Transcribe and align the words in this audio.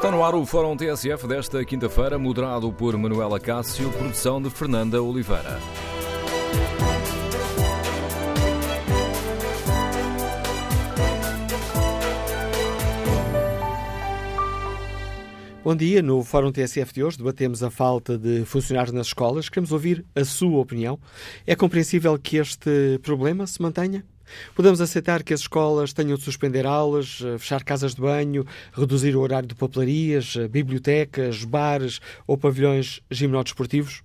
Está 0.00 0.10
no 0.10 0.24
ar 0.24 0.34
o 0.34 0.46
Fórum 0.46 0.74
TSF 0.78 1.28
desta 1.28 1.62
quinta-feira, 1.62 2.18
moderado 2.18 2.72
por 2.72 2.96
Manuela 2.96 3.38
Cássio, 3.38 3.92
produção 3.92 4.40
de 4.40 4.48
Fernanda 4.48 5.02
Oliveira. 5.02 5.58
Bom 15.62 15.76
dia. 15.76 16.00
No 16.00 16.24
Fórum 16.24 16.50
TSF 16.50 16.94
de 16.94 17.04
hoje 17.04 17.18
debatemos 17.18 17.62
a 17.62 17.70
falta 17.70 18.16
de 18.16 18.46
funcionários 18.46 18.94
nas 18.94 19.08
escolas. 19.08 19.50
Queremos 19.50 19.70
ouvir 19.70 20.06
a 20.16 20.24
sua 20.24 20.60
opinião. 20.60 20.98
É 21.46 21.54
compreensível 21.54 22.18
que 22.18 22.38
este 22.38 22.98
problema 23.02 23.46
se 23.46 23.60
mantenha? 23.60 24.02
Podemos 24.54 24.80
aceitar 24.80 25.22
que 25.22 25.34
as 25.34 25.40
escolas 25.40 25.92
tenham 25.92 26.16
de 26.16 26.24
suspender 26.24 26.66
aulas, 26.66 27.20
eh, 27.24 27.38
fechar 27.38 27.62
casas 27.64 27.94
de 27.94 28.00
banho, 28.00 28.46
reduzir 28.72 29.14
o 29.16 29.20
horário 29.20 29.48
de 29.48 29.54
papelarias, 29.54 30.36
eh, 30.36 30.48
bibliotecas, 30.48 31.44
bares 31.44 32.00
ou 32.26 32.36
pavilhões 32.36 33.00
gimnodesportivos? 33.10 34.02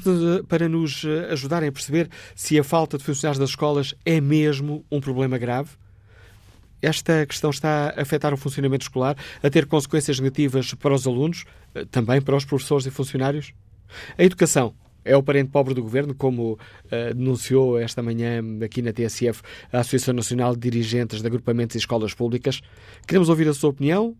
para 0.48 0.68
nos 0.68 1.04
eh, 1.04 1.28
ajudarem 1.30 1.68
a 1.68 1.72
perceber 1.72 2.10
se 2.34 2.58
a 2.58 2.64
falta 2.64 2.98
de 2.98 3.04
funcionários 3.04 3.38
das 3.38 3.50
escolas 3.50 3.94
é 4.04 4.20
mesmo 4.20 4.84
um 4.90 5.00
problema 5.00 5.38
grave 5.38 5.70
esta 6.82 7.24
questão 7.24 7.50
está 7.50 7.94
a 7.96 8.02
afetar 8.02 8.34
o 8.34 8.36
funcionamento 8.36 8.84
escolar, 8.84 9.16
a 9.42 9.48
ter 9.48 9.66
consequências 9.66 10.18
negativas 10.18 10.74
para 10.74 10.92
os 10.92 11.06
alunos, 11.06 11.44
eh, 11.74 11.86
também 11.90 12.20
para 12.20 12.36
os 12.36 12.44
professores 12.44 12.84
e 12.84 12.90
funcionários? 12.90 13.54
A 14.18 14.24
educação 14.24 14.74
é 15.04 15.16
o 15.16 15.22
parente 15.22 15.50
pobre 15.50 15.74
do 15.74 15.82
governo, 15.82 16.14
como 16.14 16.52
uh, 16.52 16.58
denunciou 17.14 17.78
esta 17.78 18.02
manhã 18.02 18.42
aqui 18.64 18.80
na 18.82 18.92
TSF 18.92 19.42
a 19.72 19.80
Associação 19.80 20.14
Nacional 20.14 20.54
de 20.54 20.70
Dirigentes 20.70 21.20
de 21.20 21.26
Agrupamentos 21.26 21.74
e 21.74 21.78
Escolas 21.78 22.14
Públicas. 22.14 22.60
Queremos 23.06 23.28
ouvir 23.28 23.48
a 23.48 23.54
sua 23.54 23.70
opinião. 23.70 24.16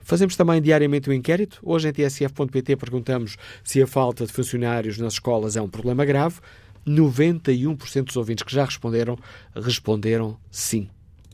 Fazemos 0.01 0.37
também 0.37 0.63
diariamente 0.63 1.11
um 1.11 1.13
inquérito. 1.13 1.59
Hoje 1.65 1.89
em 1.89 1.93
tsf.pt 1.93 2.77
perguntamos 2.77 3.37
se 3.65 3.83
a 3.83 3.87
falta 3.89 4.25
de 4.25 4.33
funcionários 4.33 4.99
nas 4.99 5.15
escolas 5.15 5.57
é 5.57 5.61
um 5.61 5.69
problema 5.69 6.05
grave. 6.05 6.37
91% 6.87 8.05
dos 8.05 8.17
ouvintes 8.17 8.45
que 8.45 8.55
já 8.55 8.65
responderam 8.65 9.19
responderam 9.53 10.39
sim. 10.49 10.89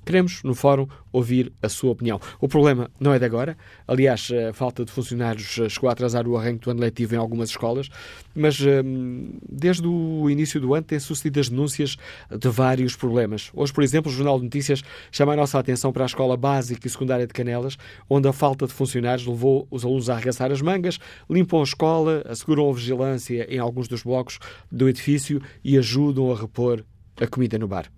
Queremos, 0.04 0.42
no 0.42 0.54
fórum, 0.54 0.86
ouvir 1.12 1.52
a 1.62 1.68
sua 1.68 1.92
opinião. 1.92 2.20
O 2.40 2.48
problema 2.48 2.90
não 2.98 3.12
é 3.12 3.18
de 3.18 3.24
agora. 3.24 3.56
Aliás, 3.86 4.30
a 4.48 4.52
falta 4.52 4.84
de 4.84 4.90
funcionários 4.90 5.58
eh, 5.58 5.68
chegou 5.68 5.88
a 5.88 5.92
atrasar 5.92 6.26
o 6.26 6.36
arranque 6.36 6.64
do 6.64 6.70
ano 6.70 6.80
letivo 6.80 7.14
em 7.14 7.18
algumas 7.18 7.50
escolas, 7.50 7.88
mas 8.34 8.58
hum, 8.60 9.38
desde 9.48 9.86
o 9.86 10.28
início 10.28 10.60
do 10.60 10.74
ano 10.74 10.84
têm 10.84 10.98
sucedido 10.98 11.38
as 11.38 11.48
denúncias 11.48 11.96
de 12.30 12.48
vários 12.48 12.96
problemas. 12.96 13.50
Hoje, 13.54 13.72
por 13.72 13.84
exemplo, 13.84 14.10
o 14.10 14.14
Jornal 14.14 14.38
de 14.38 14.44
Notícias 14.44 14.82
chama 15.10 15.34
a 15.34 15.36
nossa 15.36 15.58
atenção 15.58 15.92
para 15.92 16.04
a 16.04 16.06
Escola 16.06 16.36
Básica 16.36 16.86
e 16.86 16.90
Secundária 16.90 17.26
de 17.26 17.32
Canelas, 17.32 17.76
onde 18.08 18.26
a 18.26 18.32
falta 18.32 18.66
de 18.66 18.72
funcionários 18.72 19.26
levou 19.26 19.68
os 19.70 19.84
alunos 19.84 20.10
a 20.10 20.14
arregaçar 20.14 20.50
as 20.50 20.60
mangas, 20.60 20.98
limpam 21.30 21.60
a 21.60 21.64
escola, 21.64 22.24
asseguram 22.28 22.68
a 22.68 22.72
vigilância 22.72 23.46
em 23.48 23.58
alguns 23.58 23.86
dos 23.86 24.02
blocos 24.02 24.38
do 24.70 24.88
edifício 24.88 25.40
e 25.62 25.78
ajudam 25.78 26.32
a 26.32 26.36
repor 26.36 26.84
a 27.20 27.26
comida 27.26 27.58
no 27.58 27.68
bar. 27.68 27.90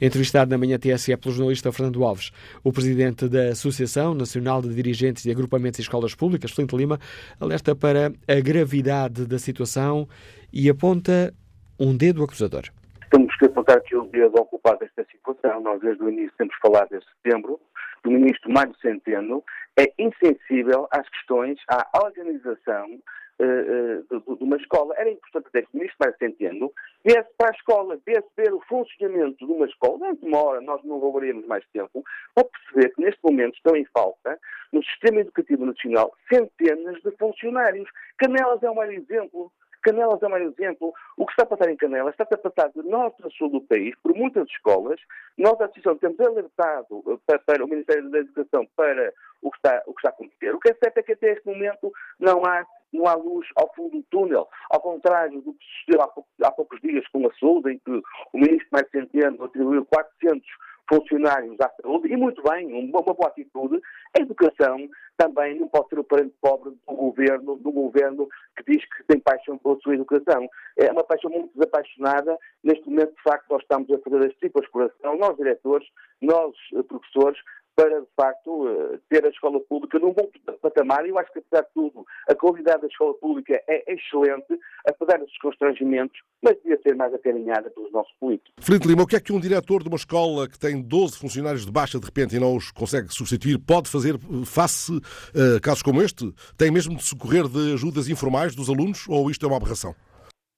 Entrevistado 0.00 0.50
na 0.50 0.58
manhã 0.58 0.78
TSE 0.78 1.16
pelo 1.16 1.34
jornalista 1.34 1.72
Fernando 1.72 2.04
Alves, 2.04 2.30
o 2.62 2.72
presidente 2.72 3.28
da 3.28 3.48
Associação 3.48 4.14
Nacional 4.14 4.62
de 4.62 4.74
Dirigentes 4.74 5.22
de 5.22 5.30
Agrupamentos 5.30 5.78
e 5.78 5.82
Escolas 5.82 6.14
Públicas, 6.14 6.50
Flinte 6.50 6.76
Lima, 6.76 6.98
alerta 7.40 7.74
para 7.74 8.12
a 8.28 8.40
gravidade 8.40 9.26
da 9.26 9.38
situação 9.38 10.08
e 10.52 10.68
aponta 10.68 11.32
um 11.78 11.96
dedo 11.96 12.22
acusador. 12.22 12.64
Temos 13.10 13.36
que 13.36 13.46
apontar 13.46 13.80
que 13.82 13.96
o 13.96 14.06
dedo 14.06 14.36
ocupado 14.36 14.80
desta 14.80 15.04
situação, 15.10 15.60
nós 15.60 15.80
desde 15.80 16.02
o 16.02 16.08
início 16.08 16.32
temos 16.36 16.54
falado 16.60 16.88
desde 16.90 17.06
setembro, 17.22 17.60
do 18.02 18.10
ministro 18.10 18.52
Mário 18.52 18.74
Centeno, 18.80 19.42
é 19.76 19.92
insensível 19.98 20.86
às 20.90 21.08
questões, 21.08 21.58
à 21.68 21.88
organização 21.94 23.00
de 23.40 24.44
uma 24.44 24.56
escola. 24.56 24.94
Era 24.96 25.10
importante 25.10 25.48
até 25.48 25.62
que 25.62 25.68
o 25.72 25.76
ministro 25.76 25.98
Mário 26.00 26.18
Centeno 26.18 26.72
viesse 27.04 27.30
para 27.36 27.50
a 27.50 27.56
escola, 27.56 27.98
viesse 28.06 28.28
ver 28.36 28.52
o 28.52 28.60
funcionamento 28.68 29.44
de 29.46 29.52
uma 29.52 29.66
escola, 29.66 29.98
durante 29.98 30.24
uma 30.24 30.42
hora 30.42 30.60
nós 30.60 30.82
não 30.84 30.98
roubaríamos 30.98 31.46
mais 31.46 31.64
tempo, 31.72 32.04
para 32.34 32.44
perceber 32.44 32.94
que 32.94 33.02
neste 33.02 33.20
momento 33.22 33.56
estão 33.56 33.76
em 33.76 33.84
falta, 33.86 34.38
no 34.72 34.82
sistema 34.84 35.20
educativo 35.20 35.66
nacional, 35.66 36.12
centenas 36.32 37.00
de 37.02 37.10
funcionários. 37.12 37.88
Canelas 38.18 38.62
é 38.62 38.70
um 38.70 38.82
exemplo. 38.82 39.52
Canelas 39.82 40.22
é 40.22 40.26
um 40.26 40.36
exemplo. 40.38 40.94
O 41.16 41.26
que 41.26 41.32
está 41.32 41.42
a 41.42 41.46
passar 41.46 41.70
em 41.70 41.76
Canelas 41.76 42.14
está 42.14 42.24
a 42.24 42.38
passar 42.38 42.70
de 42.70 42.82
norte 42.88 43.22
a 43.24 43.30
sul 43.30 43.50
do 43.50 43.60
país, 43.60 43.94
por 44.02 44.14
muitas 44.14 44.48
escolas. 44.48 44.98
Nós, 45.36 45.60
a 45.60 45.66
Associação, 45.66 45.98
temos 45.98 46.18
alertado 46.20 47.20
para, 47.26 47.38
para, 47.40 47.64
o 47.64 47.68
Ministério 47.68 48.10
da 48.10 48.18
Educação 48.18 48.66
para 48.74 49.12
o 49.42 49.50
que, 49.50 49.58
está, 49.58 49.82
o 49.86 49.92
que 49.92 50.00
está 50.00 50.08
a 50.08 50.12
acontecer. 50.12 50.54
O 50.54 50.58
que 50.58 50.70
é 50.70 50.74
certo 50.74 50.98
é 50.98 51.02
que 51.02 51.12
até 51.12 51.32
este 51.32 51.46
momento 51.46 51.92
não 52.18 52.44
há 52.46 52.66
não 52.94 53.06
há 53.06 53.14
luz 53.14 53.46
ao 53.56 53.72
fundo 53.74 53.98
do 53.98 54.02
túnel, 54.04 54.48
ao 54.70 54.80
contrário 54.80 55.40
do 55.42 55.52
que 55.52 55.64
sucedeu 55.78 56.02
há, 56.02 56.08
poucos, 56.08 56.32
há 56.42 56.50
poucos 56.50 56.80
dias 56.80 57.06
com 57.08 57.26
a 57.26 57.34
saúde, 57.34 57.72
em 57.72 57.78
que 57.78 57.90
o 58.32 58.38
ministro 58.38 58.68
mais 58.72 58.88
Centeno 58.90 59.44
atribuiu 59.44 59.84
400 59.86 60.46
funcionários 60.88 61.56
à 61.60 61.70
saúde, 61.80 62.12
e 62.12 62.16
muito 62.16 62.42
bem, 62.42 62.66
uma, 62.66 63.00
uma 63.00 63.14
boa 63.14 63.28
atitude. 63.28 63.80
A 64.16 64.20
educação 64.20 64.88
também 65.16 65.58
não 65.58 65.68
pode 65.68 65.88
ser 65.88 65.98
o 65.98 66.04
parente 66.04 66.34
pobre 66.40 66.70
do 66.70 66.94
governo, 66.94 67.56
do 67.56 67.72
governo 67.72 68.28
que 68.56 68.72
diz 68.72 68.84
que 68.84 69.04
tem 69.04 69.18
paixão 69.20 69.56
pela 69.58 69.78
sua 69.80 69.94
educação. 69.94 70.48
É 70.76 70.90
uma 70.92 71.04
paixão 71.04 71.30
muito 71.30 71.52
desapaixonada. 71.54 72.36
Neste 72.62 72.88
momento, 72.88 73.14
de 73.14 73.22
facto, 73.22 73.48
nós 73.50 73.62
estamos 73.62 73.90
a 73.90 73.98
fazer 73.98 74.26
as 74.26 74.34
tripas 74.36 74.66
coração, 74.68 75.16
nós 75.16 75.36
diretores, 75.36 75.88
nós 76.20 76.54
eh, 76.74 76.82
professores, 76.82 77.40
para, 77.76 78.00
de 78.00 78.08
facto, 78.16 78.68
eh, 78.68 78.98
ter 79.08 79.24
a 79.24 79.28
escola 79.28 79.60
pública 79.60 79.98
num 79.98 80.12
bom 80.12 80.30
patamar. 80.62 81.04
E 81.04 81.10
eu 81.10 81.18
acho 81.18 81.32
que, 81.32 81.40
apesar 81.40 81.62
de 81.62 81.72
tudo, 81.74 82.04
a 82.28 82.34
qualidade 82.34 82.82
da 82.82 82.86
escola 82.86 83.14
pública 83.14 83.60
é 83.68 83.92
excelente, 83.92 84.58
apesar 84.86 85.18
dos 85.18 85.36
constrangimentos, 85.38 86.18
mas 86.42 86.56
devia 86.62 86.80
ser 86.82 86.94
mais 86.94 87.12
acarinhada 87.12 87.70
pelos 87.70 87.92
nossos 87.92 88.12
políticos. 88.18 88.52
Felipe 88.60 88.86
Lima, 88.86 89.02
o 89.02 89.06
que 89.06 89.16
é 89.16 89.20
que 89.20 89.32
um 89.32 89.40
diretor 89.40 89.82
de 89.82 89.88
uma 89.88 89.96
escola 89.96 90.48
que 90.48 90.58
tem 90.58 90.80
12 90.80 91.18
funcionários 91.18 91.66
de 91.66 91.72
baixa 91.72 91.98
de 91.98 92.04
repente 92.04 92.36
e 92.36 92.40
não 92.40 92.56
os 92.56 92.70
consegue 92.70 93.08
substituir 93.08 93.58
pode 93.58 93.90
fazer 93.90 94.14
face 94.46 94.92
a 95.34 95.60
casos 95.60 95.82
como 95.82 96.00
este? 96.00 96.32
Tem 96.56 96.70
mesmo 96.70 96.96
de 96.96 97.02
socorrer 97.02 97.48
de 97.48 97.74
ajudas 97.74 98.08
informais 98.08 98.54
dos 98.54 98.68
alunos 98.68 99.06
ou 99.08 99.30
isto 99.30 99.44
é 99.44 99.48
uma 99.48 99.56
aberração? 99.56 99.94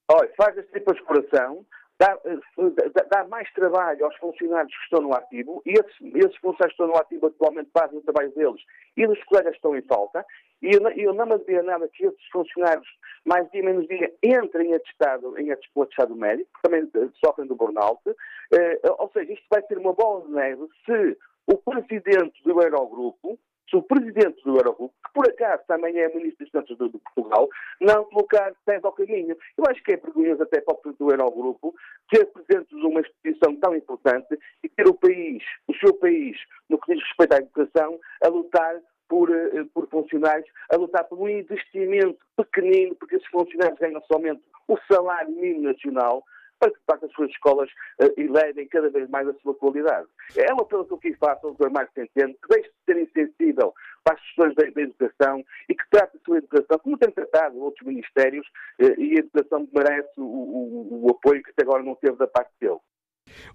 Olha, 0.08 0.30
faz 0.36 0.56
as 0.56 0.66
tripas 0.66 0.96
de 0.96 1.02
coração, 1.02 1.64
Dá, 1.98 2.18
dá, 3.10 3.24
mais 3.26 3.50
trabalho 3.54 4.04
aos 4.04 4.16
funcionários 4.16 4.74
que 4.76 4.84
estão 4.84 5.00
no 5.00 5.14
ativo 5.14 5.62
e 5.64 5.70
esses, 5.70 6.14
esses, 6.14 6.36
funcionários 6.36 6.76
que 6.76 6.82
estão 6.82 6.86
no 6.88 6.96
ativo 6.96 7.26
atualmente 7.26 7.70
fazem 7.72 7.98
o 7.98 8.02
trabalho 8.02 8.30
deles 8.32 8.60
e 8.96 9.06
dos 9.06 9.22
colegas 9.24 9.52
que 9.52 9.56
estão 9.56 9.74
em 9.74 9.80
falta. 9.82 10.24
E 10.60 10.74
eu, 10.74 10.86
eu 10.90 11.14
não 11.14 11.24
me 11.24 11.34
admiro 11.34 11.62
nada 11.62 11.88
que 11.88 12.04
esses 12.04 12.26
funcionários, 12.30 12.86
mais 13.24 13.50
dia 13.50 13.62
menos 13.62 13.86
dia, 13.88 14.12
entrem 14.22 14.70
em 14.70 14.74
atestado, 14.74 15.38
em 15.38 15.50
atestado 15.50 16.14
médico, 16.14 16.50
que 16.54 16.62
também 16.62 16.90
eh, 16.94 17.08
sofrem 17.24 17.46
do 17.46 17.56
burnout. 17.56 18.00
Eh, 18.52 18.80
ou 18.98 19.10
seja, 19.12 19.32
isto 19.32 19.46
vai 19.50 19.62
ser 19.62 19.78
uma 19.78 19.94
bola 19.94 20.26
de 20.26 20.32
neve 20.32 20.66
se 20.84 21.18
o 21.46 21.56
presidente 21.58 22.42
do 22.42 22.60
Eurogrupo, 22.60 23.38
se 23.68 23.76
o 23.76 23.82
presidente 23.82 24.42
do 24.44 24.56
Eurogrupo, 24.56 24.94
que 25.04 25.12
por 25.12 25.28
acaso 25.28 25.62
também 25.66 25.98
é 25.98 26.08
ministro 26.14 26.46
dos 26.46 26.70
Estudos 26.70 26.92
de 26.92 26.98
Portugal, 26.98 27.48
não 27.80 28.04
colocar 28.04 28.52
pés 28.64 28.84
ao 28.84 28.92
caminho. 28.92 29.36
Eu 29.56 29.64
acho 29.68 29.82
que 29.82 29.92
é 29.92 29.96
vergonhoso 29.96 30.42
até 30.42 30.60
para 30.60 30.74
o 30.74 30.92
do 30.92 31.10
Eurogrupo 31.10 31.74
ser 32.12 32.26
presidente 32.26 32.74
de 32.74 32.86
uma 32.86 33.00
instituição 33.00 33.56
tão 33.56 33.74
importante 33.74 34.38
e 34.62 34.68
ter 34.68 34.86
o 34.86 34.94
país, 34.94 35.42
o 35.66 35.74
seu 35.74 35.94
país, 35.94 36.36
no 36.68 36.78
que 36.78 36.94
diz 36.94 37.02
respeito 37.02 37.32
à 37.34 37.36
educação, 37.38 37.98
a 38.22 38.28
lutar 38.28 38.80
por, 39.08 39.30
eh, 39.30 39.64
por, 39.72 39.88
funcionários, 39.88 40.48
a 40.70 40.76
lutar 40.76 41.04
por 41.04 41.18
um 41.18 41.28
investimento 41.28 42.18
pequenino, 42.36 42.94
porque 42.96 43.16
esses 43.16 43.28
funcionários 43.28 43.78
ganham 43.78 44.02
somente 44.02 44.42
o 44.68 44.76
salário 44.90 45.30
mínimo 45.30 45.62
nacional, 45.62 46.24
para 46.58 46.70
que, 46.70 46.78
de 46.78 46.84
facto, 46.84 47.06
as 47.06 47.12
suas 47.12 47.30
escolas 47.30 47.70
uh, 48.00 48.12
elevem 48.16 48.66
cada 48.68 48.90
vez 48.90 49.08
mais 49.08 49.28
a 49.28 49.34
sua 49.34 49.54
qualidade. 49.54 50.08
É 50.36 50.52
uma 50.52 50.62
apelo 50.62 50.86
que 50.86 50.92
eu 50.92 50.98
quis 50.98 51.18
falar 51.18 51.38
ao 51.42 51.54
Dr. 51.54 51.70
Marcos 51.70 51.94
Centeno, 51.94 52.34
que 52.34 52.48
deixe 52.48 52.70
de 52.70 52.84
ser 52.84 53.02
insensível 53.02 53.74
para 54.04 54.14
as 54.14 54.20
questões 54.20 54.54
da, 54.54 54.64
da, 54.70 54.82
educação 54.82 55.44
e 55.68 55.74
que 55.74 55.90
trate 55.90 56.16
a 56.16 56.20
sua 56.24 56.38
educação, 56.38 56.78
como 56.78 56.98
tem 56.98 57.10
tratado 57.10 57.58
outros 57.58 57.86
ministérios, 57.86 58.46
uh, 58.80 59.00
e 59.00 59.16
a 59.16 59.20
educação 59.20 59.68
merece 59.72 60.12
o, 60.18 60.24
o, 60.24 61.06
o 61.06 61.10
apoio 61.10 61.42
que 61.42 61.50
até 61.50 61.62
agora 61.62 61.82
não 61.82 61.94
teve 61.94 62.16
da 62.16 62.26
parte 62.26 62.52
dele. 62.60 62.80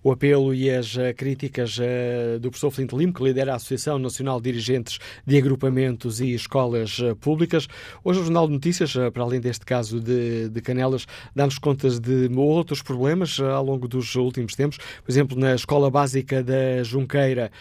O 0.03 0.11
apelo 0.11 0.53
e 0.53 0.69
as 0.69 0.95
uh, 0.95 1.13
críticas 1.15 1.77
uh, 1.77 2.39
do 2.39 2.49
professor 2.49 2.71
Flint 2.71 2.91
Lim, 2.93 3.11
que 3.11 3.23
lidera 3.23 3.53
a 3.53 3.55
Associação 3.55 3.97
Nacional 3.99 4.39
de 4.39 4.51
Dirigentes 4.51 4.99
de 5.25 5.37
Agrupamentos 5.37 6.19
e 6.19 6.33
Escolas 6.33 6.99
Públicas. 7.19 7.67
Hoje 8.03 8.19
o 8.19 8.23
Jornal 8.23 8.47
de 8.47 8.53
Notícias, 8.53 8.93
para 9.13 9.23
além 9.23 9.39
deste 9.39 9.65
caso 9.65 9.99
de, 9.99 10.49
de 10.49 10.61
Canelas, 10.61 11.05
dá-nos 11.35 11.57
contas 11.57 11.99
de 11.99 12.29
outros 12.35 12.81
problemas 12.81 13.39
ao 13.39 13.63
longo 13.63 13.87
dos 13.87 14.15
últimos 14.15 14.55
tempos. 14.55 14.77
Por 14.77 15.11
exemplo, 15.11 15.37
na 15.37 15.55
Escola 15.55 15.89
Básica 15.89 16.43
da 16.43 16.83
Junqueira, 16.83 17.51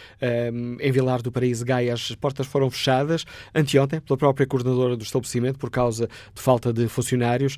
em 0.79 0.91
Vilar 0.91 1.21
do 1.21 1.31
Paraíso 1.31 1.63
Gaia, 1.65 1.93
as 1.93 2.13
portas 2.15 2.47
foram 2.47 2.69
fechadas 2.69 3.25
anteontem 3.55 3.99
pela 4.01 4.17
própria 4.17 4.45
coordenadora 4.45 4.97
do 4.97 5.03
estabelecimento 5.03 5.57
por 5.57 5.69
causa 5.69 6.07
de 6.33 6.41
falta 6.41 6.73
de 6.73 6.87
funcionários. 6.87 7.57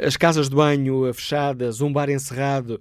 As 0.00 0.16
casas 0.16 0.48
de 0.48 0.54
banho 0.54 1.12
fechadas, 1.12 1.80
um 1.80 1.92
bar 1.92 2.08
encerrado, 2.10 2.80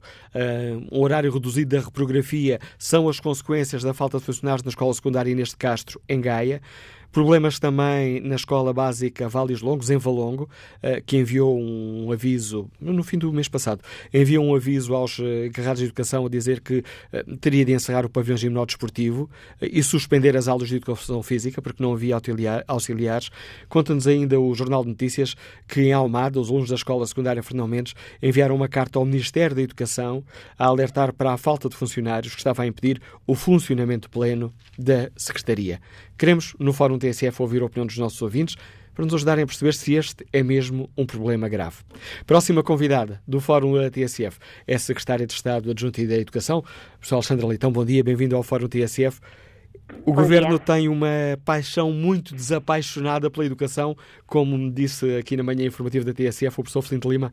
um 0.91 1.01
horário 1.01 1.17
reduzido 1.24 1.75
da 1.75 1.81
reprografia 1.84 2.60
são 2.78 3.08
as 3.10 3.19
consequências 3.19 3.84
da 3.84 3.94
falta 3.94 4.18
de 4.18 4.25
funcionários 4.25 4.64
na 4.64 4.69
escola 4.69 4.94
secundária 4.94 5.31
Inês 5.31 5.50
de 5.50 5.58
Castro, 5.58 6.02
em 6.08 6.22
Gaia. 6.22 6.62
Problemas 7.18 7.58
também 7.58 8.22
na 8.22 8.36
Escola 8.36 8.72
Básica 8.72 9.28
Vales 9.28 9.60
Longos, 9.60 9.90
em 9.90 9.98
Valongo, 9.98 10.48
eh, 10.84 11.02
que 11.04 11.18
enviou 11.18 11.60
um 11.60 12.12
aviso, 12.12 12.69
no 12.80 13.04
fim 13.04 13.18
do 13.18 13.34
mês 13.34 13.48
passado, 13.48 13.81
enviou 14.14 14.46
um 14.46 14.54
aviso 14.54 14.94
aos 14.94 15.19
eh, 15.19 15.48
encarregados 15.48 15.80
de 15.80 15.86
educação 15.86 16.28
a 16.28 16.30
dizer 16.30 16.62
que 16.62 16.84
eh, 17.12 17.25
teria 17.42 17.66
de 17.66 17.74
encerrar 17.74 18.06
o 18.06 18.10
pavilhão 18.10 18.38
gimnótico 18.38 18.86
desportivo 18.86 19.28
e 19.60 19.81
suspender 19.81 20.38
as 20.38 20.48
aulas 20.48 20.69
de 20.69 20.75
educação 20.75 21.24
física, 21.24 21.60
porque 21.60 21.81
não 21.81 21.92
havia 21.92 22.22
auxiliares. 22.68 23.31
Conta-nos 23.68 24.06
ainda 24.06 24.40
o 24.40 24.54
Jornal 24.54 24.84
de 24.84 24.90
Notícias 24.90 25.36
que 25.68 25.81
em 25.81 25.94
Almada, 25.94 26.40
os 26.40 26.52
alunos 26.52 26.69
da 26.69 26.75
Escola 26.75 27.08
Secundária 27.08 27.42
Fernão 27.42 27.68
Mendes 27.68 27.96
enviaram 28.22 28.54
uma 28.54 28.68
carta 28.68 29.00
ao 29.00 29.06
Ministério 29.06 29.56
da 29.56 29.64
Educação 29.64 30.24
a 30.56 30.68
alertar 30.68 31.12
para 31.12 31.34
a 31.34 31.38
falta 31.38 31.68
de 31.68 31.75
funcionários 31.75 32.36
que 32.36 32.42
estava 32.42 32.62
a 32.62 32.68
impedir 32.68 33.02
o 33.25 33.34
funcionamento 33.34 34.08
pleno 34.08 34.54
da 34.78 35.10
Secretaria. 35.18 35.81
Queremos, 36.18 36.56
no 36.60 36.74
Fórum 36.74 36.98
TSF, 36.98 37.42
ouvir 37.42 37.62
a 37.62 37.66
opinião 37.66 37.86
dos 37.86 37.98
nossos 37.98 38.22
ouvintes 38.22 38.56
para 38.94 39.06
nos 39.06 39.14
ajudarem 39.14 39.44
a 39.44 39.46
perceber 39.46 39.75
se 39.75 39.94
este 39.94 40.25
é 40.34 40.42
mesmo 40.42 40.90
um 40.98 41.06
problema 41.06 41.48
grave. 41.48 41.78
Próxima 42.25 42.64
convidada 42.64 43.22
do 43.28 43.40
Fórum 43.40 43.74
TSF 43.92 44.40
é 44.66 44.74
a 44.74 44.80
Secretária 44.80 45.28
de 45.28 45.34
Estado 45.34 45.69
Adjunta 45.69 46.04
da 46.08 46.16
Educação, 46.16 46.64
professora 46.94 47.19
Alexandra 47.19 47.46
Leitão. 47.46 47.72
Bom 47.72 47.86
dia, 47.86 48.04
bem-vindo 48.04 48.36
ao 48.36 48.42
Fórum 48.42 48.68
TSF. 48.68 49.19
O 50.04 50.12
Bom 50.12 50.22
Governo 50.22 50.58
dia. 50.58 50.60
tem 50.60 50.90
uma 50.90 51.08
paixão 51.46 51.92
muito 51.92 52.34
desapaixonada 52.34 53.30
pela 53.30 53.46
educação, 53.46 53.96
como 54.25 54.58
me 54.58 54.72
disse 54.72 55.18
aqui 55.18 55.38
na 55.38 55.44
manhã 55.44 55.66
informativa 55.68 56.04
da 56.04 56.14
TSF 56.14 56.60
o 56.60 56.64
professor 56.64 56.81
Flint 56.81 57.06
Lima. 57.06 57.31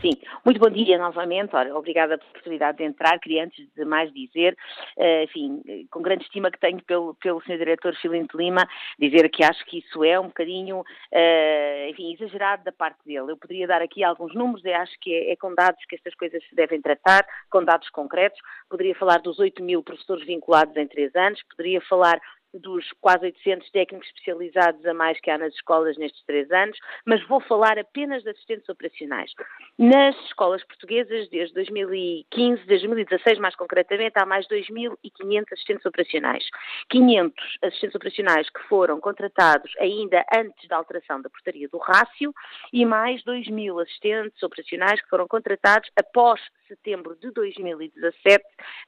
Sim, 0.00 0.12
muito 0.44 0.60
bom 0.60 0.70
dia 0.70 0.96
novamente. 0.96 1.56
Ora, 1.56 1.76
obrigada 1.76 2.16
pela 2.16 2.30
oportunidade 2.30 2.78
de 2.78 2.84
entrar. 2.84 3.18
Queria 3.18 3.44
antes 3.44 3.66
de 3.74 3.84
mais 3.84 4.12
dizer, 4.12 4.56
uh, 4.96 5.24
enfim, 5.24 5.86
com 5.90 6.00
grande 6.00 6.22
estima 6.22 6.52
que 6.52 6.60
tenho 6.60 6.80
pelo, 6.84 7.14
pelo 7.14 7.40
Sr. 7.42 7.58
Diretor 7.58 7.96
Filinto 7.96 8.36
Lima, 8.36 8.64
dizer 8.96 9.28
que 9.28 9.42
acho 9.42 9.64
que 9.64 9.78
isso 9.78 10.04
é 10.04 10.18
um 10.20 10.28
bocadinho, 10.28 10.80
uh, 10.82 11.90
enfim, 11.90 12.14
exagerado 12.14 12.62
da 12.62 12.70
parte 12.70 12.98
dele. 13.04 13.32
Eu 13.32 13.36
poderia 13.36 13.66
dar 13.66 13.82
aqui 13.82 14.04
alguns 14.04 14.32
números, 14.34 14.64
eu 14.64 14.76
acho 14.76 14.96
que 15.00 15.12
é, 15.12 15.32
é, 15.32 15.36
com 15.36 15.52
dados 15.52 15.84
que 15.86 15.96
estas 15.96 16.14
coisas 16.14 16.44
se 16.48 16.54
devem 16.54 16.80
tratar, 16.80 17.26
com 17.50 17.64
dados 17.64 17.88
concretos. 17.90 18.38
Poderia 18.70 18.94
falar 18.94 19.18
dos 19.18 19.40
8 19.40 19.60
mil 19.64 19.82
professores 19.82 20.24
vinculados 20.24 20.76
em 20.76 20.86
três 20.86 21.12
anos, 21.16 21.42
poderia 21.50 21.80
falar 21.80 22.20
dos 22.58 22.84
quase 23.00 23.26
800 23.26 23.70
técnicos 23.70 24.08
especializados 24.08 24.84
a 24.86 24.94
mais 24.94 25.20
que 25.20 25.30
há 25.30 25.38
nas 25.38 25.54
escolas 25.54 25.96
nestes 25.96 26.22
três 26.24 26.50
anos, 26.50 26.78
mas 27.06 27.26
vou 27.26 27.40
falar 27.40 27.78
apenas 27.78 28.22
de 28.22 28.30
assistentes 28.30 28.68
operacionais. 28.68 29.32
Nas 29.78 30.16
escolas 30.26 30.64
portuguesas, 30.64 31.28
desde 31.28 31.54
2015, 31.54 32.64
desde 32.66 32.86
2016 32.86 33.38
mais 33.38 33.54
concretamente, 33.54 34.14
há 34.16 34.26
mais 34.26 34.46
2.500 34.48 35.44
assistentes 35.52 35.86
operacionais. 35.86 36.44
500 36.90 37.58
assistentes 37.62 37.94
operacionais 37.94 38.50
que 38.50 38.60
foram 38.68 39.00
contratados 39.00 39.72
ainda 39.78 40.24
antes 40.34 40.68
da 40.68 40.76
alteração 40.76 41.20
da 41.20 41.30
portaria 41.30 41.68
do 41.68 41.78
rácio 41.78 42.32
e 42.72 42.84
mais 42.84 43.22
2.000 43.24 43.82
assistentes 43.82 44.42
operacionais 44.42 45.00
que 45.00 45.08
foram 45.08 45.26
contratados 45.26 45.90
após 45.96 46.40
setembro 46.68 47.16
de 47.16 47.30
2017 47.32 48.44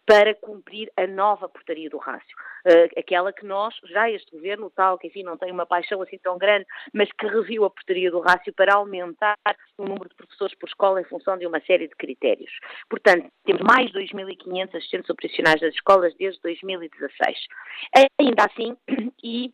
para 0.07 0.35
cumprir 0.35 0.93
a 0.97 1.07
nova 1.07 1.49
portaria 1.49 1.89
do 1.89 1.99
rácio, 1.99 2.37
uh, 2.67 2.99
aquela 2.99 3.33
que 3.33 3.45
nós, 3.45 3.60
já 3.87 4.11
este 4.11 4.31
governo, 4.31 4.71
tal 4.71 4.99
que 4.99 5.09
enfim 5.09 5.23
não 5.23 5.37
tem 5.37 5.51
uma 5.51 5.67
paixão 5.67 6.01
assim 6.03 6.19
tão 6.19 6.39
grande, 6.39 6.67
mas 6.93 7.11
que 7.12 7.27
reviu 7.27 7.65
a 7.65 7.71
portaria 7.71 8.11
do 8.11 8.21
rácio 8.21 8.53
para 8.55 8.75
aumentar 8.75 9.37
o 9.77 9.85
número 9.85 10.09
de 10.09 10.15
professores 10.15 10.55
por 10.55 10.69
escola 10.69 11.01
em 11.01 11.05
função 11.05 11.37
de 11.37 11.47
uma 11.47 11.61
série 11.61 11.89
de 11.89 11.97
critérios. 11.97 12.51
Portanto, 12.89 13.29
temos 13.45 13.62
mais 13.62 13.91
2.500 13.93 14.77
assistentes 14.77 15.11
operacionais 15.11 15.61
das 15.61 15.75
escolas 15.75 16.15
desde 16.17 16.41
2016. 16.43 17.39
Ainda 18.19 18.45
assim, 18.45 18.77
e 19.23 19.53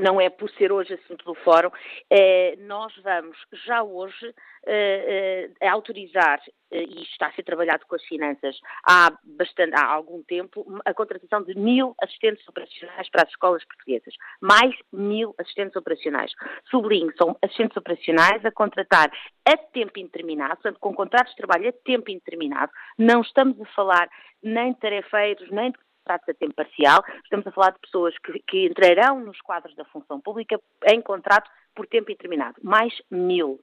não 0.00 0.20
é 0.20 0.28
por 0.28 0.50
ser 0.50 0.72
hoje 0.72 0.94
assunto 0.94 1.24
do 1.24 1.34
Fórum, 1.34 1.70
eh, 2.10 2.56
nós 2.60 2.92
vamos 3.02 3.36
já 3.66 3.82
hoje 3.82 4.34
eh, 4.66 5.50
eh, 5.60 5.68
autorizar, 5.68 6.40
e 6.72 7.02
isto 7.02 7.12
está 7.12 7.28
a 7.28 7.32
ser 7.32 7.44
trabalhado 7.44 7.86
com 7.86 7.94
as 7.94 8.02
finanças 8.04 8.58
há, 8.84 9.16
bastante, 9.24 9.74
há 9.74 9.86
algum 9.86 10.22
tempo, 10.24 10.66
a 10.84 10.92
contratação 10.92 11.42
de 11.42 11.54
mil 11.54 11.94
assistentes 12.02 12.46
operacionais 12.48 13.08
para 13.08 13.22
as 13.22 13.28
escolas 13.28 13.64
portuguesas. 13.64 14.14
Mais 14.40 14.74
mil 14.92 15.34
assistentes 15.38 15.76
operacionais. 15.76 16.32
Sublinho, 16.68 17.12
são 17.16 17.36
assistentes 17.40 17.76
operacionais 17.76 18.44
a 18.44 18.50
contratar 18.50 19.10
a 19.46 19.56
tempo 19.56 19.98
indeterminado, 19.98 20.54
portanto, 20.54 20.80
com 20.80 20.92
contratos 20.92 21.32
de 21.32 21.36
trabalho 21.36 21.68
a 21.68 21.72
tempo 21.84 22.10
indeterminado. 22.10 22.72
Não 22.98 23.20
estamos 23.20 23.60
a 23.60 23.66
falar 23.66 24.08
nem 24.42 24.72
de 24.72 24.80
tarefeiros, 24.80 25.48
nem 25.50 25.70
de 25.70 25.78
contratos 26.06 26.28
a 26.28 26.34
tempo 26.34 26.54
parcial, 26.54 27.04
estamos 27.24 27.46
a 27.46 27.50
falar 27.50 27.72
de 27.72 27.80
pessoas 27.80 28.14
que, 28.18 28.38
que 28.46 28.66
entrarão 28.66 29.20
nos 29.20 29.40
quadros 29.40 29.74
da 29.74 29.84
função 29.86 30.20
pública 30.20 30.58
em 30.86 31.02
contrato 31.02 31.50
por 31.76 31.86
tempo 31.86 32.10
indeterminado, 32.10 32.56
mais 32.62 32.92
mil. 33.10 33.60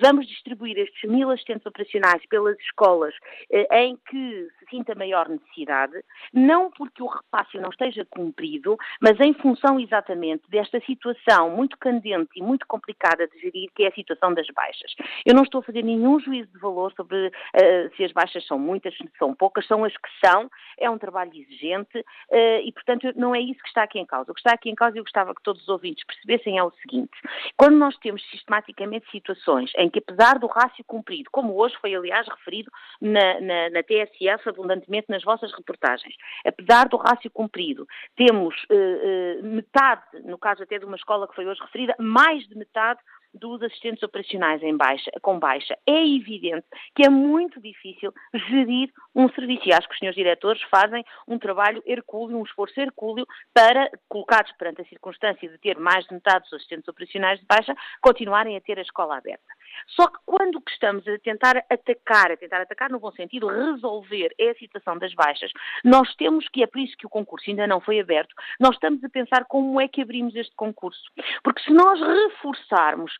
Vamos 0.00 0.26
distribuir 0.28 0.78
estes 0.78 1.10
mil 1.10 1.28
assistentes 1.30 1.66
operacionais 1.66 2.24
pelas 2.30 2.56
escolas 2.60 3.14
eh, 3.50 3.82
em 3.82 3.98
que 4.08 4.48
se 4.58 4.70
sinta 4.70 4.94
maior 4.94 5.28
necessidade, 5.28 5.92
não 6.32 6.70
porque 6.70 7.02
o 7.02 7.06
repasse 7.06 7.58
não 7.58 7.70
esteja 7.70 8.06
cumprido, 8.08 8.76
mas 9.00 9.18
em 9.20 9.34
função 9.34 9.78
exatamente 9.80 10.48
desta 10.48 10.80
situação 10.80 11.50
muito 11.50 11.76
candente 11.78 12.30
e 12.36 12.42
muito 12.42 12.66
complicada 12.66 13.26
de 13.26 13.38
gerir, 13.40 13.68
que 13.74 13.82
é 13.82 13.88
a 13.88 13.94
situação 13.94 14.32
das 14.32 14.46
baixas. 14.54 14.94
Eu 15.24 15.34
não 15.34 15.42
estou 15.42 15.60
a 15.60 15.64
fazer 15.64 15.82
nenhum 15.82 16.20
juízo 16.20 16.50
de 16.52 16.58
valor 16.58 16.92
sobre 16.92 17.28
uh, 17.28 17.96
se 17.96 18.04
as 18.04 18.12
baixas 18.12 18.46
são 18.46 18.58
muitas, 18.58 18.96
se 18.96 19.10
são 19.18 19.34
poucas, 19.34 19.66
são 19.66 19.84
as 19.84 19.92
que 19.92 20.08
são, 20.24 20.48
é 20.78 20.88
um 20.88 20.98
trabalho 20.98 21.32
exigente 21.34 21.98
uh, 21.98 22.60
e, 22.62 22.72
portanto, 22.72 23.12
não 23.16 23.34
é 23.34 23.40
isso 23.40 23.60
que 23.60 23.68
está 23.68 23.82
aqui 23.82 23.98
em 23.98 24.06
causa. 24.06 24.30
O 24.30 24.34
que 24.34 24.40
está 24.40 24.52
aqui 24.52 24.70
em 24.70 24.74
causa 24.74 24.96
e 24.96 25.00
eu 25.00 25.04
gostava 25.04 25.34
que 25.34 25.42
todos 25.42 25.62
os 25.62 25.68
ouvintes 25.68 26.04
percebessem 26.04 26.58
é 26.58 26.62
o 26.62 26.70
seguinte: 26.82 27.16
quando 27.56 27.76
nós 27.76 27.96
temos 27.98 28.22
sistematicamente 28.30 29.10
situações 29.10 29.72
em 29.76 29.88
que, 29.88 29.98
apesar 29.98 30.38
do 30.38 30.46
rácio 30.46 30.84
cumprido, 30.84 31.30
como 31.30 31.56
hoje 31.56 31.74
foi, 31.80 31.94
aliás, 31.94 32.28
referido 32.28 32.70
na, 33.00 33.40
na, 33.40 33.70
na 33.70 33.82
TSF 33.82 34.48
abundantemente 34.48 35.06
nas 35.08 35.24
vossas 35.24 35.52
reportagens, 35.52 36.14
apesar 36.44 36.88
do 36.88 36.96
rácio 36.96 37.30
cumprido, 37.30 37.86
temos 38.14 38.54
uh, 38.64 38.74
uh, 38.74 39.42
metade, 39.44 40.02
no 40.24 40.36
caso 40.38 40.62
até 40.62 40.78
de 40.78 40.84
uma 40.84 40.96
escola 40.96 41.26
que 41.26 41.34
foi 41.34 41.46
hoje 41.46 41.60
referida, 41.60 41.94
mais 41.98 42.46
de 42.46 42.56
metade 42.56 43.00
dos 43.36 43.62
assistentes 43.62 44.02
operacionais 44.02 44.62
em 44.62 44.76
baixa, 44.76 45.10
com 45.22 45.38
baixa. 45.38 45.76
É 45.86 46.06
evidente 46.06 46.66
que 46.94 47.04
é 47.04 47.10
muito 47.10 47.60
difícil 47.60 48.12
gerir 48.48 48.90
um 49.14 49.28
serviço 49.30 49.68
e 49.68 49.72
acho 49.72 49.88
que 49.88 49.94
os 49.94 49.98
senhores 49.98 50.16
diretores 50.16 50.62
fazem 50.70 51.04
um 51.26 51.38
trabalho 51.38 51.82
hercúleo, 51.86 52.38
um 52.38 52.44
esforço 52.44 52.78
hercúleo 52.80 53.26
para, 53.54 53.90
colocados 54.08 54.52
perante 54.52 54.82
a 54.82 54.84
circunstância 54.86 55.48
de 55.48 55.58
ter 55.58 55.78
mais 55.78 56.04
de 56.06 56.14
metade 56.14 56.44
dos 56.44 56.54
assistentes 56.54 56.88
operacionais 56.88 57.40
de 57.40 57.46
baixa, 57.46 57.74
continuarem 58.00 58.56
a 58.56 58.60
ter 58.60 58.78
a 58.78 58.82
escola 58.82 59.16
aberta. 59.18 59.55
Só 59.88 60.08
que 60.08 60.18
quando 60.24 60.60
que 60.60 60.72
estamos 60.72 61.06
a 61.06 61.18
tentar 61.18 61.56
atacar, 61.70 62.32
a 62.32 62.36
tentar 62.36 62.60
atacar 62.60 62.90
no 62.90 63.00
bom 63.00 63.12
sentido, 63.12 63.48
resolver 63.48 64.34
é 64.38 64.50
a 64.50 64.54
situação 64.54 64.98
das 64.98 65.14
baixas, 65.14 65.50
nós 65.84 66.14
temos 66.16 66.48
que, 66.48 66.62
é 66.62 66.66
por 66.66 66.80
isso 66.80 66.96
que 66.96 67.06
o 67.06 67.10
concurso 67.10 67.50
ainda 67.50 67.66
não 67.66 67.80
foi 67.80 68.00
aberto, 68.00 68.34
nós 68.60 68.74
estamos 68.74 69.02
a 69.04 69.08
pensar 69.08 69.44
como 69.46 69.80
é 69.80 69.88
que 69.88 70.02
abrimos 70.02 70.34
este 70.34 70.54
concurso. 70.54 71.02
Porque 71.42 71.62
se 71.62 71.72
nós 71.72 72.00
reforçarmos 72.00 73.12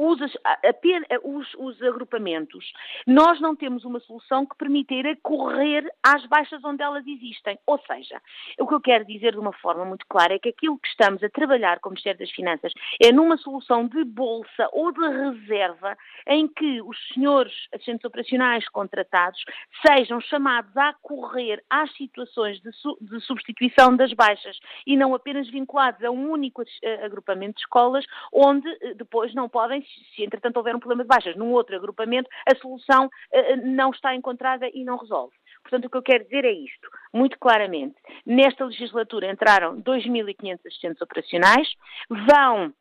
os, 0.00 0.18
os, 1.22 1.54
os, 1.58 1.82
agrupamentos, 1.82 2.72
nós 3.06 3.38
não 3.38 3.54
temos 3.54 3.84
uma 3.84 4.00
solução 4.00 4.46
que 4.46 4.56
permita 4.56 4.94
ir 4.94 5.06
a 5.06 5.16
correr 5.16 5.86
às 6.02 6.24
baixas 6.26 6.64
onde 6.64 6.82
elas 6.82 7.06
existem. 7.06 7.58
Ou 7.66 7.78
seja, 7.80 8.20
o 8.58 8.66
que 8.66 8.74
eu 8.74 8.80
quero 8.80 9.04
dizer 9.04 9.32
de 9.32 9.38
uma 9.38 9.52
forma 9.52 9.84
muito 9.84 10.06
clara 10.08 10.34
é 10.34 10.38
que 10.38 10.48
aquilo 10.48 10.78
que 10.78 10.88
estamos 10.88 11.22
a 11.22 11.28
trabalhar 11.28 11.80
com 11.80 11.90
o 11.90 11.92
Ministério 11.92 12.18
das 12.18 12.30
Finanças 12.30 12.72
é 13.02 13.12
numa 13.12 13.36
solução 13.36 13.86
de 13.86 14.02
bolsa 14.04 14.70
ou 14.72 14.90
de 14.90 15.06
reserva 15.06 15.94
em 16.26 16.48
que 16.48 16.80
os 16.80 16.96
senhores 17.12 17.52
assistentes 17.74 18.04
operacionais 18.04 18.66
contratados 18.70 19.42
sejam 19.86 20.18
chamados 20.22 20.74
a 20.78 20.94
correr 21.02 21.62
às 21.68 21.94
situações 21.94 22.58
de, 22.62 22.72
su 22.72 22.96
de 23.02 23.20
substituição 23.20 23.94
das 23.94 24.14
baixas 24.14 24.58
e 24.86 24.96
não 24.96 25.14
apenas 25.14 25.48
vinculados 25.50 26.02
a 26.02 26.10
um 26.10 26.30
único 26.30 26.62
eh, 26.82 27.04
agrupamento 27.04 27.56
de 27.56 27.60
escolas 27.60 28.06
onde 28.32 28.68
eh, 28.80 28.94
depois 28.94 29.34
não 29.34 29.48
podem 29.48 29.82
se 30.14 30.22
entretanto 30.22 30.56
houver 30.56 30.74
um 30.74 30.80
problema 30.80 31.02
de 31.02 31.08
baixas 31.08 31.36
num 31.36 31.52
outro 31.52 31.76
agrupamento, 31.76 32.28
a 32.46 32.56
solução 32.56 33.06
uh, 33.06 33.56
não 33.64 33.90
está 33.90 34.14
encontrada 34.14 34.68
e 34.72 34.84
não 34.84 34.96
resolve. 34.96 35.34
Portanto, 35.62 35.86
o 35.86 35.90
que 35.90 35.96
eu 35.96 36.02
quero 36.02 36.24
dizer 36.24 36.44
é 36.44 36.52
isto, 36.52 36.88
muito 37.12 37.38
claramente. 37.38 37.96
Nesta 38.24 38.64
legislatura 38.64 39.30
entraram 39.30 39.80
2.500 39.82 40.60
assistentes 40.66 41.02
operacionais, 41.02 41.68
vão 42.08 42.72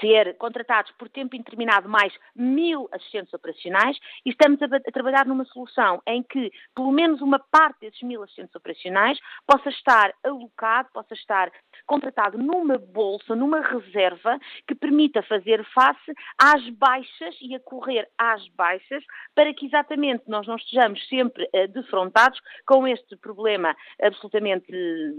ser 0.00 0.36
contratados 0.36 0.92
por 0.98 1.08
tempo 1.08 1.34
indeterminado 1.34 1.88
mais 1.88 2.12
mil 2.34 2.88
assistentes 2.92 3.32
operacionais 3.32 3.96
e 4.24 4.30
estamos 4.30 4.60
a, 4.62 4.66
a, 4.66 4.92
trabalhar 4.92 5.26
numa 5.26 5.44
solução 5.46 6.02
em 6.06 6.22
que 6.22 6.50
pelo 6.74 6.92
menos 6.92 7.20
uma 7.20 7.38
parte 7.38 7.80
desses 7.80 8.02
mil 8.02 8.22
assistentes 8.22 8.54
operacionais 8.54 9.18
possa 9.46 9.68
estar 9.70 10.12
alocado, 10.22 10.88
possa 10.92 11.14
estar 11.14 11.50
contratado 11.86 12.38
numa 12.38 12.78
bolsa, 12.78 13.34
numa 13.34 13.60
reserva 13.60 14.38
que 14.66 14.74
permita 14.74 15.22
fazer 15.22 15.64
face 15.74 16.12
às 16.38 16.68
baixas 16.70 17.36
e 17.40 17.54
a 17.54 17.60
correr 17.60 18.08
às 18.16 18.46
baixas 18.48 19.04
para 19.34 19.52
que 19.54 19.66
exatamente 19.66 20.24
nós 20.28 20.46
não 20.46 20.56
estejamos 20.56 21.06
sempre 21.08 21.44
uh, 21.44 21.68
defrontados 21.68 22.40
com 22.66 22.86
este 22.86 23.16
problema 23.16 23.76
absolutamente 24.02 24.66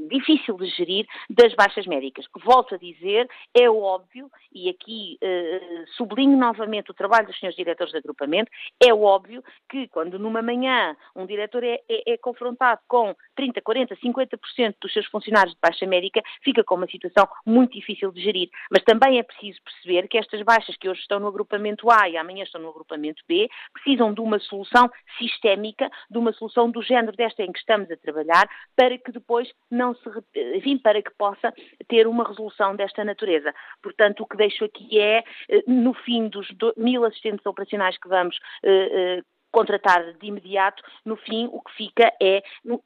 difícil 0.09 0.57
de 0.57 0.67
gerir 0.67 1.07
das 1.29 1.53
baixas 1.53 1.85
médicas. 1.85 2.25
Volto 2.43 2.75
a 2.75 2.77
dizer, 2.77 3.27
é 3.53 3.69
óbvio 3.69 4.29
e 4.53 4.69
aqui 4.69 5.17
uh, 5.23 5.87
sublinho 5.95 6.37
novamente 6.37 6.91
o 6.91 6.93
trabalho 6.93 7.27
dos 7.27 7.39
senhores 7.39 7.55
diretores 7.55 7.91
de 7.91 7.97
agrupamento, 7.97 8.51
é 8.81 8.93
óbvio 8.93 9.43
que 9.69 9.87
quando 9.87 10.19
numa 10.19 10.41
manhã 10.41 10.95
um 11.15 11.25
diretor 11.25 11.63
é, 11.63 11.81
é, 11.89 12.13
é 12.13 12.17
confrontado 12.17 12.81
com 12.87 13.15
30, 13.35 13.61
40, 13.61 13.95
50% 13.97 14.75
dos 14.81 14.93
seus 14.93 15.05
funcionários 15.07 15.53
de 15.53 15.59
baixa 15.61 15.85
médica, 15.85 16.21
fica 16.49 16.63
com 16.63 16.75
uma 16.75 16.87
situação 16.87 17.27
muito 17.45 17.73
difícil 17.73 18.11
de 18.11 18.21
gerir. 18.21 18.49
Mas 18.71 18.83
também 18.83 19.19
é 19.19 19.23
preciso 19.23 19.59
perceber 19.63 20.07
que 20.07 20.17
estas 20.17 20.41
baixas 20.41 20.75
que 20.77 20.89
hoje 20.89 21.01
estão 21.01 21.19
no 21.19 21.27
agrupamento 21.27 21.89
A 21.91 22.09
e 22.09 22.17
amanhã 22.17 22.43
estão 22.43 22.59
no 22.61 22.69
agrupamento 22.69 23.23
B, 23.27 23.47
precisam 23.73 24.13
de 24.13 24.21
uma 24.21 24.39
solução 24.39 24.89
sistémica, 25.17 25.89
de 26.09 26.17
uma 26.17 26.33
solução 26.33 26.71
do 26.71 26.81
género 26.81 27.15
desta 27.15 27.43
em 27.43 27.51
que 27.51 27.59
estamos 27.59 27.89
a 27.91 27.97
trabalhar, 27.97 28.49
para 28.75 28.97
que 28.97 29.11
depois 29.11 29.47
não 29.69 29.93
se, 29.93 30.09
enfim, 30.55 30.77
para 30.77 31.01
que 31.01 31.11
possa 31.17 31.53
ter 31.87 32.07
uma 32.07 32.27
resolução 32.27 32.75
desta 32.75 33.03
natureza. 33.03 33.53
Portanto, 33.81 34.23
o 34.23 34.27
que 34.27 34.37
deixo 34.37 34.65
aqui 34.65 34.99
é, 34.99 35.23
eh, 35.49 35.63
no 35.67 35.93
fim 35.93 36.27
dos 36.27 36.47
mil 36.75 37.05
assistentes 37.05 37.45
operacionais 37.45 37.97
que 37.97 38.07
vamos 38.07 38.35
uh, 38.63 39.19
uh, 39.19 39.23
contratar 39.51 40.13
de 40.19 40.27
imediato, 40.27 40.81
no 41.05 41.15
fim 41.15 41.47
o 41.51 41.61
que 41.61 41.71
fica 41.75 42.11
é 42.21 42.41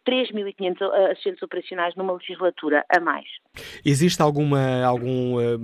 3.500 0.08 1.12
assistentes 1.12 1.44
operacionais 1.44 1.96
numa 1.96 2.14
legislatura 2.14 2.86
a 2.90 3.00
mais. 3.00 3.26
Existe 3.86 4.22
alguma, 4.22 4.84
algum, 4.84 5.40
eh, 5.40 5.58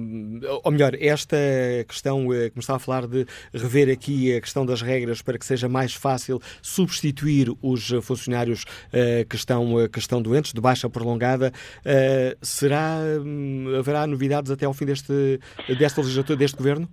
ou 0.63 0.71
melhor, 0.71 0.93
esta 0.99 1.37
questão 1.87 2.31
eh, 2.33 2.49
que 2.49 2.57
me 2.57 2.61
está 2.61 2.75
a 2.75 2.79
falar 2.79 3.07
de 3.07 3.25
rever 3.53 3.89
aqui 3.89 4.35
a 4.35 4.41
questão 4.41 4.65
das 4.65 4.81
regras 4.81 5.21
para 5.21 5.37
que 5.37 5.45
seja 5.45 5.67
mais 5.67 5.93
fácil 5.93 6.39
substituir 6.61 7.49
os 7.61 7.89
funcionários 8.03 8.65
eh, 8.91 9.25
que 9.27 9.35
estão, 9.35 9.87
que 9.91 9.99
estão 9.99 10.21
doentes, 10.21 10.53
de 10.53 10.61
baixa 10.61 10.89
prolongada, 10.89 11.51
será, 12.41 12.97
hum, 13.23 13.75
haverá 13.77 14.05
novidades 14.05 14.51
até 14.51 14.65
ao 14.65 14.73
fim 14.73 14.85
deste, 14.85 15.39
desta 15.77 16.01
legislatura, 16.01 16.37
deste 16.37 16.57
governo? 16.57 16.87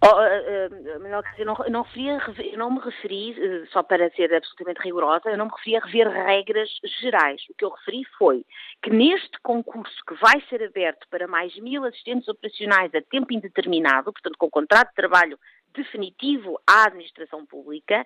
Oh, 0.00 0.06
uh, 0.06 0.12
uh, 0.12 1.26
eu, 1.38 1.44
não, 1.44 1.56
eu, 1.64 1.70
não 1.72 1.82
referia, 1.82 2.18
eu 2.52 2.58
não 2.58 2.70
me 2.70 2.78
referi, 2.78 3.32
uh, 3.32 3.66
só 3.72 3.82
para 3.82 4.08
ser 4.10 4.32
absolutamente 4.32 4.80
rigorosa, 4.80 5.28
eu 5.28 5.36
não 5.36 5.46
me 5.46 5.50
referi 5.50 5.76
a 5.76 5.80
rever 5.80 6.08
regras 6.08 6.70
gerais. 7.00 7.42
O 7.50 7.54
que 7.54 7.64
eu 7.64 7.70
referi 7.70 8.04
foi 8.16 8.46
que 8.80 8.90
neste 8.90 9.40
concurso 9.42 9.96
que 10.06 10.14
vai 10.14 10.40
ser 10.48 10.62
aberto 10.62 11.04
para 11.10 11.26
mais 11.26 11.56
mil 11.58 11.84
assistentes 11.84 12.28
operacionais 12.28 12.94
a 12.94 13.02
tempo 13.02 13.32
indeterminado, 13.32 14.12
portanto 14.12 14.36
com 14.38 14.48
contrato 14.48 14.90
de 14.90 14.94
trabalho 14.94 15.36
definitivo 15.74 16.60
à 16.66 16.86
administração 16.86 17.44
pública, 17.46 18.04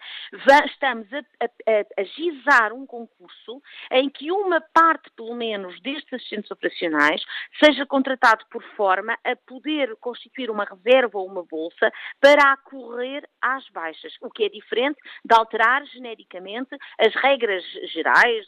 estamos 0.66 1.06
a, 1.12 1.18
a, 1.18 2.00
a 2.00 2.74
um 2.74 2.86
concurso 2.86 3.62
em 3.90 4.08
que 4.08 4.30
uma 4.30 4.60
parte, 4.60 5.10
pelo 5.16 5.34
menos, 5.34 5.80
destes 5.80 6.12
assistentes 6.12 6.50
operacionais 6.50 7.22
seja 7.62 7.86
contratado 7.86 8.44
por 8.50 8.62
forma 8.76 9.16
a 9.24 9.36
poder 9.46 9.96
constituir 9.96 10.50
uma 10.50 10.64
reserva 10.64 11.18
ou 11.18 11.26
uma 11.26 11.44
bolsa 11.44 11.92
para 12.20 12.52
acorrer 12.52 13.28
às 13.40 13.68
baixas, 13.70 14.14
o 14.20 14.30
que 14.30 14.44
é 14.44 14.48
diferente 14.48 14.98
de 15.24 15.34
alterar 15.34 15.84
genericamente 15.86 16.76
as 16.98 17.14
regras 17.14 17.64
gerais 17.92 18.46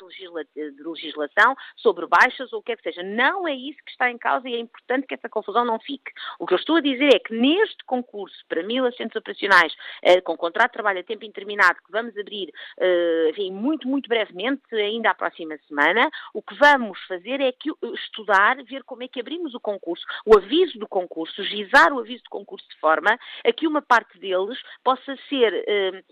de 0.54 0.82
legislação 0.82 1.54
sobre 1.76 2.06
baixas 2.06 2.52
ou 2.52 2.60
o 2.60 2.62
que 2.62 2.72
é 2.72 2.76
que 2.76 2.82
seja. 2.82 3.02
Não 3.02 3.46
é 3.46 3.54
isso 3.54 3.78
que 3.84 3.90
está 3.90 4.10
em 4.10 4.18
causa 4.18 4.48
e 4.48 4.54
é 4.54 4.58
importante 4.58 5.06
que 5.06 5.14
essa 5.14 5.28
confusão 5.28 5.64
não 5.64 5.78
fique. 5.78 6.12
O 6.38 6.46
que 6.46 6.54
eu 6.54 6.58
estou 6.58 6.76
a 6.76 6.80
dizer 6.80 7.14
é 7.14 7.18
que 7.18 7.34
neste 7.34 7.84
concurso 7.84 8.44
para 8.48 8.62
1.800 9.04 9.16
operacionais 9.16 9.72
uh, 9.72 10.22
com 10.22 10.36
contrato 10.36 10.70
de 10.70 10.74
trabalho 10.74 11.00
a 11.00 11.02
tempo 11.02 11.24
indeterminado 11.24 11.78
que 11.84 11.92
vamos 11.92 12.16
abrir 12.16 12.52
uh, 12.78 13.30
enfim, 13.30 13.52
muito, 13.52 13.88
muito 13.88 14.08
brevemente, 14.08 14.62
ainda 14.74 15.10
à 15.10 15.14
próxima 15.14 15.56
semana, 15.68 16.10
o 16.32 16.42
que 16.42 16.54
vamos 16.54 16.98
fazer 17.06 17.40
é 17.40 17.52
que, 17.52 17.70
estudar, 17.94 18.62
ver 18.64 18.82
como 18.84 19.02
é 19.02 19.08
que 19.08 19.20
abrimos 19.20 19.54
o 19.54 19.60
concurso, 19.60 20.04
o 20.24 20.36
aviso 20.36 20.78
do 20.78 20.88
concurso, 20.88 21.42
gizar 21.44 21.92
o 21.92 22.00
aviso 22.00 22.24
do 22.24 22.30
concurso 22.30 22.66
de 22.68 22.78
forma 22.78 23.18
a 23.44 23.52
que 23.52 23.66
uma 23.66 23.82
parte 23.82 24.18
deles 24.18 24.58
possa 24.82 25.16
ser 25.28 26.04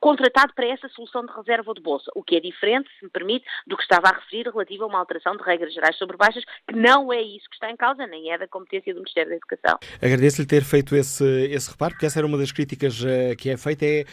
contratado 0.00 0.52
para 0.54 0.66
essa 0.66 0.88
solução 0.88 1.24
de 1.24 1.32
reserva 1.32 1.72
de 1.74 1.80
bolsa, 1.80 2.10
o 2.14 2.22
que 2.22 2.36
é 2.36 2.40
diferente, 2.40 2.90
se 2.98 3.04
me 3.04 3.10
permite, 3.10 3.44
do 3.66 3.76
que 3.76 3.82
estava 3.82 4.08
a 4.08 4.18
referir 4.18 4.46
relativo 4.46 4.84
a 4.84 4.86
uma 4.86 4.98
alteração 4.98 5.36
de 5.36 5.42
regras 5.42 5.72
gerais 5.72 5.96
sobre 5.96 6.16
baixas, 6.16 6.44
que 6.66 6.74
não 6.74 7.12
é 7.12 7.20
isso 7.20 7.48
que 7.48 7.54
está 7.54 7.70
em 7.70 7.76
causa, 7.76 8.06
nem 8.06 8.32
é 8.32 8.38
da 8.38 8.48
competência 8.48 8.92
do 8.92 9.00
Ministério 9.00 9.30
da 9.30 9.36
Educação. 9.36 9.78
Agradeço-lhe 10.02 10.46
ter 10.46 10.62
feito 10.62 10.94
esse, 10.96 11.24
esse 11.50 11.70
reparo, 11.70 11.94
porque 11.94 12.06
essa 12.10 12.18
era 12.18 12.26
uma 12.26 12.36
das 12.36 12.52
críticas 12.52 13.00
uh, 13.00 13.36
que 13.38 13.48
é 13.50 13.56
feita, 13.56 13.86
é 13.86 14.04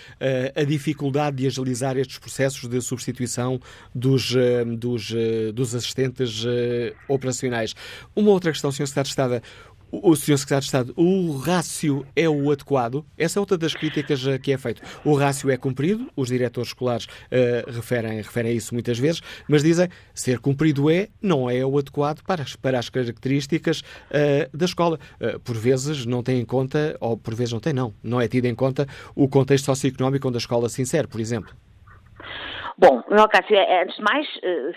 uh, 0.56 0.62
a 0.62 0.63
dificuldade 0.63 1.38
de 1.38 1.48
agilizar 1.48 1.98
estes 1.98 2.20
processos 2.20 2.70
de 2.70 2.80
substituição 2.80 3.60
dos, 3.94 4.32
uh, 4.32 4.66
dos, 4.77 5.13
dos 5.54 5.75
assistentes 5.75 6.46
operacionais. 7.08 7.75
Uma 8.16 8.32
outra 8.32 8.51
questão, 8.51 8.72
Sr. 8.72 8.88
Secretário 8.88 9.04
de 9.04 9.10
Estado, 9.10 9.42
o 9.91 10.15
Sr. 10.15 10.38
Secretário 10.38 10.62
de 10.62 10.65
Estado, 10.65 10.94
o 10.96 11.38
rácio 11.38 12.06
é 12.15 12.27
o 12.27 12.51
adequado? 12.51 13.06
Essa 13.17 13.39
é 13.39 13.41
outra 13.41 13.58
das 13.58 13.74
críticas 13.74 14.25
eh, 14.25 14.38
que 14.38 14.51
é 14.51 14.58
feito. 14.58 14.82
O 15.03 15.15
rácio 15.15 15.50
é 15.50 15.58
cumprido, 15.58 16.10
os 16.15 16.29
diretores 16.29 16.70
escolares 16.70 17.06
uh, 17.06 17.72
referem, 17.72 18.17
referem 18.17 18.51
a 18.51 18.53
isso 18.53 18.74
muitas 18.74 19.00
vezes, 19.00 19.22
mas 19.48 19.63
dizem 19.63 19.88
ser 20.13 20.39
cumprido 20.39 20.89
é, 20.89 21.08
não 21.22 21.50
é 21.50 21.65
o 21.65 21.77
adequado 21.77 22.22
para 22.24 22.44
as, 22.44 22.56
para 22.56 22.79
as 22.79 22.89
características 22.89 23.82
uh, 23.82 24.58
da 24.58 24.65
escola. 24.65 25.00
Uh, 25.20 25.39
por 25.39 25.56
vezes 25.56 26.06
não 26.06 26.22
tem 26.22 26.39
em 26.39 26.46
conta, 26.46 26.98
ou 27.00 27.17
por 27.17 27.34
vezes 27.34 27.53
não 27.53 27.60
tem, 27.60 27.74
não, 27.74 27.94
não 28.03 28.20
é 28.20 28.27
tido 28.27 28.46
em 28.46 28.56
conta 28.56 28.88
o 29.15 29.27
contexto 29.27 29.65
socioeconómico 29.65 30.27
onde 30.27 30.38
a 30.38 30.39
escola 30.39 30.70
se 30.70 30.82
insere, 30.82 31.08
por 31.08 31.20
exemplo. 31.20 31.53
Bom, 32.77 33.01
no 33.10 33.27
caso, 33.27 33.48
é, 33.51 33.84
antes 33.84 33.96
de 33.96 34.03
mais, 34.03 34.27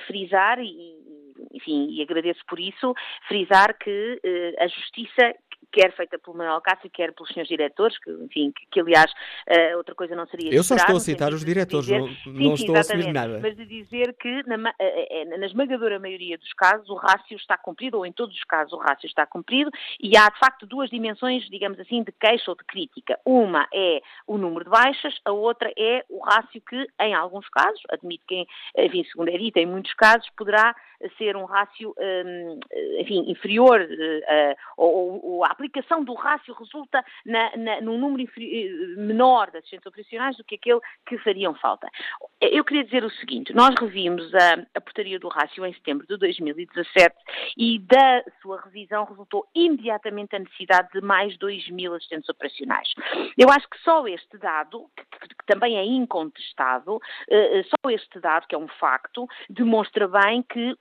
frisar 0.06 0.58
e 0.58 0.99
enfim, 1.52 1.88
e 1.90 2.02
agradeço 2.02 2.40
por 2.46 2.58
isso, 2.58 2.94
frisar 3.28 3.76
que 3.78 4.20
uh, 4.24 4.62
a 4.62 4.68
justiça 4.68 5.34
quer 5.72 5.94
feita 5.94 6.18
pelo 6.18 6.36
Manuel 6.36 6.60
Cássio, 6.60 6.90
quer 6.90 7.12
pelos 7.12 7.28
senhores 7.32 7.48
diretores, 7.48 7.98
que, 7.98 8.10
enfim, 8.10 8.52
que, 8.52 8.66
que 8.66 8.80
aliás 8.80 9.10
uh, 9.48 9.76
outra 9.76 9.94
coisa 9.94 10.14
não 10.14 10.26
seria 10.26 10.52
Eu 10.52 10.62
só 10.62 10.76
estou 10.76 10.96
a 10.96 11.00
citar 11.00 11.32
os 11.32 11.44
diretores, 11.44 11.86
dizer, 11.86 12.00
não, 12.00 12.08
sim, 12.08 12.32
não 12.32 12.56
sim, 12.56 12.62
estou 12.62 12.76
a 12.76 12.80
assumir 12.80 13.12
nada. 13.12 13.38
Mas 13.40 13.56
de 13.56 13.64
dizer 13.66 14.14
que 14.14 14.42
na, 14.46 14.56
uh, 14.56 15.38
na 15.38 15.46
esmagadora 15.46 15.98
maioria 15.98 16.36
dos 16.38 16.52
casos 16.52 16.88
o 16.88 16.94
rácio 16.94 17.36
está 17.36 17.56
cumprido, 17.56 17.98
ou 17.98 18.06
em 18.06 18.12
todos 18.12 18.34
os 18.34 18.44
casos 18.44 18.72
o 18.72 18.78
rácio 18.78 19.06
está 19.06 19.26
cumprido, 19.26 19.70
e 20.00 20.16
há 20.16 20.28
de 20.28 20.38
facto 20.38 20.66
duas 20.66 20.90
dimensões, 20.90 21.48
digamos 21.48 21.78
assim, 21.78 22.02
de 22.02 22.12
queixa 22.12 22.50
ou 22.50 22.56
de 22.56 22.64
crítica. 22.64 23.18
Uma 23.24 23.66
é 23.72 24.00
o 24.26 24.38
número 24.38 24.64
de 24.64 24.70
baixas, 24.70 25.14
a 25.24 25.32
outra 25.32 25.72
é 25.76 26.04
o 26.08 26.18
rácio 26.20 26.60
que, 26.68 26.86
em 27.00 27.14
alguns 27.14 27.48
casos, 27.48 27.80
admito 27.90 28.24
que, 28.26 28.46
enfim, 28.76 29.04
segundo 29.04 29.28
é 29.28 29.38
dito, 29.38 29.56
em 29.58 29.66
muitos 29.66 29.94
casos, 29.94 30.28
poderá 30.36 30.74
ser 31.16 31.36
um 31.36 31.44
rácio, 31.44 31.94
um, 31.98 32.60
enfim, 32.98 33.24
inferior, 33.30 33.80
uh, 33.80 34.56
ou, 34.76 35.24
ou, 35.24 35.44
a 35.44 35.50
aplicação 35.60 36.02
do 36.02 36.14
rácio 36.14 36.54
resulta 36.54 37.04
na, 37.26 37.54
na, 37.56 37.80
num 37.82 37.98
número 37.98 38.26
menor 38.96 39.50
de 39.50 39.58
assistentes 39.58 39.86
operacionais 39.86 40.36
do 40.36 40.44
que 40.44 40.54
aquele 40.54 40.80
que 41.06 41.18
fariam 41.18 41.54
falta. 41.54 41.86
Eu 42.40 42.64
queria 42.64 42.84
dizer 42.84 43.04
o 43.04 43.10
seguinte, 43.10 43.52
nós 43.54 43.74
revimos 43.78 44.34
a, 44.34 44.66
a 44.74 44.80
portaria 44.80 45.18
do 45.18 45.28
rácio 45.28 45.64
em 45.66 45.72
setembro 45.74 46.06
de 46.06 46.16
2017 46.16 47.14
e 47.56 47.78
da 47.80 48.24
sua 48.40 48.60
revisão 48.62 49.04
resultou 49.04 49.46
imediatamente 49.54 50.34
a 50.34 50.38
necessidade 50.38 50.88
de 50.92 51.00
mais 51.00 51.36
2 51.36 51.70
mil 51.70 51.94
assistentes 51.94 52.28
operacionais. 52.28 52.88
Eu 53.36 53.50
acho 53.50 53.68
que 53.68 53.78
só 53.80 54.06
este 54.08 54.38
dado, 54.38 54.86
que, 54.96 55.04
que 55.04 55.46
também 55.46 55.76
é 55.76 55.84
incontestado, 55.84 56.96
uh, 56.96 57.64
só 57.64 57.90
este 57.90 58.18
dado, 58.20 58.46
que 58.46 58.54
é 58.54 58.58
um 58.58 58.68
facto, 58.68 59.26
demonstra 59.50 60.08
bem 60.08 60.42
que 60.42 60.74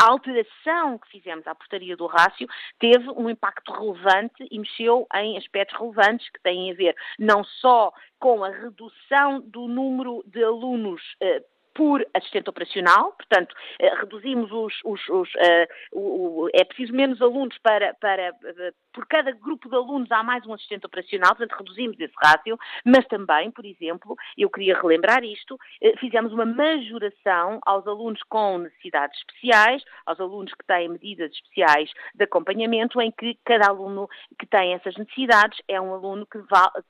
a 0.00 0.06
alteração 0.06 0.98
que 0.98 1.08
fizemos 1.10 1.46
à 1.46 1.54
portaria 1.54 1.96
do 1.96 2.06
rácio 2.06 2.46
teve 2.78 3.08
um 3.10 3.30
impacto 3.30 3.72
relevante 3.72 4.07
e 4.50 4.58
mexeu 4.58 5.06
em 5.14 5.36
aspectos 5.36 5.78
relevantes 5.78 6.28
que 6.30 6.40
têm 6.42 6.70
a 6.70 6.74
ver 6.74 6.94
não 7.18 7.44
só 7.44 7.92
com 8.18 8.44
a 8.44 8.50
redução 8.50 9.40
do 9.40 9.68
número 9.68 10.24
de 10.26 10.42
alunos 10.42 11.00
uh, 11.22 11.44
por 11.74 12.04
assistente 12.12 12.50
operacional, 12.50 13.12
portanto, 13.12 13.54
eh, 13.78 13.94
reduzimos 13.94 14.50
os, 14.50 14.74
os, 14.84 15.08
os 15.08 15.28
uh, 15.36 15.68
o, 15.92 16.00
o, 16.42 16.48
é 16.52 16.64
preciso 16.64 16.92
menos 16.92 17.22
alunos 17.22 17.56
para, 17.58 17.94
para, 18.00 18.34
por 18.92 19.06
cada 19.06 19.30
grupo 19.32 19.68
de 19.68 19.76
alunos 19.76 20.10
há 20.10 20.22
mais 20.22 20.44
um 20.46 20.54
assistente 20.54 20.86
operacional, 20.86 21.36
portanto, 21.36 21.58
reduzimos 21.58 22.00
esse 22.00 22.14
rácio, 22.16 22.58
mas 22.84 23.06
também, 23.06 23.50
por 23.50 23.64
exemplo, 23.64 24.16
eu 24.36 24.50
queria 24.50 24.80
relembrar 24.80 25.22
isto, 25.22 25.58
fizemos 26.00 26.32
uma 26.32 26.44
majoração 26.44 27.60
aos 27.64 27.86
alunos 27.86 28.22
com 28.28 28.58
necessidades 28.58 29.18
especiais, 29.18 29.82
aos 30.06 30.20
alunos 30.20 30.52
que 30.54 30.66
têm 30.66 30.88
medidas 30.88 31.30
especiais 31.32 31.90
de 32.14 32.24
acompanhamento, 32.24 33.00
em 33.00 33.12
que 33.12 33.38
cada 33.44 33.68
aluno 33.68 34.08
que 34.38 34.46
tem 34.46 34.74
essas 34.74 34.96
necessidades 34.96 35.60
é 35.68 35.80
um 35.80 35.94
aluno 35.94 36.26
que, 36.26 36.38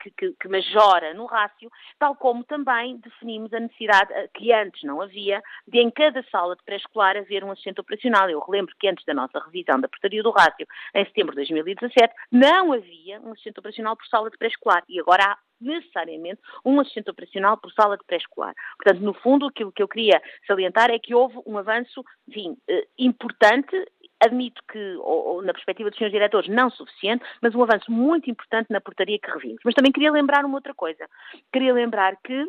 que, 0.00 0.10
que, 0.10 0.32
que 0.40 0.48
majora 0.48 1.12
no 1.14 1.26
rácio, 1.26 1.70
tal 1.98 2.14
como 2.16 2.44
também 2.44 2.96
definimos 2.98 3.52
a 3.52 3.60
necessidade 3.60 4.12
que 4.34 4.52
antes 4.52 4.68
antes 4.68 4.82
não 4.84 5.00
havia, 5.00 5.42
de 5.66 5.78
em 5.80 5.90
cada 5.90 6.22
sala 6.30 6.54
de 6.54 6.62
pré-escolar 6.62 7.16
haver 7.16 7.42
um 7.42 7.50
assistente 7.50 7.80
operacional. 7.80 8.30
Eu 8.30 8.40
relembro 8.40 8.74
que 8.78 8.88
antes 8.88 9.04
da 9.04 9.14
nossa 9.14 9.38
revisão 9.40 9.80
da 9.80 9.88
portaria 9.88 10.22
do 10.22 10.30
rácio, 10.30 10.66
em 10.94 11.04
setembro 11.06 11.32
de 11.32 11.36
2017, 11.36 11.97
não 12.30 12.72
havia 12.72 13.20
um 13.20 13.32
assistente 13.32 13.58
operacional 13.58 13.96
por 13.96 14.06
sala 14.06 14.30
de 14.30 14.36
pré-escolar 14.36 14.82
e 14.88 15.00
agora 15.00 15.24
há 15.24 15.38
necessariamente 15.60 16.40
um 16.64 16.80
assistente 16.80 17.10
operacional 17.10 17.56
por 17.56 17.72
sala 17.72 17.96
de 17.96 18.04
pré-escolar. 18.04 18.54
Portanto, 18.76 19.02
no 19.02 19.14
fundo, 19.14 19.46
aquilo 19.46 19.72
que 19.72 19.82
eu 19.82 19.88
queria 19.88 20.22
salientar 20.46 20.90
é 20.90 20.98
que 20.98 21.14
houve 21.14 21.36
um 21.46 21.58
avanço, 21.58 22.04
enfim, 22.28 22.56
eh, 22.68 22.86
importante 22.98 23.76
admito 24.20 24.60
que, 24.70 24.96
ou, 24.96 25.26
ou, 25.26 25.42
na 25.42 25.52
perspectiva 25.52 25.90
dos 25.90 25.98
senhores 25.98 26.12
diretores, 26.12 26.48
não 26.48 26.70
suficiente, 26.70 27.24
mas 27.40 27.54
um 27.54 27.62
avanço 27.62 27.90
muito 27.90 28.30
importante 28.30 28.66
na 28.70 28.80
portaria 28.80 29.18
que 29.18 29.30
revimos. 29.30 29.60
Mas 29.64 29.74
também 29.74 29.92
queria 29.92 30.10
lembrar 30.10 30.44
uma 30.44 30.56
outra 30.56 30.74
coisa. 30.74 31.08
Queria 31.52 31.72
lembrar 31.72 32.16
que 32.24 32.48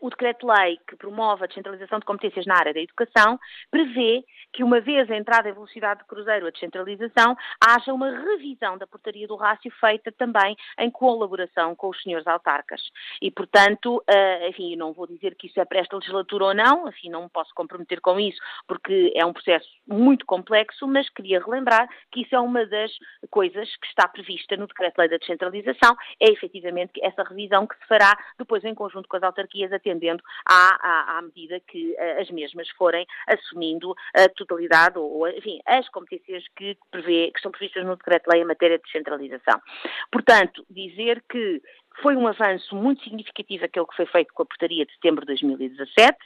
o 0.00 0.10
decreto-lei 0.10 0.78
que 0.88 0.96
promove 0.96 1.44
a 1.44 1.46
descentralização 1.46 1.98
de 1.98 2.06
competências 2.06 2.46
na 2.46 2.56
área 2.56 2.72
da 2.72 2.80
educação 2.80 3.38
prevê 3.70 4.24
que, 4.52 4.64
uma 4.64 4.80
vez 4.80 5.10
a 5.10 5.16
entrada 5.16 5.48
em 5.48 5.52
velocidade 5.52 6.00
de 6.00 6.06
cruzeiro 6.06 6.46
a 6.46 6.50
descentralização, 6.50 7.36
haja 7.60 7.92
uma 7.92 8.10
revisão 8.10 8.78
da 8.78 8.86
portaria 8.86 9.26
do 9.26 9.36
rácio 9.36 9.70
feita 9.80 10.10
também 10.12 10.56
em 10.78 10.90
colaboração 10.90 11.74
com 11.74 11.88
os 11.88 12.02
senhores 12.02 12.26
autarcas. 12.26 12.80
E, 13.20 13.30
portanto, 13.30 13.96
uh, 13.96 14.48
enfim, 14.48 14.76
não 14.76 14.92
vou 14.92 15.06
dizer 15.06 15.34
que 15.34 15.46
isso 15.46 15.60
é 15.60 15.64
para 15.64 15.80
esta 15.80 15.96
legislatura 15.96 16.46
ou 16.46 16.54
não, 16.54 16.88
enfim, 16.88 17.10
não 17.10 17.24
me 17.24 17.28
posso 17.28 17.52
comprometer 17.54 18.00
com 18.00 18.18
isso, 18.18 18.40
porque 18.66 19.12
é 19.14 19.24
um 19.24 19.32
processo 19.32 19.68
muito 19.86 20.24
complexo, 20.24 20.86
mas 20.86 21.08
queria 21.10 21.40
relembrar 21.40 21.88
que 22.10 22.22
isso 22.22 22.34
é 22.34 22.40
uma 22.40 22.64
das 22.66 22.90
coisas 23.30 23.68
que 23.76 23.86
está 23.86 24.08
prevista 24.08 24.56
no 24.56 24.66
decreto-lei 24.66 25.08
da 25.08 25.18
descentralização, 25.18 25.94
é 26.20 26.30
efetivamente 26.30 26.92
essa 27.02 27.22
revisão 27.22 27.66
que 27.66 27.76
se 27.76 27.86
fará 27.86 28.16
depois 28.38 28.64
em 28.64 28.74
conjunto 28.74 29.08
com 29.08 29.16
as 29.16 29.22
autarquias 29.22 29.65
atendendo 29.72 30.22
à, 30.46 31.14
à, 31.14 31.18
à 31.18 31.22
medida 31.22 31.60
que 31.60 31.92
uh, 31.92 32.20
as 32.20 32.30
mesmas 32.30 32.68
forem 32.70 33.06
assumindo 33.26 33.94
a 34.14 34.28
totalidade 34.28 34.98
ou, 34.98 35.28
enfim, 35.28 35.60
as 35.66 35.88
competências 35.88 36.44
que, 36.56 36.76
prevê, 36.90 37.30
que 37.30 37.38
estão 37.38 37.50
previstas 37.50 37.84
no 37.84 37.96
decreto-lei 37.96 38.42
em 38.42 38.44
matéria 38.44 38.78
de 38.78 38.84
descentralização. 38.84 39.60
Portanto, 40.10 40.64
dizer 40.70 41.22
que 41.28 41.62
foi 42.02 42.16
um 42.16 42.26
avanço 42.26 42.74
muito 42.74 43.02
significativo 43.02 43.64
aquele 43.64 43.86
que 43.86 43.96
foi 43.96 44.06
feito 44.06 44.32
com 44.34 44.42
a 44.42 44.46
portaria 44.46 44.84
de 44.84 44.92
setembro 44.92 45.22
de 45.22 45.28
2017. 45.28 46.16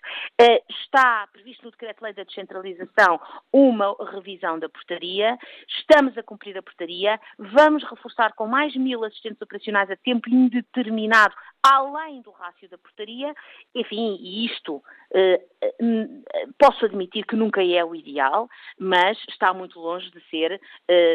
Eh, 0.41 0.63
está 0.69 1.29
previsto 1.33 1.65
no 1.65 1.71
decreto-lei 1.71 2.13
da 2.13 2.25
descentralização 2.25 3.21
uma 3.53 3.95
revisão 4.13 4.59
da 4.59 4.69
portaria. 4.69 5.39
Estamos 5.69 6.17
a 6.19 6.23
cumprir 6.23 6.57
a 6.59 6.63
portaria. 6.63 7.21
Vamos 7.39 7.85
reforçar 7.85 8.33
com 8.35 8.47
mais 8.47 8.75
mil 8.75 9.05
assistentes 9.05 9.41
operacionais 9.41 9.91
a 9.91 9.97
tempo 9.97 10.29
indeterminado, 10.29 11.35
além 11.63 12.23
do 12.23 12.31
rácio 12.31 12.69
da 12.69 12.79
portaria. 12.79 13.35
Enfim, 13.75 14.19
isto 14.45 14.83
eh, 15.13 15.41
eh, 15.63 16.07
posso 16.59 16.85
admitir 16.85 17.27
que 17.27 17.37
nunca 17.37 17.63
é 17.63 17.85
o 17.85 17.95
ideal, 17.95 18.49
mas 18.79 19.19
está 19.29 19.53
muito 19.53 19.79
longe 19.79 20.11
de 20.11 20.21
ser 20.29 20.61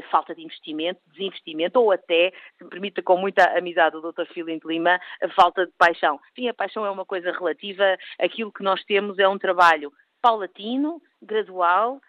falta 0.09 0.33
de 0.33 0.41
investimento, 0.41 1.01
desinvestimento 1.07 1.79
ou 1.79 1.91
até, 1.91 2.31
se 2.57 2.63
me 2.63 2.69
permita 2.69 3.01
com 3.01 3.17
muita 3.17 3.57
amizade 3.57 3.97
o 3.97 4.01
Dr. 4.01 4.25
Filipe 4.27 4.51
Lindo 4.51 4.69
Lima, 4.69 4.99
falta 5.35 5.65
de 5.65 5.71
paixão. 5.77 6.19
Enfim, 6.31 6.47
a 6.47 6.53
paixão 6.53 6.85
é 6.85 6.91
uma 6.91 7.05
coisa 7.05 7.31
relativa, 7.31 7.97
aquilo 8.19 8.51
que 8.51 8.63
nós 8.63 8.83
temos 8.85 9.19
é 9.19 9.27
um 9.27 9.37
trabalho 9.37 9.91
paulatino, 10.21 11.01
gradual, 11.21 11.99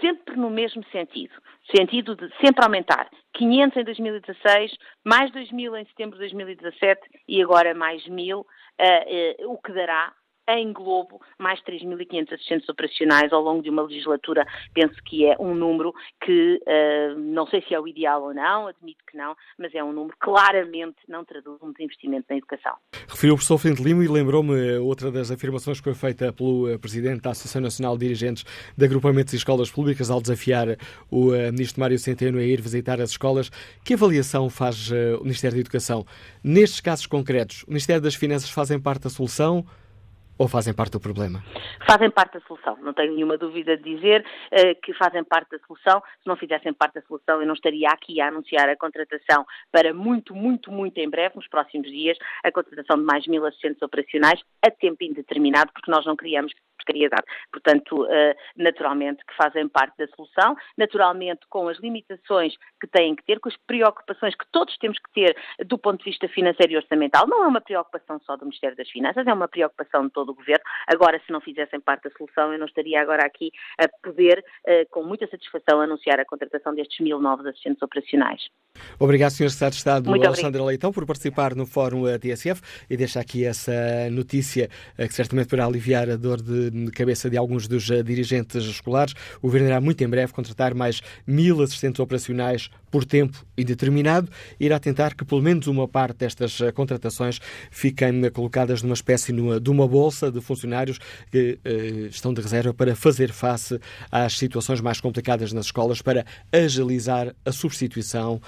sempre 0.00 0.36
no 0.36 0.50
mesmo 0.50 0.84
sentido, 0.90 1.34
sentido 1.74 2.16
de 2.16 2.28
sempre 2.44 2.64
aumentar. 2.64 3.08
500 3.34 3.76
em 3.76 3.84
2016, 3.84 4.76
mais 5.04 5.30
2.000 5.30 5.80
em 5.80 5.84
setembro 5.86 6.18
de 6.18 6.20
2017 6.20 7.00
e 7.28 7.42
agora 7.42 7.74
mais 7.74 8.02
1.000, 8.04 8.40
uh, 8.40 8.44
uh, 8.44 9.52
o 9.52 9.58
que 9.58 9.72
dará 9.72 10.12
em 10.58 10.72
globo, 10.72 11.20
mais 11.38 11.60
3.500 11.62 12.32
assistentes 12.32 12.68
operacionais 12.68 13.32
ao 13.32 13.42
longo 13.42 13.62
de 13.62 13.70
uma 13.70 13.82
legislatura. 13.82 14.46
Penso 14.74 14.94
que 15.04 15.26
é 15.26 15.36
um 15.38 15.54
número 15.54 15.92
que 16.24 16.60
uh, 16.62 17.18
não 17.18 17.46
sei 17.46 17.62
se 17.62 17.74
é 17.74 17.80
o 17.80 17.86
ideal 17.86 18.22
ou 18.22 18.34
não, 18.34 18.66
admito 18.66 19.04
que 19.10 19.16
não, 19.16 19.36
mas 19.58 19.74
é 19.74 19.82
um 19.82 19.92
número 19.92 20.16
claramente 20.18 20.96
não 21.08 21.24
traduz 21.24 21.60
um 21.62 21.72
desinvestimento 21.72 22.26
na 22.28 22.36
educação. 22.36 22.72
Referiu 23.08 23.34
o 23.34 23.36
professor 23.36 23.58
Flint 23.58 23.78
Lima 23.80 24.04
e 24.04 24.08
lembrou-me 24.08 24.78
outra 24.78 25.10
das 25.10 25.30
afirmações 25.30 25.78
que 25.78 25.84
foi 25.84 25.94
feita 25.94 26.32
pelo 26.32 26.68
eh, 26.68 26.78
Presidente 26.78 27.22
da 27.22 27.30
Associação 27.30 27.62
Nacional 27.62 27.96
de 27.96 28.06
Dirigentes 28.06 28.44
de 28.76 28.84
Agrupamentos 28.84 29.32
e 29.32 29.36
Escolas 29.36 29.70
Públicas 29.70 30.10
ao 30.10 30.20
desafiar 30.20 30.76
o 31.10 31.30
Ministro 31.30 31.80
Mário 31.80 31.98
Centeno 31.98 32.38
a 32.38 32.42
ir 32.42 32.60
visitar 32.60 33.00
as 33.00 33.10
escolas. 33.10 33.50
Que 33.84 33.94
avaliação 33.94 34.48
faz 34.48 34.90
o 34.90 35.22
Ministério 35.22 35.56
da 35.56 35.60
Educação? 35.60 36.06
Nestes 36.42 36.80
casos 36.80 37.06
concretos, 37.06 37.62
o 37.64 37.70
Ministério 37.70 38.02
das 38.02 38.14
Finanças 38.14 38.50
fazem 38.50 38.80
parte 38.80 39.02
da 39.02 39.10
solução? 39.10 39.64
Ou 40.40 40.48
fazem 40.48 40.72
parte 40.72 40.92
do 40.92 41.00
problema? 41.00 41.42
Fazem 41.86 42.10
parte 42.10 42.38
da 42.38 42.40
solução. 42.46 42.74
Não 42.80 42.94
tenho 42.94 43.12
nenhuma 43.14 43.36
dúvida 43.36 43.76
de 43.76 43.94
dizer 43.94 44.24
uh, 44.24 44.80
que 44.82 44.94
fazem 44.94 45.22
parte 45.22 45.50
da 45.50 45.58
solução. 45.66 46.02
Se 46.22 46.26
não 46.26 46.34
fizessem 46.34 46.72
parte 46.72 46.94
da 46.94 47.02
solução, 47.02 47.42
eu 47.42 47.46
não 47.46 47.52
estaria 47.52 47.90
aqui 47.90 48.22
a 48.22 48.28
anunciar 48.28 48.66
a 48.66 48.74
contratação 48.74 49.44
para 49.70 49.92
muito, 49.92 50.34
muito, 50.34 50.72
muito 50.72 50.96
em 50.96 51.10
breve, 51.10 51.36
nos 51.36 51.46
próximos 51.46 51.88
dias, 51.88 52.16
a 52.42 52.50
contratação 52.50 52.96
de 52.96 53.04
mais 53.04 53.26
mil 53.26 53.44
assistentes 53.44 53.82
operacionais 53.82 54.40
a 54.64 54.70
tempo 54.70 55.04
indeterminado, 55.04 55.70
porque 55.74 55.90
nós 55.90 56.06
não 56.06 56.16
criamos 56.16 56.54
precariedade. 56.84 57.24
Portanto, 57.52 58.04
uh, 58.04 58.34
naturalmente 58.56 59.24
que 59.26 59.34
fazem 59.36 59.68
parte 59.68 59.96
da 59.98 60.06
solução, 60.08 60.56
naturalmente 60.76 61.40
com 61.48 61.68
as 61.68 61.78
limitações 61.78 62.54
que 62.80 62.86
têm 62.86 63.14
que 63.14 63.24
ter, 63.24 63.40
com 63.40 63.48
as 63.48 63.56
preocupações 63.66 64.34
que 64.34 64.46
todos 64.50 64.76
temos 64.78 64.98
que 64.98 65.12
ter 65.12 65.36
do 65.66 65.78
ponto 65.78 65.98
de 65.98 66.10
vista 66.10 66.28
financeiro 66.28 66.72
e 66.72 66.76
orçamental. 66.76 67.26
Não 67.26 67.44
é 67.44 67.46
uma 67.46 67.60
preocupação 67.60 68.18
só 68.20 68.36
do 68.36 68.46
Ministério 68.46 68.76
das 68.76 68.88
Finanças, 68.88 69.26
é 69.26 69.32
uma 69.32 69.48
preocupação 69.48 70.06
de 70.06 70.10
todo 70.10 70.30
do 70.30 70.34
governo. 70.34 70.64
Agora, 70.86 71.20
se 71.26 71.32
não 71.32 71.40
fizessem 71.40 71.80
parte 71.80 72.04
da 72.04 72.10
solução, 72.16 72.52
eu 72.52 72.58
não 72.58 72.66
estaria 72.66 73.00
agora 73.00 73.26
aqui 73.26 73.50
a 73.78 73.88
poder, 74.02 74.42
eh, 74.66 74.84
com 74.86 75.02
muita 75.02 75.26
satisfação, 75.26 75.80
anunciar 75.80 76.20
a 76.20 76.24
contratação 76.24 76.74
destes 76.74 77.00
mil 77.00 77.20
novos 77.20 77.44
assistentes 77.46 77.82
operacionais. 77.82 78.40
Obrigado, 78.98 79.30
Sr. 79.32 79.50
Secretário 79.50 79.72
de 79.72 79.78
Estado 79.78 80.08
Muito 80.08 80.26
Alexandre. 80.26 80.62
Leitão, 80.62 80.92
por 80.92 81.06
participar 81.06 81.54
no 81.54 81.66
Fórum 81.66 82.04
TSF 82.18 82.62
e 82.88 82.96
deixar 82.96 83.20
aqui 83.20 83.44
essa 83.44 84.08
notícia 84.10 84.68
eh, 84.96 85.06
que 85.06 85.14
certamente 85.14 85.48
poderá 85.48 85.66
aliviar 85.66 86.08
a 86.08 86.16
dor 86.16 86.40
de 86.40 86.69
cabeça 86.92 87.28
de 87.28 87.36
alguns 87.36 87.66
dos 87.66 87.90
eh, 87.90 88.02
dirigentes 88.02 88.64
escolares. 88.64 89.14
O 89.38 89.42
Governo 89.42 89.68
irá 89.68 89.80
muito 89.80 90.02
em 90.02 90.08
breve 90.08 90.32
contratar 90.32 90.74
mais 90.74 91.00
mil 91.26 91.62
assistentes 91.62 92.00
operacionais 92.00 92.70
por 92.90 93.04
tempo 93.04 93.44
indeterminado. 93.56 94.28
Irá 94.58 94.78
tentar 94.78 95.14
que 95.14 95.24
pelo 95.24 95.42
menos 95.42 95.66
uma 95.66 95.86
parte 95.86 96.18
destas 96.18 96.58
contratações 96.74 97.40
fiquem 97.70 98.28
colocadas 98.30 98.82
numa 98.82 98.94
espécie 98.94 99.32
de 99.32 99.70
uma 99.70 99.86
bolsa 99.86 100.30
de 100.30 100.40
funcionários 100.40 100.98
que 101.30 101.58
estão 102.10 102.34
de 102.34 102.40
reserva 102.40 102.74
para 102.74 102.96
fazer 102.96 103.32
face 103.32 103.78
às 104.10 104.36
situações 104.36 104.80
mais 104.80 105.00
complicadas 105.00 105.52
nas 105.52 105.66
escolas, 105.66 106.02
para 106.02 106.24
agilizar 106.52 107.34
a 107.44 107.52
substituição 107.52 108.40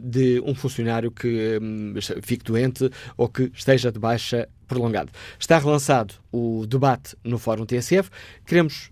de 0.00 0.40
um 0.46 0.54
funcionário 0.54 1.10
que 1.10 1.58
um, 1.60 1.94
fique 2.22 2.44
doente 2.44 2.90
ou 3.16 3.28
que 3.28 3.50
esteja 3.54 3.90
de 3.90 3.98
baixa 3.98 4.48
prolongada. 4.72 5.10
Está 5.38 5.58
relançado 5.58 6.14
o 6.32 6.66
debate 6.66 7.16
no 7.22 7.38
Fórum 7.38 7.66
TSF. 7.66 8.10
Queremos 8.46 8.90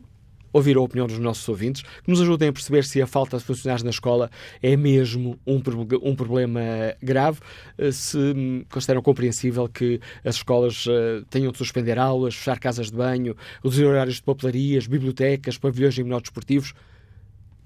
ouvir 0.53 0.77
a 0.77 0.81
opinião 0.81 1.07
dos 1.07 1.19
nossos 1.19 1.49
ouvintes, 1.49 1.83
que 1.83 2.11
nos 2.11 2.21
ajudem 2.21 2.49
a 2.49 2.53
perceber 2.53 2.85
se 2.85 3.01
a 3.01 3.07
falta 3.07 3.39
de 3.39 3.45
funcionários 3.45 3.85
na 3.85 3.91
escola 3.91 4.31
é 4.63 4.77
mesmo 4.77 5.39
um, 5.47 5.63
um 6.03 6.17
problema 6.17 6.61
grave, 7.01 7.39
eh, 7.79 7.93
se 7.93 8.19
hum, 8.19 8.65
consideram 8.69 9.01
compreensível 9.01 9.69
que 9.69 10.01
as 10.25 10.37
escolas 10.37 10.87
uh, 10.87 11.25
tenham 11.31 11.53
de 11.53 11.59
suspender 11.59 11.99
aulas, 11.99 12.35
fechar 12.35 12.59
casas 12.59 12.91
de 12.91 12.97
banho, 12.97 13.37
reduzir 13.63 13.85
horários 13.85 14.17
de 14.17 14.23
papelarias, 14.23 14.87
bibliotecas, 14.87 15.57
pavilhões 15.57 15.97
e 15.97 16.03
desportivos. 16.03 16.75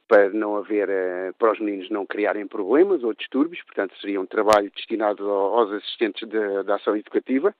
para 0.08 0.28
não 0.28 0.56
haver, 0.56 0.90
eh, 0.90 1.32
para 1.38 1.52
os 1.52 1.58
meninos 1.58 1.88
não 1.88 2.04
criarem 2.04 2.46
problemas 2.46 3.02
ou 3.02 3.14
distúrbios, 3.14 3.62
portanto 3.62 3.96
seria 3.98 4.20
um 4.20 4.26
trabalho 4.26 4.70
destinado 4.70 5.26
aos 5.26 5.72
assistentes 5.72 6.28
da 6.66 6.74
ação 6.74 6.94
educativa. 6.94 7.54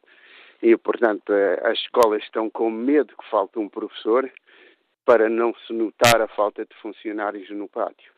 E, 0.63 0.77
portanto, 0.77 1.33
eh, 1.33 1.61
as 1.65 1.79
escolas 1.79 2.23
estão 2.23 2.51
com 2.51 2.71
medo 2.71 3.17
que 3.17 3.31
falte 3.31 3.59
um 3.59 3.71
professor 3.71 4.31
para 5.05 5.31
não 5.31 5.55
se 5.67 5.73
notar 5.73 6.21
a 6.21 6.29
falta 6.29 6.65
de 6.67 6.75
funcionários 6.83 7.49
no 7.51 7.69
pátio. 7.69 8.13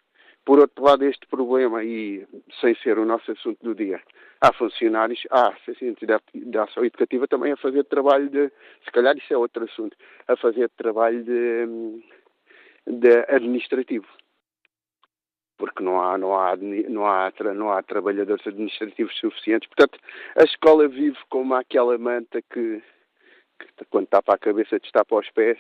Por 0.45 0.59
outro 0.59 0.85
lado, 0.85 1.05
este 1.05 1.27
problema, 1.27 1.83
e 1.83 2.27
sem 2.61 2.75
ser 2.77 2.99
o 2.99 3.05
nosso 3.05 3.33
assunto 3.33 3.59
do 3.63 3.75
dia, 3.75 4.01
há 4.41 4.53
funcionários, 4.53 5.27
há 5.31 5.49
assistentes 5.49 6.07
da 6.07 6.65
ação 6.65 6.85
educativa 6.85 7.27
também 7.27 7.53
a 7.53 7.57
fazer 7.57 7.85
trabalho 7.85 8.29
de, 8.29 8.51
se 8.85 8.91
calhar 8.93 9.17
isso 9.17 9.33
é 9.33 9.39
outro 9.39 9.65
assunto, 9.65 9.97
a 10.29 10.37
fazer 10.37 10.69
trabalho 10.77 11.25
de, 11.25 12.03
de 12.87 13.25
administrativo 13.29 14.07
porque 15.57 15.83
não 15.83 16.01
há, 16.01 16.19
não 16.19 16.37
há, 16.37 16.57
não 16.57 17.07
há, 17.07 17.33
não 17.55 17.71
há 17.71 17.83
trabalhadores 17.83 18.47
administrativos 18.47 19.17
suficientes. 19.19 19.69
Portanto, 19.69 19.99
a 20.37 20.45
escola 20.45 20.89
vive 20.89 21.17
como 21.29 21.55
aquela 21.55 21.97
manta 21.97 22.43
que, 22.43 22.83
que 23.59 23.85
quando 23.89 24.05
está 24.05 24.23
para 24.23 24.35
a 24.35 24.39
cabeça 24.39 24.79
destapa 24.79 25.17
os 25.17 25.31
pés 25.31 25.59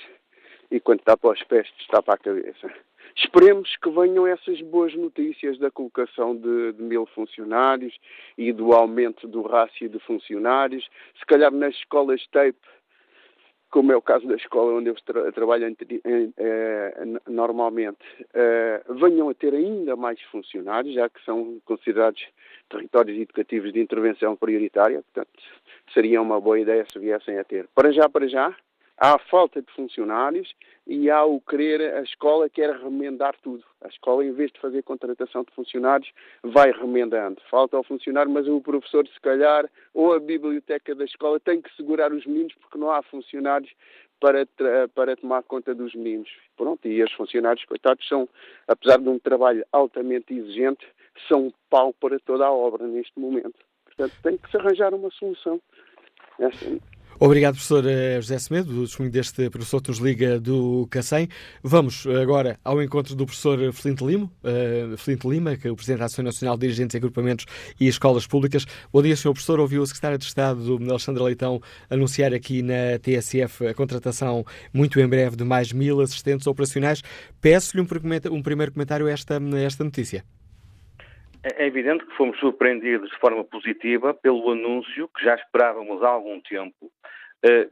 e 0.70 0.80
quando 0.80 1.00
está 1.00 1.16
para 1.16 1.30
os 1.30 1.42
pés 1.44 1.70
destapa 1.78 2.14
a 2.14 2.18
cabeça. 2.18 2.72
Esperemos 3.16 3.76
que 3.76 3.90
venham 3.90 4.26
essas 4.26 4.60
boas 4.60 4.94
notícias 4.94 5.58
da 5.58 5.70
colocação 5.70 6.36
de, 6.36 6.72
de, 6.72 6.82
mil 6.82 7.06
funcionários 7.06 7.96
e 8.36 8.52
do 8.52 8.72
aumento 8.72 9.28
do 9.28 9.42
rácio 9.42 9.88
de 9.88 9.98
funcionários. 10.00 10.88
Se 11.18 11.26
calhar 11.26 11.52
nas 11.52 11.74
escolas 11.74 12.26
TAPE 12.28 12.58
como 13.74 13.90
é 13.90 13.96
o 13.96 14.02
caso 14.02 14.24
da 14.28 14.36
escola 14.36 14.74
onde 14.74 14.88
eu 14.88 14.94
tra 15.04 15.32
trabalho 15.32 15.66
eh, 15.66 17.04
normalmente, 17.26 17.98
eh, 18.32 18.80
venham 18.88 19.28
a 19.28 19.34
ter 19.34 19.52
ainda 19.52 19.96
mais 19.96 20.22
funcionários, 20.30 20.94
já 20.94 21.08
que 21.08 21.20
são 21.24 21.60
considerados 21.64 22.24
territórios 22.68 23.18
educativos 23.18 23.72
de 23.72 23.80
intervenção 23.80 24.36
prioritária, 24.36 25.02
portanto, 25.02 25.42
seria 25.92 26.22
uma 26.22 26.40
boa 26.40 26.60
ideia 26.60 26.86
se 26.88 27.00
viessem 27.00 27.36
a 27.36 27.42
ter. 27.42 27.68
Para 27.74 27.90
já, 27.90 28.08
para 28.08 28.28
já, 28.28 28.54
há 28.98 29.18
falta 29.18 29.60
de 29.60 29.70
funcionários 29.72 30.54
e 30.86 31.10
há 31.10 31.24
o 31.24 31.40
querer, 31.40 31.94
a 31.94 32.02
escola 32.02 32.48
quer 32.48 32.70
remendar 32.76 33.34
tudo. 33.42 33.64
A 33.80 33.88
escola, 33.88 34.24
em 34.24 34.32
vez 34.32 34.52
de 34.52 34.60
fazer 34.60 34.82
contratação 34.82 35.42
de 35.42 35.54
funcionários, 35.54 36.10
vai 36.42 36.70
remendando. 36.72 37.40
Falta 37.50 37.76
ao 37.76 37.84
funcionário, 37.84 38.30
mas 38.30 38.46
o 38.46 38.60
professor, 38.60 39.06
se 39.08 39.20
calhar, 39.20 39.68
ou 39.92 40.12
a 40.12 40.20
biblioteca 40.20 40.94
da 40.94 41.04
escola 41.04 41.40
tem 41.40 41.60
que 41.60 41.74
segurar 41.76 42.12
os 42.12 42.24
meninos 42.26 42.54
porque 42.54 42.78
não 42.78 42.90
há 42.90 43.02
funcionários 43.02 43.72
para, 44.20 44.46
para 44.94 45.16
tomar 45.16 45.42
conta 45.42 45.74
dos 45.74 45.94
meninos. 45.94 46.30
Pronto, 46.56 46.86
e 46.86 47.02
os 47.02 47.12
funcionários, 47.12 47.64
coitados, 47.64 48.06
são, 48.08 48.28
apesar 48.68 48.98
de 48.98 49.08
um 49.08 49.18
trabalho 49.18 49.64
altamente 49.72 50.32
exigente, 50.32 50.86
são 51.28 51.46
um 51.46 51.52
pau 51.68 51.92
para 51.92 52.18
toda 52.20 52.46
a 52.46 52.52
obra 52.52 52.86
neste 52.86 53.18
momento. 53.18 53.58
Portanto, 53.84 54.14
tem 54.22 54.36
que 54.36 54.50
se 54.50 54.56
arranjar 54.56 54.94
uma 54.94 55.10
solução. 55.10 55.60
Obrigado, 57.18 57.54
professor 57.54 57.86
eh, 57.86 58.20
José 58.20 58.38
Semedo, 58.38 58.72
do 58.72 58.82
testemunho 58.82 59.12
deste 59.12 59.48
professor 59.48 59.80
que 59.80 59.88
nos 59.88 59.98
liga 59.98 60.40
do 60.40 60.86
Cacém. 60.90 61.28
Vamos 61.62 62.06
agora 62.06 62.58
ao 62.64 62.82
encontro 62.82 63.14
do 63.14 63.24
professor 63.24 63.72
Flint 63.72 64.00
Lima, 64.00 64.30
uh, 64.42 65.28
Lima, 65.28 65.56
que 65.56 65.68
é 65.68 65.70
o 65.70 65.76
Presidente 65.76 66.00
da 66.00 66.06
Associação 66.06 66.24
Nacional 66.24 66.56
de 66.56 66.62
Dirigentes, 66.62 66.96
Agrupamentos 66.96 67.46
e 67.78 67.86
Escolas 67.86 68.26
Públicas. 68.26 68.66
Bom 68.92 69.00
dia, 69.00 69.14
senhor 69.14 69.32
professor. 69.32 69.60
Ouviu 69.60 69.82
o 69.82 69.86
secretário 69.86 70.18
de 70.18 70.24
Estado, 70.24 70.78
Alexandre 70.90 71.22
Leitão, 71.22 71.62
anunciar 71.88 72.34
aqui 72.34 72.62
na 72.62 72.98
TSF 73.00 73.68
a 73.68 73.74
contratação 73.74 74.44
muito 74.72 74.98
em 74.98 75.06
breve 75.06 75.36
de 75.36 75.44
mais 75.44 75.72
mil 75.72 76.00
assistentes 76.00 76.48
operacionais. 76.48 77.00
Peço-lhe 77.40 77.80
um, 77.80 77.86
um, 78.34 78.42
primeiro 78.42 78.72
comentário 78.72 79.06
a 79.06 79.10
esta, 79.10 79.38
a 79.38 79.60
esta 79.60 79.84
notícia. 79.84 80.24
É, 81.44 81.64
é 81.64 81.66
evidente 81.66 82.04
que 82.06 82.16
fomos 82.16 82.38
surpreendidos 82.38 83.10
de 83.10 83.18
forma 83.18 83.44
positiva 83.44 84.14
pelo 84.14 84.50
anúncio 84.50 85.08
que 85.08 85.24
já 85.24 85.34
esperávamos 85.34 86.02
há 86.02 86.08
algum 86.08 86.40
tempo 86.40 86.90
eh, 87.42 87.68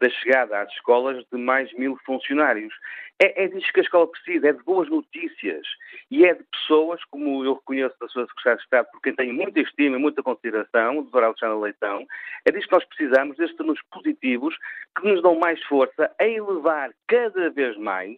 da 0.00 0.10
chegada 0.10 0.60
às 0.60 0.72
escolas 0.72 1.24
de 1.32 1.38
mais 1.38 1.72
mil 1.74 1.96
funcionários. 2.04 2.74
É, 3.20 3.44
é 3.44 3.46
disso 3.46 3.72
que 3.72 3.78
a 3.78 3.84
escola 3.84 4.08
precisa, 4.08 4.48
é 4.48 4.52
de 4.52 4.64
boas 4.64 4.88
notícias 4.90 5.64
e 6.10 6.24
é 6.24 6.34
de 6.34 6.42
pessoas, 6.42 7.00
como 7.04 7.44
eu 7.44 7.54
reconheço 7.54 7.94
da 8.00 8.08
sua 8.08 8.26
Secretária 8.26 8.56
de 8.56 8.64
Estado, 8.64 8.88
por 8.90 9.00
quem 9.00 9.14
tenho 9.14 9.32
muita 9.32 9.60
estima 9.60 9.96
e 9.96 10.00
muita 10.00 10.24
consideração, 10.24 10.98
o 10.98 11.02
Dr. 11.04 11.22
Alexandre 11.22 11.62
Leitão, 11.62 12.04
é 12.44 12.50
disso 12.50 12.66
que 12.66 12.74
nós 12.74 12.84
precisamos, 12.84 13.36
destes 13.36 13.60
anúncios 13.60 13.86
positivos 13.92 14.56
que 14.98 15.06
nos 15.06 15.22
dão 15.22 15.38
mais 15.38 15.62
força 15.64 16.12
a 16.18 16.26
elevar 16.26 16.90
cada 17.06 17.48
vez 17.50 17.76
mais 17.76 18.16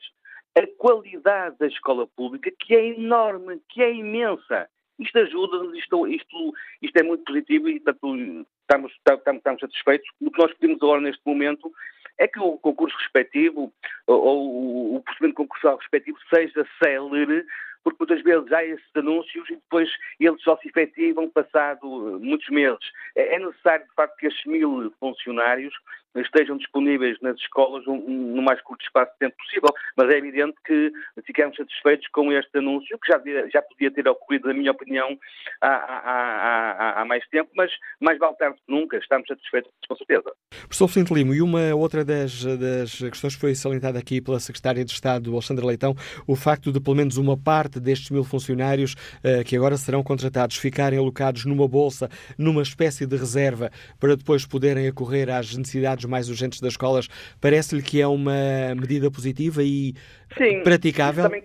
a 0.56 0.66
qualidade 0.78 1.58
da 1.58 1.66
escola 1.66 2.06
pública, 2.16 2.50
que 2.58 2.74
é 2.74 2.86
enorme, 2.86 3.60
que 3.68 3.82
é 3.82 3.92
imensa. 3.92 4.70
Isto 4.98 5.18
ajuda, 5.18 5.76
isto, 5.76 6.06
isto, 6.06 6.54
isto 6.82 6.96
é 6.96 7.02
muito 7.02 7.24
positivo 7.24 7.68
e 7.68 7.76
estamos, 7.76 8.92
estamos, 8.92 8.92
estamos 9.36 9.60
satisfeitos. 9.60 10.08
O 10.20 10.30
que 10.30 10.38
nós 10.38 10.52
pedimos 10.54 10.82
agora 10.82 11.00
neste 11.00 11.22
momento 11.26 11.72
é 12.18 12.28
que 12.28 12.38
o 12.38 12.58
concurso 12.58 12.96
respectivo 12.98 13.72
ou, 14.06 14.96
o 14.96 15.02
procedimento 15.02 15.36
concursal 15.36 15.76
respectivo 15.76 16.18
seja 16.32 16.66
célere, 16.82 17.44
porque 17.82 17.98
muitas 18.00 18.22
vezes 18.22 18.52
há 18.52 18.64
esses 18.64 18.96
anúncios 18.96 19.48
e 19.50 19.56
depois 19.56 19.90
eles 20.18 20.40
só 20.42 20.56
se 20.58 20.68
efetivam 20.68 21.28
passado 21.28 21.86
muitos 22.20 22.48
meses. 22.48 22.90
É, 23.16 23.34
é 23.34 23.38
necessário, 23.38 23.86
de 23.86 23.94
facto, 23.94 24.16
que 24.16 24.26
esses 24.26 24.44
mil 24.46 24.92
funcionários 25.00 25.74
estejam 26.16 26.56
disponíveis 26.56 27.18
nas 27.20 27.36
escolas 27.38 27.84
no 27.86 28.42
mais 28.42 28.60
curto 28.62 28.82
espaço 28.82 29.12
de 29.12 29.18
tempo 29.18 29.36
possível. 29.36 29.70
Mas 29.96 30.10
é 30.10 30.18
evidente 30.18 30.54
que 30.64 30.92
ficamos 31.26 31.56
satisfeitos 31.56 32.06
com 32.08 32.32
este 32.32 32.58
anúncio, 32.58 32.98
que 32.98 33.12
já, 33.12 33.20
já 33.52 33.62
podia 33.62 33.90
ter 33.90 34.06
ocorrido, 34.08 34.48
na 34.48 34.54
minha 34.54 34.70
opinião, 34.70 35.18
há, 35.60 35.68
há, 35.68 36.00
há, 36.10 37.02
há, 37.02 37.04
mais 37.04 37.26
tempo, 37.28 37.50
mas 37.56 37.70
mais 38.00 38.18
vale 38.18 38.36
tarde 38.36 38.56
que 38.56 38.72
nunca. 38.72 38.96
Estamos 38.96 39.26
satisfeitos, 39.26 39.70
com 39.88 39.96
certeza. 39.96 40.32
Professor 40.50 40.86
Vicente 40.86 41.14
Limo, 41.14 41.34
e 41.34 41.42
uma 41.42 41.74
outra 41.74 42.04
das, 42.04 42.44
das 42.44 42.98
questões 42.98 43.34
que 43.34 43.40
foi 43.40 43.54
salientada 43.54 43.98
aqui 43.98 44.20
pela 44.20 44.38
Secretária 44.40 44.84
de 44.84 44.92
Estado, 44.92 45.32
Alexandra 45.32 45.66
Leitão, 45.66 45.94
o 46.26 46.36
facto 46.36 46.72
de 46.72 46.80
pelo 46.80 46.96
menos 46.96 47.16
uma 47.16 47.36
parte 47.36 47.80
destes 47.80 48.10
mil 48.10 48.24
funcionários 48.24 48.94
uh, 48.94 49.44
que 49.44 49.56
agora 49.56 49.76
serão 49.76 50.02
contratados 50.02 50.56
ficarem 50.56 50.98
alocados 50.98 51.44
numa 51.44 51.66
bolsa, 51.66 52.08
numa 52.38 52.62
espécie 52.62 53.06
de 53.06 53.16
reserva, 53.16 53.70
para 53.98 54.16
depois 54.16 54.46
poderem 54.46 54.88
acorrer 54.88 55.30
às 55.30 55.56
necessidades 55.56 56.03
mais 56.06 56.28
urgentes 56.28 56.60
das 56.60 56.72
escolas, 56.72 57.08
parece-lhe 57.40 57.82
que 57.82 58.00
é 58.00 58.06
uma 58.06 58.74
medida 58.74 59.10
positiva 59.10 59.62
e 59.62 59.94
Sim, 60.36 60.62
praticável? 60.62 61.24
Isso 61.24 61.30
também, 61.30 61.44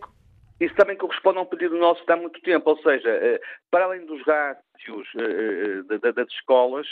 isso 0.59 0.75
também 0.75 0.97
corresponde 0.97 1.37
a 1.37 1.41
um 1.41 1.45
pedido 1.45 1.77
nosso 1.77 2.05
de 2.05 2.11
há 2.11 2.17
muito 2.17 2.41
tempo, 2.41 2.69
ou 2.69 2.77
seja, 2.81 3.09
eh, 3.09 3.41
para 3.71 3.85
além 3.85 4.05
dos 4.05 4.21
rácios 4.23 5.07
eh, 5.17 5.83
eh, 6.03 6.11
das 6.11 6.27
escolas, 6.31 6.87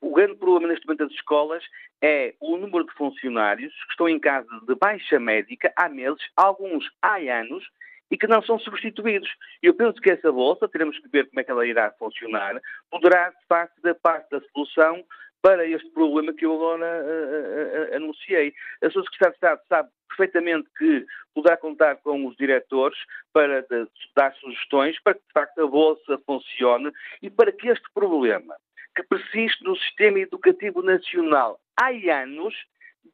o 0.00 0.14
grande 0.14 0.36
problema 0.36 0.68
neste 0.68 0.86
momento 0.86 1.06
das 1.06 1.12
escolas 1.12 1.64
é 2.02 2.34
o 2.40 2.56
número 2.56 2.84
de 2.84 2.92
funcionários 2.92 3.72
que 3.72 3.90
estão 3.90 4.08
em 4.08 4.20
casa 4.20 4.48
de 4.66 4.74
baixa 4.76 5.18
médica 5.18 5.72
há 5.76 5.88
meses, 5.88 6.22
alguns 6.36 6.88
há 7.02 7.16
anos, 7.16 7.64
e 8.10 8.16
que 8.16 8.26
não 8.26 8.42
são 8.42 8.58
substituídos. 8.58 9.28
Eu 9.62 9.74
penso 9.74 10.00
que 10.00 10.10
essa 10.10 10.30
bolsa, 10.30 10.68
teremos 10.68 10.98
que 10.98 11.08
ver 11.08 11.28
como 11.28 11.40
é 11.40 11.44
que 11.44 11.50
ela 11.50 11.66
irá 11.66 11.90
funcionar, 11.98 12.60
poderá, 12.90 13.30
de 13.30 13.46
facto, 13.48 13.80
da 13.82 13.94
parte 13.94 14.30
da 14.30 14.40
solução 14.52 15.04
para 15.46 15.64
este 15.64 15.88
problema 15.90 16.32
que 16.32 16.44
eu 16.44 16.54
agora 16.54 17.04
uh, 17.04 17.94
anunciei. 17.94 18.52
A 18.82 18.90
sua 18.90 19.04
Secretária 19.04 19.30
de 19.30 19.36
Estado 19.36 19.60
sabe 19.68 19.88
perfeitamente 20.08 20.68
que 20.76 21.06
poderá 21.32 21.56
contar 21.56 21.94
com 21.98 22.26
os 22.26 22.36
diretores 22.36 22.98
para 23.32 23.64
dar 24.16 24.34
sugestões 24.34 25.00
para 25.04 25.14
que, 25.14 25.20
de 25.20 25.32
facto, 25.32 25.62
a 25.62 25.66
Bolsa 25.68 26.18
funcione 26.26 26.90
e 27.22 27.30
para 27.30 27.52
que 27.52 27.68
este 27.68 27.86
problema 27.94 28.56
que 28.96 29.04
persiste 29.04 29.62
no 29.62 29.76
sistema 29.76 30.18
educativo 30.18 30.82
nacional 30.82 31.60
há 31.76 31.90
anos, 32.22 32.52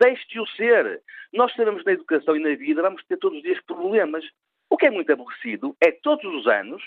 deixe 0.01 0.27
de 0.29 0.41
o 0.41 0.47
ser. 0.47 1.03
Nós 1.35 1.53
sabemos 1.53 1.85
na 1.85 1.93
educação 1.93 2.35
e 2.35 2.41
na 2.41 2.55
vida, 2.55 2.81
vamos 2.81 3.05
ter 3.05 3.19
todos 3.19 3.37
os 3.37 3.43
dias 3.43 3.61
problemas. 3.67 4.25
O 4.71 4.79
que 4.79 4.87
é 4.87 4.91
muito 4.91 5.13
aborrecido 5.13 5.77
é 5.83 5.91
todos 5.91 6.25
os 6.35 6.47
anos, 6.47 6.83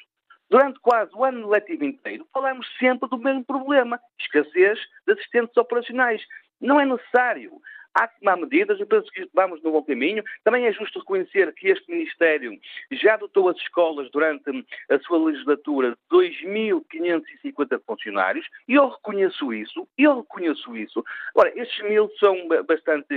durante 0.50 0.80
quase 0.80 1.12
o 1.16 1.24
ano 1.24 1.50
letivo 1.50 1.84
inteiro, 1.84 2.28
falamos 2.34 2.68
sempre 2.78 3.10
do 3.10 3.18
mesmo 3.18 3.44
problema, 3.44 4.00
escassez 4.20 4.80
de 5.08 5.14
assistentes 5.14 5.56
operacionais. 5.58 6.22
Não 6.62 6.80
é 6.80 6.86
necessário. 6.86 7.62
Há 7.98 8.10
que 8.10 8.20
tomar 8.20 8.36
medidas, 8.36 8.78
eu 8.78 8.86
penso 8.86 9.10
que 9.10 9.26
vamos 9.34 9.64
no 9.64 9.72
bom 9.72 9.82
caminho. 9.82 10.22
Também 10.44 10.66
é 10.66 10.74
justo 10.74 11.00
reconhecer 11.00 11.54
que 11.54 11.70
este 11.70 11.90
Ministério 11.90 12.52
já 12.92 13.16
dotou 13.16 13.48
as 13.48 13.56
escolas 13.56 14.12
durante 14.12 14.66
a 14.90 15.00
sua 15.00 15.18
legislatura 15.18 15.92
de 15.92 15.98
2.550 16.12 17.82
funcionários, 17.88 18.46
e 18.68 18.74
eu 18.74 18.90
reconheço 18.90 19.54
isso, 19.54 19.88
eu 19.98 20.18
reconheço 20.20 20.76
isso. 20.76 21.06
Ora, 21.34 21.58
estes 21.58 21.82
mil 21.86 22.12
são 22.20 22.36
bastante 22.68 23.16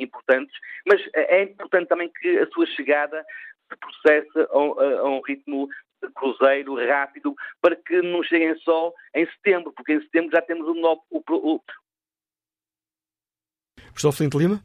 importantes, 0.00 0.56
mas 0.86 1.02
é 1.14 1.42
importante 1.42 1.88
também 1.88 2.08
que 2.08 2.38
a 2.38 2.46
sua 2.46 2.64
chegada 2.64 3.22
se 3.70 3.76
processe 3.76 4.48
a, 4.50 5.04
um 5.04 5.20
ritmo 5.20 5.68
cruzeiro 6.14 6.76
rápido 6.86 7.34
para 7.60 7.76
que 7.76 8.02
não 8.02 8.22
cheguem 8.22 8.56
só 8.58 8.92
em 9.14 9.26
setembro, 9.26 9.72
porque 9.72 9.94
em 9.94 10.00
setembro 10.02 10.30
já 10.30 10.42
temos 10.42 10.66
o 10.66 10.74
novo, 10.74 11.02
o, 11.10 11.22
o, 11.28 11.60
Professor 13.88 14.12
Flinte 14.12 14.36
Lima? 14.36 14.62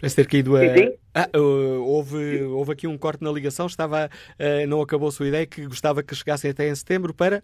Parece 0.00 0.16
ter 0.16 0.26
caído 0.26 0.56
a. 0.56 0.60
Sim, 0.60 0.76
sim. 0.76 0.98
Ah, 1.14 1.28
houve, 1.34 2.42
houve 2.44 2.72
aqui 2.72 2.86
um 2.86 2.98
corte 2.98 3.22
na 3.22 3.30
ligação, 3.30 3.66
estava, 3.66 4.08
uh, 4.08 4.66
não 4.66 4.80
acabou 4.80 5.08
a 5.08 5.12
sua 5.12 5.28
ideia, 5.28 5.46
que 5.46 5.66
gostava 5.66 6.02
que 6.02 6.14
chegassem 6.14 6.50
até 6.50 6.68
em 6.68 6.74
setembro 6.74 7.12
para. 7.14 7.42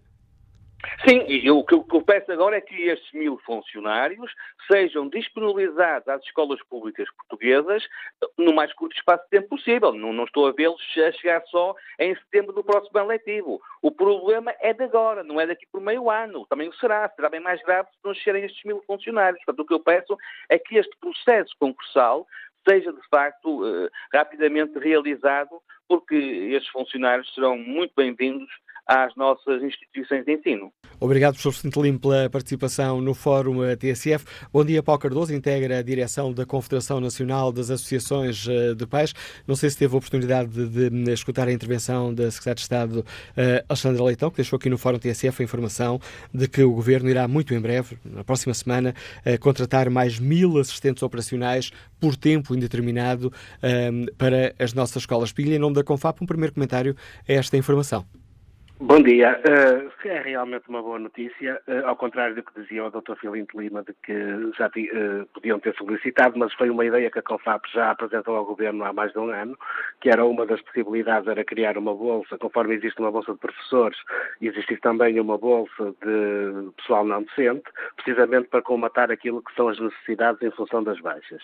Sim, 1.07 1.25
e 1.27 1.49
o 1.51 1.63
que 1.63 1.73
eu 1.73 1.83
peço 2.09 2.31
agora 2.31 2.57
é 2.57 2.61
que 2.61 2.87
estes 2.87 3.11
mil 3.13 3.37
funcionários 3.45 4.33
sejam 4.65 5.07
disponibilizados 5.07 6.07
às 6.07 6.23
escolas 6.23 6.59
públicas 6.63 7.07
portuguesas 7.11 7.87
no 8.35 8.51
mais 8.51 8.73
curto 8.73 8.97
espaço 8.97 9.23
de 9.25 9.29
tempo 9.29 9.49
possível. 9.49 9.93
Não, 9.93 10.11
não 10.11 10.23
estou 10.23 10.47
a 10.47 10.51
vê-los 10.51 10.81
a 10.97 11.11
chegar 11.11 11.43
só 11.45 11.75
em 11.99 12.15
setembro 12.15 12.51
do 12.51 12.63
próximo 12.63 12.97
ano 12.97 13.09
letivo. 13.09 13.61
O 13.83 13.91
problema 13.91 14.51
é 14.59 14.73
de 14.73 14.85
agora, 14.85 15.23
não 15.23 15.39
é 15.39 15.45
daqui 15.45 15.67
por 15.71 15.79
meio 15.79 16.09
ano. 16.09 16.47
Também 16.47 16.67
o 16.67 16.73
será. 16.73 17.07
Será 17.15 17.29
bem 17.29 17.41
mais 17.41 17.61
grave 17.61 17.87
se 17.89 17.99
não 18.03 18.15
chegarem 18.15 18.43
estes 18.43 18.63
mil 18.63 18.81
funcionários. 18.87 19.39
Portanto, 19.45 19.63
o 19.63 19.67
que 19.67 19.73
eu 19.75 19.79
peço 19.79 20.17
é 20.49 20.57
que 20.57 20.77
este 20.77 20.97
processo 20.99 21.53
concursal 21.59 22.25
seja, 22.67 22.91
de 22.91 23.07
facto, 23.07 23.67
eh, 23.67 23.89
rapidamente 24.11 24.79
realizado, 24.79 25.61
porque 25.87 26.15
estes 26.15 26.71
funcionários 26.71 27.31
serão 27.35 27.55
muito 27.55 27.93
bem-vindos 27.95 28.49
às 28.89 29.15
nossas 29.15 29.61
instituições 29.61 30.25
de 30.25 30.33
ensino. 30.33 30.73
Obrigado, 30.99 31.33
professor 31.33 31.53
Centelim, 31.53 31.95
pela 31.95 32.27
participação 32.27 32.99
no 32.99 33.13
Fórum 33.13 33.59
TSF. 33.77 34.25
Bom 34.51 34.65
dia, 34.65 34.81
Paulo 34.81 34.99
Cardoso, 34.99 35.31
integra 35.31 35.77
a 35.77 35.81
direção 35.83 36.33
da 36.33 36.43
Confederação 36.43 36.99
Nacional 36.99 37.51
das 37.51 37.69
Associações 37.69 38.47
eh, 38.49 38.73
de 38.73 38.87
Pais. 38.87 39.13
Não 39.47 39.55
sei 39.55 39.69
se 39.69 39.77
teve 39.77 39.93
a 39.93 39.97
oportunidade 39.97 40.49
de, 40.49 40.89
de 40.89 41.13
escutar 41.13 41.47
a 41.47 41.53
intervenção 41.53 42.11
da 42.11 42.31
Secretária 42.31 42.55
de 42.55 42.61
Estado 42.61 42.99
uh, 42.99 43.65
Alexandra 43.69 44.03
Leitão, 44.03 44.31
que 44.31 44.37
deixou 44.37 44.57
aqui 44.57 44.71
no 44.71 44.77
Fórum 44.77 44.97
TSF 44.97 45.43
a 45.43 45.45
informação 45.45 45.99
de 46.33 46.47
que 46.47 46.63
o 46.63 46.71
Governo 46.73 47.09
irá 47.09 47.27
muito 47.27 47.53
em 47.53 47.61
breve, 47.61 47.95
na 48.03 48.23
próxima 48.23 48.55
semana, 48.55 48.95
contratar 49.39 49.89
mais 49.89 50.19
mil 50.19 50.57
assistentes 50.57 51.03
operacionais 51.03 51.71
por 51.99 52.15
tempo 52.15 52.55
indeterminado 52.55 53.31
para 54.17 54.53
as 54.57 54.73
nossas 54.73 55.03
escolas. 55.03 55.31
Pilha, 55.31 55.55
em 55.55 55.59
nome 55.59 55.75
da 55.75 55.83
Confap, 55.83 56.23
um 56.23 56.25
primeiro 56.25 56.53
comentário 56.53 56.95
a 57.27 57.33
esta 57.33 57.55
informação. 57.55 58.05
Bom 58.81 59.01
dia. 59.03 59.37
Uh, 59.45 60.07
é 60.07 60.21
realmente 60.21 60.69
uma 60.69 60.81
boa 60.81 60.97
notícia, 60.97 61.61
uh, 61.67 61.85
ao 61.85 61.97
contrário 61.97 62.33
do 62.33 62.41
que 62.41 62.61
dizia 62.61 62.85
o 62.85 62.89
Dr. 62.89 63.15
Filinto 63.19 63.59
Lima, 63.59 63.83
de 63.83 63.93
que 64.01 64.13
já 64.57 64.67
uh, 64.67 65.25
podiam 65.33 65.59
ter 65.59 65.75
solicitado, 65.75 66.39
mas 66.39 66.53
foi 66.53 66.69
uma 66.69 66.85
ideia 66.85 67.11
que 67.11 67.19
a 67.19 67.21
CONFAP 67.21 67.65
já 67.73 67.91
apresentou 67.91 68.37
ao 68.37 68.45
Governo 68.45 68.85
há 68.85 68.93
mais 68.93 69.11
de 69.11 69.19
um 69.19 69.31
ano, 69.31 69.57
que 69.99 70.09
era 70.09 70.23
uma 70.25 70.45
das 70.45 70.61
possibilidades, 70.61 71.27
era 71.27 71.43
criar 71.43 71.77
uma 71.77 71.93
bolsa, 71.93 72.37
conforme 72.37 72.75
existe 72.75 73.01
uma 73.01 73.11
bolsa 73.11 73.33
de 73.33 73.39
professores, 73.39 73.97
existe 74.41 74.77
também 74.77 75.19
uma 75.19 75.37
bolsa 75.37 75.93
de 76.01 76.71
pessoal 76.77 77.03
não 77.03 77.23
docente, 77.23 77.69
precisamente 77.97 78.47
para 78.47 78.61
comatar 78.61 79.11
aquilo 79.11 79.43
que 79.43 79.53
são 79.55 79.67
as 79.67 79.77
necessidades 79.77 80.41
em 80.41 80.51
função 80.51 80.81
das 80.81 81.01
baixas. 81.01 81.43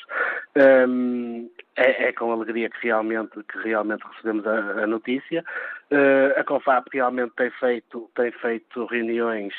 Um, 0.88 1.50
é, 1.76 2.08
é, 2.08 2.14
com 2.14 2.32
alegria 2.32 2.70
que 2.70 2.88
realmente, 2.88 3.32
que 3.44 3.58
realmente 3.60 4.04
recebemos 4.08 4.48
a, 4.48 4.84
a 4.84 4.88
notícia. 4.88 5.44
Uh, 5.92 6.40
a 6.40 6.44
CONFAP 6.44 6.88
realmente 6.94 7.34
tem 7.36 7.52
feito, 7.52 8.10
tem 8.16 8.32
feito 8.32 8.86
reuniões, 8.86 9.54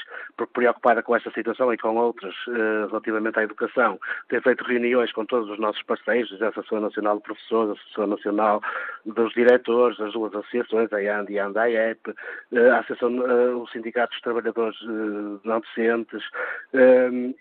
preocupada 0.52 1.02
com 1.02 1.14
esta 1.14 1.30
situação 1.30 1.72
e 1.72 1.78
com 1.78 1.94
outras 1.96 2.34
uh, 2.48 2.88
relativamente 2.88 3.38
à 3.38 3.44
educação, 3.44 4.00
tem 4.28 4.40
feito 4.40 4.64
reuniões 4.64 5.12
com 5.12 5.24
todos 5.24 5.48
os 5.48 5.58
nossos 5.58 5.82
parceiros, 5.82 6.42
a 6.42 6.48
Associação 6.48 6.80
Nacional 6.80 7.18
de 7.18 7.22
Professores, 7.22 7.70
a 7.70 7.72
Associação 7.74 8.06
Nacional 8.08 8.62
dos 9.04 9.32
Diretores, 9.34 10.00
as 10.00 10.12
duas 10.14 10.34
associações, 10.34 10.92
a 10.92 10.96
AND 10.96 11.30
e 11.30 11.38
a 11.38 11.46
ANDAEP, 11.46 12.10
uh, 12.10 12.14
a 12.72 12.78
Associação, 12.78 13.18
uh, 13.18 13.62
o 13.62 13.68
Sindicato 13.68 14.12
dos 14.12 14.22
Trabalhadores 14.22 14.76
Não 15.44 15.60
Docentes, 15.60 16.24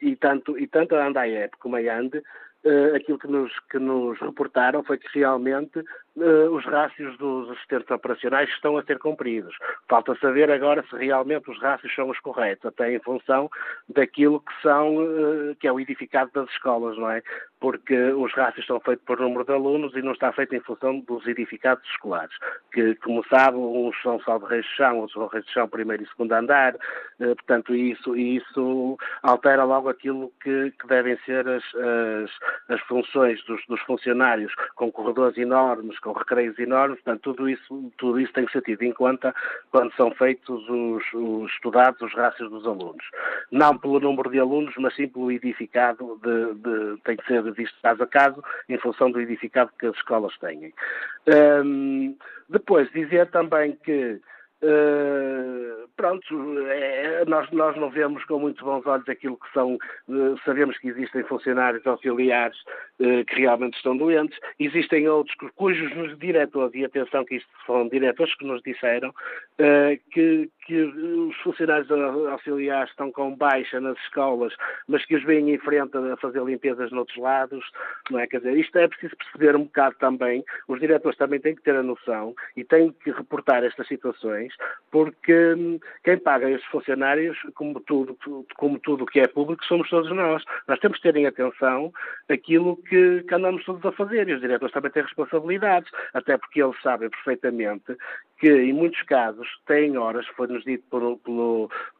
e, 0.01 0.15
tanto, 0.17 0.57
e 0.59 0.67
tanto 0.67 0.95
a 0.95 1.07
ANDAEP 1.07 1.57
como 1.59 1.75
a 1.75 1.79
AND 1.79 2.15
uh, 2.15 2.21
aquilo 2.95 3.19
que 3.19 3.27
nos, 3.27 3.51
que 3.69 3.79
nos 3.79 4.19
reportaram 4.19 4.83
foi 4.83 4.97
que 4.97 5.07
realmente 5.13 5.83
os 6.17 6.63
rácios 6.65 7.17
dos 7.17 7.49
assistentes 7.51 7.91
operacionais 7.91 8.49
estão 8.49 8.77
a 8.77 8.83
ser 8.83 8.99
cumpridos. 8.99 9.55
Falta 9.89 10.15
saber 10.15 10.49
agora 10.49 10.83
se 10.89 10.95
realmente 10.95 11.49
os 11.51 11.59
rácios 11.59 11.93
são 11.93 12.09
os 12.09 12.19
corretos, 12.19 12.65
até 12.65 12.93
em 12.93 12.99
função 12.99 13.49
daquilo 13.89 14.39
que 14.39 14.61
são, 14.61 14.97
uh, 14.97 15.55
que 15.59 15.67
é 15.67 15.71
o 15.71 15.79
edificado 15.79 16.31
das 16.33 16.49
escolas, 16.51 16.97
não 16.97 17.09
é? 17.09 17.21
Porque 17.59 17.95
os 18.11 18.33
rácios 18.33 18.65
são 18.65 18.79
feitos 18.79 19.03
por 19.05 19.19
número 19.19 19.43
de 19.43 19.51
alunos 19.51 19.95
e 19.95 20.01
não 20.01 20.13
está 20.13 20.31
feito 20.31 20.55
em 20.55 20.59
função 20.61 20.99
dos 21.01 21.27
edificados 21.27 21.83
escolares, 21.89 22.35
que, 22.71 22.95
como 22.95 23.25
sabe, 23.27 23.57
uns 23.57 23.99
são 24.01 24.19
só 24.21 24.37
de 24.37 24.45
reis 24.45 24.65
de 24.65 24.75
chão, 24.75 24.99
outros 24.99 25.13
são 25.13 25.27
reis 25.27 25.45
de 25.45 25.51
chão 25.51 25.67
primeiro 25.67 26.03
e 26.03 26.07
segundo 26.07 26.31
andar, 26.31 26.75
uh, 26.75 27.35
portanto, 27.35 27.75
isso, 27.75 28.15
isso 28.15 28.97
altera 29.21 29.63
logo 29.63 29.89
aquilo 29.89 30.31
que, 30.41 30.71
que 30.71 30.87
devem 30.87 31.17
ser 31.25 31.47
as, 31.47 31.63
as, 31.75 32.31
as 32.69 32.81
funções 32.81 33.43
dos, 33.45 33.61
dos 33.67 33.81
funcionários, 33.81 34.53
com 34.75 34.91
corredores 34.91 35.37
enormes, 35.37 35.97
com 36.05 36.11
recreios 36.11 36.57
enormes, 36.59 37.01
portanto, 37.01 37.33
tudo 37.33 37.49
isso, 37.49 37.91
tudo 37.97 38.19
isso 38.19 38.31
tem 38.31 38.45
que 38.45 38.51
ser 38.51 38.61
tido 38.61 38.83
em 38.83 38.93
conta 38.93 39.33
quando 39.71 39.91
são 39.95 40.11
feitos 40.11 40.69
os, 40.69 41.03
os 41.13 41.51
estudados, 41.51 41.99
os 41.99 42.13
rácios 42.13 42.47
dos 42.51 42.63
alunos. 42.67 43.03
Não 43.51 43.75
pelo 43.75 43.99
número 43.99 44.29
de 44.29 44.39
alunos, 44.39 44.75
mas 44.77 44.95
sim 44.95 45.07
pelo 45.07 45.31
edificado, 45.31 46.19
de, 46.21 46.53
de, 46.53 47.01
tem 47.01 47.17
que 47.17 47.25
ser 47.25 47.41
visto 47.53 47.75
caso 47.81 48.03
a 48.03 48.07
caso, 48.07 48.43
em 48.69 48.77
função 48.77 49.09
do 49.09 49.19
edificado 49.19 49.71
que 49.79 49.87
as 49.87 49.95
escolas 49.95 50.37
têm. 50.37 50.71
Depois, 52.47 52.87
dizer 52.91 53.31
também 53.31 53.75
que 53.83 54.21
Uh, 54.63 55.87
pronto, 55.97 56.59
é, 56.67 57.25
nós, 57.25 57.49
nós 57.51 57.75
não 57.75 57.89
vemos 57.89 58.23
com 58.25 58.39
muito 58.39 58.63
bons 58.63 58.85
olhos 58.85 59.07
aquilo 59.09 59.37
que 59.37 59.51
são, 59.53 59.75
uh, 60.07 60.39
sabemos 60.45 60.77
que 60.77 60.87
existem 60.87 61.23
funcionários 61.23 61.85
auxiliares 61.85 62.57
uh, 62.99 63.25
que 63.27 63.41
realmente 63.41 63.75
estão 63.75 63.97
doentes, 63.97 64.39
existem 64.57 65.07
outros 65.09 65.35
cujos 65.55 66.17
diretores, 66.17 66.73
e 66.73 66.85
atenção 66.85 67.25
que 67.25 67.35
isto 67.35 67.49
foram 67.65 67.89
diretores 67.89 68.33
que 68.35 68.45
nos 68.45 68.61
disseram, 68.63 69.13
que, 70.11 70.49
que 70.65 70.81
os 70.81 71.35
funcionários 71.37 71.89
auxiliares 72.31 72.89
estão 72.89 73.11
com 73.11 73.35
baixa 73.35 73.79
nas 73.79 73.97
escolas, 73.99 74.53
mas 74.87 75.05
que 75.05 75.15
os 75.15 75.23
vêm 75.23 75.53
em 75.53 75.59
frente 75.59 75.95
a 75.97 76.17
fazer 76.17 76.43
limpezas 76.43 76.91
noutros 76.91 77.17
lados, 77.17 77.63
não 78.09 78.19
é? 78.19 78.27
Quer 78.27 78.39
dizer, 78.39 78.57
isto 78.57 78.77
é 78.77 78.87
preciso 78.87 79.15
perceber 79.15 79.55
um 79.55 79.63
bocado 79.63 79.95
também, 79.99 80.43
os 80.67 80.79
diretores 80.79 81.17
também 81.17 81.39
têm 81.39 81.55
que 81.55 81.61
ter 81.61 81.75
a 81.75 81.83
noção 81.83 82.33
e 82.57 82.63
têm 82.63 82.91
que 82.91 83.11
reportar 83.11 83.63
estas 83.63 83.87
situações, 83.87 84.53
porque 84.91 85.53
hum, 85.53 85.79
quem 86.03 86.17
paga 86.17 86.49
estes 86.49 86.69
funcionários, 86.69 87.37
como 87.53 87.79
tudo, 87.81 88.17
como 88.57 88.79
tudo 88.79 89.05
que 89.05 89.19
é 89.19 89.27
público, 89.27 89.63
somos 89.65 89.89
todos 89.89 90.11
nós. 90.11 90.43
Nós 90.67 90.79
temos 90.79 90.97
que 90.97 91.03
ter 91.03 91.15
em 91.15 91.27
atenção 91.27 91.93
aquilo 92.27 92.77
que, 92.77 93.23
que 93.23 93.35
andamos 93.35 93.63
todos 93.65 93.85
a 93.85 93.91
fazer 93.91 94.27
e 94.29 94.33
os 94.33 94.41
diretores 94.41 94.73
também 94.73 94.91
têm 94.91 95.03
responsabilidades, 95.03 95.91
até 96.13 96.37
porque 96.37 96.61
eles 96.61 96.81
sabem 96.81 97.09
perfeitamente 97.09 97.95
que, 98.39 98.49
em 98.49 98.73
muitos 98.73 99.01
casos, 99.03 99.47
têm 99.65 99.97
horas, 99.97 100.27
foi-nos 100.55 100.63
dito 100.63 100.83
pelo, 100.89 101.17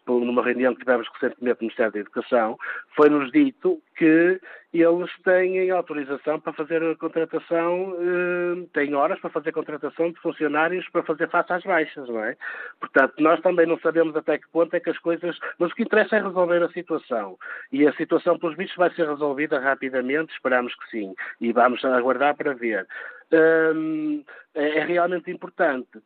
por, 0.06 0.22
numa 0.22 0.44
reunião 0.44 0.74
que 0.74 0.80
tivemos 0.80 1.08
recentemente 1.14 1.62
no 1.62 1.66
Ministério 1.66 1.92
da 1.92 2.00
Educação, 2.00 2.58
foi-nos 2.96 3.32
dito 3.32 3.82
que 3.98 4.40
eles 4.74 5.12
têm 5.24 5.70
autorização 5.72 6.40
para 6.40 6.54
fazer 6.54 6.84
a 6.84 6.96
contratação, 6.96 7.96
eh, 8.00 8.68
têm 8.74 8.94
horas 8.94 9.20
para 9.20 9.30
fazer 9.30 9.52
contratação 9.52 10.12
de 10.12 10.20
funcionários 10.20 10.88
para 10.90 11.04
fazer 11.04 11.30
face 11.30 11.54
às 11.54 11.64
baixas, 11.64 12.08
não 12.10 12.24
é? 12.24 12.36
Portanto, 12.80 13.14
nós 13.20 13.40
também 13.42 13.66
não 13.66 13.80
sabemos 13.80 14.16
até 14.16 14.38
que 14.38 14.48
ponto 14.50 14.74
é 14.74 14.80
que 14.80 14.90
as 14.90 15.00
coisas. 15.00 15.38
Mas 15.58 15.72
o 15.72 15.76
que 15.76 15.84
interessa 15.84 16.18
é 16.18 16.22
resolver 16.22 16.62
a 16.62 16.70
situação. 16.70 17.38
E 17.72 17.88
a 17.88 17.94
situação, 17.94 18.38
pelos 18.38 18.56
bichos, 18.56 18.76
vai 18.76 18.94
ser 18.94 19.08
resolvida 19.08 19.60
rapidamente, 19.60 20.34
esperamos 20.34 20.76
que 20.76 20.90
sim. 20.90 21.16
E 21.40 21.54
vamos 21.54 21.84
aguardar 21.86 22.36
para 22.36 22.54
ver. 22.54 22.86
É, 23.32 24.80
é 24.80 24.86
realmente 24.86 25.32
importante 25.32 26.00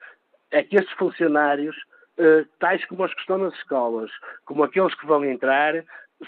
é 0.52 0.64
que 0.64 0.76
estes 0.76 0.94
funcionários, 0.98 1.76
tais 2.60 2.84
como 2.86 3.04
os 3.04 3.14
que 3.14 3.22
estão 3.22 3.38
nas 3.38 3.54
escolas, 3.56 4.12
como 4.46 4.64
aqueles 4.64 4.94
que 4.96 5.06
vão 5.06 5.24
entrar, 5.24 5.84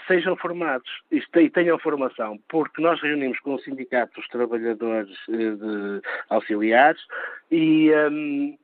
sejam 0.06 0.36
formados 0.36 0.88
e 1.10 1.50
tenham 1.50 1.78
formação, 1.78 2.38
porque 2.48 2.80
nós 2.80 3.00
reunimos 3.00 3.38
com 3.40 3.54
o 3.54 3.58
Sindicato 3.60 4.14
dos 4.14 4.28
Trabalhadores 4.28 5.16
eh, 5.28 5.32
de 5.32 6.02
Auxiliares 6.30 7.02
e, 7.50 7.90
um, 8.10 8.56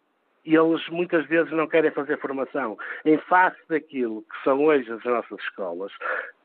e 0.48 0.56
eles 0.56 0.80
muitas 0.88 1.26
vezes 1.26 1.52
não 1.52 1.66
querem 1.66 1.90
fazer 1.90 2.18
formação. 2.18 2.78
Em 3.04 3.18
face 3.18 3.58
daquilo 3.68 4.22
que 4.22 4.42
são 4.42 4.64
hoje 4.64 4.90
as 4.90 5.04
nossas 5.04 5.38
escolas, 5.40 5.92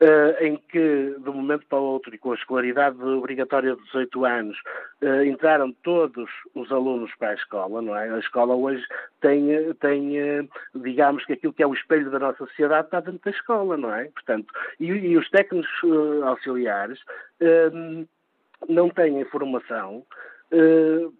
uh, 0.02 0.44
em 0.44 0.58
que 0.68 1.16
de 1.18 1.30
um 1.30 1.32
momento 1.32 1.64
para 1.66 1.78
o 1.78 1.84
outro 1.84 2.14
e 2.14 2.18
com 2.18 2.32
a 2.32 2.34
escolaridade 2.34 3.02
obrigatória 3.02 3.74
de 3.74 3.82
18 3.84 4.24
anos 4.26 4.58
uh, 5.02 5.24
entraram 5.24 5.72
todos 5.82 6.28
os 6.54 6.70
alunos 6.70 7.14
para 7.14 7.30
a 7.30 7.34
escola, 7.34 7.80
não 7.80 7.96
é? 7.96 8.10
A 8.10 8.18
escola 8.18 8.54
hoje 8.54 8.84
tem, 9.22 9.72
tem 9.80 10.20
uh, 10.20 10.48
digamos 10.74 11.24
que 11.24 11.32
aquilo 11.32 11.54
que 11.54 11.62
é 11.62 11.66
o 11.66 11.72
espelho 11.72 12.10
da 12.10 12.18
nossa 12.18 12.44
sociedade 12.44 12.88
está 12.88 13.00
dentro 13.00 13.22
da 13.24 13.30
escola, 13.30 13.78
não 13.78 13.94
é? 13.94 14.04
Portanto, 14.08 14.52
e, 14.78 14.84
e 14.84 15.16
os 15.16 15.30
técnicos 15.30 15.66
auxiliares 16.24 17.00
não 18.68 18.88
têm 18.90 19.24
formação 19.24 20.04
eh, 20.08 20.33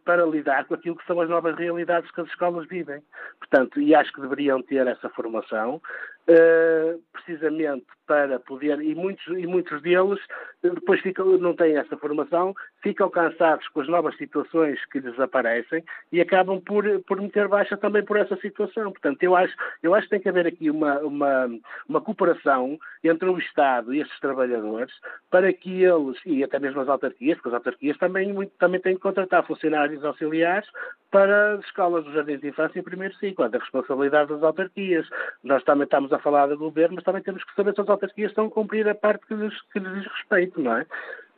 para 0.05 0.25
lidar 0.25 0.65
com 0.67 0.75
aquilo 0.75 0.97
que 0.97 1.07
são 1.07 1.21
as 1.21 1.29
novas 1.29 1.57
realidades 1.57 2.11
que 2.11 2.21
as 2.21 2.29
escolas 2.29 2.67
vivem. 2.69 3.03
Portanto, 3.39 3.81
e 3.81 3.95
acho 3.95 4.13
que 4.13 4.21
deveriam 4.21 4.63
ter 4.63 4.87
essa 4.87 5.09
formação, 5.11 5.81
uh, 6.29 7.03
precisamente 7.13 7.87
para 8.07 8.39
poder, 8.39 8.81
e 8.81 8.95
muitos, 8.95 9.27
e 9.27 9.47
muitos 9.47 9.81
deles 9.81 10.21
depois 10.63 11.01
ficam, 11.01 11.39
não 11.39 11.55
têm 11.55 11.77
essa 11.77 11.97
formação, 11.97 12.55
ficam 12.83 13.09
cansados 13.09 13.67
com 13.69 13.81
as 13.81 13.89
novas 13.89 14.17
situações 14.17 14.79
que 14.87 14.99
lhes 14.99 15.19
aparecem 15.19 15.83
e 16.13 16.21
acabam 16.21 16.61
por, 16.61 16.85
por 17.07 17.21
meter 17.21 17.49
baixa 17.49 17.77
também 17.77 18.05
por 18.05 18.17
essa 18.17 18.37
situação. 18.37 18.93
Portanto, 18.93 19.23
eu 19.23 19.35
acho, 19.35 19.55
eu 19.83 19.95
acho 19.95 20.05
que 20.07 20.11
tem 20.11 20.21
que 20.21 20.29
haver 20.29 20.47
aqui 20.47 20.71
uma, 20.71 20.99
uma, 21.01 21.51
uma 21.89 22.01
cooperação 22.01 22.79
entre 23.03 23.29
o 23.29 23.39
Estado 23.39 23.95
e 23.95 24.01
estes 24.01 24.19
trabalhadores 24.21 24.93
para 25.31 25.53
que 25.53 25.83
eles, 25.83 26.19
e 26.27 26.45
até 26.45 26.59
mesmo 26.59 26.81
as 26.81 26.89
autarquias, 26.89 27.37
porque 27.37 27.49
as 27.49 27.55
autarquias 27.55 27.97
também, 27.99 28.35
também 28.59 28.81
têm 28.81 28.97
que 28.97 29.03
contratar 29.25 29.47
funcionários 29.47 30.05
auxiliares 30.05 30.69
para 31.11 31.55
as 31.55 31.65
escolas 31.65 32.05
dos 32.05 32.13
jardins 32.13 32.41
de 32.41 32.49
infância 32.49 32.79
em 32.79 32.83
primeiro 32.83 33.15
ciclo. 33.17 33.45
É 33.45 33.49
da 33.49 33.59
responsabilidade 33.59 34.31
das 34.31 34.43
autarquias. 34.43 35.07
Nós 35.43 35.63
também 35.65 35.85
estamos 35.85 36.13
a 36.13 36.19
falar 36.19 36.47
do 36.49 36.59
governo, 36.59 36.97
mas 36.97 37.05
também 37.05 37.23
temos 37.23 37.43
que 37.45 37.55
saber 37.55 37.75
se 37.75 37.81
as 37.81 37.89
autarquias 37.89 38.31
estão 38.31 38.47
a 38.47 38.51
cumprir 38.51 38.89
a 38.89 38.95
parte 38.95 39.27
que 39.27 39.35
lhes, 39.35 39.55
que 39.73 39.79
lhes 39.79 39.95
diz 39.95 40.13
respeito, 40.13 40.61
não 40.61 40.77
é? 40.77 40.87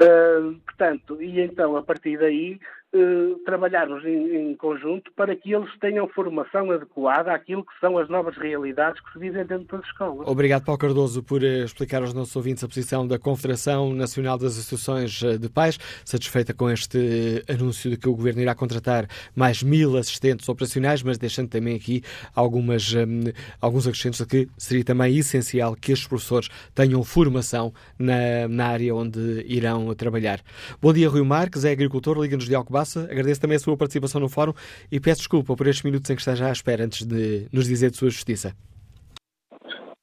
Uh, 0.03 0.55
portanto, 0.65 1.23
e 1.23 1.41
então, 1.41 1.77
a 1.77 1.83
partir 1.83 2.19
daí, 2.19 2.59
uh, 2.97 3.39
trabalharmos 3.45 4.05
em, 4.05 4.51
em, 4.51 4.57
conjunto 4.57 5.13
para 5.15 5.35
que 5.37 5.53
eles 5.53 5.71
tenham 5.79 6.09
formação 6.09 6.71
adequada 6.71 7.33
àquilo 7.33 7.65
que 7.65 7.73
são 7.81 7.99
as 7.99 8.09
novas 8.09 8.37
realidades 8.37 9.01
que 9.01 9.13
se 9.13 9.19
vivem 9.19 9.45
dentro 9.45 9.77
das 9.77 9.87
escolas. 9.87 10.27
Obrigado, 10.27 10.65
Paulo 10.65 10.79
Cardoso, 10.79 11.23
por 11.23 11.43
uh, 11.43 11.65
explicar 11.65 12.03
aos 12.03 12.15
nossos 12.15 12.35
ouvintes 12.35 12.65
a 12.65 12.69
posição 12.69 13.07
da 13.07 13.19
Confederação 13.19 13.93
Nacional 13.93 14.39
das 14.39 14.59
Associações 14.59 15.21
de 15.39 15.49
Pais, 15.49 15.79
satisfeita 16.05 16.55
com 16.55 16.71
este 16.71 17.45
anúncio 17.49 17.91
de 17.91 17.97
que 17.97 18.09
o 18.09 18.15
Governo 18.15 18.41
irá 18.41 18.55
contratar 18.55 19.07
mais 19.35 19.63
mil 19.63 19.97
assistentes 19.97 20.49
operacionais, 20.49 21.03
mas 21.03 21.19
deixando 21.19 21.49
também 21.49 21.77
aqui 21.77 22.03
algumas, 22.35 22.95
um, 22.95 23.21
alguns 23.61 23.87
acrescentos 23.87 24.21
de 24.21 24.27
que 24.27 24.49
seria 24.57 24.85
também 24.85 25.17
essencial 25.17 25.75
que 25.75 25.93
estes 25.93 26.09
professores 26.09 26.49
tenham 26.75 27.03
formação 27.05 27.73
na, 27.99 28.49
na 28.49 28.67
área 28.69 28.95
onde 28.95 29.45
irão 29.47 29.95
trabalhar. 29.95 30.41
Bom 30.81 30.93
dia, 30.93 31.09
Rui 31.09 31.23
Marques, 31.23 31.65
é 31.65 31.73
agricultor, 31.73 32.21
Liga-nos 32.21 32.47
de 32.47 32.55
Alcobaça. 32.55 32.86
Agradeço 32.95 33.41
também 33.41 33.57
a 33.57 33.61
sua 33.61 33.77
participação 33.77 34.21
no 34.21 34.29
fórum 34.29 34.53
e 34.91 35.01
peço 35.01 35.19
desculpa 35.19 35.57
por 35.57 35.67
estes 35.67 35.85
minutos 35.85 36.11
em 36.11 36.15
que 36.15 36.21
esteja 36.21 36.47
à 36.47 36.53
espera 36.53 36.85
antes 36.85 37.07
de 37.07 37.49
nos 37.53 37.67
dizer 37.67 37.91
de 37.91 37.97
sua 37.97 38.11
justiça. 38.11 38.55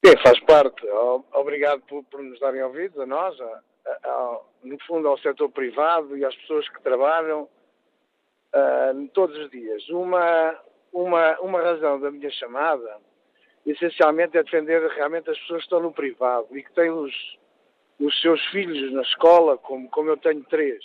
É, 0.05 0.17
faz 0.21 0.39
parte. 0.41 0.83
Obrigado 1.43 1.81
por, 1.81 2.03
por 2.05 2.23
nos 2.23 2.39
darem 2.39 2.63
ouvidos, 2.63 2.99
a 2.99 3.05
nós, 3.05 3.39
a, 3.39 3.61
a, 4.05 4.39
no 4.63 4.77
fundo 4.87 5.07
ao 5.07 5.17
setor 5.17 5.49
privado 5.49 6.17
e 6.17 6.23
às 6.23 6.35
pessoas 6.35 6.67
que 6.69 6.81
trabalham 6.81 7.43
uh, 7.43 9.07
todos 9.13 9.37
os 9.37 9.51
dias. 9.51 9.87
Uma, 9.89 10.57
uma, 10.91 11.39
uma 11.39 11.61
razão 11.61 11.99
da 11.99 12.09
minha 12.11 12.31
chamada, 12.31 12.97
essencialmente, 13.65 14.37
é 14.37 14.43
defender 14.43 14.89
realmente 14.91 15.29
as 15.29 15.37
pessoas 15.39 15.59
que 15.59 15.65
estão 15.65 15.81
no 15.81 15.91
privado 15.91 16.47
e 16.51 16.63
que 16.63 16.73
têm 16.73 16.89
os, 16.89 17.13
os 17.99 18.21
seus 18.21 18.41
filhos 18.47 18.93
na 18.93 19.01
escola, 19.01 19.57
como, 19.57 19.89
como 19.89 20.09
eu 20.09 20.17
tenho 20.17 20.43
três, 20.45 20.83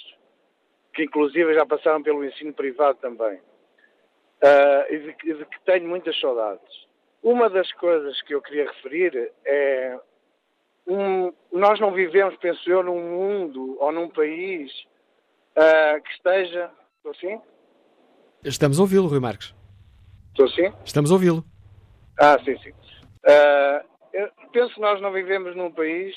que 0.98 1.04
inclusive 1.04 1.54
já 1.54 1.64
passaram 1.64 2.02
pelo 2.02 2.24
ensino 2.24 2.52
privado 2.52 2.98
também, 2.98 3.36
uh, 3.38 4.92
e, 4.92 4.98
de, 4.98 5.34
de, 5.34 5.44
que 5.44 5.60
tenho 5.64 5.88
muitas 5.88 6.18
saudades. 6.18 6.88
Uma 7.22 7.48
das 7.48 7.70
coisas 7.74 8.20
que 8.22 8.34
eu 8.34 8.42
queria 8.42 8.66
referir 8.66 9.30
é 9.44 9.96
um, 10.88 11.32
nós 11.52 11.78
não 11.78 11.92
vivemos, 11.92 12.36
penso 12.38 12.68
eu, 12.68 12.82
num 12.82 13.00
mundo 13.00 13.76
ou 13.80 13.92
num 13.92 14.08
país 14.08 14.72
uh, 15.56 16.02
que 16.02 16.10
esteja. 16.14 16.68
Estou 16.96 17.14
sim? 17.14 17.40
Estamos 18.42 18.80
a 18.80 18.82
ouvi-lo, 18.82 19.06
Rui 19.06 19.20
Marques. 19.20 19.54
Estou 20.30 20.48
sim? 20.48 20.72
Estamos 20.84 21.12
a 21.12 21.14
ouvi-lo. 21.14 21.44
Ah, 22.18 22.38
sim, 22.44 22.58
sim. 22.58 22.70
Uh, 22.70 24.50
penso 24.52 24.74
que 24.74 24.80
nós 24.80 25.00
não 25.00 25.12
vivemos 25.12 25.54
num 25.54 25.70
país 25.70 26.16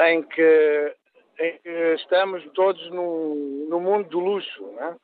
em 0.00 0.22
que, 0.24 0.96
em 1.38 1.58
que 1.58 1.94
estamos 1.94 2.44
todos 2.52 2.90
no, 2.90 3.66
no, 3.68 3.80
mundo 3.80 4.08
do 4.08 4.18
luxo. 4.18 4.66
Né? 4.72 4.96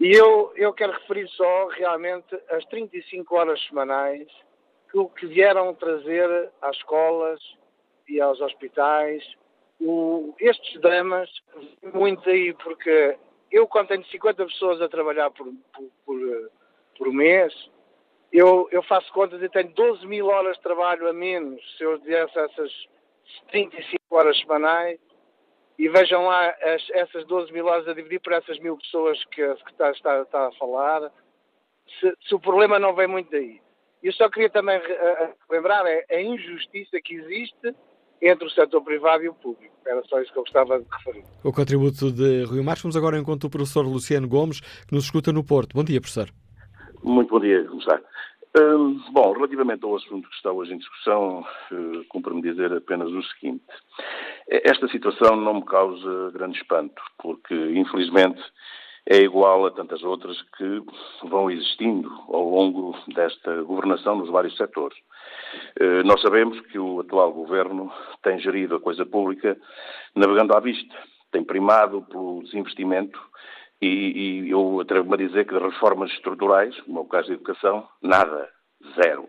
E 0.00 0.12
eu, 0.12 0.52
eu 0.56 0.72
quero 0.72 0.92
referir 0.92 1.28
só 1.28 1.68
realmente 1.68 2.38
as 2.50 2.64
35 2.66 3.34
horas 3.34 3.60
semanais 3.66 4.28
que, 4.90 5.04
que 5.18 5.26
vieram 5.26 5.74
trazer 5.74 6.50
às 6.62 6.76
escolas 6.76 7.40
e 8.08 8.20
aos 8.20 8.40
hospitais 8.40 9.22
o, 9.80 10.34
estes 10.40 10.80
dramas, 10.80 11.30
muito 11.92 12.28
aí, 12.30 12.54
porque 12.54 13.16
eu, 13.50 13.66
quando 13.66 13.88
tenho 13.88 14.06
50 14.06 14.44
pessoas 14.46 14.80
a 14.80 14.88
trabalhar 14.88 15.30
por, 15.30 15.46
por, 15.72 15.90
por, 16.04 16.50
por 16.96 17.12
mês, 17.12 17.52
eu, 18.32 18.68
eu, 18.70 18.82
faço 18.82 19.12
contas 19.12 19.42
e 19.42 19.48
tenho 19.48 19.72
12 19.72 20.06
mil 20.06 20.26
horas 20.26 20.56
de 20.56 20.62
trabalho 20.62 21.08
a 21.08 21.12
menos 21.12 21.60
se 21.76 21.84
eu 21.84 21.98
desse 21.98 22.38
essas 22.38 22.72
35 23.50 23.98
horas 24.10 24.38
semanais 24.40 24.98
e 25.78 25.88
vejam 25.88 26.24
lá 26.26 26.48
as, 26.48 26.90
essas 26.90 27.26
12 27.26 27.52
mil 27.52 27.66
horas 27.66 27.86
a 27.88 27.94
dividir 27.94 28.20
por 28.20 28.32
essas 28.32 28.58
mil 28.58 28.76
pessoas 28.76 29.22
que, 29.26 29.42
que 29.42 29.70
está, 29.70 29.90
está, 29.90 30.22
está, 30.22 30.48
a 30.48 30.52
falar, 30.52 31.12
se, 32.00 32.14
se, 32.26 32.34
o 32.34 32.40
problema 32.40 32.78
não 32.78 32.94
vem 32.94 33.06
muito 33.06 33.30
daí. 33.30 33.60
Eu 34.02 34.12
só 34.12 34.28
queria 34.28 34.50
também 34.50 34.80
lembrar 35.50 35.84
é 35.86 36.04
a 36.10 36.22
injustiça 36.22 37.00
que 37.02 37.14
existe 37.14 37.74
entre 38.22 38.46
o 38.46 38.50
setor 38.50 38.82
privado 38.82 39.24
e 39.24 39.28
o 39.28 39.34
público. 39.34 39.74
Era 39.86 40.02
só 40.04 40.20
isso 40.20 40.32
que 40.32 40.38
eu 40.38 40.42
gostava 40.42 40.78
de 40.78 40.86
referir. 40.90 41.24
O 41.44 41.52
contributo 41.52 42.10
de 42.10 42.44
Rui 42.44 42.62
Marques. 42.62 42.82
Vamos 42.82 42.96
agora 42.96 43.16
ao 43.16 43.22
encontro 43.22 43.48
do 43.48 43.52
professor 43.52 43.82
Luciano 43.82 44.28
Gomes, 44.28 44.60
que 44.60 44.94
nos 44.94 45.04
escuta 45.04 45.32
no 45.32 45.44
Porto. 45.44 45.74
Bom 45.74 45.84
dia, 45.84 46.00
professor. 46.00 46.28
Muito 47.02 47.28
bom 47.28 47.40
dia, 47.40 47.64
como 47.64 47.78
está? 47.78 48.00
Hum, 48.58 49.00
bom, 49.12 49.32
relativamente 49.32 49.84
ao 49.84 49.94
assunto 49.96 50.28
que 50.28 50.34
está 50.34 50.50
hoje 50.50 50.72
em 50.72 50.78
discussão, 50.78 51.40
uh, 51.70 52.04
cumpre-me 52.08 52.40
dizer 52.40 52.72
apenas 52.72 53.10
o 53.10 53.22
seguinte. 53.22 53.64
Esta 54.48 54.86
situação 54.88 55.36
não 55.36 55.54
me 55.54 55.64
causa 55.64 56.30
grande 56.32 56.58
espanto, 56.58 57.02
porque, 57.18 57.54
infelizmente, 57.54 58.40
é 59.08 59.18
igual 59.18 59.66
a 59.66 59.70
tantas 59.70 60.02
outras 60.02 60.40
que 60.56 60.82
vão 61.28 61.50
existindo 61.50 62.08
ao 62.28 62.48
longo 62.48 62.96
desta 63.14 63.62
governação 63.62 64.16
nos 64.16 64.30
vários 64.30 64.56
setores. 64.56 64.96
Uh, 65.80 66.02
nós 66.04 66.20
sabemos 66.20 66.60
que 66.66 66.78
o 66.78 67.00
atual 67.00 67.32
governo 67.32 67.92
tem 68.22 68.38
gerido 68.40 68.76
a 68.76 68.80
coisa 68.80 69.06
pública 69.06 69.56
navegando 70.14 70.56
à 70.56 70.60
vista, 70.60 70.94
tem 71.30 71.44
primado 71.44 72.02
pelo 72.02 72.42
desinvestimento 72.42 73.20
e, 73.80 74.44
e 74.46 74.50
eu 74.50 74.80
atrevo-me 74.80 75.14
a 75.14 75.28
dizer 75.28 75.46
que 75.46 75.54
de 75.54 75.60
reformas 75.60 76.10
estruturais, 76.12 76.78
como 76.80 76.98
é 76.98 77.02
o 77.02 77.06
caso 77.06 77.28
da 77.28 77.34
educação, 77.34 77.86
nada, 78.02 78.48
zero. 78.94 79.28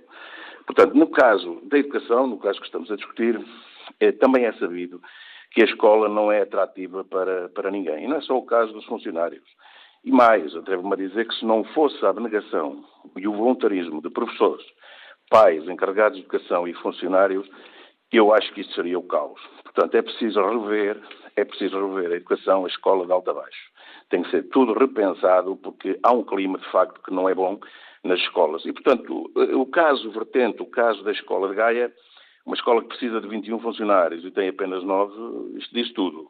Portanto, 0.66 0.96
no 0.96 1.08
caso 1.08 1.62
da 1.66 1.78
educação, 1.78 2.28
no 2.28 2.40
caso 2.40 2.60
que 2.60 2.66
estamos 2.66 2.92
a 2.92 2.96
discutir, 2.96 3.40
também 4.20 4.46
é 4.46 4.54
sabido 4.54 5.02
que 5.52 5.62
a 5.62 5.66
escola 5.66 6.10
não 6.10 6.32
é 6.32 6.42
atrativa 6.42 7.04
para, 7.04 7.50
para 7.50 7.72
ninguém. 7.72 8.04
E 8.04 8.08
não 8.08 8.18
é 8.18 8.22
só 8.22 8.38
o 8.38 8.46
caso 8.46 8.74
dos 8.74 8.86
funcionários. 8.86 9.46
E 10.04 10.12
mais, 10.12 10.56
atrevo-me 10.56 10.94
a 10.94 11.08
dizer 11.08 11.28
que 11.28 11.36
se 11.36 11.46
não 11.46 11.64
fosse 11.64 12.06
a 12.06 12.10
abnegação 12.10 12.84
e 13.16 13.28
o 13.28 13.34
voluntarismo 13.34 14.02
de 14.02 14.10
professores, 14.10 14.66
pais, 15.30 15.68
encarregados 15.68 16.18
de 16.18 16.24
educação 16.24 16.68
e 16.68 16.74
funcionários, 16.76 17.48
eu 18.12 18.34
acho 18.34 18.54
que 18.54 18.62
isso 18.62 18.74
seria 18.74 18.98
o 19.00 19.04
caos. 19.04 19.42
Portanto, 19.64 19.96
é 19.96 20.02
preciso 20.02 20.42
rever, 20.42 21.02
é 21.36 21.44
preciso 21.44 21.86
rever 21.88 22.12
a 22.12 22.16
educação, 22.16 22.66
a 22.66 22.68
escola 22.68 23.06
de 23.06 23.12
alto 23.12 23.32
a 23.32 23.34
baixo 23.34 23.78
tem 24.10 24.24
que 24.24 24.32
ser 24.32 24.44
tudo 24.50 24.74
repensado, 24.74 25.56
porque 25.58 26.00
há 26.02 26.14
um 26.14 26.24
clima, 26.24 26.58
de 26.58 26.70
facto, 26.72 27.02
que 27.04 27.14
não 27.14 27.28
é 27.28 27.36
bom 27.36 27.60
nas 28.04 28.20
escolas. 28.20 28.66
E, 28.66 28.72
portanto, 28.72 29.30
o 29.36 29.66
caso 29.66 30.10
vertente, 30.12 30.62
o 30.62 30.66
caso 30.66 31.04
da 31.04 31.12
escola 31.12 31.50
de 31.50 31.56
Gaia, 31.56 31.94
uma 32.48 32.56
escola 32.56 32.82
que 32.82 32.88
precisa 32.88 33.20
de 33.20 33.28
21 33.28 33.60
funcionários 33.60 34.24
e 34.24 34.32
tem 34.32 34.48
apenas 34.48 34.82
9, 34.82 35.58
isto 35.58 35.76
diz 35.76 35.92
tudo. 35.92 36.26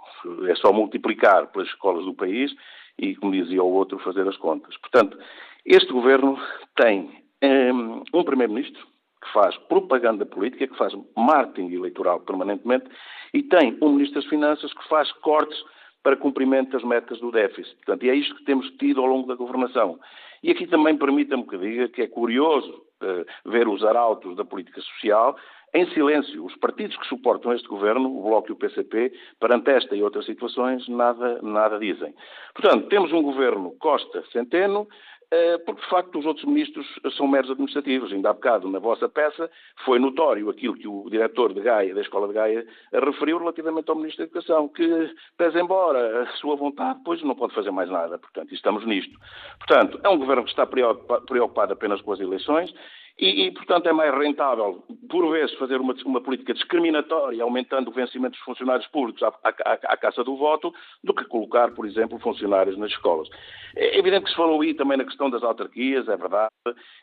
É 0.50 0.56
só 0.56 0.74
multiplicar 0.74 1.46
pelas 1.52 1.68
escolas 1.68 2.04
do 2.06 2.14
país 2.16 2.52
e, 2.98 3.16
como 3.16 3.32
dizia 3.32 3.64
o 3.64 3.72
outro, 3.72 4.00
fazer 4.00 4.28
as 4.28 4.36
contas. 4.36 4.76
Portanto, 4.78 5.16
este 5.64 5.94
governo 5.94 6.40
tem 6.76 7.22
um, 7.44 8.02
um 8.12 8.24
primeiro-ministro 8.24 8.84
que 9.22 9.32
faz 9.32 9.56
propaganda 9.70 10.26
política, 10.26 10.68
que 10.68 10.78
faz 10.78 10.92
marketing 11.16 11.72
eleitoral 11.72 12.20
permanentemente, 12.22 12.86
e 13.32 13.44
tem 13.44 13.78
um 13.80 13.92
Ministro 13.92 14.20
das 14.20 14.30
Finanças 14.30 14.74
que 14.74 14.88
faz 14.88 15.12
cortes 15.12 15.64
para 16.02 16.16
cumprimento 16.16 16.72
das 16.72 16.84
metas 16.84 17.20
do 17.20 17.32
déficit. 17.32 17.76
Portanto, 17.86 18.04
e 18.06 18.10
é 18.10 18.16
isto 18.16 18.36
que 18.38 18.44
temos 18.44 18.68
tido 18.80 19.02
ao 19.02 19.08
longo 19.08 19.28
da 19.28 19.36
governação. 19.36 20.00
E 20.42 20.50
aqui 20.50 20.66
também 20.66 20.98
permita-me 20.98 21.46
que 21.46 21.58
diga 21.58 21.90
que 21.90 22.02
é 22.02 22.08
curioso 22.08 22.72
uh, 23.04 23.52
ver 23.52 23.68
os 23.68 23.84
arautos 23.84 24.36
da 24.36 24.46
política 24.46 24.82
social 24.82 25.36
em 25.78 25.86
silêncio. 25.94 26.44
Os 26.44 26.56
partidos 26.56 26.98
que 26.98 27.08
suportam 27.08 27.54
este 27.54 27.68
governo, 27.68 28.10
o 28.10 28.24
Bloco 28.24 28.50
e 28.50 28.54
o 28.54 28.56
PCP, 28.56 29.14
perante 29.40 29.70
esta 29.70 29.96
e 29.96 30.02
outras 30.02 30.26
situações, 30.26 30.88
nada, 30.88 31.40
nada 31.44 31.78
dizem. 31.78 32.16
Portanto, 32.56 32.88
temos 32.88 33.14
um 33.14 33.22
governo 33.22 33.76
Costa-Centeno, 33.80 34.88
eh, 35.30 35.58
porque 35.60 35.82
de 35.82 35.90
facto 35.90 36.18
os 36.18 36.26
outros 36.26 36.46
ministros 36.46 36.88
são 37.16 37.28
meros 37.28 37.52
administrativos. 37.52 38.12
Ainda 38.12 38.32
há 38.32 38.34
bocado, 38.34 38.68
na 38.70 38.80
vossa 38.80 39.08
peça, 39.08 39.52
foi 39.86 40.00
notório 40.00 40.50
aquilo 40.50 40.74
que 40.74 40.88
o 40.88 41.08
diretor 41.12 41.54
de 41.54 41.62
Gaia, 41.62 41.94
da 41.94 42.02
Escola 42.02 42.28
de 42.28 42.34
Gaia, 42.34 42.66
referiu 42.92 43.38
relativamente 43.38 43.88
ao 43.90 43.96
Ministro 43.96 44.26
da 44.26 44.32
Educação, 44.32 44.68
que, 44.70 45.14
pese 45.38 45.60
embora 45.60 46.24
a 46.24 46.28
sua 46.38 46.56
vontade, 46.56 47.00
pois 47.06 47.22
não 47.22 47.36
pode 47.36 47.54
fazer 47.54 47.70
mais 47.70 47.90
nada. 47.90 48.18
Portanto, 48.18 48.52
estamos 48.52 48.84
nisto. 48.84 49.16
Portanto, 49.60 50.00
é 50.04 50.10
um 50.10 50.18
governo 50.18 50.44
que 50.44 50.50
está 50.50 50.66
preocupado 50.66 51.74
apenas 51.74 52.02
com 52.02 52.14
as 52.14 52.20
eleições 52.20 52.74
e, 53.20 53.48
e, 53.48 53.52
portanto, 53.52 53.90
é 53.90 53.94
mais 53.94 54.14
rentável, 54.14 54.84
por 55.10 55.32
vezes, 55.32 55.56
fazer 55.58 55.82
uma, 55.82 55.96
uma, 56.06 56.22
política 56.22 56.54
discriminatória, 56.54 57.42
aumentando 57.42 57.90
o 57.90 57.94
vencimento 57.94 58.34
dos 58.34 58.42
funcionários 58.42 58.86
públicos 58.88 59.24
à, 59.24 59.30
à, 59.44 59.74
à, 59.74 59.98
caça 59.98 60.24
do 60.24 60.38
voto, 60.38 60.72
do 61.04 61.16
que 61.16 61.26
colocar, 61.26 61.72
por 61.72 61.88
exemplo, 61.88 62.20
funcionários 62.20 62.78
nas 62.78 62.92
escolas. 62.92 63.28
É 63.76 63.98
evidente 63.98 64.26
que 64.26 64.30
se 64.30 64.36
falou 64.36 64.62
aí 64.62 64.76
também 64.76 64.98
na 64.98 65.06
questão 65.06 65.32
das 65.32 65.42
autarquias, 65.42 66.08
é 66.08 66.16
verdade. 66.16 66.52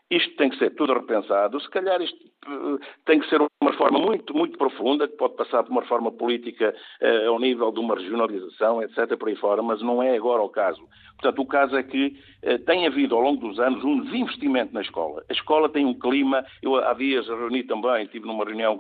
Isto 0.09 0.37
tem 0.37 0.51
que 0.51 0.59
ser 0.59 0.71
tudo 0.77 0.95
repensado. 0.95 1.61
Se 1.61 1.69
calhar 1.71 2.01
isto 2.01 2.17
uh, 2.47 2.79
tem 3.05 3.19
que 3.19 3.29
ser 3.29 3.41
uma 3.65 3.71
reforma 3.71 3.99
muito, 3.99 4.37
muito 4.37 4.59
profunda, 4.59 5.09
que 5.09 5.17
pode 5.17 5.35
passar 5.37 5.63
por 5.63 5.73
uma 5.73 5.81
reforma 5.81 6.13
política 6.13 6.75
uh, 7.01 7.31
ao 7.31 7.39
nível 7.39 7.73
de 7.73 7.81
uma 7.81 7.95
regionalização, 7.95 8.83
etc., 8.83 9.17
por 9.17 9.29
aí 9.29 9.37
fora, 9.37 9.63
mas 9.63 9.81
não 9.81 10.03
é 10.03 10.15
agora 10.15 10.43
o 10.43 10.51
caso. 10.51 10.83
Portanto, 11.15 11.41
o 11.41 11.47
caso 11.47 11.77
é 11.77 11.83
que 11.83 12.15
uh, 12.43 12.59
tem 12.67 12.87
havido, 12.87 13.15
ao 13.15 13.23
longo 13.23 13.49
dos 13.49 13.59
anos, 13.59 13.83
um 13.83 14.01
desinvestimento 14.01 14.75
na 14.75 14.83
escola. 14.83 15.25
A 15.31 15.33
escola 15.33 15.69
tem 15.71 15.87
um 15.87 15.95
clima, 15.95 16.45
eu 16.63 16.77
há 16.77 16.93
dias 16.93 17.27
reuni 17.27 17.63
também, 17.65 18.07
tive 18.07 18.27
numa 18.27 18.45
reunião, 18.45 18.79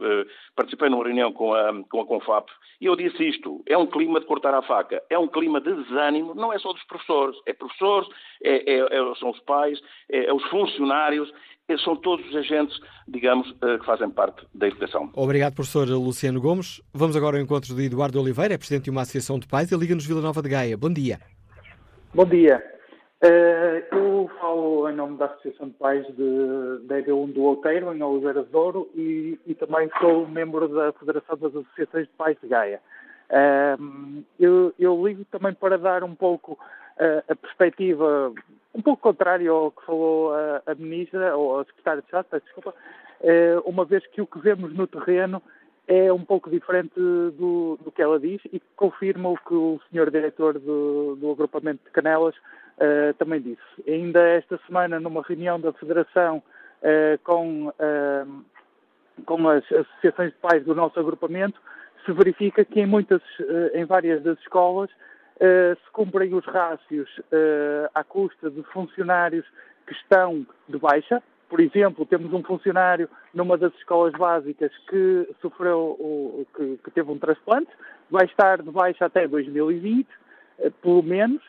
participei 0.55 0.91
numa 0.91 1.05
reunião 1.05 1.33
com 1.33 1.55
a, 1.55 1.73
com 1.85 2.01
a 2.03 2.07
Confap, 2.07 2.51
e 2.81 2.87
eu 2.87 2.97
disse 2.97 3.27
isto, 3.27 3.63
é 3.67 3.79
um 3.79 3.87
clima 3.87 4.21
de 4.21 4.27
cortar 4.27 4.53
a 4.53 4.61
faca, 4.61 5.03
é 5.09 5.19
um 5.19 5.29
clima 5.29 5.61
de 5.61 5.73
desânimo, 5.73 6.35
não 6.35 6.53
é 6.53 6.59
só 6.59 6.73
dos 6.73 6.85
professores, 6.85 7.37
é 7.47 7.55
professores, 7.55 8.09
é, 8.43 8.75
é, 8.75 8.79
é, 8.81 9.15
são 9.15 9.31
os 9.31 9.41
pais, 9.41 9.81
é, 10.11 10.27
é 10.27 10.35
os 10.35 10.45
funcionários, 10.51 11.33
são 11.83 11.97
todos 11.97 12.27
os 12.29 12.37
agentes, 12.37 12.79
digamos, 13.09 13.55
eh, 13.63 13.79
que 13.79 13.87
fazem 13.87 14.11
parte 14.11 14.47
da 14.55 14.69
educação. 14.69 15.11
Obrigado, 15.15 15.55
professor 15.55 15.89
Luciano 15.89 16.41
Gomes. 16.41 16.83
Vamos 16.93 17.17
agora 17.17 17.39
ao 17.39 17.43
encontro 17.43 17.75
de 17.75 17.85
Eduardo 17.85 18.21
Oliveira, 18.21 18.55
é 18.55 18.59
presidente 18.59 18.85
de 18.85 18.91
uma 18.91 19.01
associação 19.03 19.39
de 19.39 19.47
pais 19.47 19.73
e 19.73 19.77
Liga-nos 19.77 20.07
Vila 20.07 20.21
Nova 20.21 20.43
de 20.43 20.49
Gaia. 20.51 20.77
Bom 20.77 20.93
dia. 20.93 21.19
Bom 22.13 22.27
dia. 22.27 22.63
Eh, 23.23 23.89
eu 23.91 24.31
falo 24.39 24.91
em 24.91 24.95
nome 24.95 25.17
da 25.17 25.25
Associação 25.25 25.69
de 25.69 25.75
Pais 25.75 26.07
de, 26.09 26.87
da 26.87 27.01
EB1 27.01 27.33
do 27.33 27.43
Outeiro, 27.43 27.95
em 27.95 28.03
Oliveira 28.03 28.43
de 28.45 28.51
Douro, 28.51 28.91
e, 28.95 29.39
e, 29.47 29.55
também 29.55 29.89
sou 29.99 30.29
membro 30.29 30.69
da 30.69 30.93
Federação 30.93 31.39
das 31.39 31.57
Associações 31.57 32.07
de 32.07 32.13
Pais 32.13 32.37
de 32.43 32.49
Gaia. 32.49 32.81
Eh, 33.31 33.77
eu, 34.39 34.75
eu 34.79 35.07
ligo 35.07 35.25
também 35.31 35.55
para 35.55 35.79
dar 35.79 36.05
um 36.05 36.15
pouco 36.15 36.59
a 37.29 37.35
perspectiva 37.35 38.33
um 38.75 38.83
pouco 38.83 39.03
contrária 39.03 39.51
ao 39.51 39.71
que 39.71 39.85
falou 39.87 40.35
a, 40.35 40.63
a 40.67 40.75
Ministra, 40.75 41.37
ou 41.37 41.61
a 41.61 41.65
Secretária 41.65 42.03
de 42.03 42.07
Estado, 42.07 42.43
desculpa, 42.43 42.75
uma 43.65 43.85
vez 43.85 44.07
que 44.09 44.21
o 44.21 44.27
que 44.27 44.39
vemos 44.39 44.75
no 44.75 44.87
terreno 44.87 45.41
é 45.87 46.13
um 46.13 46.25
pouco 46.25 46.51
diferente 46.51 46.95
do, 46.95 47.79
do 47.83 47.93
que 47.93 48.01
ela 48.01 48.19
diz 48.19 48.41
e 48.53 48.61
confirma 48.75 49.29
o 49.29 49.37
que 49.37 49.55
o 49.55 49.81
Sr. 49.91 50.11
Diretor 50.11 50.59
do, 50.59 51.17
do 51.17 51.31
agrupamento 51.31 51.85
de 51.85 51.91
Canelas 51.91 52.35
uh, 52.35 53.13
também 53.19 53.41
disse. 53.41 53.63
Ainda 53.87 54.21
esta 54.21 54.59
semana, 54.67 54.99
numa 54.99 55.23
reunião 55.23 55.61
da 55.61 55.73
Federação 55.75 56.39
uh, 56.39 57.19
com, 57.23 57.73
com 59.27 59.49
as 59.49 59.65
associações 59.71 60.33
de 60.33 60.39
pais 60.39 60.65
do 60.65 60.75
nosso 60.75 60.99
agrupamento, 60.99 61.61
se 62.05 62.13
verifica 62.13 62.65
que 62.65 62.81
em 62.81 62.87
muitas, 62.87 63.23
em 63.73 63.85
várias 63.85 64.23
das 64.23 64.39
escolas, 64.41 64.91
se 65.39 65.91
cumprem 65.93 66.35
os 66.35 66.45
rácios 66.45 67.09
à 67.95 68.05
custa 68.05 68.51
de 68.51 68.63
funcionários 68.65 69.45
que 69.87 69.93
estão 69.93 70.47
de 70.69 70.79
baixa, 70.79 71.23
por 71.49 71.61
exemplo, 71.61 72.07
temos 72.07 72.33
um 72.33 72.43
funcionário 72.43 73.09
numa 73.33 73.57
das 73.57 73.73
escolas 73.75 74.13
básicas 74.15 74.73
que 74.89 75.29
sofreu, 75.41 76.47
que, 76.57 76.79
que, 76.83 76.91
teve 76.91 77.11
um 77.11 77.19
transplante, 77.19 77.71
vai 78.11 78.25
estar 78.27 78.63
de 78.63 78.71
baixa 78.71 79.07
até 79.07 79.29
2020, 79.29 80.09
pelo 80.83 81.03
menos, 81.03 81.43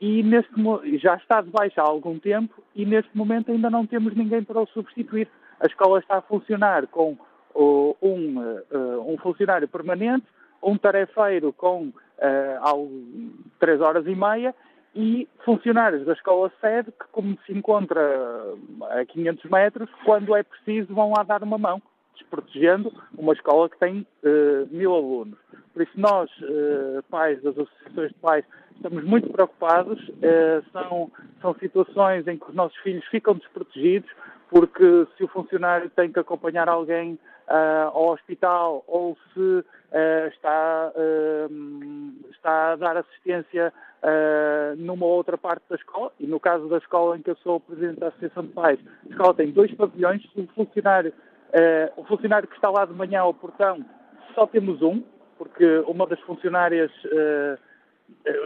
e 0.00 0.22
neste, 0.22 0.52
já 0.98 1.16
está 1.16 1.40
de 1.40 1.50
baixa 1.50 1.82
há 1.82 1.84
algum 1.84 2.18
tempo 2.18 2.62
e 2.74 2.86
neste 2.86 3.10
momento 3.16 3.50
ainda 3.50 3.68
não 3.68 3.86
temos 3.86 4.14
ninguém 4.14 4.44
para 4.44 4.60
o 4.60 4.66
substituir. 4.68 5.28
A 5.60 5.66
escola 5.66 5.98
está 5.98 6.18
a 6.18 6.22
funcionar 6.22 6.86
com 6.86 7.16
uh, 7.54 7.96
um, 8.00 8.38
uh, 8.38 9.12
um, 9.12 9.18
funcionário 9.18 9.66
permanente, 9.66 10.26
um 10.62 10.76
tarefeiro 10.76 11.52
com 11.52 11.88
uh, 11.88 13.32
três 13.58 13.80
horas 13.80 14.06
e 14.06 14.14
meia 14.14 14.54
e 14.94 15.28
funcionários 15.44 16.04
da 16.06 16.12
escola 16.12 16.52
sede 16.60 16.90
que, 16.92 17.06
como 17.12 17.38
se 17.46 17.52
encontra 17.52 18.00
a 18.90 19.04
500 19.04 19.50
metros, 19.50 19.90
quando 20.04 20.34
é 20.34 20.42
preciso 20.42 20.94
vão 20.94 21.12
lá 21.16 21.22
dar 21.22 21.42
uma 21.42 21.58
mão, 21.58 21.80
desprotegendo 22.14 22.92
uma 23.16 23.32
escola 23.32 23.68
que 23.68 23.78
tem 23.78 24.06
mil 24.70 24.94
alunos. 24.94 25.38
Por 25.72 25.82
isso 25.82 25.92
nós, 25.94 26.28
pais 27.10 27.40
das 27.42 27.56
associações 27.56 28.08
de 28.08 28.14
pais, 28.14 28.44
estamos 28.78 29.04
muito 29.04 29.30
preocupados. 29.30 30.00
Uh, 30.08 30.64
são, 30.72 31.12
são 31.40 31.54
situações 31.54 32.26
em 32.26 32.38
que 32.38 32.48
os 32.48 32.54
nossos 32.54 32.76
filhos 32.78 33.04
ficam 33.06 33.34
desprotegidos, 33.34 34.10
porque 34.50 35.06
se 35.16 35.24
o 35.24 35.28
funcionário 35.28 35.90
tem 35.90 36.10
que 36.10 36.18
acompanhar 36.18 36.68
alguém 36.68 37.18
uh, 37.48 37.88
ao 37.92 38.08
hospital 38.08 38.82
ou 38.86 39.16
se 39.32 39.40
uh, 39.40 40.28
está, 40.28 40.92
está 42.30 42.72
a 42.72 42.76
dar 42.76 42.96
assistência 42.96 43.72
numa 44.76 45.06
outra 45.06 45.36
parte 45.36 45.64
da 45.68 45.74
escola, 45.74 46.12
e 46.20 46.26
no 46.26 46.38
caso 46.38 46.68
da 46.68 46.78
escola 46.78 47.16
em 47.16 47.22
que 47.22 47.30
eu 47.30 47.36
sou 47.38 47.58
presidente 47.58 47.98
da 47.98 48.08
Associação 48.08 48.44
de 48.44 48.52
Pais, 48.52 48.78
a 49.04 49.10
escola 49.10 49.34
tem 49.34 49.50
dois 49.50 49.74
pavilhões, 49.74 50.24
o 50.36 50.46
funcionário, 50.54 51.12
o 51.96 52.04
funcionário 52.04 52.46
que 52.46 52.54
está 52.54 52.70
lá 52.70 52.84
de 52.84 52.92
manhã 52.92 53.22
ao 53.22 53.34
portão, 53.34 53.84
só 54.36 54.46
temos 54.46 54.80
um, 54.82 55.02
porque 55.36 55.78
uma 55.88 56.06
das 56.06 56.20
funcionárias 56.20 56.92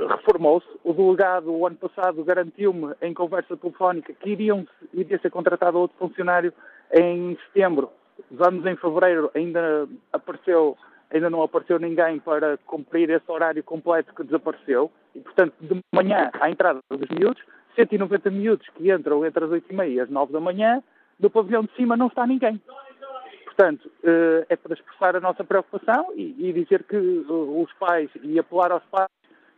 reformou-se. 0.09 0.67
O 0.85 0.93
delegado, 0.93 1.53
o 1.53 1.67
ano 1.67 1.77
passado, 1.77 2.25
garantiu-me 2.25 2.95
em 3.01 3.15
conversa 3.15 3.57
telefónica 3.57 4.13
que 4.13 4.31
iriam, 4.31 4.67
iria 4.93 5.19
ser 5.19 5.31
contratado 5.31 5.79
outro 5.79 5.97
funcionário 5.99 6.53
em 6.93 7.37
setembro. 7.47 7.91
Vamos 8.31 8.65
em 8.67 8.77
fevereiro, 8.77 9.31
ainda 9.35 9.89
apareceu, 10.13 10.77
ainda 11.11 11.31
não 11.31 11.43
apareceu 11.43 11.79
ninguém 11.79 12.19
para 12.21 12.59
cumprir 12.67 13.11
esse 13.11 13.31
horário 13.31 13.63
completo 13.63 14.15
que 14.15 14.25
desapareceu. 14.25 14.91
E, 15.15 15.21
portanto, 15.21 15.55
de 15.61 15.81
manhã 15.93 16.31
à 16.41 16.51
entrada 16.51 16.81
dos 16.91 17.09
miúdos, 17.09 17.43
190 17.75 18.31
miúdos 18.31 18.69
que 18.71 18.93
entram 18.93 19.25
entre 19.25 19.45
as 19.45 19.51
8h30 19.51 19.91
e 19.91 20.01
as 20.01 20.11
9 20.11 20.33
da 20.33 20.41
manhã, 20.41 20.83
no 21.19 21.31
pavilhão 21.31 21.63
de 21.63 21.75
cima 21.75 21.97
não 21.97 22.09
está 22.09 22.27
ninguém. 22.27 22.61
Portanto, 23.45 23.91
eh, 24.03 24.47
é 24.49 24.57
para 24.57 24.75
expressar 24.75 25.15
a 25.15 25.21
nossa 25.21 25.45
preocupação 25.45 26.13
e 26.17 26.53
dizer 26.53 26.85
que 26.85 26.97
eh, 26.97 27.33
os 27.33 27.71
pais, 27.75 28.11
e 28.23 28.39
apelar 28.39 28.73
aos 28.73 28.85
pais 28.85 29.09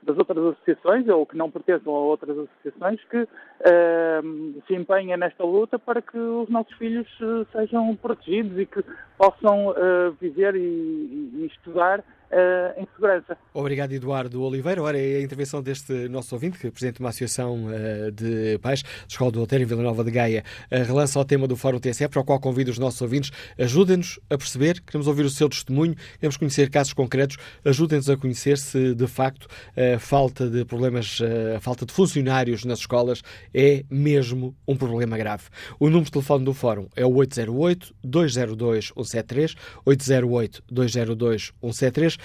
das 0.04 0.16
outras 0.18 0.38
associações 0.38 1.08
ou 1.08 1.26
que 1.26 1.36
não 1.36 1.50
pertençam 1.50 1.94
a 1.94 1.98
outras 1.98 2.36
associações 2.38 3.02
que 3.04 3.22
uh, 3.22 4.62
se 4.66 4.74
empenhem 4.74 5.16
nesta 5.16 5.44
luta 5.44 5.78
para 5.78 6.00
que 6.02 6.18
os 6.18 6.48
nossos 6.48 6.72
filhos 6.74 7.08
uh, 7.20 7.46
sejam 7.52 7.94
protegidos 7.96 8.58
e 8.58 8.66
que 8.66 8.84
possam 9.16 9.68
uh, 9.68 10.12
viver 10.20 10.54
e, 10.54 10.60
e, 10.60 11.46
estudar 11.46 12.04
uh, 12.34 12.80
em 12.80 12.86
segurança. 12.94 13.36
Obrigado, 13.52 13.92
Eduardo 13.92 14.42
Oliveira. 14.42 14.82
Ora, 14.82 14.98
é 14.98 15.16
a 15.16 15.22
intervenção 15.22 15.62
deste 15.62 16.08
nosso 16.08 16.34
ouvinte, 16.34 16.58
que 16.58 16.66
é 16.66 16.70
presidente 16.70 16.96
de 16.96 17.00
uma 17.00 17.10
associação 17.10 17.66
uh, 17.66 18.10
de 18.10 18.58
pais 18.58 18.82
de 18.82 19.12
Escola 19.12 19.30
do 19.30 19.40
Alteiro 19.40 19.64
em 19.64 19.66
Vila 19.66 19.82
Nova 19.82 20.02
de 20.02 20.10
Gaia, 20.10 20.44
uh, 20.70 20.84
relança 20.84 21.18
o 21.18 21.24
tema 21.24 21.46
do 21.46 21.56
Fórum 21.56 21.78
TSF, 21.78 22.08
para 22.08 22.20
o 22.20 22.24
qual 22.24 22.40
convido 22.40 22.70
os 22.70 22.78
nossos 22.78 23.00
ouvintes. 23.00 23.30
Ajudem-nos 23.58 24.18
a 24.28 24.36
perceber, 24.36 24.80
queremos 24.80 25.06
ouvir 25.06 25.24
o 25.24 25.30
seu 25.30 25.48
testemunho, 25.48 25.94
queremos 26.18 26.36
conhecer 26.36 26.68
casos 26.70 26.92
concretos, 26.92 27.36
ajudem-nos 27.64 28.10
a 28.10 28.16
conhecer 28.16 28.58
se 28.58 28.94
de 28.94 29.06
facto 29.06 29.46
a 29.76 29.98
falta 29.98 30.48
de 30.48 30.64
problemas, 30.64 31.20
a 31.56 31.60
falta 31.60 31.86
de 31.86 31.92
funcionários 31.92 32.64
nas 32.64 32.80
escolas 32.80 33.22
é 33.52 33.84
mesmo 33.90 34.56
um 34.66 34.76
problema 34.76 35.16
grave. 35.16 35.44
O 35.78 35.86
número 35.86 36.06
de 36.06 36.12
telefone 36.12 36.44
do 36.44 36.52
Fórum 36.52 36.88
é 36.96 37.04
o 37.06 37.14
808 37.14 37.94
202 38.02 38.92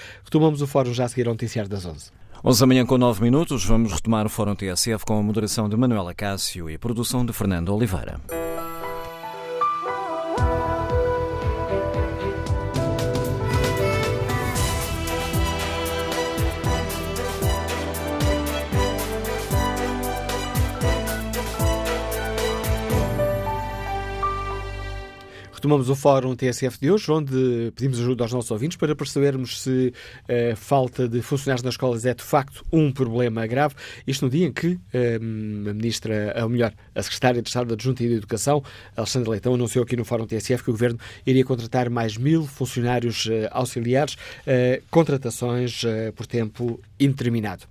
808 0.00 0.08
202 0.08 0.20
173. 0.20 0.24
Retomamos 0.24 0.62
o 0.62 0.66
fórum 0.66 0.94
já 0.94 1.04
a 1.04 1.08
seguir 1.08 1.26
ao 1.26 1.34
noticiário 1.34 1.70
das 1.70 1.84
11. 1.84 2.10
11 2.42 2.60
da 2.60 2.66
manhã 2.66 2.86
com 2.86 2.96
9 2.96 3.22
minutos, 3.22 3.64
vamos 3.66 3.92
retomar 3.92 4.24
o 4.24 4.30
Fórum 4.30 4.54
TSF 4.54 5.04
com 5.04 5.18
a 5.18 5.22
moderação 5.22 5.68
de 5.68 5.76
Manuela 5.76 6.14
Cássio 6.14 6.70
e 6.70 6.74
a 6.74 6.78
produção 6.78 7.24
de 7.24 7.34
Fernando 7.34 7.74
Oliveira. 7.74 8.18
Retomamos 25.60 25.90
o 25.90 25.94
Fórum 25.94 26.34
TSF 26.34 26.80
de 26.80 26.90
hoje, 26.90 27.12
onde 27.12 27.70
pedimos 27.76 28.00
ajuda 28.00 28.24
aos 28.24 28.32
nossos 28.32 28.50
ouvintes 28.50 28.78
para 28.78 28.96
percebermos 28.96 29.60
se 29.60 29.92
a 30.26 30.32
eh, 30.32 30.56
falta 30.56 31.06
de 31.06 31.20
funcionários 31.20 31.62
nas 31.62 31.74
escolas 31.74 32.06
é 32.06 32.14
de 32.14 32.22
facto 32.22 32.64
um 32.72 32.90
problema 32.90 33.46
grave. 33.46 33.74
Isto 34.06 34.24
no 34.24 34.30
dia 34.30 34.46
em 34.46 34.52
que 34.54 34.80
eh, 34.90 35.16
a 35.16 35.74
Ministra, 35.74 36.34
ou 36.40 36.48
melhor, 36.48 36.72
a 36.94 37.02
Secretária 37.02 37.42
de 37.42 37.48
Estado 37.50 37.74
Adjunta 37.74 38.02
da 38.02 38.08
Educação, 38.08 38.64
Alexandra 38.96 39.32
Leitão, 39.32 39.52
anunciou 39.52 39.84
aqui 39.84 39.96
no 39.96 40.04
Fórum 40.06 40.26
TSF 40.26 40.64
que 40.64 40.70
o 40.70 40.72
Governo 40.72 40.98
iria 41.26 41.44
contratar 41.44 41.90
mais 41.90 42.16
mil 42.16 42.46
funcionários 42.46 43.28
eh, 43.30 43.46
auxiliares, 43.52 44.16
contratações 44.90 45.82
por 46.16 46.26
tempo 46.26 46.80
indeterminado. 46.98 47.66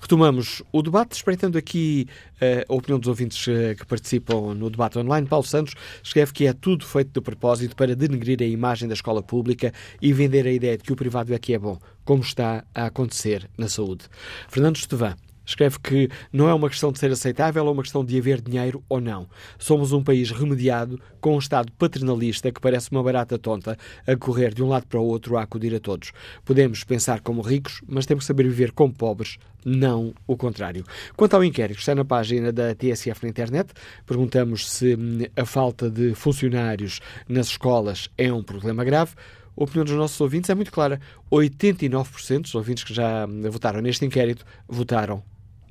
Retomamos 0.00 0.62
o 0.72 0.82
debate, 0.82 1.12
espreitando 1.12 1.58
aqui 1.58 2.06
uh, 2.36 2.72
a 2.72 2.74
opinião 2.74 2.98
dos 2.98 3.08
ouvintes 3.08 3.46
uh, 3.46 3.76
que 3.76 3.86
participam 3.86 4.54
no 4.54 4.70
debate 4.70 4.98
online. 4.98 5.26
Paulo 5.26 5.44
Santos 5.44 5.74
escreve 6.02 6.32
que 6.32 6.46
é 6.46 6.52
tudo 6.52 6.84
feito 6.84 7.12
de 7.12 7.20
propósito 7.20 7.76
para 7.76 7.94
denegrir 7.94 8.40
a 8.40 8.46
imagem 8.46 8.88
da 8.88 8.94
escola 8.94 9.22
pública 9.22 9.72
e 10.00 10.12
vender 10.12 10.46
a 10.46 10.52
ideia 10.52 10.76
de 10.76 10.84
que 10.84 10.92
o 10.92 10.96
privado 10.96 11.32
é 11.34 11.38
que 11.38 11.54
é 11.54 11.58
bom, 11.58 11.78
como 12.04 12.22
está 12.22 12.64
a 12.74 12.86
acontecer 12.86 13.48
na 13.56 13.68
saúde. 13.68 14.04
Fernando 14.48 14.76
Estevão 14.76 15.14
Escreve 15.44 15.78
que 15.78 16.08
não 16.32 16.48
é 16.48 16.54
uma 16.54 16.68
questão 16.68 16.90
de 16.90 16.98
ser 16.98 17.10
aceitável, 17.10 17.66
é 17.66 17.70
uma 17.70 17.82
questão 17.82 18.04
de 18.04 18.18
haver 18.18 18.40
dinheiro 18.40 18.82
ou 18.88 19.00
não. 19.00 19.28
Somos 19.58 19.92
um 19.92 20.02
país 20.02 20.30
remediado, 20.30 21.00
com 21.20 21.34
um 21.34 21.38
Estado 21.38 21.70
paternalista 21.72 22.50
que 22.50 22.60
parece 22.60 22.90
uma 22.90 23.02
barata 23.02 23.38
tonta, 23.38 23.76
a 24.06 24.16
correr 24.16 24.54
de 24.54 24.62
um 24.62 24.68
lado 24.68 24.86
para 24.86 25.00
o 25.00 25.04
outro 25.04 25.36
a 25.36 25.42
acudir 25.42 25.74
a 25.74 25.80
todos. 25.80 26.12
Podemos 26.44 26.84
pensar 26.84 27.20
como 27.20 27.42
ricos, 27.42 27.80
mas 27.86 28.06
temos 28.06 28.24
que 28.24 28.28
saber 28.28 28.44
viver 28.44 28.72
como 28.72 28.92
pobres, 28.92 29.38
não 29.64 30.14
o 30.26 30.36
contrário. 30.36 30.84
Quanto 31.16 31.34
ao 31.34 31.44
inquérito, 31.44 31.78
está 31.78 31.94
na 31.94 32.04
página 32.04 32.52
da 32.52 32.74
TSF 32.74 33.22
na 33.22 33.28
internet. 33.28 33.72
Perguntamos 34.06 34.70
se 34.70 34.94
hum, 34.94 35.20
a 35.36 35.44
falta 35.44 35.90
de 35.90 36.14
funcionários 36.14 37.00
nas 37.28 37.48
escolas 37.48 38.08
é 38.16 38.32
um 38.32 38.42
problema 38.42 38.84
grave. 38.84 39.12
A 39.56 39.62
opinião 39.62 39.84
dos 39.84 39.94
nossos 39.94 40.20
ouvintes 40.20 40.50
é 40.50 40.54
muito 40.54 40.72
clara. 40.72 41.00
89% 41.30 42.42
dos 42.42 42.54
ouvintes 42.54 42.84
que 42.84 42.92
já 42.92 43.26
hum, 43.26 43.42
votaram 43.50 43.80
neste 43.80 44.04
inquérito 44.04 44.44
votaram 44.68 45.22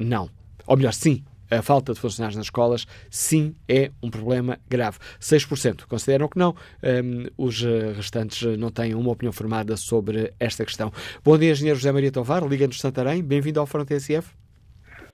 não. 0.04 0.30
Ou 0.66 0.78
melhor, 0.78 0.94
sim, 0.94 1.24
a 1.52 1.62
falta 1.62 1.94
de 1.94 2.00
funcionários 2.00 2.36
nas 2.36 2.48
escolas, 2.48 2.86
sim, 3.10 3.56
é 3.70 3.92
um 4.02 4.10
problema 4.10 4.58
grave. 4.68 4.98
6% 5.20 5.86
consideram 5.88 6.28
que 6.28 6.38
não, 6.38 6.56
um, 6.84 7.28
os 7.38 7.64
eh, 7.64 7.94
restantes 7.94 8.58
não 8.58 8.72
têm 8.72 8.96
uma 8.96 9.12
opinião 9.12 9.32
formada 9.32 9.78
sobre 9.78 10.34
esta 10.40 10.66
questão. 10.66 10.92
Bom 11.24 11.38
dia, 11.38 11.52
engenheiro 11.52 11.78
José 11.78 11.92
Maria 11.92 12.12
Tovar, 12.12 12.44
Liga-nos 12.48 12.80
Santarém, 12.80 13.24
bem-vindo 13.24 13.60
ao 13.60 13.68
Fórum 13.68 13.86
TSF. 13.86 14.34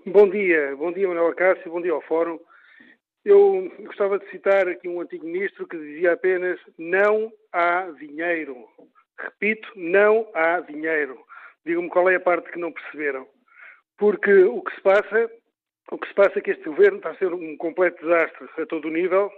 Bom 0.05 0.29
dia, 0.29 0.75
bom 0.77 0.93
dia 0.93 1.07
Manuel 1.07 1.35
Cássio, 1.35 1.71
bom 1.71 1.81
dia 1.81 1.91
ao 1.91 2.01
Fórum. 2.01 2.39
Eu 3.25 3.69
gostava 3.85 4.17
de 4.17 4.29
citar 4.31 4.67
aqui 4.67 4.87
um 4.87 5.01
antigo 5.01 5.25
ministro 5.25 5.67
que 5.67 5.77
dizia 5.77 6.13
apenas 6.13 6.57
não 6.77 7.31
há 7.51 7.91
dinheiro. 7.99 8.55
Repito, 9.19 9.67
não 9.75 10.25
há 10.33 10.61
dinheiro. 10.61 11.19
Digam-me 11.65 11.89
qual 11.89 12.09
é 12.09 12.15
a 12.15 12.19
parte 12.19 12.49
que 12.49 12.57
não 12.57 12.71
perceberam 12.71 13.27
porque 13.99 14.31
o 14.45 14.61
que 14.61 14.73
se 14.73 14.81
passa, 14.81 15.29
o 15.91 15.97
que 15.97 16.07
se 16.07 16.13
passa 16.13 16.39
é 16.39 16.41
que 16.41 16.51
este 16.51 16.63
governo 16.63 16.97
está 16.97 17.11
a 17.11 17.15
ser 17.15 17.33
um 17.33 17.57
completo 17.57 18.01
desastre 18.01 18.47
a 18.57 18.65
todo 18.65 18.87
o 18.87 18.91
nível 18.91 19.29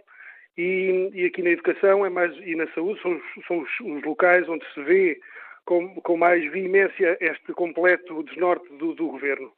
e, 0.58 1.10
e 1.14 1.26
aqui 1.26 1.42
na 1.42 1.50
educação 1.50 2.06
é 2.06 2.10
mais, 2.10 2.36
e 2.38 2.56
na 2.56 2.68
saúde 2.74 3.02
são, 3.02 3.20
são 3.48 3.60
os, 3.60 3.70
os, 3.80 4.04
locais 4.04 4.48
onde 4.48 4.66
se 4.74 4.84
vê 4.84 5.20
com, 5.66 5.96
com 6.02 6.16
mais 6.16 6.50
veemência 6.52 7.18
este 7.20 7.54
completo 7.54 8.24
desnorte 8.24 8.72
do, 8.78 8.94
do 8.94 9.08
governo. 9.08 9.52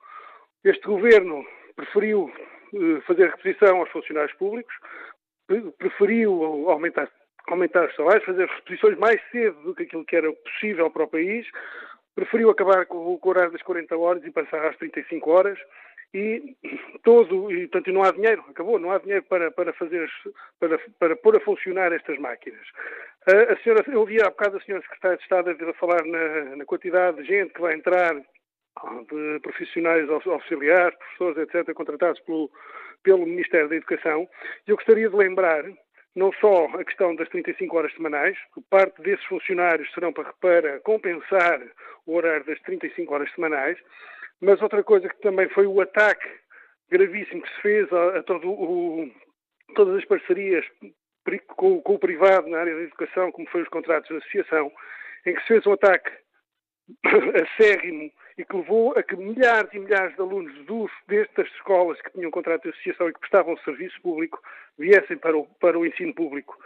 Este 0.64 0.86
governo 0.86 1.46
preferiu 1.76 2.32
uh, 2.74 3.02
fazer 3.02 3.30
reposição 3.30 3.78
aos 3.78 3.90
funcionários 3.90 4.34
públicos, 4.38 4.74
preferiu 5.78 6.70
aumentar, 6.70 7.10
aumentar 7.48 7.90
os 7.90 7.96
salários, 7.96 8.24
fazer 8.24 8.48
reposições 8.48 8.98
mais 8.98 9.20
cedo 9.32 9.62
do 9.64 9.76
que 9.76 9.84
aquilo 9.84 10.06
que 10.06 10.16
era 10.16 10.32
possível 10.32 10.90
para 10.90 11.04
o 11.04 11.10
país, 11.10 11.46
preferiu 12.16 12.50
acabar 12.50 12.86
com 12.86 12.98
o 12.98 13.20
horário 13.24 13.52
das 13.52 13.62
40 13.62 13.98
horas 13.98 14.24
e 14.26 14.32
passar 14.32 14.66
às 14.66 14.78
35 14.78 15.30
horas 15.30 15.60
e 16.14 16.56
todo, 17.04 17.52
e 17.52 17.70
não 17.92 18.04
há 18.04 18.12
dinheiro, 18.12 18.46
acabou, 18.48 18.78
não 18.78 18.92
há 18.92 19.00
dinheiro 19.00 19.24
para, 19.24 19.50
para 19.50 19.74
fazer, 19.74 20.08
para, 20.60 20.80
para 21.00 21.16
pôr 21.16 21.36
a 21.36 21.40
funcionar 21.40 21.92
estas 21.92 22.20
máquinas. 22.20 22.62
A, 23.28 23.54
a 23.54 23.58
senhora, 23.58 23.84
eu 23.88 24.02
ouvi 24.02 24.22
há 24.22 24.30
bocado 24.30 24.58
a 24.58 24.62
senhora 24.62 24.84
Secretária 24.84 25.18
de 25.18 25.24
Estado 25.24 25.50
a 25.50 25.74
falar 25.74 26.06
na, 26.06 26.56
na 26.58 26.66
quantidade 26.66 27.18
de 27.18 27.28
gente 27.28 27.54
que 27.54 27.62
vai 27.62 27.74
entrar, 27.74 28.14
de 28.16 29.40
profissionais 29.42 30.08
auxiliares, 30.10 30.98
professores, 30.98 31.38
etc., 31.38 31.74
contratados 31.74 32.20
pelo, 32.22 32.50
pelo 33.02 33.26
Ministério 33.26 33.70
da 33.70 33.76
Educação. 33.76 34.28
Eu 34.68 34.76
gostaria 34.76 35.10
de 35.10 35.16
lembrar 35.16 35.64
não 36.16 36.32
só 36.34 36.66
a 36.66 36.84
questão 36.84 37.16
das 37.16 37.28
35 37.30 37.76
horas 37.76 37.94
semanais, 37.94 38.38
que 38.54 38.62
parte 38.70 39.02
desses 39.02 39.26
funcionários 39.26 39.92
serão 39.94 40.14
para, 40.14 40.32
para 40.34 40.80
compensar 40.82 41.60
o 42.06 42.16
horário 42.16 42.46
das 42.46 42.60
35 42.62 43.14
horas 43.14 43.32
semanais, 43.34 43.78
mas 44.40 44.62
outra 44.62 44.84
coisa 44.84 45.10
que 45.10 45.22
também 45.22 45.50
foi 45.50 45.66
o 45.66 45.82
ataque 45.82 46.28
gravíssimo 46.90 47.42
que 47.42 47.56
se 47.56 47.62
fez 47.62 47.92
a, 47.92 48.20
a 48.20 48.24
todo 48.24 48.50
o, 48.50 49.12
todas 49.76 49.98
as 49.98 50.06
parcerias 50.06 50.66
com, 51.56 51.82
com, 51.82 51.96
o 51.96 52.00
privado 52.00 52.48
na 52.48 52.60
área 52.60 52.76
da 52.76 52.82
educação, 52.82 53.32
como 53.32 53.50
foi 53.50 53.64
os 53.64 53.70
contratos 53.70 54.10
de 54.10 54.18
associação, 54.18 54.72
em 55.26 55.34
que 55.34 55.42
se 55.42 55.48
fez 55.48 55.66
um 55.66 55.74
ataque 55.74 56.12
acérrimo 57.44 58.12
e 58.38 58.46
que 58.46 58.56
levou 58.56 58.98
a 58.98 59.04
que 59.04 59.16
milhares 59.16 59.72
e 59.74 59.80
milhares 59.80 60.16
de 60.16 60.22
alunos 60.22 60.54
dos, 60.66 60.92
destas 61.08 61.48
escolas 61.56 62.02
que 62.02 62.12
tinham 62.12 62.32
contrato 62.32 62.64
de 62.64 62.70
associação 62.70 63.10
e 63.10 63.14
que 63.14 63.20
prestavam 63.20 63.58
serviço 63.58 64.02
público 64.02 64.42
viessem 64.78 65.18
para 65.18 65.38
o, 65.38 65.46
para 65.60 65.78
o 65.78 65.86
ensino 65.86 66.14
público. 66.14 66.58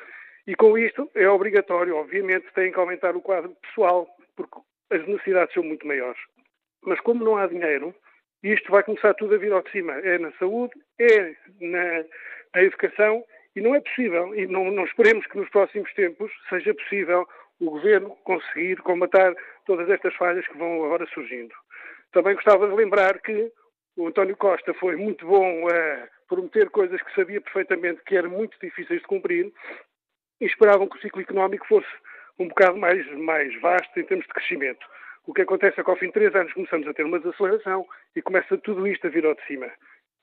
E 0.46 0.56
com 0.56 0.78
isto 0.78 1.10
é 1.14 1.28
obrigatório, 1.28 1.98
obviamente, 1.98 2.48
têm 2.54 2.72
que 2.72 2.80
aumentar 2.80 3.16
o 3.16 3.22
quadro 3.22 3.56
pessoal, 3.62 4.08
porque 4.36 4.60
as 4.90 5.06
necessidades 5.06 5.54
são 5.54 5.64
muito 5.64 5.86
maiores. 5.86 6.20
Mas 6.86 7.00
como 7.02 7.24
não 7.24 7.36
há 7.36 7.48
dinheiro, 7.48 7.94
isto 8.42 8.72
vai 8.72 8.84
começar 8.84 9.14
tudo 9.16 9.36
a 9.36 9.38
vir 9.38 9.52
ao 9.52 9.62
de 9.62 9.72
cima. 9.72 9.94
É 9.94 10.18
na 10.18 10.32
saúde, 10.34 10.74
é 11.00 11.36
na, 11.60 12.06
na 12.56 12.64
educação, 12.64 13.26
e 13.56 13.62
não 13.62 13.76
é 13.76 13.82
possível, 13.82 14.34
e 14.36 14.48
não, 14.48 14.72
não 14.72 14.86
esperemos 14.86 15.26
que 15.28 15.38
nos 15.38 15.50
próximos 15.50 15.92
tempos 15.96 16.32
seja 16.48 16.74
possível 16.74 17.28
o 17.60 17.72
Governo 17.72 18.16
conseguir 18.24 18.78
combatar 18.82 19.36
todas 19.66 19.90
estas 19.90 20.14
falhas 20.16 20.48
que 20.48 20.58
vão 20.58 20.86
agora 20.86 21.06
surgindo. 21.08 21.54
Também 22.12 22.36
gostava 22.36 22.68
de 22.68 22.76
lembrar 22.76 23.20
que 23.20 23.52
o 23.98 24.08
António 24.08 24.38
Costa 24.38 24.74
foi 24.76 24.96
muito 24.96 25.26
bom 25.26 25.68
a 25.68 26.08
prometer 26.28 26.70
coisas 26.70 27.02
que 27.02 27.16
sabia 27.16 27.42
perfeitamente 27.42 28.02
que 28.06 28.16
eram 28.16 28.30
muito 28.30 28.58
difíceis 28.62 29.02
de 29.02 29.08
cumprir 29.08 29.52
e 30.40 30.46
esperavam 30.46 30.88
que 30.88 30.98
o 30.98 31.02
ciclo 31.02 31.22
económico 31.22 31.68
fosse 31.68 31.88
um 32.38 32.48
bocado 32.48 32.78
mais, 32.78 33.06
mais 33.18 33.60
vasto 33.60 34.00
em 34.00 34.04
termos 34.04 34.28
de 34.28 34.34
crescimento. 34.34 34.86
O 35.26 35.34
que 35.34 35.42
acontece 35.42 35.80
é 35.80 35.84
que 35.84 35.90
ao 35.90 35.98
fim 35.98 36.08
de 36.08 36.14
três 36.14 36.34
anos 36.36 36.54
começamos 36.54 36.88
a 36.88 36.94
ter 36.94 37.04
uma 37.04 37.20
desaceleração 37.20 37.86
e 38.16 38.22
começa 38.22 38.58
tudo 38.60 38.88
isto 38.88 39.08
a 39.08 39.10
vir 39.10 39.26
ao 39.26 39.34
de 39.34 39.46
cima. 39.46 39.70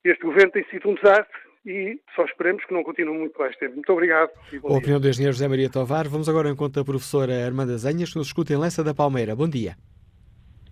Este 0.05 0.23
governo 0.23 0.53
tem 0.53 0.65
sido 0.65 0.89
um 0.89 0.95
desastre 0.95 1.41
e 1.67 1.99
só 2.15 2.25
esperemos 2.25 2.65
que 2.65 2.75
não 2.75 2.83
continue 2.83 3.19
muito 3.19 3.39
mais 3.39 3.57
tempo. 3.57 3.75
Muito 3.75 3.93
obrigado. 3.93 4.31
A 4.65 4.73
opinião 4.73 5.01
do 5.01 5.09
engenheiro 5.09 5.33
José 5.33 5.49
Maria 5.49 5.71
Tovar. 5.71 6.09
Vamos 6.09 6.29
agora 6.29 6.51
em 6.51 6.57
conta 6.57 6.81
da 6.81 6.85
professora 6.85 7.45
Armanda 7.45 7.77
Zenhas, 7.79 8.13
que 8.13 8.19
nos 8.19 8.29
escuta 8.29 8.53
em 8.53 8.59
Lença 8.59 8.85
da 8.85 8.95
Palmeira. 8.95 9.35
Bom 9.35 9.49
dia. 9.49 9.77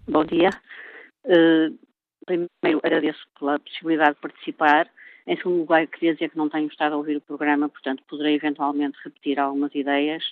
Bom 0.07 0.24
dia. 0.24 0.51
Uh, 1.24 1.78
primeiro, 2.26 2.80
agradeço 2.82 3.20
pela 3.38 3.59
possibilidade 3.59 4.14
de 4.16 4.20
participar. 4.20 4.90
Em 5.26 5.36
segundo 5.36 5.61
lugar, 5.61 5.86
queria 5.86 6.14
dizer 6.14 6.30
que 6.30 6.36
não 6.36 6.49
tenho 6.49 6.66
estado 6.66 6.95
a 6.95 6.97
ouvir 6.97 7.16
o 7.16 7.20
programa, 7.20 7.68
portanto, 7.68 8.03
poderei 8.09 8.34
eventualmente 8.34 8.99
repetir 9.05 9.38
algumas 9.38 9.72
ideias, 9.74 10.24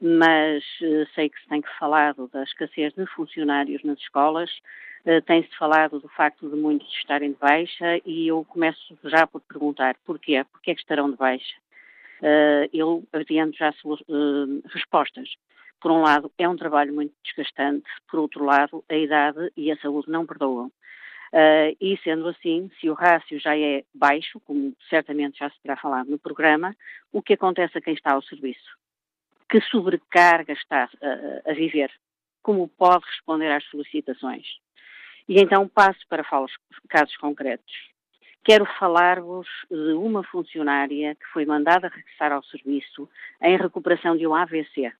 mas 0.00 0.62
uh, 0.80 1.06
sei 1.14 1.28
que 1.28 1.40
se 1.40 1.48
tem 1.48 1.60
que 1.60 1.78
falado 1.78 2.30
da 2.32 2.44
escassez 2.44 2.94
de 2.94 3.04
funcionários 3.06 3.82
nas 3.82 3.98
escolas, 3.98 4.50
tem-se 5.24 5.56
falado 5.56 6.00
do 6.00 6.08
facto 6.08 6.48
de 6.48 6.56
muitos 6.56 6.92
estarem 6.94 7.32
de 7.32 7.38
baixa 7.38 8.00
e 8.04 8.28
eu 8.28 8.44
começo 8.44 8.98
já 9.04 9.26
por 9.26 9.40
perguntar 9.40 9.96
porquê, 10.04 10.44
porquê 10.52 10.72
é 10.72 10.74
que 10.74 10.80
estarão 10.80 11.10
de 11.10 11.16
baixa. 11.16 11.54
Uh, 12.20 12.68
eu 12.72 13.04
adianto 13.12 13.56
já 13.56 13.72
respostas. 14.72 15.28
Por 15.80 15.92
um 15.92 16.02
lado, 16.02 16.30
é 16.36 16.48
um 16.48 16.56
trabalho 16.56 16.92
muito 16.92 17.14
desgastante, 17.24 17.88
por 18.10 18.18
outro 18.18 18.44
lado, 18.44 18.84
a 18.88 18.96
idade 18.96 19.52
e 19.56 19.70
a 19.70 19.76
saúde 19.76 20.10
não 20.10 20.26
perdoam. 20.26 20.66
Uh, 21.32 21.76
e 21.80 21.98
sendo 22.02 22.26
assim, 22.28 22.70
se 22.80 22.90
o 22.90 22.94
rácio 22.94 23.38
já 23.38 23.56
é 23.56 23.84
baixo, 23.94 24.40
como 24.40 24.74
certamente 24.90 25.38
já 25.38 25.48
se 25.48 25.60
terá 25.62 25.76
falado 25.76 26.10
no 26.10 26.18
programa, 26.18 26.74
o 27.12 27.22
que 27.22 27.34
acontece 27.34 27.78
a 27.78 27.80
quem 27.80 27.94
está 27.94 28.12
ao 28.12 28.22
serviço? 28.22 28.76
Que 29.48 29.60
sobrecarga 29.60 30.52
está 30.52 30.90
a 31.46 31.52
viver? 31.54 31.90
Como 32.42 32.68
pode 32.68 33.06
responder 33.06 33.50
às 33.50 33.64
solicitações? 33.70 34.46
E 35.28 35.38
então 35.40 35.68
passo 35.68 36.00
para 36.08 36.24
falar 36.24 36.48
casos 36.88 37.16
concretos. 37.18 37.72
Quero 38.42 38.64
falar-vos 38.78 39.46
de 39.70 39.92
uma 39.92 40.22
funcionária 40.24 41.14
que 41.14 41.26
foi 41.32 41.44
mandada 41.44 41.88
regressar 41.88 42.32
ao 42.32 42.42
serviço 42.44 43.06
em 43.42 43.58
recuperação 43.58 44.16
de 44.16 44.26
um 44.26 44.34
AVC. 44.34 44.90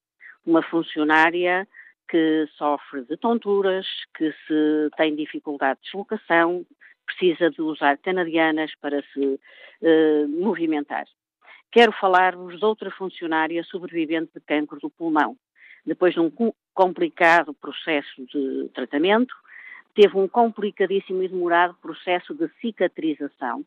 Uma 0.45 0.63
funcionária 0.63 1.67
que 2.11 2.47
sofre 2.59 3.03
de 3.05 3.17
tonturas, 3.17 3.87
que 4.17 4.31
se 4.47 4.91
tem 4.99 5.15
dificuldade 5.17 5.79
de 5.81 5.87
deslocação, 5.87 6.67
precisa 7.07 7.51
de 7.51 7.63
usar 7.63 7.97
canadianas 7.97 8.71
para 8.83 9.03
se 9.15 9.41
uh, 9.81 10.29
movimentar. 10.29 11.07
quero 11.71 11.93
falar-vos 11.93 12.59
de 12.59 12.65
outra 12.65 12.91
funcionária 12.91 13.63
sobrevivente 13.65 14.33
de 14.35 14.41
cancro 14.41 14.79
do 14.79 14.91
pulmão. 14.91 15.37
Depois 15.87 16.13
de 16.13 16.21
um 16.21 16.31
complicado 16.75 17.55
processo 17.55 18.27
de 18.27 18.69
tratamento, 18.75 19.35
teve 19.99 20.17
um 20.17 20.29
complicadíssimo 20.29 21.25
e 21.25 21.29
demorado 21.29 21.75
processo 21.83 22.33
de 22.33 22.49
cicatrização. 22.61 23.65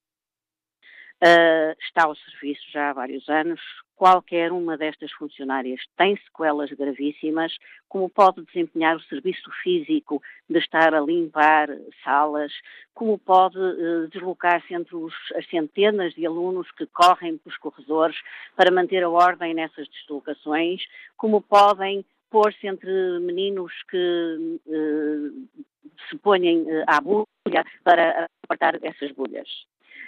Uh, 1.21 1.75
está 1.81 2.05
ao 2.05 2.15
serviço 2.15 2.61
já 2.71 2.89
há 2.89 2.93
vários 2.93 3.27
anos. 3.27 3.59
Qualquer 3.97 4.53
uma 4.53 4.77
destas 4.77 5.11
funcionárias 5.11 5.81
tem 5.97 6.15
sequelas 6.15 6.71
gravíssimas, 6.71 7.53
como 7.89 8.09
pode 8.09 8.45
desempenhar 8.45 8.95
o 8.95 9.03
serviço 9.03 9.51
físico 9.61 10.23
de 10.49 10.57
estar 10.57 10.95
a 10.95 11.01
limpar 11.01 11.67
salas, 12.01 12.53
como 12.93 13.19
pode 13.19 13.59
uh, 13.59 14.07
deslocar-se 14.07 14.73
entre 14.73 14.95
os, 14.95 15.13
as 15.35 15.45
centenas 15.49 16.13
de 16.13 16.25
alunos 16.25 16.71
que 16.71 16.87
correm 16.87 17.39
pelos 17.39 17.57
corredores 17.57 18.17
para 18.55 18.73
manter 18.73 19.03
a 19.03 19.09
ordem 19.09 19.53
nessas 19.53 19.85
deslocações, 19.89 20.81
como 21.17 21.41
podem 21.41 22.05
pôr-se 22.29 22.65
entre 22.65 23.19
meninos 23.19 23.73
que 23.89 24.59
uh, 24.65 25.65
se 26.09 26.17
ponham 26.17 26.65
à 26.87 26.99
bolha 26.99 27.63
para 27.83 28.27
apartar 28.43 28.79
essas 28.83 29.11
bolhas. 29.11 29.47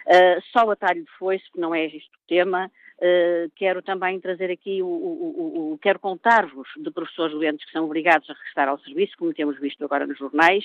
Uh, 0.06 0.42
só 0.52 0.66
o 0.66 0.72
atalho 0.72 1.04
de 1.04 1.12
foice, 1.18 1.44
que 1.52 1.60
não 1.60 1.74
é 1.74 1.86
este 1.86 2.10
o 2.10 2.28
tema. 2.28 2.70
Uh, 2.98 3.50
quero 3.56 3.82
também 3.82 4.20
trazer 4.20 4.52
aqui, 4.52 4.82
o, 4.82 4.88
o, 4.88 5.74
o 5.74 5.78
quero 5.80 6.00
contar-vos 6.00 6.68
de 6.78 6.92
professores 6.92 7.34
doentes 7.34 7.66
que 7.66 7.72
são 7.72 7.86
obrigados 7.86 8.30
a 8.30 8.34
regressar 8.34 8.70
ao 8.70 8.80
serviço, 8.80 9.18
como 9.18 9.34
temos 9.34 9.60
visto 9.60 9.84
agora 9.84 10.06
nos 10.06 10.18
jornais, 10.18 10.64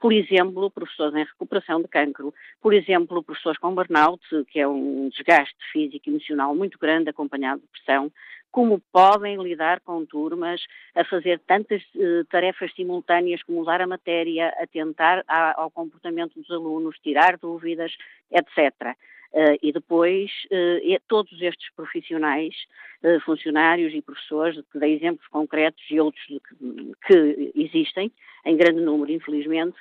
por 0.00 0.12
exemplo, 0.12 0.70
professores 0.70 1.14
em 1.14 1.24
recuperação 1.24 1.80
de 1.80 1.88
cancro, 1.88 2.34
por 2.60 2.74
exemplo, 2.74 3.22
professores 3.22 3.58
com 3.58 3.74
burnout, 3.74 4.22
que 4.50 4.60
é 4.60 4.66
um 4.66 5.08
desgaste 5.08 5.56
físico 5.72 6.08
e 6.08 6.10
emocional 6.10 6.54
muito 6.54 6.78
grande, 6.78 7.10
acompanhado 7.10 7.60
de 7.60 7.68
pressão, 7.68 8.10
como 8.50 8.80
podem 8.92 9.40
lidar 9.42 9.80
com 9.80 10.04
turmas 10.04 10.60
a 10.94 11.04
fazer 11.04 11.40
tantas 11.46 11.82
uh, 11.94 12.24
tarefas 12.30 12.74
simultâneas 12.74 13.42
como 13.42 13.60
usar 13.60 13.80
a 13.80 13.86
matéria, 13.86 14.48
atentar 14.60 15.24
a, 15.28 15.60
ao 15.60 15.70
comportamento 15.70 16.34
dos 16.34 16.50
alunos, 16.50 16.98
tirar 16.98 17.36
dúvidas, 17.36 17.96
etc. 18.30 18.96
Uh, 19.30 19.58
e 19.62 19.72
depois, 19.72 20.30
uh, 20.46 21.02
todos 21.06 21.40
estes 21.42 21.70
profissionais, 21.76 22.54
uh, 23.02 23.20
funcionários 23.20 23.92
e 23.92 24.00
professores, 24.00 24.58
que 24.72 24.78
dei 24.78 24.94
exemplos 24.94 25.26
concretos 25.28 25.84
e 25.90 26.00
outros 26.00 26.24
que, 26.26 26.94
que 27.06 27.52
existem, 27.54 28.10
em 28.44 28.56
grande 28.56 28.80
número, 28.80 29.12
infelizmente, 29.12 29.76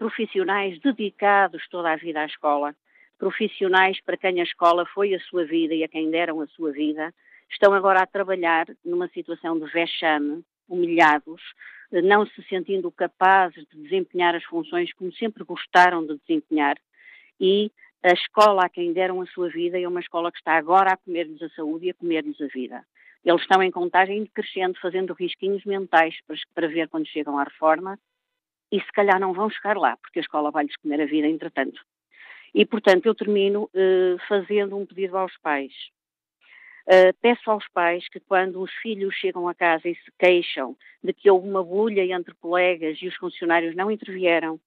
profissionais 0.00 0.80
dedicados 0.80 1.62
toda 1.68 1.92
a 1.92 1.96
vida 1.96 2.22
à 2.22 2.26
escola, 2.26 2.74
profissionais 3.16 4.00
para 4.00 4.16
quem 4.16 4.40
a 4.40 4.42
escola 4.42 4.84
foi 4.84 5.14
a 5.14 5.20
sua 5.20 5.44
vida 5.44 5.72
e 5.72 5.84
a 5.84 5.88
quem 5.88 6.10
deram 6.10 6.40
a 6.40 6.46
sua 6.48 6.72
vida, 6.72 7.14
estão 7.54 7.72
agora 7.72 8.02
a 8.02 8.06
trabalhar 8.06 8.66
numa 8.84 9.08
situação 9.08 9.58
de 9.58 9.66
vexame, 9.70 10.44
humilhados, 10.68 11.40
não 11.90 12.26
se 12.26 12.42
sentindo 12.48 12.90
capazes 12.90 13.64
de 13.72 13.82
desempenhar 13.82 14.34
as 14.34 14.44
funções 14.44 14.92
como 14.94 15.12
sempre 15.12 15.44
gostaram 15.44 16.04
de 16.04 16.18
desempenhar 16.18 16.76
e 17.40 17.70
a 18.02 18.12
escola 18.12 18.66
a 18.66 18.68
quem 18.68 18.92
deram 18.92 19.22
a 19.22 19.26
sua 19.26 19.48
vida 19.48 19.80
é 19.80 19.88
uma 19.88 20.00
escola 20.00 20.30
que 20.30 20.38
está 20.38 20.56
agora 20.56 20.92
a 20.92 20.96
comer-lhes 20.96 21.40
a 21.40 21.48
saúde 21.50 21.86
e 21.86 21.90
a 21.90 21.94
comer-lhes 21.94 22.40
a 22.40 22.46
vida. 22.48 22.84
Eles 23.24 23.40
estão 23.40 23.62
em 23.62 23.70
contagem 23.70 24.24
decrescente, 24.24 24.78
fazendo 24.78 25.14
risquinhos 25.14 25.64
mentais 25.64 26.14
para, 26.26 26.36
para 26.54 26.68
ver 26.68 26.88
quando 26.88 27.06
chegam 27.06 27.38
à 27.38 27.44
reforma 27.44 27.98
e 28.70 28.80
se 28.80 28.92
calhar 28.92 29.18
não 29.18 29.32
vão 29.32 29.48
chegar 29.48 29.76
lá, 29.78 29.96
porque 29.96 30.18
a 30.18 30.22
escola 30.22 30.50
vai-lhes 30.50 30.76
comer 30.76 31.00
a 31.00 31.06
vida 31.06 31.26
entretanto. 31.26 31.80
E, 32.54 32.66
portanto, 32.66 33.06
eu 33.06 33.14
termino 33.14 33.64
uh, 33.64 34.18
fazendo 34.28 34.76
um 34.76 34.84
pedido 34.84 35.16
aos 35.16 35.36
pais. 35.38 35.72
Uh, 36.86 37.14
peço 37.22 37.50
aos 37.50 37.66
pais 37.68 38.06
que 38.10 38.20
quando 38.20 38.60
os 38.60 38.70
filhos 38.82 39.14
chegam 39.14 39.48
a 39.48 39.54
casa 39.54 39.88
e 39.88 39.94
se 39.94 40.12
queixam 40.18 40.76
de 41.02 41.14
que 41.14 41.30
houve 41.30 41.48
uma 41.48 41.64
bulha 41.64 42.04
entre 42.04 42.34
colegas 42.34 42.98
e 43.00 43.08
os 43.08 43.16
funcionários 43.16 43.74
não 43.74 43.90
intervieram, 43.90 44.60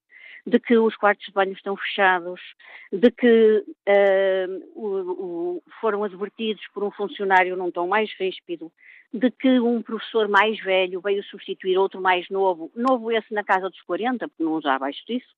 de 0.44 0.58
que 0.58 0.76
os 0.76 0.96
quartos 0.96 1.26
de 1.26 1.32
banho 1.32 1.52
estão 1.52 1.76
fechados, 1.76 2.40
de 2.92 3.10
que 3.10 3.64
uh, 3.88 4.64
o, 4.74 4.86
o, 4.86 5.62
foram 5.80 6.02
advertidos 6.02 6.66
por 6.74 6.82
um 6.82 6.90
funcionário 6.90 7.56
num 7.56 7.70
tom 7.70 7.86
mais 7.86 8.12
ríspido, 8.18 8.72
de 9.12 9.30
que 9.30 9.60
um 9.60 9.80
professor 9.82 10.28
mais 10.28 10.58
velho 10.60 11.00
veio 11.00 11.22
substituir 11.24 11.78
outro 11.78 12.00
mais 12.00 12.28
novo, 12.28 12.70
novo 12.74 13.12
esse 13.12 13.32
na 13.32 13.44
casa 13.44 13.70
dos 13.70 13.80
40, 13.82 14.28
porque 14.28 14.42
não 14.42 14.54
usava 14.54 14.76
abaixo 14.76 15.04
disso, 15.06 15.34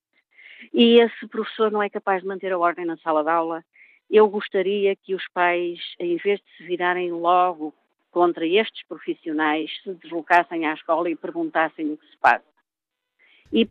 e 0.72 1.01
esse 1.01 1.26
professor 1.28 1.70
não 1.70 1.83
é 1.83 1.89
capaz 1.89 2.22
de 2.22 2.28
manter 2.28 2.53
a 2.53 2.59
ordem 2.59 2.85
na 2.85 2.97
sala 2.99 3.22
de 3.22 3.31
aula, 3.31 3.64
eu 4.11 4.29
gostaria 4.29 4.97
que 4.97 5.15
os 5.15 5.27
pais, 5.29 5.79
em 5.99 6.17
vez 6.17 6.41
de 6.41 6.57
se 6.57 6.65
virarem 6.65 7.13
logo 7.13 7.73
contra 8.11 8.45
estes 8.45 8.85
profissionais, 8.89 9.71
se 9.83 9.95
deslocassem 9.95 10.67
à 10.67 10.75
escola 10.75 11.09
e 11.09 11.15
perguntassem 11.15 11.93
o 11.93 11.97
que 11.97 12.07
se 12.07 12.17
passa. 12.17 12.45
E 13.53 13.69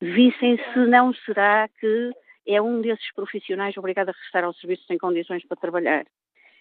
vissem 0.00 0.56
se 0.72 0.78
não 0.86 1.12
será 1.12 1.68
que 1.68 2.12
é 2.46 2.62
um 2.62 2.80
desses 2.80 3.12
profissionais 3.14 3.76
obrigado 3.76 4.10
a 4.10 4.12
regressar 4.12 4.44
ao 4.44 4.54
serviço 4.54 4.84
sem 4.86 4.96
condições 4.96 5.44
para 5.44 5.56
trabalhar. 5.56 6.06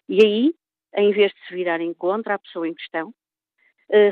E 0.07 0.25
aí, 0.25 0.55
em 0.95 1.11
vez 1.11 1.31
de 1.31 1.47
se 1.47 1.53
virarem 1.53 1.93
contra 1.93 2.33
a 2.33 2.39
pessoa 2.39 2.67
em 2.67 2.73
questão, 2.73 3.13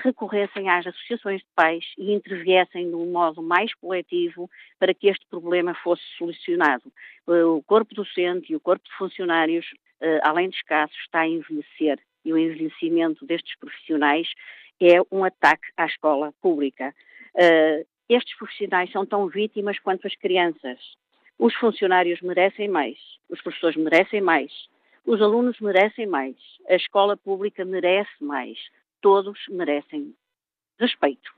recorressem 0.03 0.69
às 0.69 0.87
associações 0.87 1.41
de 1.41 1.47
pais 1.55 1.85
e 1.97 2.11
interviessem 2.11 2.89
de 2.89 2.95
um 2.95 3.11
modo 3.11 3.43
mais 3.43 3.73
coletivo 3.75 4.49
para 4.79 4.93
que 4.93 5.07
este 5.07 5.25
problema 5.29 5.75
fosse 5.75 6.01
solucionado. 6.17 6.91
Eh, 7.27 7.43
o 7.43 7.61
corpo 7.61 7.93
docente 7.93 8.51
e 8.51 8.55
o 8.55 8.59
corpo 8.59 8.83
de 8.85 8.95
funcionários, 8.95 9.67
eh, 10.01 10.19
além 10.23 10.49
de 10.49 10.55
escasso, 10.55 10.95
está 11.05 11.21
a 11.21 11.27
envelhecer 11.27 11.99
e 12.25 12.33
o 12.33 12.37
envelhecimento 12.37 13.25
destes 13.25 13.55
profissionais 13.59 14.27
é 14.81 14.99
um 15.11 15.23
ataque 15.23 15.67
à 15.77 15.85
escola 15.85 16.33
pública. 16.41 16.93
Estes 18.09 18.37
profissionais 18.37 18.91
são 18.91 19.05
tão 19.05 19.27
vítimas 19.27 19.79
quanto 19.79 20.05
as 20.07 20.15
crianças. 20.15 20.79
Os 21.39 21.53
funcionários 21.55 22.21
merecem 22.21 22.67
mais, 22.67 22.97
os 23.29 23.41
professores 23.41 23.77
merecem 23.77 24.21
mais, 24.21 24.51
os 25.05 25.21
alunos 25.21 25.59
merecem 25.59 26.05
mais, 26.05 26.35
a 26.67 26.75
escola 26.75 27.15
pública 27.15 27.63
merece 27.63 28.11
mais, 28.19 28.57
todos 29.01 29.39
merecem 29.49 30.15
respeito. 30.79 31.31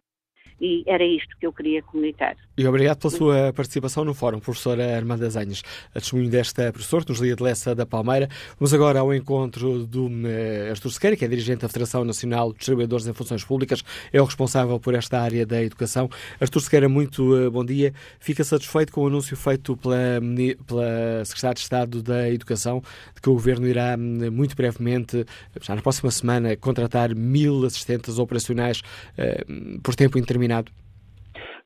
E 0.60 0.84
era 0.86 1.04
isto 1.04 1.38
que 1.38 1.46
eu 1.46 1.54
queria 1.54 1.82
comunicar. 1.82 2.36
E 2.60 2.68
obrigado 2.68 2.98
pela 2.98 3.10
sua 3.10 3.54
participação 3.54 4.04
no 4.04 4.14
fórum, 4.14 4.38
professora 4.38 4.98
Armanda 4.98 5.30
Zanhas. 5.30 5.64
A 5.96 6.00
testemunho 6.02 6.30
desta 6.30 6.74
professora, 6.74 7.06
nos 7.08 7.20
Liga 7.20 7.38
de 7.38 7.42
Lessa 7.42 7.74
da 7.74 7.86
Palmeira. 7.86 8.28
Vamos 8.60 8.74
agora 8.74 9.00
ao 9.00 9.14
encontro 9.14 9.86
do 9.86 10.08
uh, 10.08 10.70
Artur 10.70 10.92
Sequeira, 10.92 11.16
que 11.16 11.24
é 11.24 11.28
dirigente 11.30 11.62
da 11.62 11.70
Federação 11.70 12.04
Nacional 12.04 12.52
dos 12.52 12.66
Trabalhadores 12.66 13.08
em 13.08 13.14
Funções 13.14 13.46
Públicas, 13.46 13.82
é 14.12 14.22
o 14.22 14.26
responsável 14.26 14.78
por 14.78 14.94
esta 14.94 15.22
área 15.22 15.46
da 15.46 15.64
educação. 15.64 16.10
Artur 16.38 16.62
Sequeira, 16.62 16.90
muito 16.90 17.34
uh, 17.34 17.50
bom 17.50 17.64
dia. 17.64 17.94
Fica 18.20 18.44
satisfeito 18.44 18.92
com 18.92 19.06
o 19.06 19.08
anúncio 19.08 19.38
feito 19.38 19.78
pela, 19.78 20.20
pela 20.68 21.24
Secretária 21.24 21.56
de 21.56 21.62
Estado 21.62 22.04
da 22.04 22.30
Educação 22.30 22.84
de 23.16 23.22
que 23.22 23.30
o 23.30 23.34
Governo 23.36 23.70
irá 23.70 23.96
hum, 23.98 24.30
muito 24.34 24.54
brevemente, 24.54 25.26
já 25.62 25.76
na 25.76 25.82
próxima 25.82 26.12
semana, 26.12 26.58
contratar 26.58 27.16
mil 27.16 27.64
assistentes 27.64 28.20
operacionais 28.20 28.82
uh, 29.18 29.80
por 29.80 29.96
tempo 29.96 30.18
indeterminado? 30.18 30.70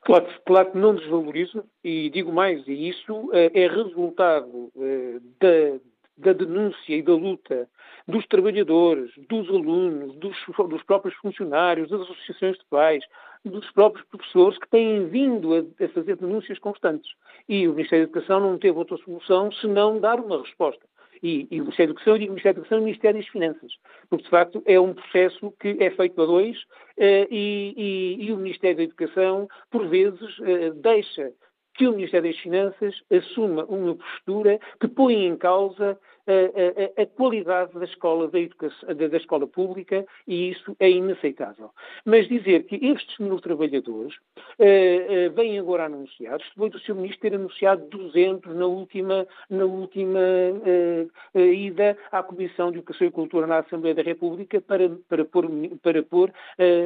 Claro, 0.04 0.26
claro 0.44 0.70
que 0.70 0.78
não 0.78 0.94
desvalorizo 0.94 1.64
e 1.82 2.10
digo 2.10 2.30
mais, 2.30 2.66
e 2.68 2.88
isso 2.90 3.30
é, 3.32 3.62
é 3.62 3.68
resultado 3.68 4.70
é, 4.76 5.18
da, 5.40 5.80
da 6.18 6.32
denúncia 6.34 6.94
e 6.94 7.02
da 7.02 7.14
luta 7.14 7.68
dos 8.06 8.26
trabalhadores, 8.26 9.10
dos 9.30 9.48
alunos, 9.48 10.14
dos, 10.16 10.36
dos, 10.68 10.82
próprios 10.82 11.14
funcionários, 11.16 11.88
das 11.88 12.02
associações 12.02 12.58
de 12.58 12.64
pais, 12.66 13.02
dos 13.46 13.70
próprios 13.70 14.06
professores 14.08 14.58
que 14.58 14.68
têm 14.68 15.06
vindo 15.08 15.54
a, 15.54 15.84
a, 15.84 15.88
fazer 15.88 16.16
denúncias 16.16 16.58
constantes. 16.58 17.10
E 17.48 17.66
o 17.66 17.72
Ministério 17.72 18.06
da 18.06 18.10
Educação 18.10 18.40
não 18.40 18.58
teve 18.58 18.76
outra 18.76 18.98
solução 18.98 19.50
senão 19.52 19.98
dar 19.98 20.20
uma 20.20 20.42
resposta 20.42 20.84
e, 21.22 21.46
e 21.50 21.60
o 21.60 21.64
Ministério 21.64 21.94
da 21.94 22.00
Educação, 22.00 22.14
eu 22.14 22.18
digo 22.18 22.32
Ministério 22.32 22.54
da 22.54 22.60
Educação 22.60 22.78
e 22.78 22.80
o 22.80 22.84
Ministério 22.84 23.20
das 23.20 23.28
Finanças, 23.28 23.72
porque 24.08 24.24
de 24.24 24.30
facto 24.30 24.62
é 24.66 24.80
um 24.80 24.94
processo 24.94 25.52
que 25.60 25.76
é 25.80 25.90
feito 25.90 26.20
a 26.20 26.26
dois 26.26 26.56
uh, 26.58 27.26
e, 27.30 27.74
e, 27.76 28.26
e, 28.26 28.32
o 28.32 28.36
Ministério 28.36 28.76
da 28.76 28.82
Educação, 28.84 29.48
por 29.70 29.86
vezes, 29.88 30.38
uh, 30.38 30.74
deixa 30.74 31.32
que 31.74 31.88
o 31.88 31.92
Ministério 31.92 32.30
das 32.30 32.40
Finanças 32.40 32.94
assuma 33.10 33.64
uma 33.64 33.96
postura 33.96 34.60
que 34.80 34.88
põe 34.88 35.26
em 35.26 35.36
causa 35.36 35.98
a, 36.26 37.00
a, 37.00 37.02
a, 37.02 37.06
qualidade 37.06 37.72
da 37.78 37.84
escola, 37.84 38.28
da, 38.28 38.38
educação, 38.38 38.94
da, 38.94 39.08
da, 39.08 39.16
escola 39.16 39.46
pública 39.46 40.06
e 40.26 40.50
isso 40.50 40.74
é 40.80 40.90
inaceitável. 40.90 41.70
Mas 42.04 42.28
dizer 42.28 42.64
que 42.64 42.76
estes 42.76 43.18
mil 43.18 43.38
trabalhadores 43.40 44.14
uh, 44.14 45.28
uh, 45.28 45.34
vêm 45.34 45.58
agora 45.58 45.84
anunciados, 45.84 46.46
depois 46.48 46.72
do 46.72 46.80
seu 46.80 46.94
ministro 46.94 47.20
ter 47.20 47.34
anunciado 47.34 47.86
200 47.88 48.54
na 48.54 48.66
última, 48.66 49.26
na 49.50 49.64
última 49.64 50.18
uh, 50.18 51.38
ida 51.38 51.96
à 52.10 52.22
Comissão 52.22 52.70
de 52.70 52.78
Educação 52.78 53.06
e 53.06 53.10
Cultura 53.10 53.46
na 53.46 53.58
Assembleia 53.58 53.94
da 53.94 54.02
República 54.02 54.60
para, 54.60 54.90
para 55.08 55.24
pôr, 55.24 55.48
para 55.82 56.02
pôr 56.02 56.32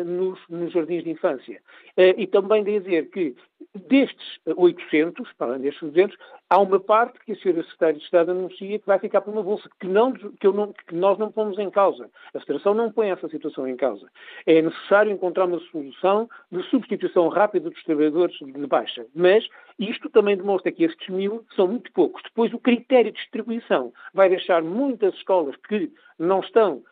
nos, 0.04 0.38
nos, 0.48 0.72
jardins 0.72 1.04
de 1.04 1.10
infância. 1.10 1.60
e 1.96 2.26
também 2.26 2.62
dizer 2.64 3.10
que 3.10 3.34
destes 3.74 4.38
800, 4.46 5.32
para 5.34 5.48
além 5.48 5.62
destes 5.62 5.88
200, 5.90 6.16
há 6.48 6.58
uma 6.58 6.80
parte 6.80 7.18
que 7.20 7.32
a 7.32 7.34
Sra. 7.34 7.62
Secretária 7.62 7.94
de 7.94 8.04
Estado 8.04 8.30
anuncia 8.30 8.78
que 8.78 8.86
vai 8.86 8.98
ficar 8.98 9.20
uma 9.28 9.42
bolsa 9.42 9.68
que, 9.80 9.86
não, 9.86 10.12
que, 10.12 10.48
não, 10.48 10.72
que, 10.72 10.94
nós 10.94 11.18
não 11.18 11.30
pomos 11.30 11.58
em 11.58 11.70
causa. 11.70 12.10
A 12.34 12.40
Federação 12.40 12.74
não 12.74 12.90
põe 12.90 13.10
essa 13.10 13.28
situação 13.28 13.66
em 13.68 13.76
causa. 13.76 14.08
É 14.46 14.60
necessário 14.60 15.12
encontrar 15.12 15.46
uma 15.46 15.60
solução 15.70 16.28
de 16.50 16.62
substituição 16.64 17.28
rápida 17.28 17.70
dos 17.70 17.82
trabalhadores 17.84 18.36
de 18.38 18.66
baixa. 18.66 19.06
Mas 19.14 19.46
isto 19.78 20.08
também 20.10 20.36
demonstra 20.36 20.72
que 20.72 20.84
estes 20.84 21.08
mil 21.08 21.44
são 21.54 21.68
muito 21.68 21.92
poucos. 21.92 22.22
Depois, 22.22 22.52
o 22.52 22.58
critério 22.58 23.12
de 23.12 23.18
distribuição 23.18 23.92
vai 24.12 24.28
deixar 24.28 24.62
muitas 24.62 25.14
escolas 25.14 25.56
que 25.68 25.92
não 26.18 26.40
estão 26.40 26.82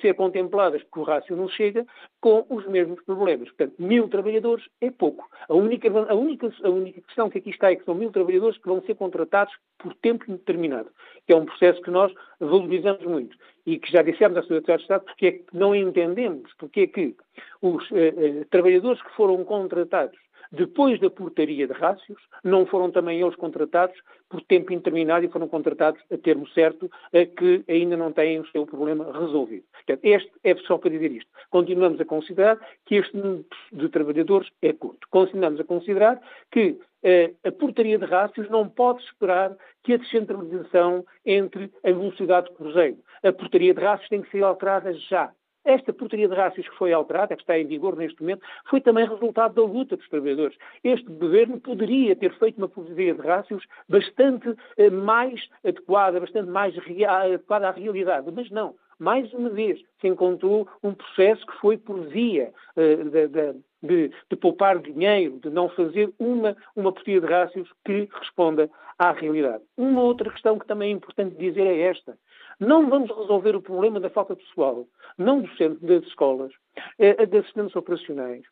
ser 0.00 0.14
contempladas 0.14 0.82
porque 0.84 1.00
o 1.00 1.02
rácio 1.02 1.36
não 1.36 1.48
chega, 1.48 1.86
com 2.20 2.46
os 2.48 2.66
mesmos 2.66 3.02
problemas. 3.04 3.48
Portanto, 3.48 3.74
mil 3.78 4.08
trabalhadores 4.08 4.64
é 4.80 4.90
pouco. 4.90 5.28
A 5.48 5.54
única, 5.54 5.88
a 5.88 6.14
única, 6.14 6.50
a 6.62 6.68
única 6.70 7.00
questão 7.02 7.28
que 7.28 7.38
aqui 7.38 7.50
está 7.50 7.70
é 7.70 7.76
que 7.76 7.84
são 7.84 7.94
mil 7.94 8.10
trabalhadores 8.10 8.58
que 8.58 8.68
vão 8.68 8.80
ser 8.82 8.94
contratados 8.94 9.54
por 9.78 9.94
tempo 9.94 10.24
indeterminado, 10.28 10.90
que 11.26 11.32
é 11.32 11.36
um 11.36 11.44
processo 11.44 11.80
que 11.82 11.90
nós 11.90 12.12
valorizamos 12.40 13.04
muito 13.04 13.36
e 13.66 13.78
que 13.78 13.92
já 13.92 14.02
dissemos 14.02 14.38
à 14.38 14.42
Secretaria 14.42 14.76
de 14.76 14.82
Estado 14.82 15.04
porque 15.04 15.26
é 15.26 15.32
que 15.32 15.44
não 15.52 15.74
entendemos 15.74 16.50
porque 16.58 16.80
é 16.80 16.86
que 16.86 17.14
os 17.60 17.90
eh, 17.92 18.14
eh, 18.16 18.46
trabalhadores 18.50 19.02
que 19.02 19.14
foram 19.14 19.44
contratados 19.44 20.18
depois 20.50 20.98
da 21.00 21.10
portaria 21.10 21.66
de 21.66 21.72
rácios, 21.72 22.18
não 22.42 22.66
foram 22.66 22.90
também 22.90 23.20
eles 23.20 23.36
contratados 23.36 23.96
por 24.28 24.42
tempo 24.42 24.72
indeterminado 24.72 25.24
e 25.24 25.28
foram 25.28 25.48
contratados 25.48 26.00
a 26.10 26.18
termo 26.18 26.46
certo, 26.48 26.90
que 27.36 27.64
ainda 27.68 27.96
não 27.96 28.12
têm 28.12 28.40
o 28.40 28.46
seu 28.48 28.66
problema 28.66 29.10
resolvido. 29.12 29.64
Portanto, 29.72 30.00
este 30.04 30.30
é 30.44 30.54
só 30.56 30.78
para 30.78 30.90
dizer 30.90 31.12
isto. 31.12 31.30
Continuamos 31.50 32.00
a 32.00 32.04
considerar 32.04 32.58
que 32.84 32.96
este 32.96 33.16
número 33.16 33.44
de 33.72 33.88
trabalhadores 33.88 34.50
é 34.62 34.72
curto. 34.72 35.06
Continuamos 35.10 35.60
a 35.60 35.64
considerar 35.64 36.20
que 36.50 36.78
eh, 37.02 37.32
a 37.44 37.52
portaria 37.52 37.98
de 37.98 38.04
rácios 38.04 38.48
não 38.50 38.68
pode 38.68 39.02
esperar 39.04 39.56
que 39.82 39.94
a 39.94 39.96
descentralização 39.96 41.04
entre 41.24 41.70
a 41.84 41.90
velocidade 41.90 42.48
de 42.48 42.56
cruzeiro. 42.56 42.98
A 43.22 43.32
portaria 43.32 43.72
de 43.72 43.80
rácios 43.80 44.08
tem 44.08 44.22
que 44.22 44.30
ser 44.30 44.42
alterada 44.42 44.92
já. 44.92 45.32
Esta 45.68 45.92
portaria 45.92 46.26
de 46.26 46.34
rácios 46.34 46.66
que 46.66 46.76
foi 46.76 46.94
alterada, 46.94 47.36
que 47.36 47.42
está 47.42 47.58
em 47.58 47.66
vigor 47.66 47.94
neste 47.94 48.22
momento, 48.22 48.40
foi 48.70 48.80
também 48.80 49.06
resultado 49.06 49.54
da 49.54 49.60
luta 49.60 49.98
dos 49.98 50.08
trabalhadores. 50.08 50.56
Este 50.82 51.04
governo 51.04 51.60
poderia 51.60 52.16
ter 52.16 52.32
feito 52.38 52.56
uma 52.56 52.70
portaria 52.70 53.12
de 53.12 53.20
rácios 53.20 53.62
bastante 53.86 54.56
eh, 54.78 54.88
mais 54.88 55.46
adequada, 55.62 56.20
bastante 56.20 56.48
mais 56.48 56.74
adequada 56.74 57.68
à 57.68 57.70
realidade, 57.70 58.32
mas 58.34 58.50
não. 58.50 58.76
Mais 58.98 59.30
uma 59.34 59.50
vez, 59.50 59.78
se 60.00 60.08
encontrou 60.08 60.66
um 60.82 60.94
processo 60.94 61.46
que 61.46 61.56
foi 61.58 61.76
por 61.76 62.00
via 62.08 62.50
eh, 62.74 62.96
de, 62.96 63.28
de, 63.28 63.54
de, 63.82 64.08
de, 64.08 64.36
poupar 64.36 64.78
dinheiro, 64.78 65.38
de 65.40 65.50
não 65.50 65.68
fazer 65.68 66.12
uma, 66.18 66.56
uma 66.74 66.92
portaria 66.92 67.20
de 67.20 67.26
rácios 67.26 67.68
que 67.84 68.08
responda 68.12 68.70
à 68.98 69.12
realidade. 69.12 69.62
Uma 69.76 70.02
outra 70.02 70.30
questão 70.30 70.58
que 70.58 70.66
também 70.66 70.90
é 70.90 70.92
importante 70.92 71.36
dizer 71.36 71.66
é 71.66 71.82
esta. 71.82 72.18
Não 72.58 72.88
vamos 72.88 73.10
resolver 73.10 73.54
o 73.54 73.62
problema 73.62 74.00
da 74.00 74.10
falta 74.10 74.34
de 74.34 74.44
pessoal, 74.44 74.86
não 75.16 75.42
docente 75.42 75.84
das 75.84 76.02
escolas, 76.04 76.52
eh, 76.98 77.24
de 77.24 77.38
assistentes 77.38 77.76
operacionais 77.76 78.42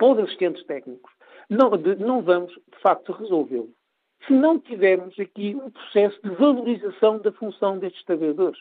ou 0.00 0.14
de 0.14 0.22
assistentes 0.22 0.64
técnicos. 0.64 1.12
Não, 1.50 1.70
de, 1.76 1.96
não 1.96 2.22
vamos, 2.22 2.52
de 2.52 2.78
facto, 2.80 3.12
resolvê-lo 3.12 3.72
se 4.26 4.32
não 4.32 4.58
tivermos 4.58 5.18
aqui 5.18 5.54
um 5.54 5.70
processo 5.70 6.20
de 6.22 6.30
valorização 6.30 7.18
da 7.18 7.32
função 7.32 7.78
destes 7.78 8.04
trabalhadores, 8.04 8.60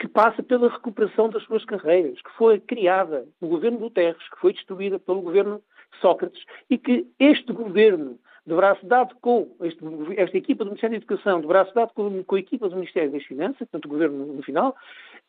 que 0.00 0.08
passa 0.08 0.42
pela 0.42 0.68
recuperação 0.68 1.28
das 1.28 1.42
suas 1.44 1.64
carreiras, 1.64 2.20
que 2.20 2.30
foi 2.36 2.60
criada 2.60 3.26
no 3.40 3.48
governo 3.48 3.78
do 3.78 3.90
Terres, 3.90 4.28
que 4.30 4.40
foi 4.40 4.52
destruída 4.52 4.98
pelo 4.98 5.22
governo 5.22 5.62
Sócrates, 6.00 6.42
e 6.68 6.76
que 6.76 7.06
este 7.18 7.52
governo 7.52 8.18
de 8.46 8.54
braço 8.54 8.86
dado 8.86 9.14
com 9.20 9.56
este, 9.62 9.80
esta 10.16 10.36
equipa 10.38 10.64
do 10.64 10.70
Ministério 10.70 10.98
da 10.98 11.04
Educação, 11.04 11.40
de 11.40 11.46
braço 11.46 11.74
dado 11.74 11.92
com, 11.94 12.22
com 12.22 12.34
a 12.36 12.38
equipa 12.38 12.68
do 12.68 12.76
Ministério 12.76 13.10
das 13.10 13.24
Finanças, 13.24 13.58
portanto 13.58 13.86
o 13.86 13.88
Governo 13.88 14.26
no 14.34 14.42
final, 14.42 14.76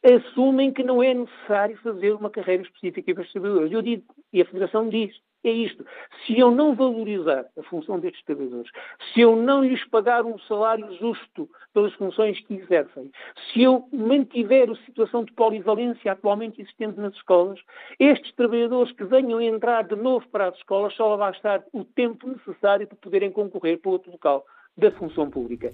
assumem 0.03 0.71
que 0.71 0.83
não 0.83 1.01
é 1.01 1.13
necessário 1.13 1.77
fazer 1.77 2.13
uma 2.13 2.29
carreira 2.29 2.61
específica 2.61 3.13
para 3.13 3.23
os 3.23 3.31
trabalhadores. 3.31 3.71
Eu 3.71 3.81
digo, 3.81 4.03
e 4.31 4.41
a 4.41 4.45
Federação 4.45 4.87
diz, 4.87 5.15
é 5.43 5.51
isto. 5.51 5.85
Se 6.25 6.37
eu 6.37 6.51
não 6.51 6.75
valorizar 6.75 7.45
a 7.57 7.63
função 7.63 7.99
destes 7.99 8.23
trabalhadores, 8.25 8.69
se 9.13 9.21
eu 9.21 9.35
não 9.35 9.63
lhes 9.63 9.83
pagar 9.89 10.25
um 10.25 10.37
salário 10.39 10.91
justo 10.97 11.49
pelas 11.73 11.93
funções 11.93 12.39
que 12.41 12.55
exercem, 12.55 13.11
se 13.51 13.61
eu 13.61 13.87
mantiver 13.91 14.69
a 14.69 14.75
situação 14.85 15.23
de 15.23 15.33
polivalência 15.33 16.11
atualmente 16.11 16.61
existente 16.61 16.99
nas 16.99 17.13
escolas, 17.13 17.59
estes 17.99 18.33
trabalhadores 18.33 18.91
que 18.91 19.03
venham 19.03 19.39
entrar 19.41 19.83
de 19.83 19.95
novo 19.95 20.27
para 20.29 20.47
as 20.47 20.55
escolas 20.55 20.93
só 20.95 21.15
vai 21.15 21.31
bastar 21.31 21.63
o 21.73 21.83
tempo 21.83 22.27
necessário 22.27 22.87
para 22.87 22.97
poderem 22.97 23.31
concorrer 23.31 23.79
para 23.79 23.91
outro 23.91 24.11
local 24.11 24.45
da 24.77 24.91
função 24.91 25.29
pública. 25.29 25.71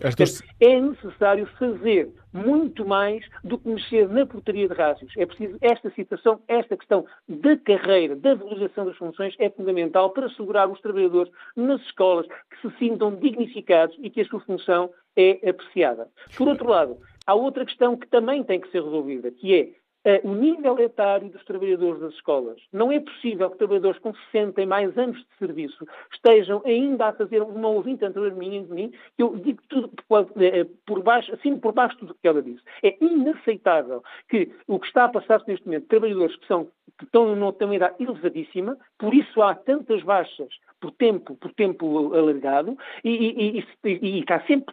É 0.60 0.80
necessário 0.80 1.45
fazer 1.60 2.10
muito 2.32 2.86
mais 2.86 3.26
do 3.43 3.60
que 3.60 3.68
mexer 3.68 4.08
na 4.08 4.26
portaria 4.26 4.68
de 4.68 4.74
rácios. 4.74 5.12
É 5.18 5.26
preciso 5.26 5.58
esta 5.62 5.89
situação, 5.91 6.41
esta 6.47 6.78
questão 6.78 7.06
da 7.28 7.58
carreira, 7.58 8.16
da 8.16 8.34
valorização 8.34 8.86
das 8.86 8.97
funções 8.97 9.36
é 9.38 9.49
fundamental 9.49 10.12
para 10.12 10.28
assegurar 10.28 10.70
os 10.70 10.80
trabalhadores 10.80 11.32
nas 11.56 11.82
escolas 11.82 12.26
que 12.28 12.62
se 12.62 12.78
sintam 12.78 13.16
dignificados 13.16 13.95
e 13.99 14.10
que 14.10 14.22
a 14.22 14.26
sua 14.26 14.39
função 14.39 14.89
é 15.16 15.47
apreciada. 15.47 16.08
Por 16.38 16.47
outro 16.47 16.70
lado, 16.70 16.97
há 17.28 17.36
outra 17.36 17.66
questão 17.66 17.97
que 17.97 18.08
também 18.08 18.43
tem 18.43 18.60
que 18.60 18.72
ser 18.72 18.84
resolvida, 18.84 19.30
que 19.32 19.54
é 19.54 19.82
o 20.24 20.34
nível 20.34 20.78
etário 20.80 21.30
dos 21.30 21.43
trabalhadores 21.45 22.01
das 22.01 22.14
escolas. 22.14 22.62
Não 22.72 22.91
é 22.91 22.99
possível 22.99 23.49
que 23.49 23.58
trabalhadores 23.58 23.99
com 23.99 24.14
60 24.32 24.62
e 24.62 24.66
mais 24.66 24.97
anos 24.97 25.18
de 25.18 25.38
serviço 25.39 25.86
estejam 26.12 26.62
ainda 26.66 27.08
a 27.08 27.14
fazer 27.14 27.41
uma 27.41 27.70
ouvinte 27.70 28.04
anterior 28.04 28.32
de 28.32 28.38
mim, 28.38 28.91
que 29.16 29.24
eu 29.24 29.36
digo 29.38 29.62
tudo 29.70 29.89
por, 30.08 30.30
eh, 30.41 30.68
por 30.86 31.01
baixo, 31.01 31.34
assim 31.34 31.58
por 31.58 31.74
baixo 31.74 31.97
tudo 31.97 32.12
o 32.12 32.16
que 32.16 32.28
ela 32.28 32.41
disse. 32.41 32.62
É 32.84 32.95
inaceitável 32.99 34.04
que 34.30 34.51
o 34.68 34.80
que 34.80 34.88
está 34.88 35.06
a 35.06 35.10
passar-se 35.10 35.47
neste 35.47 35.66
momento, 35.66 35.88
trabalhadores 35.88 36.36
que, 36.36 36.47
são, 36.47 36.66
que 36.97 37.06
estão 37.06 37.36
numa 37.36 37.76
idade 37.76 37.95
elevadíssima, 37.99 38.78
por 38.97 39.14
isso 39.14 39.41
há 39.41 39.56
tantas 39.56 40.04
baixas 40.04 40.49
por 40.84 40.91
tempo, 40.91 41.36
por 41.38 41.53
tempo 41.53 42.13
alargado 42.13 42.77
e, 43.05 43.09
e, 43.09 43.59
e, 43.86 43.99
e 44.01 44.19
está 44.19 44.41
sempre 44.41 44.65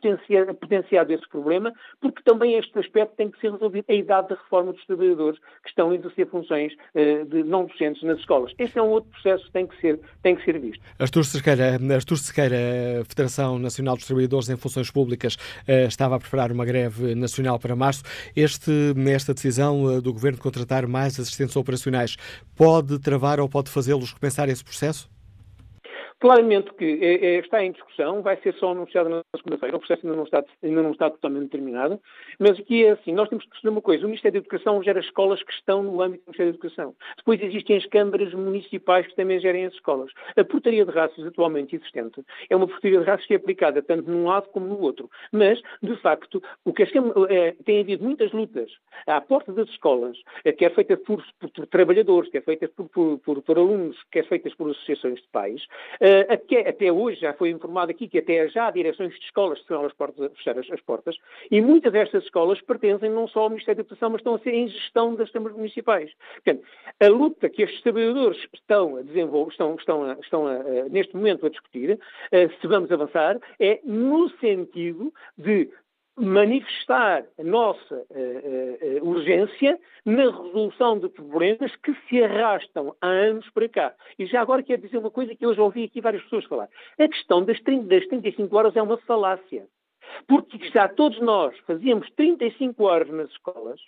potenciado, 0.59 1.13
esse 1.13 1.29
problema, 1.29 1.73
porque 2.01 2.21
também 2.25 2.55
este 2.55 2.77
aspecto 2.81 3.15
tem 3.15 3.31
que 3.31 3.41
ser 3.41 3.53
resolvido, 3.53 3.85
a 3.89 3.95
idade 3.95 4.31
da 4.31 4.35
reforma 4.35 4.73
dos 4.73 4.85
trabalhadores 4.87 5.39
que 5.63 5.69
estão 5.69 5.91
a 5.91 5.95
exercer 5.95 6.29
funções 6.29 6.73
uh, 6.73 7.25
de 7.27 7.45
não 7.45 7.67
docentes 7.67 8.03
nas 8.03 8.19
escolas. 8.19 8.53
Esse 8.59 8.77
é 8.77 8.83
um 8.83 8.89
outro 8.89 9.09
processo 9.11 9.45
que 9.45 9.53
tem 9.53 9.69
que 9.69 9.81
ser, 9.81 10.01
tem 10.21 10.35
que 10.35 10.45
ser 10.45 10.59
visto. 10.59 10.83
Artur 10.99 11.25
Sequeira, 11.25 11.79
Artur 11.95 12.19
Sequeira, 12.19 12.57
Federação 13.09 13.57
Nacional 13.61 13.95
dos 13.95 14.07
Trabalhadores 14.07 14.49
em 14.49 14.57
Funções 14.57 14.91
Públicas, 14.91 15.37
uh, 15.37 15.87
estava 15.87 16.17
a 16.17 16.19
preparar 16.19 16.51
uma 16.51 16.65
greve 16.65 17.15
nacional 17.15 17.57
para 17.61 17.77
março. 17.77 18.03
Este, 18.35 18.73
esta 19.09 19.33
decisão 19.33 19.85
uh, 19.85 20.03
do 20.03 20.13
Governo 20.13 20.39
de 20.39 20.43
contratar 20.43 20.89
mais 20.89 21.21
assistentes 21.21 21.55
operacionais 21.55 22.17
pode 22.57 22.99
travar 22.99 23.39
ou 23.39 23.49
pode 23.49 23.71
fazê-los 23.71 24.13
repensar 24.13 24.49
esse 24.49 24.65
processo? 24.65 25.09
Claramente 26.21 26.73
que 26.75 26.99
é, 27.03 27.15
é, 27.15 27.39
está 27.39 27.65
em 27.65 27.73
discussão, 27.73 28.21
vai 28.21 28.37
ser 28.43 28.53
só 28.55 28.73
anunciado 28.73 29.09
na 29.09 29.23
segunda-feira, 29.35 29.75
o 29.75 29.79
processo 29.79 30.07
ainda 30.07 30.17
não, 30.17 30.25
está, 30.25 30.45
ainda 30.63 30.83
não 30.83 30.93
está 30.93 31.09
totalmente 31.09 31.49
terminado, 31.49 31.99
mas 32.39 32.61
aqui 32.61 32.85
é 32.85 32.91
assim, 32.91 33.15
nós 33.15 33.27
temos 33.31 33.45
que 33.45 33.51
perceber 33.51 33.71
uma 33.71 33.81
coisa, 33.81 34.05
o 34.05 34.07
Ministério 34.07 34.39
da 34.39 34.47
Educação 34.47 34.83
gera 34.83 35.01
escolas 35.01 35.43
que 35.43 35.53
estão 35.53 35.83
no 35.83 36.03
âmbito 36.03 36.25
do 36.25 36.29
Ministério 36.29 36.53
da 36.53 36.59
Educação. 36.59 36.95
Depois 37.17 37.43
existem 37.43 37.79
as 37.79 37.87
câmaras 37.87 38.35
municipais 38.35 39.07
que 39.07 39.17
também 39.17 39.41
gerem 39.41 39.65
as 39.65 39.73
escolas. 39.73 40.13
A 40.37 40.45
portaria 40.45 40.85
de 40.85 40.91
raças 40.91 41.27
atualmente 41.27 41.75
existente 41.75 42.23
é 42.51 42.55
uma 42.55 42.69
portaria 42.69 42.99
de 42.99 43.05
raças 43.07 43.25
que 43.25 43.33
é 43.33 43.37
aplicada 43.39 43.81
tanto 43.81 44.11
num 44.11 44.27
lado 44.27 44.49
como 44.51 44.67
no 44.67 44.79
outro, 44.79 45.09
mas, 45.33 45.59
de 45.83 45.97
facto, 46.03 46.43
o 46.67 46.73
que 46.75 46.83
é, 46.83 47.53
tem 47.65 47.81
havido 47.81 48.05
muitas 48.05 48.31
lutas 48.33 48.71
à 49.07 49.23
porta 49.23 49.55
das 49.55 49.71
escolas, 49.71 50.19
é, 50.45 50.53
que 50.53 50.67
é 50.67 50.71
feita 50.71 50.99
por, 50.99 51.25
por, 51.39 51.51
por 51.51 51.67
trabalhadores, 51.67 52.31
que 52.31 52.37
é 52.37 52.43
feita 52.43 52.69
por, 52.69 53.19
por, 53.21 53.59
alunos, 53.59 53.97
que 54.13 54.19
é 54.19 54.23
feita 54.23 54.51
por 54.59 54.71
associações 54.71 55.21
de 55.21 55.29
pais, 55.33 55.63
Uh, 56.11 56.33
até, 56.33 56.69
até, 56.69 56.91
hoje 56.91 57.21
já 57.21 57.33
foi 57.33 57.51
informado 57.51 57.93
aqui 57.93 58.09
que 58.09 58.19
até 58.19 58.49
já 58.49 58.67
há 58.67 58.71
direções 58.73 59.13
de 59.15 59.25
escolas 59.25 59.59
que 59.59 59.65
estão 59.65 59.85
a 59.85 60.31
fechar 60.31 60.59
as, 60.59 60.69
as, 60.69 60.81
portas 60.81 61.17
e 61.51 61.61
muitas 61.61 61.93
destas 61.93 62.25
escolas 62.25 62.61
pertencem 62.63 63.09
não 63.11 63.29
só 63.29 63.43
ao 63.43 63.51
Ministério 63.51 63.77
da 63.77 63.83
Educação, 63.83 64.11
mas 64.11 64.19
estão 64.19 64.35
a 64.35 64.39
ser 64.41 64.53
em 64.53 64.67
gestão 64.67 65.15
das 65.15 65.31
câmaras 65.31 65.57
municipais. 65.57 66.11
Portanto, 66.43 66.67
a 66.99 67.07
luta 67.07 67.49
que 67.49 67.63
estes 67.63 67.81
trabalhadores 67.83 68.45
estão 68.53 68.97
a 68.97 69.03
desenvolver, 69.03 69.53
estão, 69.53 69.77
estão, 69.77 70.03
a, 70.03 70.13
estão 70.15 70.47
a, 70.49 70.55
a, 70.55 70.89
neste 70.89 71.15
momento 71.15 71.47
a 71.47 71.51
discutir, 71.51 71.93
uh, 71.93 72.61
se 72.61 72.67
vamos 72.67 72.91
avançar, 72.91 73.39
é 73.61 73.79
no 73.85 74.29
sentido 74.41 75.13
de 75.39 75.71
manifestar 76.21 77.25
a 77.39 77.43
nossa 77.43 77.95
uh, 77.95 79.03
uh, 79.03 79.09
urgência 79.09 79.79
na 80.05 80.25
resolução 80.25 80.99
de 80.99 81.09
problemas 81.09 81.75
que 81.77 81.95
se 82.09 82.23
arrastam 82.23 82.95
há 83.01 83.07
anos 83.07 83.49
para 83.51 83.69
cá. 83.69 83.95
E 84.19 84.27
já 84.27 84.41
agora 84.41 84.63
quero 84.63 84.83
dizer 84.83 84.99
uma 84.99 85.11
coisa 85.11 85.35
que 85.35 85.55
já 85.55 85.63
ouvi 85.63 85.85
aqui 85.85 86.01
várias 86.01 86.23
pessoas 86.25 86.45
falar. 86.45 86.69
A 86.99 87.09
questão 87.09 87.45
das, 87.45 87.61
30, 87.61 87.87
das 87.87 88.07
35 88.07 88.57
horas 88.57 88.77
é 88.77 88.83
uma 88.83 88.99
falácia. 88.99 89.67
Porque 90.27 90.59
já 90.71 90.89
todos 90.89 91.21
nós 91.21 91.57
fazíamos 91.61 92.11
35 92.13 92.85
horas 92.85 93.09
nas 93.09 93.31
escolas 93.31 93.81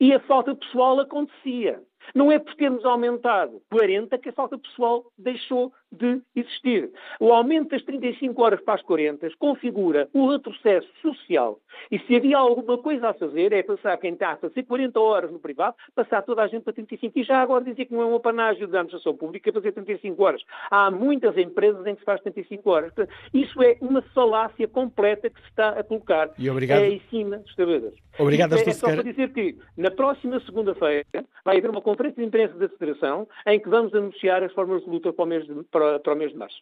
e 0.00 0.12
a 0.12 0.20
falta 0.20 0.54
pessoal 0.54 1.00
acontecia. 1.00 1.82
Não 2.14 2.32
é 2.32 2.38
por 2.38 2.54
termos 2.54 2.84
aumentado 2.84 3.60
40 3.70 4.16
que 4.18 4.28
a 4.28 4.32
falta 4.32 4.58
pessoal 4.58 5.04
deixou 5.16 5.72
de 5.90 6.20
existir. 6.36 6.90
O 7.18 7.32
aumento 7.32 7.70
das 7.70 7.82
35 7.82 8.42
horas 8.42 8.60
para 8.60 8.74
as 8.74 8.82
40 8.82 9.28
configura 9.38 10.08
o 10.12 10.30
retrocesso 10.30 10.88
social. 11.00 11.58
E 11.90 11.98
se 12.00 12.16
havia 12.16 12.36
alguma 12.36 12.78
coisa 12.78 13.08
a 13.08 13.14
fazer, 13.14 13.52
é 13.52 13.62
passar 13.62 13.96
quem 13.96 14.12
está 14.12 14.32
a 14.32 14.36
fazer 14.36 14.64
40 14.64 15.00
horas 15.00 15.32
no 15.32 15.38
privado, 15.38 15.76
passar 15.94 16.22
toda 16.22 16.42
a 16.42 16.48
gente 16.48 16.62
para 16.62 16.72
35. 16.72 17.18
E 17.18 17.22
já 17.22 17.40
agora 17.40 17.64
dizer 17.64 17.86
que 17.86 17.94
não 17.94 18.02
é 18.02 18.06
um 18.06 18.16
apanágio 18.16 18.66
da 18.66 18.80
administração 18.80 19.16
pública 19.16 19.52
fazer 19.52 19.72
35 19.72 20.22
horas. 20.22 20.42
Há 20.70 20.90
muitas 20.90 21.36
empresas 21.36 21.86
em 21.86 21.94
que 21.94 22.00
se 22.00 22.04
faz 22.04 22.20
35 22.20 22.70
horas. 22.70 22.92
Isso 23.32 23.62
é 23.62 23.76
uma 23.80 24.02
falácia 24.02 24.68
completa 24.68 25.30
que 25.30 25.40
se 25.40 25.48
está 25.48 25.70
a 25.70 25.82
colocar 25.82 26.30
e 26.38 26.50
obrigado. 26.50 26.82
é 26.82 26.90
em 26.90 27.00
cima 27.10 27.38
dos 27.38 27.54
trabalhadores. 27.54 27.98
Obrigado, 28.18 28.56
é, 28.56 28.60
é 28.60 28.72
só 28.72 28.88
para 28.88 29.02
dizer 29.02 29.32
que 29.32 29.56
na 29.76 29.90
próxima 29.90 30.40
segunda-feira 30.40 31.06
vai 31.44 31.58
haver 31.58 31.70
uma 31.70 31.80
conferência 31.88 32.20
de 32.20 32.28
imprensa 32.28 32.54
da 32.54 32.68
Federação 32.68 33.26
em 33.46 33.60
que 33.60 33.68
vamos 33.68 33.94
anunciar 33.94 34.42
as 34.42 34.52
formas 34.52 34.82
de 34.84 34.90
luta 34.90 35.12
para 35.12 35.24
o 35.24 35.28
mês 35.28 35.46
de, 35.46 35.54
para, 35.70 35.98
para 35.98 36.14
o 36.14 36.16
mês 36.16 36.32
de 36.32 36.38
março. 36.38 36.58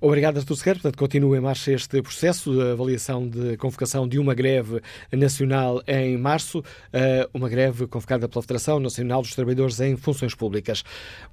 Obrigado, 0.00 0.38
Artur 0.38 0.56
Sequeira. 0.56 0.78
Portanto, 0.78 0.98
continua 0.98 1.36
em 1.36 1.40
marcha 1.40 1.72
este 1.72 2.00
processo 2.00 2.52
de 2.52 2.70
avaliação 2.70 3.28
de 3.28 3.56
convocação 3.56 4.06
de 4.06 4.18
uma 4.18 4.32
greve 4.32 4.80
nacional 5.12 5.82
em 5.88 6.16
março, 6.16 6.62
eh, 6.92 7.28
uma 7.34 7.48
greve 7.48 7.86
convocada 7.88 8.28
pela 8.28 8.42
Federação 8.42 8.78
Nacional 8.78 9.22
dos 9.22 9.34
Trabalhadores 9.34 9.80
em 9.80 9.96
Funções 9.96 10.36
Públicas. 10.36 10.84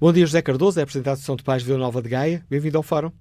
Bom 0.02 0.12
dia, 0.12 0.26
José 0.26 0.42
Cardoso, 0.42 0.80
é 0.80 0.84
Presidente 0.84 1.06
da 1.06 1.12
Associação 1.12 1.36
de 1.36 1.44
Pais 1.44 1.62
Vila 1.62 1.78
Nova 1.78 2.02
de 2.02 2.10
Gaia. 2.10 2.44
Bem-vindo 2.50 2.78
ao 2.78 2.84
Fórum. 2.84 3.12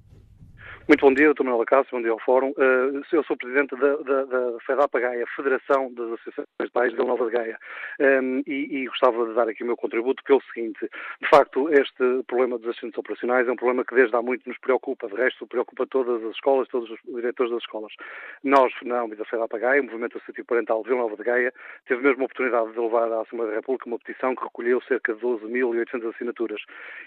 Muito 0.87 1.01
bom 1.01 1.15
dia, 1.15 1.33
Dr. 1.33 1.45
Manuel 1.45 1.65
Cássio, 1.65 1.93
bom 1.93 2.03
dia 2.03 2.11
ao 2.11 2.19
Fórum. 2.19 2.51
Uh, 2.59 3.01
eu 3.11 3.25
sou 3.25 3.35
Presidente 3.39 3.75
da, 3.75 3.97
da, 3.97 4.25
da 4.25 4.61
FEDAPA 4.67 5.01
Gaia, 5.01 5.25
Federação 5.35 5.91
das 5.95 6.13
Associações 6.13 6.47
de 6.61 6.71
Pais 6.71 6.93
de 6.93 6.99
Nova 6.99 7.25
de 7.25 7.31
Gaia, 7.31 7.59
um, 7.99 8.05
ehm, 8.05 8.43
e, 8.47 8.83
e, 8.83 8.87
gostava 8.87 9.27
de 9.27 9.33
dar 9.33 9.49
aqui 9.49 9.63
o 9.63 9.67
meu 9.67 9.79
contributo 9.79 10.23
pelo 10.25 10.43
seguinte. 10.53 10.87
De 11.23 11.29
facto, 11.31 11.73
este 11.73 12.23
problema 12.27 12.59
dos 12.59 12.69
acidentes 12.69 12.99
operacionais 12.99 13.49
é 13.49 13.53
um 13.53 13.57
problema 13.57 13.83
que 13.83 13.95
desde 13.95 14.15
há 14.15 14.21
muito 14.21 14.47
nos 14.47 14.59
preocupa, 14.59 15.09
de 15.09 15.15
resto 15.15 15.47
preocupa 15.47 15.87
todas 15.87 16.23
as 16.23 16.33
escolas, 16.33 16.69
todos 16.69 16.91
os 16.91 16.99
diretores 17.03 17.51
das 17.51 17.63
escolas. 17.63 17.93
Nós, 18.43 18.71
na 18.83 19.01
âmbito 19.01 19.23
da 19.23 19.25
FEDAPA 19.25 19.59
Gaia, 19.59 19.81
o 19.81 19.85
Movimento 19.85 20.19
Associativo 20.19 20.49
Parental 20.49 20.83
de 20.83 20.91
Vila 20.91 21.01
Nova 21.01 21.17
de 21.17 21.25
Gaia, 21.25 21.55
teve 21.89 22.03
mesmo 22.03 22.25
a 22.25 22.27
oportunidade 22.27 22.73
de 22.73 22.79
levar 22.79 23.11
à 23.11 23.23
Assembleia 23.23 23.53
da 23.53 23.57
República 23.57 23.89
uma 23.89 23.99
petição 23.99 24.35
que 24.35 24.45
recolheu 24.45 24.83
cerca 24.83 25.15
de 25.15 25.21
12.800 25.23 26.15
assinaturas. 26.15 26.61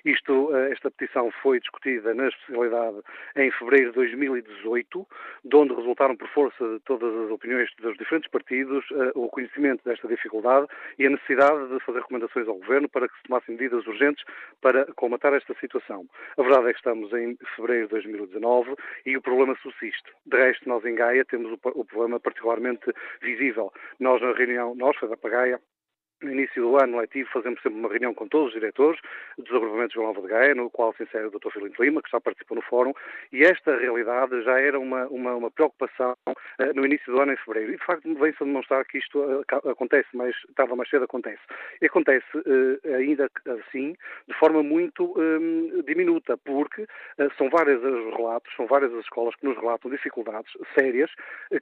Isto, 0.03 0.49
uh, 0.49 0.55
esta 0.71 0.89
petição 0.89 1.30
foi 1.43 1.59
discutida 1.59 2.15
na 2.15 2.28
especialidade 2.28 2.97
em 3.36 3.51
fevereiro 3.51 3.66
de 3.76 3.91
2018 3.91 4.57
2018, 4.68 5.07
de 5.45 5.55
onde 5.55 5.74
resultaram, 5.74 6.15
por 6.15 6.28
força 6.30 6.68
de 6.68 6.80
todas 6.82 7.13
as 7.26 7.32
opiniões 7.32 7.70
dos 7.80 7.97
diferentes 7.97 8.30
partidos, 8.30 8.86
eh, 8.91 9.11
o 9.15 9.30
conhecimento 9.30 9.84
desta 9.84 10.07
dificuldade 10.07 10.68
e 10.97 11.05
a 11.05 11.09
necessidade 11.09 11.68
de 11.70 11.80
fazer 11.82 11.99
recomendações 11.99 12.47
ao 12.47 12.55
Governo 12.55 12.89
para 12.89 13.07
que 13.07 13.15
se 13.18 13.24
tomassem 13.24 13.55
medidas 13.55 13.86
urgentes 13.88 14.24
para 14.61 14.86
comatar 14.93 15.34
esta 15.34 15.53
situação. 15.59 16.05
A 16.38 16.41
verdade 16.41 16.70
é 16.70 16.74
que 16.74 16.80
estamos 16.80 17.11
em 17.13 17.38
fevereiro 17.55 17.88
de 17.88 17.91
2019 17.91 18.76
e 19.05 19.18
o 19.18 19.22
problema 19.22 19.55
subsiste. 19.61 20.11
De 20.26 20.38
resto, 20.38 20.68
nós 20.68 20.84
em 20.86 20.95
Gaia 20.95 21.26
temos 21.26 21.51
o 21.51 21.86
problema 21.86 22.20
particularmente 22.20 22.91
visível. 23.22 23.72
Nós, 23.99 24.22
na 24.22 24.34
reunião, 24.34 24.76
nós, 24.76 24.95
foi 24.97 25.09
da 25.09 25.18
Pagaia, 25.18 25.59
no 26.22 26.32
início 26.32 26.61
do 26.61 26.78
ano 26.78 26.99
letivo 26.99 27.30
fazemos 27.32 27.61
sempre 27.61 27.80
uma 27.80 27.89
reunião 27.89 28.13
com 28.13 28.28
todos 28.28 28.47
os 28.47 28.53
diretores 28.53 28.99
dos 29.38 29.55
agrupamentos 29.55 29.93
de 29.93 29.99
Nova 29.99 30.22
de 30.22 30.28
Gaia, 30.28 30.55
no 30.55 30.70
qual 30.70 30.93
se 30.93 31.03
insere 31.03 31.26
o 31.26 31.32
Dr. 31.32 31.51
Filipe 31.51 31.82
Lima, 31.82 32.01
que 32.01 32.09
já 32.09 32.20
participou 32.20 32.55
no 32.55 32.61
fórum, 32.63 32.93
e 33.32 33.43
esta 33.43 33.78
realidade 33.78 34.41
já 34.43 34.59
era 34.59 34.80
uma, 34.80 35.05
uma, 35.07 35.36
uma 35.36 35.51
preocupação 35.51 36.15
uh, 36.28 36.74
no 36.74 36.86
início 36.86 37.13
do 37.13 37.22
ano, 37.22 37.34
em 37.34 37.38
fevereiro. 37.38 37.74
E, 37.74 37.78
de 37.78 37.86
facto, 37.86 38.13
vem-se 38.15 38.41
a 38.41 38.45
demonstrar 38.45 38.86
que 38.86 38.97
isto 38.97 39.20
uh, 39.20 39.70
acontece, 39.70 40.07
mas 40.13 40.36
estava 40.49 40.76
mais 40.76 40.89
cedo 40.89 41.05
acontece. 41.05 41.41
E 41.82 41.86
acontece 41.86 42.26
uh, 42.36 42.95
ainda 42.95 43.30
assim, 43.68 43.95
de 44.28 44.34
forma 44.39 44.63
muito 44.63 45.15
diminuta, 45.86 46.38
porque 46.38 46.86
são 47.38 47.49
vários 47.49 47.84
os 47.84 48.15
relatos, 48.15 48.53
são 48.55 48.65
várias 48.68 48.93
as 48.93 49.01
escolas 49.01 49.36
que 49.36 49.45
nos 49.45 49.57
relatam 49.57 49.89
dificuldades 49.91 50.51
sérias 50.74 51.11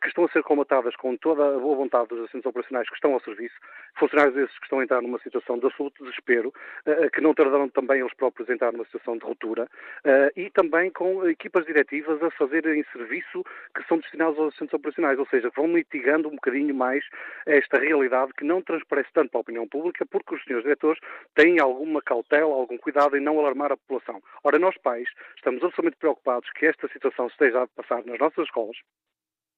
que 0.02 0.08
estão 0.08 0.26
a 0.26 0.30
ser 0.30 0.44
comatadas 0.44 0.96
com 0.96 1.16
toda 1.18 1.56
a 1.56 1.60
boa 1.60 1.76
vontade 1.76 2.08
dos 2.10 2.26
assentos 2.26 2.46
operacionais 2.46 2.88
que 2.88 2.96
estão 2.96 3.14
ao 3.14 3.22
serviço, 3.22 3.56
funcionários 3.98 4.36
que 4.54 4.66
estão 4.66 4.80
a 4.80 4.84
entrar 4.84 5.02
numa 5.02 5.20
situação 5.20 5.58
de 5.58 5.66
absoluto 5.66 6.04
desespero, 6.04 6.54
eh, 6.86 7.10
que 7.10 7.22
não 7.22 7.34
tardaram 7.34 7.70
também 7.70 8.00
eles 8.00 8.14
próprios 8.14 8.50
a 8.50 8.54
entrar 8.54 8.72
numa 8.72 8.86
situação 8.86 9.18
de 9.18 9.26
ruptura, 9.26 9.68
eh, 10.04 10.32
e 10.36 10.50
também 10.50 10.92
com 10.92 11.28
equipas 11.28 11.66
diretivas 11.66 12.22
a 12.22 12.32
fazerem 12.32 12.84
serviço 12.92 13.44
que 13.76 13.84
são 13.88 13.98
destinados 13.98 14.38
aos 14.40 14.56
centros 14.56 14.74
operacionais, 14.74 15.20
ou 15.20 15.28
seja, 15.28 15.52
vão 15.56 15.68
mitigando 15.68 16.28
um 16.28 16.36
bocadinho 16.36 16.74
mais 16.74 17.04
esta 17.46 17.80
realidade 17.80 18.34
que 18.34 18.44
não 18.44 18.62
transparece 18.62 19.10
tanto 19.14 19.30
para 19.30 19.40
a 19.40 19.42
opinião 19.42 19.68
pública, 19.68 20.06
porque 20.06 20.36
os 20.36 20.44
senhores 20.44 20.64
diretores 20.64 21.00
têm 21.36 21.60
alguma 21.60 22.02
cautela, 22.02 22.54
algum 22.54 22.78
cuidado 22.78 23.18
em 23.18 23.22
não 23.22 23.40
alarmar 23.40 23.72
a 23.72 23.78
população. 23.78 24.22
Ora, 24.44 24.60
nós 24.60 24.78
pais 24.78 25.08
estamos 25.36 25.64
absolutamente 25.64 25.98
preocupados 25.98 26.50
que 26.52 26.66
esta 26.66 26.88
situação 26.90 27.28
esteja 27.28 27.64
a 27.64 27.68
passar 27.68 28.04
nas 28.06 28.20
nossas 28.20 28.46
escolas, 28.46 28.78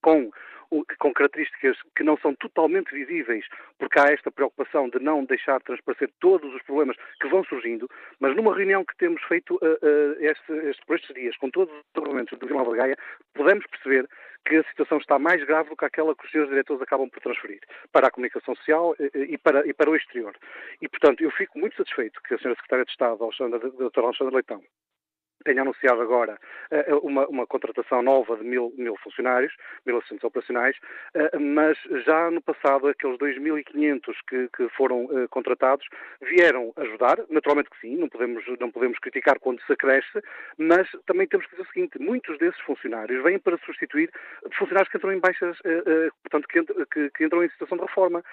com 0.01 0.31
com 0.99 1.13
características 1.13 1.77
que 1.95 2.03
não 2.03 2.17
são 2.17 2.35
totalmente 2.35 2.93
visíveis, 2.93 3.45
porque 3.79 3.99
há 3.99 4.05
esta 4.05 4.31
preocupação 4.31 4.89
de 4.89 4.99
não 4.99 5.23
deixar 5.23 5.61
transparecer 5.61 6.09
todos 6.19 6.53
os 6.53 6.61
problemas 6.63 6.97
que 7.21 7.27
vão 7.27 7.43
surgindo, 7.45 7.89
mas 8.19 8.35
numa 8.35 8.55
reunião 8.55 8.83
que 8.83 8.97
temos 8.97 9.21
feito 9.23 9.55
uh, 9.55 9.57
uh, 9.57 10.15
este, 10.19 10.51
este, 10.67 10.85
por 10.85 10.97
estes 10.97 11.15
dias 11.15 11.37
com 11.37 11.49
todos 11.49 11.73
os 11.73 11.83
departamentos 11.93 12.37
do 12.37 12.47
Vila 12.47 12.59
Nova 12.59 12.75
Gaia, 12.75 12.97
podemos 13.33 13.65
perceber 13.67 14.07
que 14.45 14.55
a 14.57 14.63
situação 14.63 14.97
está 14.97 15.19
mais 15.19 15.43
grave 15.45 15.69
do 15.69 15.75
que 15.75 15.85
aquela 15.85 16.15
que 16.15 16.25
os 16.25 16.31
senhores 16.31 16.49
diretores 16.49 16.81
acabam 16.81 17.09
por 17.09 17.21
transferir 17.21 17.59
para 17.91 18.07
a 18.07 18.11
comunicação 18.11 18.55
social 18.55 18.91
uh, 18.91 19.17
e 19.17 19.37
para, 19.37 19.65
e 19.65 19.73
para 19.73 19.89
o 19.89 19.95
exterior. 19.95 20.35
E, 20.81 20.89
portanto, 20.89 21.23
eu 21.23 21.31
fico 21.31 21.57
muito 21.57 21.77
satisfeito 21.77 22.21
que 22.23 22.33
a 22.33 22.37
senhora 22.37 22.55
Secretária 22.55 22.85
de 22.85 22.91
Estado, 22.91 23.23
a 23.23 23.57
doutora 23.57 24.07
Alexandra 24.07 24.35
Leitão, 24.35 24.61
tenha 25.47 25.61
anunciado 25.61 26.01
agora 26.01 26.37
uh, 26.71 26.97
uma, 26.97 27.25
uma, 27.27 27.47
contratação 27.47 28.01
nova 28.01 28.35
de 28.35 28.43
mil, 28.43 28.73
mil 28.77 28.97
funcionários, 28.97 29.55
mil 29.85 29.97
assistentes 29.97 30.25
operacionais, 30.25 30.75
uh, 31.15 31.39
mas 31.39 31.77
já 32.05 32.29
no 32.29 32.41
passado 32.41 32.87
aqueles 32.87 33.17
2.500 33.17 34.01
que, 34.27 34.49
que 34.49 34.69
foram 34.69 35.07
contratados 35.29 35.87
vieram 36.21 36.73
ajudar, 36.75 37.17
naturalmente 37.29 37.69
que 37.69 37.79
sim, 37.79 37.95
não 37.95 38.09
podemos, 38.09 38.43
não 38.59 38.69
podemos 38.69 38.99
criticar 38.99 39.39
quando 39.39 39.61
se 39.61 39.71
acresce, 39.71 40.21
mas 40.57 40.87
também 41.05 41.27
temos 41.27 41.45
que 41.45 41.55
dizer 41.55 41.67
o 41.67 41.71
seguinte, 41.71 41.99
muitos 41.99 42.37
desses 42.39 42.59
funcionários 42.61 43.23
vêm 43.23 43.39
para 43.39 43.57
substituir 43.59 44.11
funcionários 44.57 44.89
que 44.89 44.97
entram 44.97 45.13
em 45.13 45.19
baixas, 45.19 45.57
portanto, 46.23 46.47
que, 46.47 47.23
entram 47.23 47.43
em 47.43 47.49
situação 47.49 47.77
de 47.77 47.85
reforma. 47.85 48.23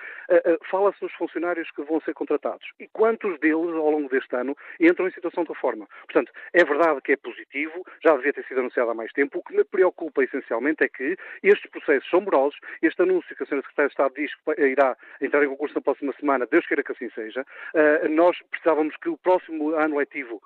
Fala-se 0.70 1.02
nos 1.02 1.12
funcionários 1.14 1.70
que 1.70 1.82
vão 1.82 2.00
ser 2.00 2.14
contratados 2.14 2.66
e 2.80 2.88
quantos 2.88 3.38
deles, 3.40 3.74
ao 3.74 3.90
longo 3.90 4.08
deste 4.08 4.34
ano, 4.34 4.56
entram 4.80 5.06
em 5.06 5.12
situação 5.12 5.44
de 5.44 5.50
reforma. 5.50 5.86
Portanto, 6.06 6.32
é 6.52 6.64
verdade 6.64 6.98
que 7.04 7.12
é 7.12 7.16
positivo, 7.16 7.84
já 8.02 8.16
devia 8.16 8.32
ter 8.32 8.44
sido 8.46 8.60
anunciado 8.60 8.90
há 8.90 8.94
mais 8.94 9.12
tempo. 9.12 9.38
O 9.38 9.42
que 9.42 9.54
me 9.54 9.64
preocupa 9.64 10.24
essencialmente 10.24 10.82
é 10.82 10.88
que 10.88 11.16
estes 11.42 11.70
processos 11.70 12.08
são 12.10 12.20
morosos. 12.20 12.58
Este 12.82 13.02
anúncio 13.02 13.36
que 13.36 13.42
a 13.42 13.46
Sra. 13.46 13.62
Secretária 13.62 13.88
de 13.88 13.92
Estado 13.92 14.14
diz 14.14 14.30
que 14.34 14.66
irá 14.66 14.96
entrar 15.20 15.44
em 15.44 15.48
concurso 15.48 15.74
na 15.74 15.80
próxima 15.80 16.12
semana, 16.18 16.46
Deus 16.46 16.66
queira 16.66 16.82
que 16.82 16.92
assim 16.92 17.10
seja, 17.10 17.42
uh, 17.42 18.08
nós 18.08 18.36
precisávamos 18.50 18.96
que 18.96 19.08
o 19.08 19.18
próximo 19.18 19.74
ano 19.74 19.98
letivo 19.98 20.42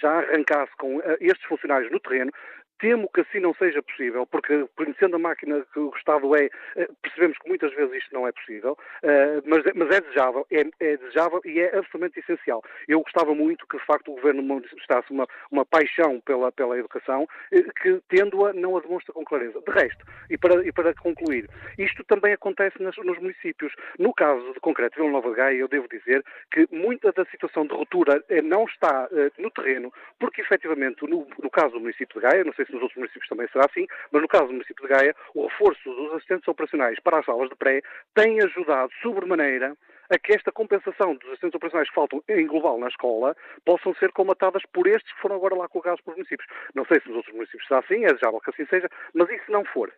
já 0.00 0.18
arrancasse 0.18 0.74
com 0.76 0.96
uh, 0.96 1.02
estes 1.20 1.44
funcionários 1.46 1.90
no 1.90 2.00
terreno, 2.00 2.30
Temo 2.78 3.08
que 3.12 3.20
assim 3.20 3.38
não 3.38 3.54
seja 3.54 3.82
possível, 3.82 4.26
porque 4.26 4.66
conhecendo 4.76 5.16
a 5.16 5.18
máquina 5.18 5.64
que 5.72 5.78
o 5.78 5.92
Estado 5.96 6.34
é, 6.36 6.50
eh, 6.76 6.88
percebemos 7.00 7.38
que 7.38 7.48
muitas 7.48 7.72
vezes 7.74 7.94
isto 7.94 8.12
não 8.12 8.26
é 8.26 8.32
possível, 8.32 8.76
eh, 9.02 9.40
mas, 9.46 9.62
mas 9.74 9.96
é 9.96 10.00
desejável, 10.00 10.46
é, 10.50 10.60
é, 10.80 10.96
desejável 10.96 11.40
e 11.44 11.60
é 11.60 11.66
absolutamente 11.66 12.18
essencial. 12.18 12.62
Eu 12.88 13.00
gostava 13.00 13.32
muito 13.34 13.66
que, 13.68 13.78
de 13.78 13.84
facto, 13.84 14.10
o 14.10 14.16
Governo 14.16 14.42
manifestasse 14.42 15.10
uma, 15.12 15.26
uma 15.52 15.64
paixão 15.64 16.20
pela, 16.20 16.50
pela 16.50 16.76
educação, 16.76 17.28
eh, 17.52 17.62
que, 17.80 18.00
tendo-a, 18.08 18.52
não 18.52 18.76
a 18.76 18.80
demonstra 18.80 19.12
com 19.12 19.24
clareza. 19.24 19.60
De 19.60 19.72
resto, 19.72 20.04
e 20.28 20.36
para, 20.36 20.66
e 20.66 20.72
para 20.72 20.92
concluir, 20.94 21.48
isto 21.78 22.02
também 22.04 22.32
acontece 22.32 22.82
nas, 22.82 22.96
nos 22.96 23.18
municípios. 23.18 23.72
No 23.98 24.12
caso 24.12 24.52
de 24.52 24.60
concreto 24.60 24.96
Vila 24.96 25.12
Nova 25.12 25.30
de 25.30 25.36
Gaia, 25.36 25.56
eu 25.56 25.68
devo 25.68 25.88
dizer 25.88 26.24
que 26.50 26.66
muita 26.72 27.12
da 27.12 27.24
situação 27.26 27.66
de 27.66 27.74
ruptura 27.74 28.22
não 28.42 28.64
está 28.64 29.08
no 29.38 29.50
terreno, 29.50 29.92
porque, 30.18 30.40
efetivamente, 30.40 31.06
no, 31.06 31.26
no 31.40 31.50
caso 31.50 31.74
do 31.74 31.80
município 31.80 32.20
de 32.20 32.26
Gaia, 32.26 32.44
não 32.44 32.52
sei 32.52 32.63
sei 32.64 32.66
se 32.66 32.72
nos 32.72 32.82
outros 32.82 32.96
municípios 32.96 33.28
também 33.28 33.48
será 33.48 33.66
assim, 33.66 33.86
mas 34.10 34.22
no 34.22 34.28
caso 34.28 34.46
do 34.46 34.52
município 34.52 34.86
de 34.86 34.92
Gaia, 34.92 35.14
o 35.34 35.46
reforço 35.46 35.82
dos 35.84 36.14
assistentes 36.14 36.48
operacionais 36.48 36.98
para 37.00 37.18
as 37.18 37.26
salas 37.26 37.48
de 37.48 37.56
pré 37.56 37.82
tem 38.14 38.42
ajudado 38.42 38.90
sobremaneira 39.02 39.76
a 40.10 40.18
que 40.18 40.34
esta 40.34 40.52
compensação 40.52 41.14
dos 41.14 41.28
assistentes 41.30 41.54
operacionais 41.54 41.88
que 41.88 41.94
faltam 41.94 42.22
em 42.28 42.46
global 42.46 42.78
na 42.78 42.88
escola 42.88 43.34
possam 43.64 43.94
ser 43.94 44.12
comatadas 44.12 44.62
por 44.72 44.86
estes 44.86 45.12
que 45.14 45.20
foram 45.20 45.36
agora 45.36 45.54
lá 45.54 45.68
colocados 45.68 46.00
pelos 46.02 46.18
municípios. 46.18 46.48
Não 46.74 46.84
sei 46.84 47.00
se 47.00 47.08
nos 47.08 47.18
outros 47.18 47.34
municípios 47.34 47.66
será 47.66 47.80
assim, 47.80 48.04
é 48.04 48.08
desejável 48.08 48.40
que 48.40 48.50
assim 48.50 48.66
seja, 48.66 48.88
mas 49.14 49.28
e 49.30 49.38
se 49.44 49.50
não 49.50 49.64
for? 49.64 49.92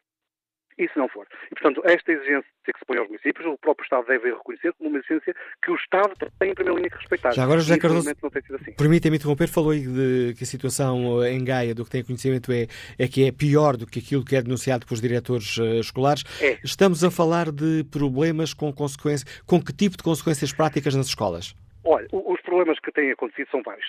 E 0.79 0.89
se 0.89 0.99
não 0.99 1.09
for? 1.09 1.27
E, 1.51 1.55
portanto, 1.55 1.81
esta 1.85 2.13
exigência 2.13 2.45
que 2.65 2.79
se 2.79 2.85
põe 2.85 2.99
aos 2.99 3.09
municípios, 3.09 3.47
o 3.47 3.57
próprio 3.57 3.85
Estado 3.85 4.07
deve 4.07 4.31
reconhecer 4.31 4.73
como 4.75 4.91
uma 4.91 4.99
exigência 4.99 5.35
que 5.65 5.71
o 5.71 5.75
Estado 5.75 6.15
tem 6.39 6.51
em 6.51 6.55
primeira 6.55 6.79
linha 6.79 6.91
que 6.91 6.97
respeitar. 6.97 7.33
Já 7.33 7.45
agora, 7.45 7.61
José 7.61 7.79
Cardoso, 7.79 8.11
assim. 8.11 8.73
permita-me 8.73 9.17
interromper, 9.17 9.49
falou 9.49 9.71
aí 9.71 9.87
de 9.87 10.35
que 10.37 10.45
a 10.45 10.47
situação 10.47 11.25
em 11.25 11.43
Gaia, 11.43 11.75
do 11.75 11.85
que 11.85 11.91
tem 11.91 12.05
conhecimento, 12.05 12.53
é, 12.53 12.67
é 12.99 13.09
que 13.09 13.27
é 13.27 13.33
pior 13.33 13.77
do 13.77 13.87
que 13.87 14.01
aquilo 14.01 14.25
que 14.25 14.37
é 14.37 14.43
denunciado 14.43 14.85
pelos 14.85 15.01
diretores 15.01 15.57
uh, 15.57 15.81
escolares. 15.81 16.25
É. 16.43 16.59
Estamos 16.63 17.03
a 17.03 17.11
falar 17.11 17.51
de 17.51 17.85
problemas 17.91 18.53
com 18.53 18.71
consequências, 18.73 19.43
com 19.47 19.63
que 19.63 19.73
tipo 19.73 19.97
de 19.97 20.03
consequências 20.03 20.53
práticas 20.53 20.95
nas 20.95 21.07
escolas? 21.07 21.55
Olha, 21.85 22.07
os 22.13 22.36
problemas 22.57 22.81
que 22.81 22.91
têm 22.91 23.11
acontecido 23.11 23.51
são 23.51 23.63
vários. 23.63 23.87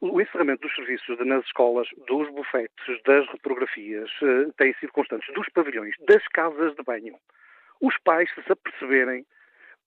O 0.00 0.20
encerramento 0.20 0.62
dos 0.62 0.74
serviços 0.76 1.18
nas 1.26 1.44
escolas, 1.44 1.88
dos 2.06 2.30
bufetes, 2.30 3.02
das 3.04 3.26
reprografias, 3.28 4.08
uh, 4.22 4.52
têm 4.52 4.72
sido 4.74 4.92
constantes, 4.92 5.32
dos 5.34 5.48
pavilhões, 5.48 5.92
das 6.06 6.22
casas 6.28 6.72
de 6.76 6.84
banho. 6.84 7.16
Os 7.80 7.98
pais, 7.98 8.32
se 8.32 8.42
se 8.44 8.52
aperceberem 8.52 9.26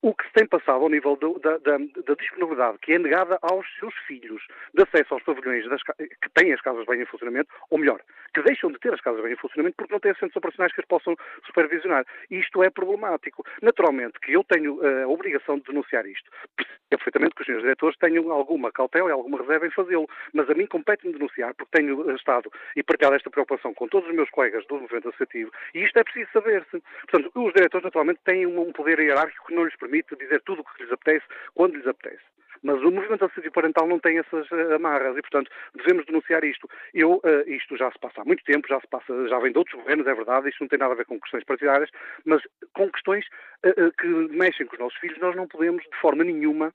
o 0.01 0.13
que 0.13 0.25
se 0.27 0.33
tem 0.33 0.47
passado 0.47 0.83
ao 0.83 0.89
nível 0.89 1.15
do, 1.17 1.37
da, 1.39 1.57
da, 1.57 1.77
da, 1.77 2.13
disponibilidade 2.15 2.77
que 2.79 2.93
é 2.93 2.99
negada 2.99 3.37
aos 3.41 3.65
seus 3.79 3.93
filhos 4.07 4.41
de 4.73 4.83
acesso 4.83 5.13
aos 5.13 5.23
pavilhões 5.23 5.67
das, 5.69 5.81
que 5.83 6.29
têm 6.33 6.53
as 6.53 6.61
casas 6.61 6.85
bem 6.85 7.01
em 7.01 7.05
funcionamento, 7.05 7.49
ou 7.69 7.77
melhor, 7.77 7.99
que 8.33 8.41
deixam 8.41 8.71
de 8.71 8.79
ter 8.79 8.93
as 8.93 9.01
casas 9.01 9.21
bem 9.21 9.33
em 9.33 9.37
funcionamento 9.37 9.75
porque 9.75 9.93
não 9.93 9.99
têm 9.99 10.13
centros 10.13 10.35
operacionais 10.37 10.73
que 10.73 10.81
as 10.81 10.87
possam 10.87 11.15
supervisionar. 11.45 12.05
Isto 12.31 12.63
é 12.63 12.69
problemático. 12.69 13.45
Naturalmente 13.61 14.19
que 14.19 14.33
eu 14.33 14.43
tenho 14.43 14.83
eh, 14.85 15.03
a 15.03 15.07
obrigação 15.07 15.57
de 15.57 15.65
denunciar 15.65 16.05
isto. 16.05 16.31
Percebo 16.55 16.79
perfeitamente 16.89 17.35
que 17.35 17.41
os 17.41 17.45
senhores 17.45 17.63
diretores 17.63 17.97
tenham 17.97 18.31
alguma 18.31 18.71
cautela 18.71 19.09
e 19.09 19.11
alguma 19.11 19.39
reserva 19.39 19.67
em 19.67 19.71
fazê-lo, 19.71 20.07
mas 20.33 20.49
a 20.49 20.53
mim 20.53 20.65
compete-me 20.65 21.13
denunciar 21.13 21.53
porque 21.55 21.77
tenho 21.77 22.15
estado 22.15 22.51
e 22.75 22.83
partilhado 22.83 23.15
esta 23.15 23.29
preocupação 23.29 23.73
com 23.73 23.87
todos 23.87 24.09
os 24.09 24.15
meus 24.15 24.29
colegas 24.29 24.65
do 24.67 24.75
movimento 24.75 25.09
associativo 25.09 25.51
e 25.73 25.83
isto 25.83 25.97
é 25.99 26.03
preciso 26.03 26.29
saber-se. 26.31 26.81
Portanto, 27.09 27.31
os 27.35 27.53
diretores 27.53 27.83
naturalmente 27.83 28.19
têm 28.23 28.45
um 28.45 28.71
poder 28.71 28.99
hierárquico 28.99 29.47
que 29.47 29.53
não 29.53 29.65
lhes 29.65 29.75
permite 29.75 29.88
dizer 30.17 30.41
tudo 30.41 30.61
o 30.61 30.63
que 30.63 30.83
lhes 30.83 30.91
apetece, 30.91 31.25
quando 31.53 31.75
lhes 31.75 31.87
apetece. 31.87 32.23
Mas 32.61 32.81
o 32.81 32.91
movimento 32.91 33.25
associativo 33.25 33.53
parental 33.53 33.87
não 33.87 33.99
tem 33.99 34.19
essas 34.19 34.49
uh, 34.51 34.73
amarras 34.75 35.15
e, 35.17 35.21
portanto, 35.21 35.49
devemos 35.75 36.05
denunciar 36.05 36.43
isto. 36.43 36.69
Eu, 36.93 37.15
uh, 37.15 37.49
isto 37.49 37.77
já 37.77 37.91
se 37.91 37.99
passa 37.99 38.21
há 38.21 38.25
muito 38.25 38.43
tempo, 38.43 38.67
já 38.67 38.79
se 38.79 38.87
passa, 38.87 39.27
já 39.27 39.39
vem 39.39 39.51
de 39.51 39.57
outros 39.57 39.77
governos, 39.77 40.07
é 40.07 40.13
verdade, 40.13 40.49
isto 40.49 40.61
não 40.61 40.67
tem 40.67 40.79
nada 40.79 40.93
a 40.93 40.97
ver 40.97 41.05
com 41.05 41.19
questões 41.19 41.43
partidárias, 41.43 41.89
mas 42.25 42.41
com 42.73 42.89
questões 42.91 43.25
uh, 43.65 43.91
que 43.97 44.07
mexem 44.07 44.65
com 44.65 44.73
os 44.73 44.79
nossos 44.79 44.99
filhos, 44.99 45.19
nós 45.19 45.35
não 45.35 45.47
podemos, 45.47 45.83
de 45.83 45.97
forma 46.01 46.23
nenhuma, 46.23 46.73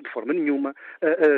de 0.00 0.10
forma 0.10 0.32
nenhuma, 0.32 0.74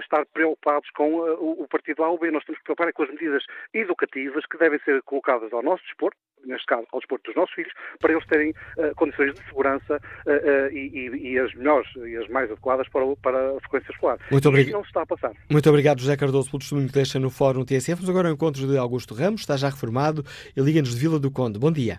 estar 0.01 0.25
preocupados 0.33 0.89
com 0.93 1.17
o 1.19 1.69
partido 1.69 2.03
A 2.03 2.09
ou 2.09 2.19
B. 2.19 2.31
Nós 2.31 2.43
temos 2.45 2.59
que 2.61 2.65
preocupar 2.65 2.91
com 2.95 3.03
as 3.03 3.11
medidas 3.11 3.45
educativas 3.75 4.47
que 4.47 4.57
devem 4.57 4.79
ser 4.87 5.03
colocadas 5.03 5.53
ao 5.53 5.63
nosso 5.63 5.85
dispor, 5.85 6.15
neste 6.47 6.67
caso 6.67 6.87
ao 6.93 7.01
desporto 7.01 7.25
dos 7.31 7.37
nossos 7.37 7.55
filhos, 7.55 7.73
para 8.01 8.13
eles 8.13 8.27
terem 8.27 8.51
uh, 8.51 8.95
condições 8.97 9.35
de 9.35 9.45
segurança 9.47 10.01
uh, 10.27 10.31
uh, 10.31 10.73
e, 10.73 11.33
e, 11.33 11.39
as 11.39 11.55
melhores 11.55 11.89
e 11.97 12.17
as 12.17 12.29
mais 12.29 12.51
adequadas 12.51 12.89
para, 12.89 13.05
para 13.17 13.57
a 13.57 13.61
frequência 13.61 13.91
escolar. 13.93 14.19
Muito 14.31 14.49
obrigado. 14.49 14.73
não 14.73 14.83
se 14.83 14.89
está 14.89 15.03
a 15.03 15.07
passar. 15.07 15.33
Muito 15.51 15.69
obrigado, 15.69 16.01
José 16.01 16.17
Cardoso, 16.17 16.51
pelo 16.51 16.61
testemunho 16.61 16.89
que 16.89 16.95
deixa 16.95 17.19
no 17.19 17.31
Fórum 17.31 17.65
TSF. 17.65 17.95
Vamos 17.95 18.11
agora 18.11 18.29
ao 18.29 18.35
encontro 18.35 18.67
de 18.67 18.77
Augusto 18.77 19.15
Ramos, 19.15 19.41
está 19.41 19.57
já 19.57 19.69
reformado 19.69 20.25
e 20.57 20.61
liga-nos 20.61 20.95
de 20.95 21.01
Vila 21.01 21.19
do 21.19 21.31
Conde. 21.31 21.59
Bom 21.59 21.73
dia. 21.73 21.99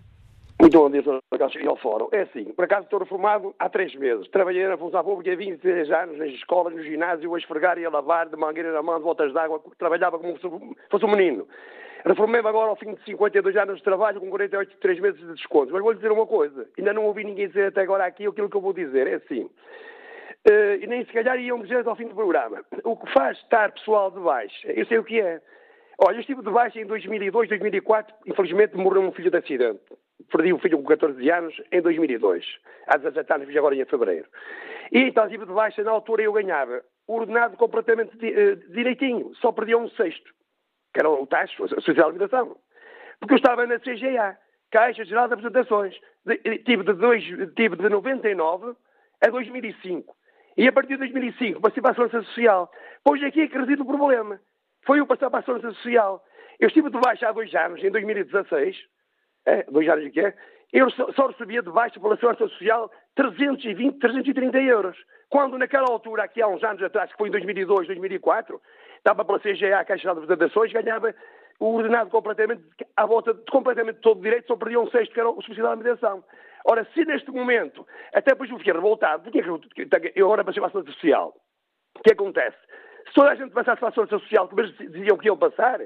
Muito 0.59 0.79
bom 0.79 0.89
dia, 0.89 1.03
Sr. 1.03 1.21
Cheguei 1.51 1.67
ao 1.67 1.77
fórum. 1.77 2.07
É 2.11 2.21
assim, 2.21 2.45
por 2.45 2.65
acaso 2.65 2.85
estou 2.85 2.99
reformado 2.99 3.53
há 3.59 3.69
três 3.69 3.93
meses. 3.95 4.27
Trabalhei 4.29 4.67
na 4.67 4.77
função 4.77 5.03
pública 5.03 5.31
há 5.31 5.35
23 5.35 5.91
anos, 5.91 6.17
nas 6.17 6.29
escolas, 6.29 6.73
no 6.73 6.81
ginásio, 6.81 7.33
a 7.33 7.37
esfregar 7.37 7.77
e 7.77 7.85
a 7.85 7.89
lavar, 7.89 8.29
de 8.29 8.37
mangueira 8.37 8.71
na 8.71 8.81
mão, 8.81 8.97
de 8.97 9.03
voltas 9.03 9.33
d'água, 9.33 9.61
trabalhava 9.77 10.17
como 10.17 10.37
se 10.37 10.75
fosse 10.89 11.05
um 11.05 11.11
menino. 11.11 11.47
Reformei-me 12.05 12.47
agora 12.47 12.69
ao 12.69 12.75
fim 12.75 12.93
de 12.93 13.03
52 13.03 13.57
anos 13.57 13.77
de 13.77 13.83
trabalho, 13.83 14.19
com 14.19 14.29
48, 14.29 14.77
3 14.77 14.99
meses 14.99 15.19
de 15.19 15.33
desconto. 15.33 15.73
Mas 15.73 15.81
vou-lhe 15.81 15.97
dizer 15.97 16.11
uma 16.11 16.27
coisa, 16.27 16.69
ainda 16.77 16.93
não 16.93 17.05
ouvi 17.05 17.23
ninguém 17.23 17.47
dizer 17.47 17.69
até 17.69 17.81
agora 17.81 18.05
aqui 18.05 18.27
aquilo 18.27 18.47
que 18.47 18.55
eu 18.55 18.61
vou 18.61 18.73
dizer. 18.73 19.07
É 19.07 19.15
assim, 19.15 19.41
uh, 19.41 20.75
e 20.79 20.85
nem 20.85 21.03
se 21.03 21.11
calhar 21.11 21.39
iam 21.39 21.59
dizer 21.63 21.87
ao 21.87 21.95
fim 21.95 22.07
do 22.07 22.13
programa. 22.13 22.63
O 22.83 22.95
que 22.95 23.11
faz 23.11 23.39
estar 23.39 23.71
pessoal 23.71 24.11
de 24.11 24.19
baixo, 24.19 24.55
eu 24.67 24.85
sei 24.85 24.99
o 24.99 25.03
que 25.03 25.19
é. 25.19 25.41
Olha, 25.97 26.17
eu 26.17 26.19
estive 26.19 26.43
de 26.43 26.51
baixo 26.51 26.77
em 26.77 26.85
2002, 26.85 27.49
2004, 27.49 28.15
infelizmente 28.27 28.77
morreu 28.77 29.01
um 29.01 29.11
filho 29.11 29.31
de 29.31 29.37
acidente. 29.37 29.81
Perdi 30.31 30.53
o 30.53 30.59
filho 30.59 30.77
com 30.77 30.83
14 30.83 31.31
anos 31.31 31.59
em 31.71 31.81
2002. 31.81 32.45
Há 32.85 32.97
17 32.97 33.33
anos, 33.33 33.47
fiz 33.47 33.57
agora 33.57 33.75
em 33.75 33.85
fevereiro. 33.85 34.27
E 34.91 34.99
então 34.99 35.25
estive 35.25 35.47
de 35.47 35.53
baixa, 35.53 35.83
na 35.83 35.91
altura 35.91 36.21
eu 36.21 36.33
ganhava 36.33 36.83
ordenado 37.07 37.57
completamente 37.57 38.15
uh, 38.15 38.55
direitinho, 38.71 39.33
só 39.35 39.51
perdia 39.51 39.77
um 39.77 39.89
sexto 39.89 40.35
que 40.95 40.99
era 41.01 41.09
o 41.09 41.27
taxa, 41.27 41.61
a 41.61 41.81
social 41.81 42.09
de 42.09 42.17
habitação. 42.17 42.55
Porque 43.19 43.33
eu 43.33 43.37
estava 43.37 43.67
na 43.67 43.77
CGA, 43.79 44.37
Caixa 44.71 45.03
Geral 45.03 45.27
de 45.27 45.33
Apresentações. 45.33 45.93
Tive 46.63 46.83
de, 46.85 47.69
de 47.75 47.89
99 47.89 48.75
a 49.21 49.29
2005. 49.29 50.15
E 50.57 50.65
a 50.65 50.71
partir 50.71 50.93
de 50.93 50.99
2005 50.99 51.59
passei 51.59 51.81
para 51.81 51.91
a 51.91 51.95
Segurança 51.95 52.21
Social. 52.27 52.71
Pois 53.03 53.21
aqui 53.23 53.41
é 53.41 53.47
que 53.47 53.57
reside 53.57 53.81
o 53.81 53.85
problema. 53.85 54.39
Foi 54.85 55.01
eu 55.01 55.05
passar 55.05 55.29
para 55.29 55.41
a 55.41 55.43
Segurança 55.43 55.73
Social. 55.73 56.23
Eu 56.61 56.69
estive 56.69 56.89
de 56.89 56.97
baixo 56.97 57.25
há 57.25 57.33
dois 57.33 57.53
anos, 57.53 57.83
em 57.83 57.91
2016, 57.91 58.77
é, 59.45 59.63
dois 59.63 59.89
anos 59.89 60.05
de 60.05 60.11
quê? 60.11 60.33
Eu 60.71 60.89
só, 60.91 61.11
só 61.11 61.27
recebia 61.27 61.61
de 61.61 61.69
baixo 61.69 61.99
pela 61.99 62.15
Segurança 62.15 62.47
Social 62.47 62.89
320, 63.15 63.99
330 63.99 64.61
euros. 64.61 64.97
Quando 65.29 65.57
naquela 65.57 65.89
altura, 65.89 66.23
aqui 66.23 66.41
há 66.41 66.47
uns 66.47 66.63
anos 66.63 66.81
atrás, 66.81 67.11
que 67.11 67.17
foi 67.17 67.27
em 67.27 67.31
2002, 67.31 67.87
2004, 67.87 68.61
estava 69.05 69.23
pela 69.23 69.39
CGA, 69.39 69.79
a 69.79 69.85
Caixa 69.85 70.01
de 70.01 70.19
Apresentações, 70.19 70.73
ganhava 70.73 71.13
o 71.59 71.75
ordenado 71.75 72.09
completamente, 72.09 72.63
à 72.97 73.05
volta 73.05 73.35
de 73.35 73.45
completamente 73.51 73.99
todo 73.99 74.19
direito, 74.19 74.47
só 74.47 74.55
perdia 74.57 74.79
um 74.79 74.89
sexto, 74.89 75.13
que 75.13 75.19
era 75.19 75.29
o 75.29 75.35
subsídio 75.35 75.63
de 75.63 75.69
alimentação. 75.69 76.23
Ora, 76.65 76.85
se 76.91 77.05
neste 77.05 77.29
momento, 77.29 77.85
até 78.11 78.31
depois 78.31 78.49
eu 78.49 78.57
fiquei 78.57 78.73
revoltado, 78.73 79.23
porque 79.23 79.45
eu 80.15 80.25
agora 80.25 80.43
passei 80.43 80.59
para 80.59 80.69
a 80.69 80.71
Segurança 80.71 80.93
Social, 80.93 81.35
o 81.97 82.01
que 82.01 82.13
acontece? 82.13 82.57
Se 83.07 83.13
toda 83.13 83.29
a 83.29 83.35
gente 83.35 83.53
passasse 83.53 83.79
para 83.79 83.89
a 83.89 83.91
Segurança 83.91 84.19
Social, 84.19 84.47
como 84.47 84.61
eles 84.61 84.75
diziam 84.75 85.17
que 85.17 85.27
iam 85.27 85.37
passar, 85.37 85.79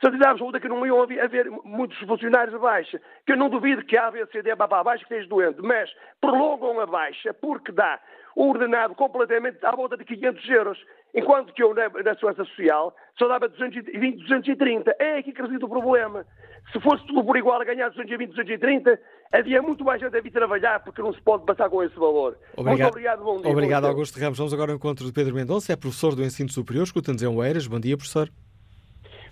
certeza 0.00 0.30
absoluta 0.30 0.58
que 0.58 0.68
não 0.68 0.86
iam 0.86 1.02
haver, 1.02 1.50
muitos 1.62 1.98
funcionários 1.98 2.54
a 2.54 2.58
baixa, 2.58 3.00
que 3.26 3.32
eu 3.32 3.36
não 3.36 3.50
duvido 3.50 3.84
que 3.84 3.98
a 3.98 4.06
ABCD 4.06 4.54
vá 4.54 4.66
para 4.66 4.80
a 4.80 4.84
baixa 4.84 5.04
que 5.04 5.12
esteja 5.12 5.28
doente, 5.28 5.60
mas 5.60 5.94
prolongam 6.22 6.80
a 6.80 6.86
baixa 6.86 7.34
porque 7.34 7.70
dá 7.70 8.00
o 8.34 8.48
ordenado 8.48 8.94
completamente 8.94 9.64
à 9.64 9.74
volta 9.74 9.96
de 9.96 10.04
500 10.04 10.48
euros, 10.50 10.86
enquanto 11.14 11.52
que 11.52 11.62
eu 11.62 11.74
na, 11.74 11.88
na 11.88 12.14
Segurança 12.14 12.44
Social 12.44 12.94
só 13.18 13.26
dava 13.28 13.48
220, 13.48 14.18
230. 14.22 14.96
É 14.98 15.18
aqui 15.18 15.32
que 15.32 15.42
reside 15.42 15.64
o 15.64 15.68
problema. 15.68 16.24
Se 16.72 16.80
fosse 16.80 17.06
tudo 17.06 17.24
por 17.24 17.36
igual 17.36 17.60
a 17.60 17.64
ganhar 17.64 17.88
220, 17.88 18.30
230, 18.30 19.00
havia 19.32 19.62
muito 19.62 19.84
mais 19.84 20.00
gente 20.00 20.16
a 20.16 20.20
vir 20.20 20.32
trabalhar 20.32 20.80
porque 20.80 21.00
não 21.00 21.12
se 21.12 21.20
pode 21.22 21.44
passar 21.44 21.70
com 21.70 21.82
esse 21.82 21.94
valor. 21.96 22.36
Obrigado. 22.56 22.66
Muito 22.66 22.88
obrigado, 22.88 23.24
bom 23.24 23.40
dia. 23.40 23.50
Obrigado, 23.50 23.86
Augusto 23.86 24.18
Ramos. 24.18 24.38
Vamos 24.38 24.52
agora 24.52 24.72
ao 24.72 24.76
encontro 24.76 25.06
de 25.06 25.12
Pedro 25.12 25.34
Mendonça, 25.34 25.72
é 25.72 25.76
professor 25.76 26.14
do 26.14 26.22
Ensino 26.22 26.50
Superior, 26.50 26.84
escuta-nos 26.84 27.22
em 27.22 27.26
Oeiras. 27.26 27.66
Bom 27.66 27.78
dia, 27.78 27.96
professor. 27.96 28.28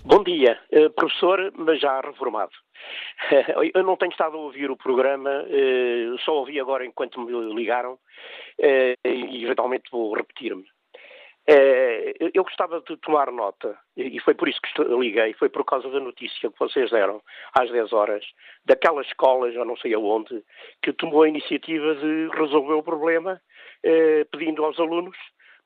Bom 0.04 0.22
dia, 0.22 0.58
uh, 0.70 0.90
professor, 0.90 1.52
mas 1.56 1.80
já 1.80 2.00
reformado. 2.00 2.52
Eu 3.74 3.82
não 3.82 3.96
tenho 3.96 4.12
estado 4.12 4.36
a 4.36 4.40
ouvir 4.40 4.70
o 4.70 4.76
programa, 4.76 5.30
uh, 5.30 6.18
só 6.24 6.34
ouvi 6.34 6.60
agora 6.60 6.84
enquanto 6.84 7.20
me 7.20 7.32
ligaram 7.54 7.94
uh, 7.94 9.08
e 9.08 9.44
eventualmente 9.44 9.90
vou 9.90 10.14
repetir-me. 10.14 10.64
Eu 11.46 12.42
gostava 12.42 12.80
de 12.80 12.96
tomar 12.98 13.30
nota, 13.30 13.76
e 13.96 14.18
foi 14.20 14.34
por 14.34 14.48
isso 14.48 14.58
que 14.62 14.82
liguei, 14.82 15.34
foi 15.34 15.48
por 15.48 15.64
causa 15.64 15.88
da 15.90 16.00
notícia 16.00 16.50
que 16.50 16.58
vocês 16.58 16.90
deram 16.90 17.20
às 17.52 17.70
10 17.70 17.92
horas, 17.92 18.24
daquela 18.64 19.02
escola, 19.02 19.52
já 19.52 19.64
não 19.64 19.76
sei 19.76 19.92
aonde, 19.94 20.42
que 20.82 20.92
tomou 20.92 21.22
a 21.22 21.28
iniciativa 21.28 21.94
de 21.96 22.28
resolver 22.34 22.72
o 22.72 22.82
problema, 22.82 23.40
pedindo 24.30 24.64
aos 24.64 24.78
alunos 24.78 25.16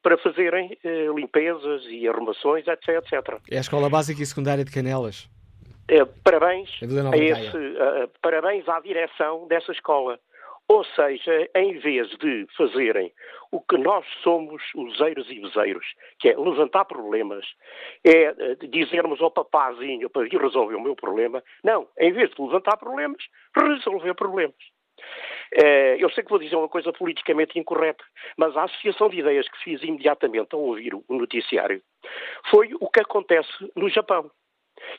para 0.02 0.16
fazerem 0.18 0.76
eh, 0.84 1.06
limpezas 1.14 1.84
e 1.88 2.08
arrumações, 2.08 2.66
etc, 2.66 2.88
etc. 2.88 3.40
É 3.50 3.58
a 3.58 3.60
Escola 3.60 3.90
Básica 3.90 4.22
e 4.22 4.26
Secundária 4.26 4.64
de 4.64 4.72
Canelas. 4.72 5.28
É, 5.88 6.04
parabéns, 6.22 6.68
a 6.82 7.16
esse, 7.16 7.56
uh, 7.56 8.10
parabéns 8.20 8.68
à 8.68 8.78
direção 8.80 9.46
dessa 9.48 9.72
escola. 9.72 10.20
Ou 10.68 10.84
seja, 10.84 11.48
em 11.54 11.78
vez 11.78 12.08
de 12.18 12.46
fazerem 12.56 13.12
o 13.50 13.60
que 13.60 13.78
nós 13.78 14.04
somos 14.22 14.62
useiros 14.74 15.30
e 15.30 15.40
bezeiros, 15.40 15.86
que 16.18 16.28
é 16.28 16.36
levantar 16.36 16.84
problemas, 16.84 17.46
é 18.04 18.30
uh, 18.30 18.68
dizermos 18.68 19.20
ao 19.22 19.30
papazinho 19.30 20.10
para 20.10 20.28
vir 20.28 20.40
resolver 20.40 20.74
o 20.74 20.82
meu 20.82 20.94
problema, 20.94 21.42
não, 21.64 21.88
em 21.98 22.12
vez 22.12 22.30
de 22.30 22.42
levantar 22.42 22.76
problemas, 22.76 23.22
resolver 23.56 24.14
problemas. 24.14 24.56
Eh, 25.52 25.96
eu 25.98 26.10
sei 26.10 26.24
que 26.24 26.30
vou 26.30 26.38
dizer 26.38 26.56
uma 26.56 26.68
coisa 26.68 26.92
politicamente 26.92 27.58
incorreta, 27.58 28.04
mas 28.36 28.56
a 28.56 28.64
associação 28.64 29.08
de 29.08 29.20
ideias 29.20 29.48
que 29.48 29.58
fiz 29.62 29.82
imediatamente 29.82 30.54
ao 30.54 30.60
ouvir 30.60 30.94
o 30.94 31.04
noticiário 31.08 31.82
foi 32.50 32.70
o 32.80 32.90
que 32.90 33.00
acontece 33.00 33.50
no 33.74 33.88
Japão. 33.88 34.30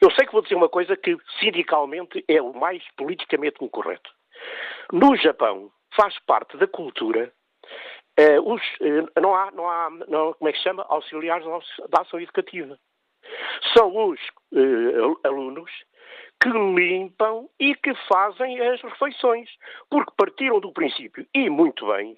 Eu 0.01 0.11
sei 0.11 0.25
que 0.25 0.31
vou 0.31 0.41
dizer 0.41 0.55
uma 0.55 0.69
coisa 0.69 0.97
que 0.97 1.15
sindicalmente 1.39 2.23
é 2.27 2.41
o 2.41 2.53
mais 2.53 2.83
politicamente 2.97 3.63
incorreto. 3.63 4.09
No 4.91 5.15
Japão 5.17 5.71
faz 5.95 6.17
parte 6.19 6.57
da 6.57 6.67
cultura 6.67 7.31
eh, 8.17 8.39
os, 8.39 8.61
eh, 8.81 9.21
não 9.21 9.33
há, 9.33 9.49
não 9.51 9.69
há 9.69 9.89
não, 10.09 10.33
como 10.33 10.49
é 10.49 10.51
que 10.51 10.59
chama? 10.59 10.85
Auxiliares 10.89 11.45
da 11.89 12.01
ação 12.01 12.19
educativa. 12.19 12.77
São 13.73 13.95
os 13.95 14.19
alunos 15.23 15.71
que 16.41 16.49
limpam 16.49 17.47
e 17.59 17.75
que 17.75 17.93
fazem 18.07 18.59
as 18.59 18.81
refeições, 18.81 19.49
porque 19.89 20.11
partiram 20.17 20.59
do 20.59 20.73
princípio, 20.73 21.25
e 21.33 21.49
muito 21.49 21.87
bem, 21.87 22.17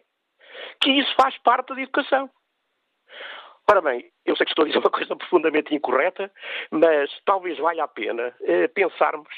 que 0.81 0.91
isso 0.91 1.13
faz 1.19 1.37
parte 1.39 1.73
da 1.73 1.81
educação. 1.81 2.29
Ora 3.71 3.79
bem, 3.79 4.11
eu 4.25 4.35
sei 4.35 4.45
que 4.45 4.51
estou 4.51 4.63
a 4.63 4.67
dizer 4.67 4.79
uma 4.79 4.89
coisa 4.89 5.15
profundamente 5.15 5.73
incorreta, 5.73 6.29
mas 6.71 7.09
talvez 7.23 7.57
valha 7.57 7.85
a 7.85 7.87
pena 7.87 8.35
eh, 8.41 8.67
pensarmos 8.67 9.29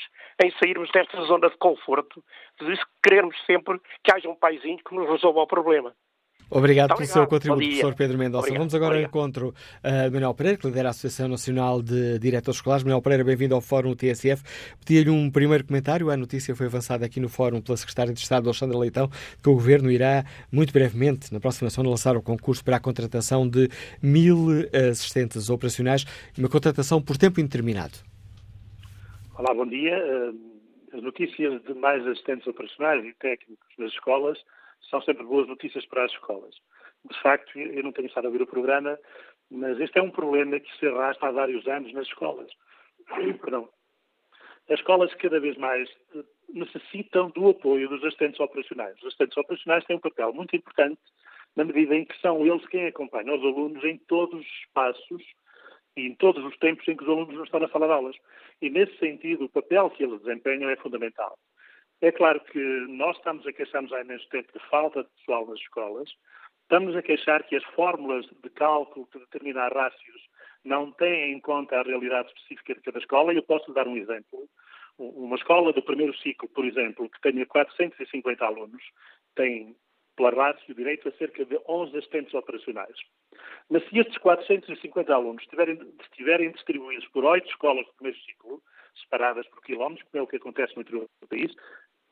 em 0.44 0.50
sairmos 0.58 0.90
desta 0.90 1.22
zona 1.26 1.52
de 1.52 1.58
conforto, 1.58 2.24
de 2.60 2.76
querermos 3.04 3.38
sempre 3.46 3.80
que 4.04 4.12
haja 4.12 4.28
um 4.28 4.34
paizinho 4.34 4.80
que 4.84 4.96
nos 4.96 5.08
resolva 5.08 5.42
o 5.42 5.46
problema. 5.46 5.94
Obrigado 6.50 6.90
Muito 6.90 6.98
pelo 6.98 7.10
obrigado. 7.10 7.14
seu 7.14 7.28
contributo, 7.28 7.62
professor 7.62 7.96
Pedro 7.96 8.18
Mendonça. 8.18 8.40
Obrigado. 8.40 8.60
Vamos 8.60 8.76
agora 8.76 8.96
ao 8.96 9.02
encontro 9.02 9.50
uh, 9.50 10.12
Manuel 10.12 10.34
Pereira, 10.34 10.58
que 10.58 10.68
lidera 10.68 10.90
a 10.90 10.92
Associação 10.92 11.28
Nacional 11.28 11.82
de 11.82 12.20
Diretores 12.20 12.58
Escolares. 12.58 12.84
Manuel 12.84 13.02
Pereira, 13.02 13.24
bem-vindo 13.24 13.56
ao 13.56 13.62
Fórum 13.62 13.96
TSF. 13.96 14.44
Pedi-lhe 14.86 15.10
um 15.10 15.32
primeiro 15.32 15.66
comentário. 15.66 16.10
A 16.10 16.18
notícia 16.18 16.56
foi 16.56 16.68
avançada 16.68 17.06
aqui 17.06 17.20
no 17.20 17.30
Fórum 17.30 17.62
pela 17.62 17.76
Secretária 17.76 18.14
de 18.14 18.20
Estado, 18.20 18.48
Alexandra 18.48 18.78
Leitão, 18.78 19.10
que 19.42 19.50
o 19.50 19.54
Governo 19.54 19.90
irá, 19.90 20.24
muito 20.52 20.72
brevemente, 20.72 21.34
na 21.34 21.40
próxima 21.40 21.70
semana, 21.70 21.90
lançar 21.90 22.16
o 22.16 22.22
concurso 22.22 22.64
para 22.64 22.78
a 22.78 22.80
contratação 22.80 23.48
de 23.48 23.70
mil 24.02 24.48
assistentes 24.92 25.50
operacionais, 25.50 26.06
uma 26.38 26.50
contratação 26.50 27.02
por 27.02 27.18
tempo 27.18 27.40
indeterminado. 27.40 27.94
Olá, 29.38 29.54
bom 29.54 29.66
dia. 29.66 29.98
As 30.94 31.02
notícias 31.02 31.64
de 31.64 31.74
mais 31.74 32.06
assistentes 32.06 32.46
operacionais 32.46 33.04
e 33.04 33.14
técnicos 33.14 33.68
das 33.80 33.92
escolas 33.92 34.38
são 34.90 35.02
sempre 35.02 35.24
boas 35.24 35.48
notícias 35.48 35.86
para 35.86 36.06
as 36.06 36.12
escolas. 36.12 36.56
De 37.10 37.22
facto, 37.22 37.58
eu 37.58 37.84
não 37.84 37.92
tenho 37.92 38.08
estado 38.08 38.26
a 38.26 38.28
ouvir 38.28 38.42
o 38.42 38.48
programa, 38.48 38.98
mas 39.52 39.80
este 39.80 40.00
é 40.00 40.02
um 40.02 40.10
problema 40.10 40.60
que 40.60 40.78
se 40.78 40.88
arrasta 40.88 41.28
há 41.28 41.32
vários 41.32 41.68
anos 41.68 41.92
nas 41.94 42.08
escolas. 42.08 42.52
Perdão. 43.42 43.70
As 44.70 44.80
escolas 44.80 45.14
cada 45.16 45.40
vez 45.40 45.58
mais 45.58 45.90
eh, 46.16 46.24
necessitam 46.54 47.30
do 47.32 47.50
apoio 47.50 47.90
dos 47.90 48.04
assistentes 48.04 48.40
operacionais. 48.40 48.96
Os 49.00 49.08
assistentes 49.08 49.38
operacionais 49.38 49.84
têm 49.86 49.98
um 49.98 50.00
papel 50.00 50.34
muito 50.34 50.56
importante 50.56 51.00
na 51.56 51.66
medida 51.66 51.96
em 51.96 52.06
que 52.06 52.20
são 52.20 52.46
eles 52.46 52.66
quem 52.68 52.88
acompanham 52.88 53.36
os 53.36 53.44
alunos 53.44 53.84
em 53.84 53.98
todos 53.98 54.40
os 54.40 54.48
espaços 54.66 55.24
e 55.96 56.08
em 56.08 56.16
todos 56.16 56.44
os 56.44 56.58
tempos 56.58 56.88
em 56.88 56.96
que 56.96 57.04
os 57.04 57.10
alunos 57.10 57.36
não 57.36 57.44
estão 57.44 57.64
a 57.64 57.68
falar 57.68 57.92
aulas. 57.92 58.16
E, 58.62 58.70
nesse 58.70 58.98
sentido, 58.98 59.46
o 59.46 59.50
papel 59.50 59.90
que 59.92 60.04
eles 60.04 60.22
desempenham 60.22 60.70
é 60.70 60.76
fundamental. 60.78 61.38
É 62.04 62.12
claro 62.12 62.42
que 62.42 62.60
nós 62.90 63.16
estamos 63.16 63.48
a 63.48 63.54
queixar-nos 63.54 63.94
há 63.94 64.02
imenso 64.02 64.28
tempo 64.28 64.52
de 64.52 64.60
falta 64.68 65.04
de 65.04 65.10
pessoal 65.12 65.48
nas 65.48 65.58
escolas, 65.58 66.10
estamos 66.64 66.94
a 66.98 67.02
queixar 67.02 67.42
que 67.46 67.56
as 67.56 67.64
fórmulas 67.76 68.26
de 68.26 68.50
cálculo 68.50 69.08
de 69.14 69.20
determinar 69.20 69.72
rácios 69.72 70.22
não 70.66 70.92
têm 70.92 71.32
em 71.32 71.40
conta 71.40 71.80
a 71.80 71.82
realidade 71.82 72.28
específica 72.28 72.76
de 72.76 72.82
cada 72.82 73.00
escola, 73.00 73.32
e 73.32 73.38
eu 73.38 73.44
posso 73.44 73.72
dar 73.72 73.88
um 73.88 73.96
exemplo. 73.96 74.50
Uma 74.98 75.38
escola 75.38 75.72
do 75.72 75.82
primeiro 75.82 76.14
ciclo, 76.18 76.50
por 76.50 76.66
exemplo, 76.66 77.10
que 77.10 77.22
tenha 77.22 77.46
450 77.46 78.46
alunos, 78.46 78.84
tem, 79.34 79.74
pela 80.18 80.32
rácio, 80.32 80.76
direito 80.76 81.08
a 81.08 81.12
cerca 81.14 81.46
de 81.46 81.58
11 81.70 81.98
assistentes 81.98 82.34
operacionais. 82.34 82.98
Mas 83.70 83.82
se 83.88 83.98
estes 83.98 84.18
450 84.18 85.14
alunos 85.14 85.42
estiverem, 85.42 85.80
estiverem 86.02 86.52
distribuídos 86.52 87.08
por 87.14 87.24
oito 87.24 87.48
escolas 87.48 87.86
do 87.86 87.94
primeiro 87.94 88.20
ciclo, 88.26 88.62
separadas 89.02 89.48
por 89.48 89.62
quilómetros, 89.62 90.08
como 90.10 90.22
é 90.22 90.24
o 90.24 90.28
que 90.28 90.36
acontece 90.36 90.76
no 90.76 90.82
interior 90.82 91.08
do 91.22 91.28
país, 91.28 91.54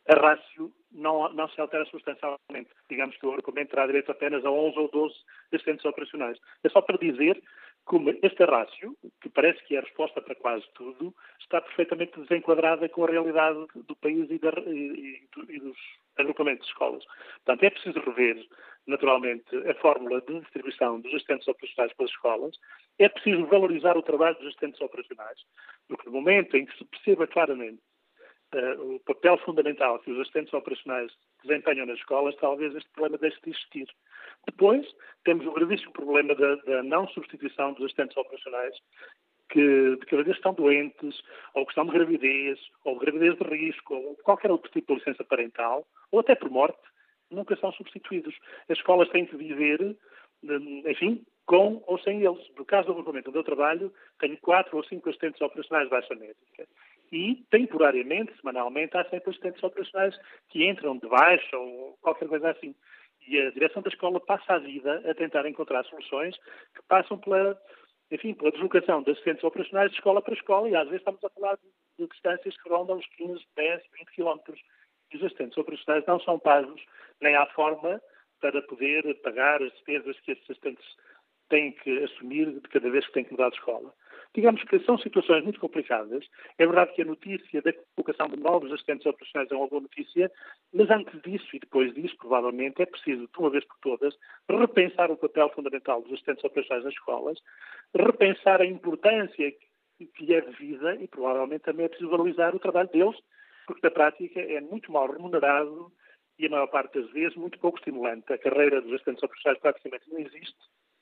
a 0.07 0.15
rácio 0.15 0.71
não, 0.91 1.31
não, 1.33 1.47
se 1.49 1.61
altera 1.61 1.85
substancialmente. 1.85 2.69
Digamos 2.89 3.15
que 3.17 3.25
o 3.25 3.33
argumento 3.33 3.69
terá 3.69 3.85
direito 3.85 4.11
apenas 4.11 4.43
a 4.43 4.51
11 4.51 4.77
ou 4.77 4.89
12 4.89 5.15
assistentes 5.53 5.85
operacionais. 5.85 6.37
É 6.63 6.69
só 6.69 6.81
para 6.81 6.97
dizer 6.97 7.41
como 7.85 8.09
esta 8.21 8.45
rácio, 8.45 8.95
que 9.21 9.29
parece 9.29 9.63
que 9.65 9.75
é 9.75 9.79
a 9.79 9.81
resposta 9.81 10.21
para 10.21 10.35
quase 10.35 10.65
tudo, 10.75 11.13
está 11.39 11.59
perfeitamente 11.61 12.19
desenquadrada 12.19 12.87
com 12.89 13.03
a 13.03 13.09
realidade 13.09 13.65
do 13.75 13.95
país 13.95 14.29
e, 14.29 14.37
da, 14.37 14.51
e, 14.67 15.27
e 15.49 15.59
dos 15.59 15.77
agrupamentos 16.17 16.65
de 16.65 16.71
escolas. 16.71 17.03
Portanto, 17.43 17.63
é 17.63 17.69
preciso 17.69 17.99
rever, 17.99 18.45
naturalmente, 18.85 19.55
a 19.67 19.73
fórmula 19.75 20.21
de 20.21 20.39
distribuição 20.41 21.01
dos 21.01 21.13
assistentes 21.13 21.47
operacionais 21.47 21.93
pelas 21.93 22.11
escolas, 22.11 22.59
é 22.99 23.09
preciso 23.09 23.45
valorizar 23.47 23.97
o 23.97 24.03
trabalho 24.03 24.35
dos 24.35 24.47
assistentes 24.47 24.79
operacionais, 24.79 25.39
porque 25.87 26.05
no 26.05 26.13
momento 26.13 26.55
em 26.55 26.65
que 26.65 26.77
se 26.77 26.85
perceba 26.85 27.27
claramente 27.27 27.81
uh, 28.55 28.95
o 28.95 28.99
papel 29.01 29.37
fundamental 29.39 29.99
que 29.99 30.11
os 30.11 30.19
assistentes 30.19 30.53
operacionais 30.53 31.11
desempenham 31.43 31.85
nas 31.85 31.97
escolas, 31.97 32.35
talvez 32.37 32.75
este 32.75 32.89
problema 32.91 33.17
deixe 33.17 33.39
de 33.41 33.49
existir. 33.51 33.87
Depois, 34.45 34.85
temos 35.23 35.45
o 35.45 35.51
gravíssimo 35.51 35.91
problema 35.93 36.35
da, 36.35 36.55
da 36.55 36.83
não 36.83 37.07
substituição 37.09 37.73
dos 37.73 37.85
assistentes 37.85 38.17
operacionais 38.17 38.75
que 39.49 39.97
de 39.97 40.05
cada 40.05 40.23
vez 40.23 40.37
estão 40.37 40.53
doentes, 40.53 41.21
ou 41.53 41.65
que 41.65 41.71
estão 41.71 41.85
de 41.85 41.91
gravidez, 41.91 42.59
ou 42.85 42.93
de 42.97 43.05
gravidez 43.05 43.37
de 43.37 43.43
risco, 43.43 43.93
ou 43.93 44.15
qualquer 44.23 44.49
outro 44.49 44.71
tipo 44.71 44.93
de 44.93 44.99
licença 44.99 45.25
parental, 45.25 45.85
ou 46.09 46.21
até 46.21 46.35
por 46.35 46.49
morte, 46.49 46.79
nunca 47.29 47.55
são 47.57 47.71
substituídos. 47.73 48.33
As 48.69 48.77
escolas 48.77 49.09
têm 49.09 49.25
que 49.25 49.35
viver, 49.35 49.97
hum, 50.43 50.83
enfim, 50.87 51.25
com 51.45 51.83
ou 51.85 51.99
sem 51.99 52.23
eles. 52.23 52.49
No 52.57 52.63
caso 52.63 52.87
do 52.87 52.93
agrupamento 52.93 53.29
onde 53.29 53.39
eu 53.39 53.43
trabalho, 53.43 53.93
tenho 54.19 54.37
quatro 54.37 54.77
ou 54.77 54.85
cinco 54.85 55.09
assistentes 55.09 55.41
operacionais 55.41 55.87
de 55.87 55.91
baixa 55.91 56.15
médica 56.15 56.67
e, 57.11 57.43
temporariamente, 57.49 58.33
semanalmente, 58.37 58.95
há 58.95 59.03
sempre 59.09 59.29
assistentes 59.29 59.61
operacionais 59.63 60.17
que 60.49 60.65
entram 60.67 60.97
de 60.97 61.07
baixa 61.07 61.57
ou 61.57 61.97
qualquer 62.01 62.27
coisa 62.27 62.51
assim. 62.51 62.73
E 63.27 63.39
a 63.39 63.51
direção 63.51 63.81
da 63.81 63.89
escola 63.89 64.19
passa 64.19 64.53
a 64.53 64.59
vida 64.59 65.03
a 65.09 65.13
tentar 65.13 65.47
encontrar 65.47 65.83
soluções 65.85 66.35
que 66.73 66.81
passam 66.87 67.17
pela, 67.17 67.59
enfim, 68.09 68.33
pela 68.33 68.51
deslocação 68.51 69.03
de 69.03 69.11
assistentes 69.11 69.43
operacionais 69.43 69.91
de 69.91 69.97
escola 69.97 70.21
para 70.21 70.33
escola 70.33 70.69
e 70.69 70.75
às 70.75 70.85
vezes 70.85 71.01
estamos 71.01 71.23
a 71.23 71.29
falar 71.29 71.57
de, 71.57 72.07
distâncias 72.07 72.59
que 72.59 72.69
rondam 72.69 72.97
os 72.97 73.05
15, 73.17 73.45
10, 73.55 73.83
20 73.99 74.11
quilómetros. 74.13 74.59
E 75.11 75.17
os 75.17 75.23
assistentes 75.23 75.57
operacionais 75.57 76.05
não 76.07 76.19
são 76.21 76.39
pagos 76.39 76.81
nem 77.21 77.35
há 77.35 77.45
forma 77.47 78.01
para 78.39 78.61
poder 78.63 79.21
pagar 79.21 79.61
as 79.61 79.71
despesas 79.73 80.19
que 80.21 80.31
esses 80.31 80.43
assistentes 80.49 80.85
têm 81.49 81.73
que 81.73 82.03
assumir 82.03 82.49
de 82.49 82.61
cada 82.69 82.89
vez 82.89 83.05
que 83.05 83.13
têm 83.13 83.25
que 83.25 83.31
mudar 83.33 83.49
de 83.49 83.57
escola. 83.57 83.93
Digamos 84.33 84.63
que 84.63 84.79
são 84.79 84.97
situações 84.97 85.43
muito 85.43 85.59
complicadas. 85.59 86.25
É 86.57 86.65
verdade 86.65 86.93
que 86.93 87.01
a 87.01 87.05
notícia 87.05 87.61
da 87.61 87.73
colocação 87.95 88.29
de 88.29 88.37
novos 88.37 88.71
assistentes 88.71 89.05
operacionais 89.05 89.51
é 89.51 89.55
uma 89.55 89.67
boa 89.67 89.81
notícia, 89.81 90.31
mas 90.73 90.89
antes 90.89 91.21
disso 91.21 91.47
e 91.53 91.59
depois 91.59 91.93
disso, 91.93 92.15
provavelmente, 92.17 92.81
é 92.81 92.85
preciso, 92.85 93.27
de 93.27 93.39
uma 93.39 93.49
vez 93.49 93.65
por 93.65 93.77
todas, 93.81 94.17
repensar 94.49 95.11
o 95.11 95.17
papel 95.17 95.49
fundamental 95.49 96.01
dos 96.01 96.13
assistentes 96.13 96.45
operacionais 96.45 96.85
nas 96.85 96.93
escolas, 96.93 97.39
repensar 97.93 98.61
a 98.61 98.65
importância 98.65 99.51
que 100.15 100.33
é 100.33 100.41
devida 100.41 100.95
e, 100.95 101.07
provavelmente, 101.07 101.63
também 101.63 101.85
é 101.85 101.89
preciso 101.89 102.09
valorizar 102.09 102.55
o 102.55 102.59
trabalho 102.59 102.89
deles, 102.89 103.17
porque, 103.67 103.85
na 103.85 103.91
prática, 103.91 104.39
é 104.39 104.61
muito 104.61 104.91
mal 104.93 105.11
remunerado 105.11 105.91
e, 106.39 106.45
a 106.45 106.49
maior 106.49 106.67
parte 106.67 106.99
das 106.99 107.11
vezes, 107.11 107.35
muito 107.35 107.59
pouco 107.59 107.77
estimulante. 107.77 108.31
A 108.31 108.37
carreira 108.37 108.81
dos 108.81 108.93
assistentes 108.93 109.23
operacionais 109.23 109.59
praticamente 109.59 110.09
não 110.09 110.19
existe 110.19 110.55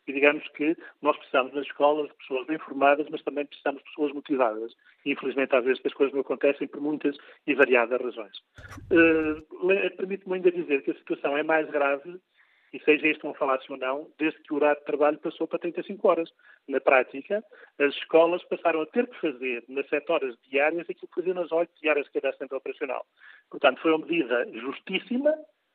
e 0.08 0.14
digamos 0.14 0.47
que 0.50 0.76
nós 1.02 1.18
precisamos 1.18 1.54
nas 1.54 1.66
escolas 1.66 2.08
de 2.10 2.16
pessoas 2.16 2.47
bem 2.47 2.58
formadas, 2.58 3.08
mas 3.10 3.22
também 3.24 3.45
precisamos 3.45 3.82
de 3.82 3.89
pessoas 3.89 4.12
motivadas. 4.14 4.74
E, 5.06 5.12
infelizmente, 5.12 5.56
às 5.56 5.64
vezes 5.64 5.82
as 5.86 5.93
coisas 5.93 6.14
não 6.14 6.22
acontecem 6.22 6.68
por 6.68 6.82
muitas 6.82 7.16
e 7.45 7.54
variadas 7.54 8.02
razões. 8.02 8.38
Uh, 8.91 9.95
Permite-me 9.97 10.36
ainda 10.36 10.52
dizer 10.52 10.82
que 10.84 10.91
a 10.91 10.95
situação 10.95 11.38
é 11.38 11.43
mais 11.43 11.70
grave, 11.70 12.20
e 12.74 12.80
seja 12.80 13.08
este 13.08 13.26
um 13.26 13.34
falácio 13.34 13.74
ou 13.74 13.78
não, 13.78 14.08
desde 14.18 14.39
que 14.41 14.54
o 14.54 14.58
horário 14.58 14.80
de 14.80 14.86
trabalho 14.86 15.18
passou 15.20 15.47
para 15.47 15.60
35 15.60 16.08
horas. 16.08 16.30
Na 16.68 16.80
prática, 16.80 17.43
as 17.80 17.93
escolas 17.95 18.43
passaram 18.43 18.82
a 18.82 18.86
ter 18.86 19.08
que 19.08 19.20
fazer 19.20 19.64
nas 19.68 19.88
7 19.89 20.12
horas 20.12 20.36
diárias 20.50 20.89
aquilo 20.89 21.08
que 21.08 21.16
faziam 21.16 21.36
nas 21.36 21.52
8 21.52 21.72
diárias 21.82 22.06
de 22.06 22.14
cada 22.14 22.36
centro 22.38 22.58
operacional. 22.58 23.06
Portanto, 23.50 23.82
foi 23.82 23.91
uma 23.91 24.06
medida 24.06 24.47
justíssima, 24.54 25.34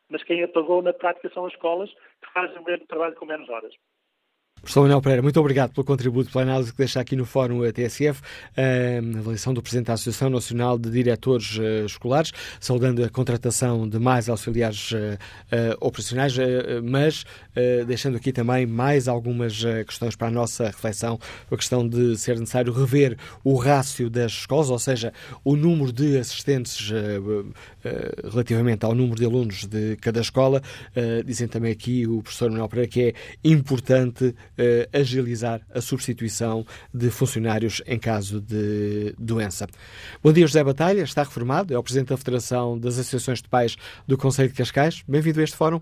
mas 0.09 0.22
quem 0.22 0.43
a 0.43 0.49
pagou 0.49 0.83
na 0.83 0.93
prática 0.93 1.31
são 1.31 1.47
as 1.47 1.53
escolas 1.53 1.91
que 1.91 2.33
fazem 2.33 2.59
o 2.59 2.64
mesmo 2.64 2.87
trabalho 2.87 3.14
com 3.16 3.27
menos 3.27 3.49
horas. 3.49 3.75
Professor 4.65 4.81
Manuel 4.81 5.03
Pereira, 5.03 5.21
muito 5.21 5.39
obrigado 5.39 5.73
pelo 5.75 5.85
contributo, 5.85 6.31
pela 6.32 6.43
análise 6.43 6.73
que 6.73 6.78
deixa 6.78 6.99
aqui 6.99 7.15
no 7.15 7.27
Fórum 7.27 7.61
TSF, 7.70 8.23
a 8.57 9.19
avaliação 9.19 9.53
do 9.53 9.61
Presidente 9.61 9.89
da 9.89 9.93
Associação 9.93 10.31
Nacional 10.31 10.78
de 10.78 10.91
Diretores 10.91 11.59
uh, 11.59 11.85
Escolares, 11.85 12.32
saudando 12.59 13.05
a 13.05 13.11
contratação 13.11 13.86
de 13.86 13.99
mais 13.99 14.27
auxiliares 14.27 14.93
uh, 14.93 15.19
operacionais, 15.81 16.35
mas 16.82 17.24
deixando 17.86 18.16
aqui 18.16 18.32
também 18.32 18.66
mais 18.66 19.07
algumas 19.07 19.62
questões 19.86 20.16
para 20.16 20.28
a 20.28 20.31
nossa 20.31 20.66
reflexão, 20.66 21.20
a 21.51 21.57
questão 21.57 21.86
de 21.86 22.16
ser 22.16 22.39
necessário 22.39 22.73
rever 22.73 23.16
o 23.45 23.55
rácio 23.57 24.09
das 24.09 24.32
escolas, 24.32 24.70
ou 24.70 24.78
seja, 24.78 25.12
o 25.45 25.55
número 25.55 25.93
de 25.93 26.19
assistentes 26.19 26.91
relativamente 28.24 28.85
ao 28.85 28.95
número 28.95 29.16
de 29.16 29.24
alunos 29.24 29.66
de 29.66 29.97
cada 29.97 30.20
escola. 30.20 30.61
dizem 31.24 31.47
também 31.47 31.70
aqui 31.70 32.07
o 32.07 32.23
professor 32.23 32.51
Manuel 32.51 32.69
Pereira 32.69 32.91
que 32.91 33.03
é 33.03 33.15
importante 33.45 34.35
uh, 34.59 34.98
agilizar 34.98 35.60
a 35.74 35.81
substituição 35.81 36.64
de 36.93 37.10
funcionários 37.10 37.82
em 37.86 37.98
caso 37.98 38.40
de 38.40 39.14
doença. 39.18 39.66
Bom 40.22 40.32
dia, 40.32 40.47
José 40.47 40.62
Batalha, 40.62 41.02
está 41.02 41.22
reformado, 41.22 41.74
é 41.74 41.78
o 41.78 41.82
Presidente 41.82 42.09
da 42.09 42.16
Federação 42.16 42.78
das 42.78 42.98
Associações 42.98 43.43
de 43.43 43.48
Pais 43.48 43.76
do 44.06 44.16
Conselho 44.16 44.48
de 44.48 44.56
Cascais. 44.56 45.02
Bem-vindo 45.09 45.40
a 45.40 45.44
este 45.44 45.56
fórum. 45.56 45.81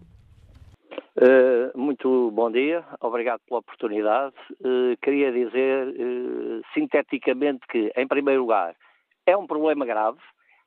Uh, 1.14 1.78
muito 1.78 2.30
bom 2.30 2.50
dia, 2.50 2.82
obrigado 3.00 3.40
pela 3.46 3.60
oportunidade. 3.60 4.34
Uh, 4.60 4.96
queria 5.02 5.30
dizer 5.30 5.88
uh, 5.88 6.62
sinteticamente 6.72 7.60
que, 7.70 7.92
em 7.94 8.08
primeiro 8.08 8.40
lugar, 8.40 8.74
é 9.26 9.36
um 9.36 9.46
problema 9.46 9.84
grave, 9.84 10.18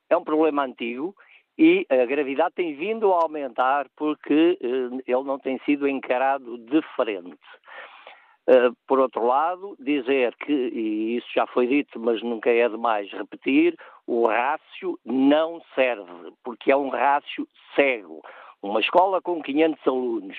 é 0.09 0.15
um 0.15 0.23
problema 0.23 0.63
antigo 0.63 1.15
e 1.57 1.85
a 1.89 2.05
gravidade 2.05 2.53
tem 2.55 2.75
vindo 2.75 3.11
a 3.11 3.23
aumentar 3.23 3.87
porque 3.97 4.57
ele 4.61 5.23
não 5.23 5.39
tem 5.39 5.59
sido 5.65 5.87
encarado 5.87 6.57
de 6.57 6.81
frente. 6.95 7.37
Uh, 8.47 8.75
por 8.87 8.99
outro 8.99 9.25
lado, 9.25 9.75
dizer 9.79 10.35
que, 10.35 10.51
e 10.51 11.17
isso 11.17 11.27
já 11.33 11.47
foi 11.47 11.65
dito, 11.65 11.99
mas 11.99 12.21
nunca 12.21 12.51
é 12.51 12.69
demais 12.69 13.11
repetir, 13.11 13.75
o 14.05 14.27
rácio 14.27 14.99
não 15.03 15.61
serve, 15.73 16.31
porque 16.43 16.71
é 16.71 16.75
um 16.77 16.89
rácio 16.89 17.47
cego. 17.75 18.21
Uma 18.61 18.79
escola 18.79 19.19
com 19.19 19.41
500 19.41 19.87
alunos 19.87 20.37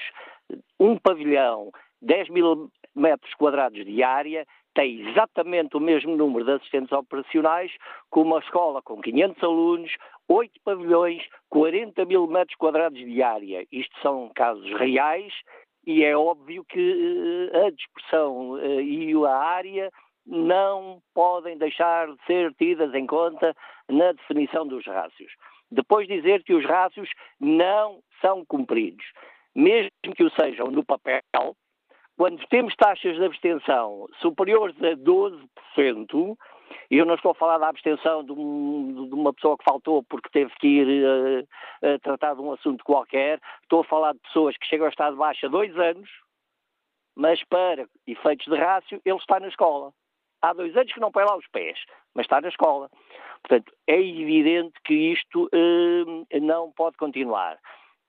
um 0.79 0.97
pavilhão, 0.97 1.71
10 2.03 2.29
mil 2.31 2.71
metros 2.95 3.35
quadrados 3.35 3.85
de 3.85 4.03
área, 4.03 4.47
tem 4.75 5.09
exatamente 5.09 5.77
o 5.77 5.81
mesmo 5.81 6.17
número 6.17 6.45
de 6.45 6.53
assistentes 6.53 6.93
operacionais 6.93 7.73
que 8.13 8.19
uma 8.19 8.39
escola 8.39 8.83
com 8.83 9.01
500 9.01 9.43
alunos, 9.43 9.97
8 10.29 10.61
pavilhões, 10.65 11.23
40 11.49 12.05
mil 12.05 12.27
metros 12.27 12.57
quadrados 12.57 12.99
de 12.99 13.23
área. 13.23 13.67
Isto 13.73 13.99
são 14.03 14.31
casos 14.35 14.71
reais 14.79 15.33
e 15.87 16.03
é 16.05 16.17
óbvio 16.17 16.65
que 16.65 17.51
uh, 17.53 17.67
a 17.67 17.71
dispersão 17.71 18.51
uh, 18.51 18.81
e 18.81 19.15
a 19.25 19.37
área 19.37 19.91
não 20.27 21.01
podem 21.15 21.57
deixar 21.57 22.09
de 22.09 22.25
ser 22.27 22.53
tidas 22.55 22.93
em 22.95 23.07
conta 23.07 23.55
na 23.89 24.13
definição 24.13 24.67
dos 24.67 24.85
rácios. 24.85 25.33
Depois 25.71 26.09
dizer 26.09 26.43
que 26.43 26.55
os 26.55 26.65
rácios 26.65 27.09
não 27.41 28.01
são 28.21 28.45
cumpridos, 28.45 29.07
mesmo 29.55 29.91
que 30.17 30.25
o 30.25 30.31
sejam 30.31 30.67
no 30.67 30.85
papel, 30.85 31.23
quando 32.17 32.45
temos 32.49 32.75
taxas 32.75 33.17
de 33.17 33.25
abstenção 33.25 34.07
superiores 34.21 34.77
a 34.83 34.97
12%, 34.97 35.39
e 35.77 36.37
eu 36.91 37.05
não 37.05 37.15
estou 37.15 37.33
a 37.33 37.35
falar 37.35 37.59
da 37.59 37.69
abstenção 37.69 38.25
de, 38.25 38.33
um, 38.33 39.09
de 39.09 39.15
uma 39.15 39.33
pessoa 39.33 39.57
que 39.57 39.65
faltou 39.65 40.03
porque 40.05 40.29
teve 40.31 40.53
que 40.61 40.67
ir 40.67 41.47
uh, 41.83 41.99
tratar 42.01 42.35
de 42.35 42.41
um 42.41 42.53
assunto 42.53 42.85
qualquer, 42.85 43.41
estou 43.63 43.81
a 43.81 43.85
falar 43.85 44.13
de 44.13 44.21
pessoas 44.21 44.57
que 44.57 44.67
chegam 44.67 44.87
a 44.87 44.91
estar 44.91 45.11
de 45.11 45.17
baixa 45.17 45.49
dois 45.49 45.77
anos, 45.79 46.09
mas 47.17 47.43
para 47.45 47.87
efeitos 48.07 48.47
de 48.47 48.57
rácio, 48.57 49.01
ele 49.05 49.17
está 49.17 49.41
na 49.41 49.49
escola. 49.49 49.93
Há 50.43 50.53
dois 50.53 50.77
anos 50.77 50.93
que 50.93 51.01
não 51.01 51.11
põe 51.11 51.25
lá 51.25 51.37
os 51.37 51.47
pés, 51.49 51.79
mas 52.15 52.25
está 52.25 52.41
na 52.41 52.49
escola. 52.49 52.91
Portanto, 53.43 53.73
é 53.87 53.99
evidente 53.99 54.75
que 54.85 54.95
isto 54.95 55.45
uh, 55.45 56.41
não 56.41 56.71
pode 56.73 56.97
continuar. 56.97 57.59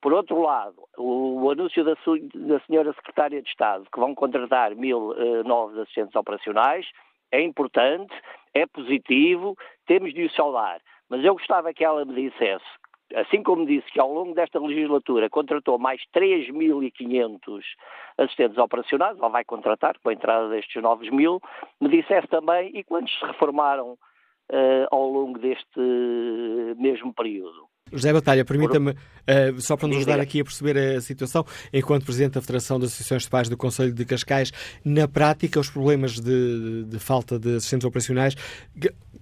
Por 0.01 0.13
outro 0.13 0.41
lado, 0.41 0.87
o, 0.97 1.43
o 1.43 1.51
anúncio 1.51 1.83
da, 1.83 1.93
da, 1.93 2.59
senhora 2.61 2.93
Secretária 2.93 3.41
de 3.41 3.49
Estado 3.49 3.87
que 3.91 3.99
vão 3.99 4.13
contratar 4.13 4.75
mil 4.75 5.09
uh, 5.11 5.43
novos 5.43 5.77
assistentes 5.79 6.15
operacionais 6.15 6.87
é 7.31 7.41
importante, 7.41 8.13
é 8.57 8.65
positivo, 8.67 9.55
temos 9.85 10.13
de 10.13 10.25
o 10.25 10.31
saudar. 10.31 10.79
Mas 11.09 11.23
eu 11.23 11.34
gostava 11.34 11.73
que 11.73 11.84
ela 11.84 12.03
me 12.03 12.29
dissesse, 12.29 12.65
assim 13.15 13.41
como 13.41 13.65
disse 13.65 13.89
que 13.91 13.99
ao 13.99 14.11
longo 14.11 14.34
desta 14.34 14.59
legislatura 14.59 15.29
contratou 15.29 15.79
mais 15.79 16.01
3.500 16.13 17.61
assistentes 18.17 18.57
operacionais, 18.57 19.17
ou 19.19 19.29
vai 19.29 19.45
contratar 19.45 19.97
com 19.99 20.09
a 20.09 20.13
entrada 20.13 20.49
destes 20.49 20.81
novos 20.81 21.09
mil, 21.09 21.39
me 21.79 21.89
dissesse 21.89 22.27
também 22.27 22.71
e 22.73 22.84
quantos 22.84 23.17
se 23.17 23.25
reformaram 23.25 23.93
uh, 23.93 24.88
ao 24.91 25.09
longo 25.09 25.39
deste 25.39 25.79
mesmo 26.77 27.13
período. 27.13 27.67
José 27.91 28.14
Batalha, 28.14 28.43
permita-me, 28.45 28.91
uh, 28.91 28.95
só 29.59 29.76
para 29.77 29.88
nos 29.88 29.97
ajudar 29.97 30.19
aqui 30.19 30.41
a 30.41 30.43
perceber 30.43 30.77
a 30.77 31.01
situação, 31.01 31.45
enquanto 31.73 32.05
Presidente 32.05 32.34
da 32.34 32.41
Federação 32.41 32.80
das 32.80 32.89
Associações 32.89 33.23
de 33.23 33.30
Pais 33.30 33.49
do 33.49 33.57
Conselho 33.57 33.93
de 33.93 34.05
Cascais, 34.05 34.51
na 34.84 35.07
prática, 35.07 35.59
os 35.59 35.69
problemas 35.69 36.19
de, 36.19 36.85
de 36.85 36.99
falta 36.99 37.39
de 37.39 37.57
assistentes 37.57 37.85
operacionais, 37.85 38.35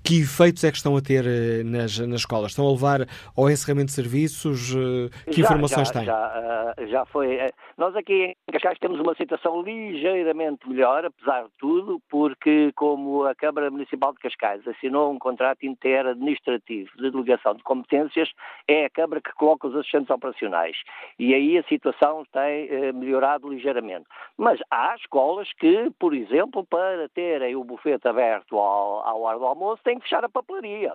que 0.04 0.20
efeitos 0.20 0.64
é 0.64 0.72
que 0.72 0.78
estão 0.78 0.96
a 0.96 1.02
ter 1.02 1.26
uh, 1.26 1.64
nas, 1.66 1.98
nas 2.00 2.22
escolas? 2.22 2.52
Estão 2.52 2.68
a 2.68 2.72
levar 2.72 3.08
ao 3.36 3.50
encerramento 3.50 3.88
de 3.88 3.94
serviços? 3.94 4.74
Uh, 4.74 5.10
que 5.32 5.42
já, 5.42 5.48
informações 5.48 5.88
já, 5.88 5.94
têm? 5.94 6.06
Já, 6.06 6.76
já 6.88 7.06
foi. 7.06 7.38
Nós 7.78 7.94
aqui 7.94 8.38
em 8.48 8.52
Cascais 8.54 8.80
temos 8.80 9.02
uma 9.02 9.14
situação 9.16 9.62
ligeiramente 9.62 10.68
melhor, 10.70 11.04
apesar 11.04 11.44
de 11.44 11.52
tudo, 11.58 12.02
porque 12.10 12.72
como 12.74 13.26
a 13.26 13.36
Câmara 13.36 13.70
Municipal 13.70 14.14
de 14.14 14.20
Cascais 14.20 14.66
assinou 14.66 15.12
um 15.12 15.20
contrato 15.20 15.66
interadministrativo 15.66 16.90
de 16.96 17.12
delegação 17.12 17.54
de 17.54 17.64
competências, 17.64 18.32
é 18.66 18.86
a 18.86 18.90
Câmara 18.90 19.20
que 19.20 19.34
coloca 19.34 19.68
os 19.68 19.76
assistentes 19.76 20.10
operacionais. 20.10 20.78
E 21.20 21.34
aí 21.34 21.58
a 21.58 21.64
situação 21.64 22.24
tem 22.32 22.70
eh, 22.70 22.94
melhorado 22.94 23.50
ligeiramente. 23.50 24.06
Mas 24.38 24.58
há 24.72 24.96
escolas 24.96 25.52
que, 25.60 25.92
por 26.00 26.14
exemplo, 26.14 26.66
para 26.66 27.10
terem 27.10 27.58
o 27.58 27.64
bufete 27.66 28.08
aberto 28.08 28.58
ao, 28.58 29.06
ao 29.06 29.28
ar 29.28 29.38
do 29.38 29.46
almoço, 29.46 29.84
têm 29.84 30.00
que 30.00 30.04
fechar 30.04 30.24
a 30.24 30.30
papelaria. 30.30 30.94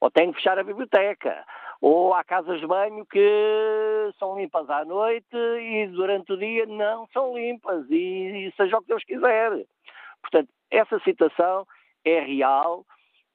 Ou 0.00 0.10
têm 0.10 0.32
que 0.32 0.38
fechar 0.38 0.58
a 0.58 0.64
biblioteca. 0.64 1.44
Ou 1.80 2.12
há 2.12 2.22
casas 2.22 2.60
de 2.60 2.66
banho 2.66 3.06
que 3.06 4.10
são 4.18 4.38
limpas 4.38 4.68
à 4.68 4.84
noite 4.84 5.34
e 5.34 5.86
durante 5.88 6.32
o 6.32 6.36
dia 6.36 6.66
não 6.66 7.06
são 7.12 7.34
limpas. 7.34 7.88
E, 7.90 8.48
e 8.48 8.52
seja 8.56 8.76
o 8.76 8.82
que 8.82 8.88
Deus 8.88 9.04
quiser. 9.04 9.64
Portanto, 10.20 10.48
essa 10.70 10.98
situação 11.00 11.66
é 12.04 12.20
real 12.20 12.84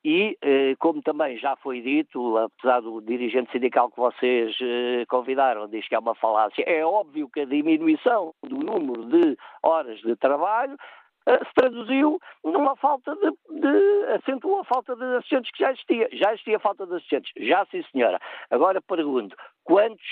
e, 0.08 0.38
eh, 0.44 0.76
como 0.78 1.02
também 1.02 1.36
já 1.40 1.56
foi 1.56 1.82
dito, 1.82 2.38
apesar 2.38 2.80
do 2.80 3.02
dirigente 3.02 3.52
sindical 3.52 3.90
que 3.90 3.98
vocês 3.98 4.56
eh, 4.62 5.04
convidaram, 5.10 5.68
diz 5.68 5.88
que 5.88 5.96
é 5.96 6.00
uma 6.00 6.14
falácia, 6.14 6.64
é 6.68 6.86
óbvio 6.86 7.28
que 7.28 7.40
a 7.40 7.46
diminuição 7.46 8.32
do 8.44 8.58
número 8.58 9.06
de 9.06 9.36
horas 9.64 10.00
de 10.02 10.16
trabalho 10.16 10.78
se 11.26 11.54
traduziu 11.56 12.20
numa 12.44 12.76
falta 12.76 13.16
de, 13.16 13.32
de, 13.60 14.06
acentuou 14.16 14.60
a 14.60 14.66
falta 14.66 14.96
de 14.96 15.04
assistentes 15.16 15.52
que 15.52 15.64
já 15.64 15.72
existia. 15.72 16.10
Já 16.14 16.34
existia 16.34 16.60
falta 16.60 16.86
de 16.86 16.96
assistentes, 16.96 17.32
já 17.38 17.66
sim 17.66 17.84
senhora. 17.92 18.20
Agora 18.52 18.82
pergunto, 18.82 19.36
quantos 19.64 20.06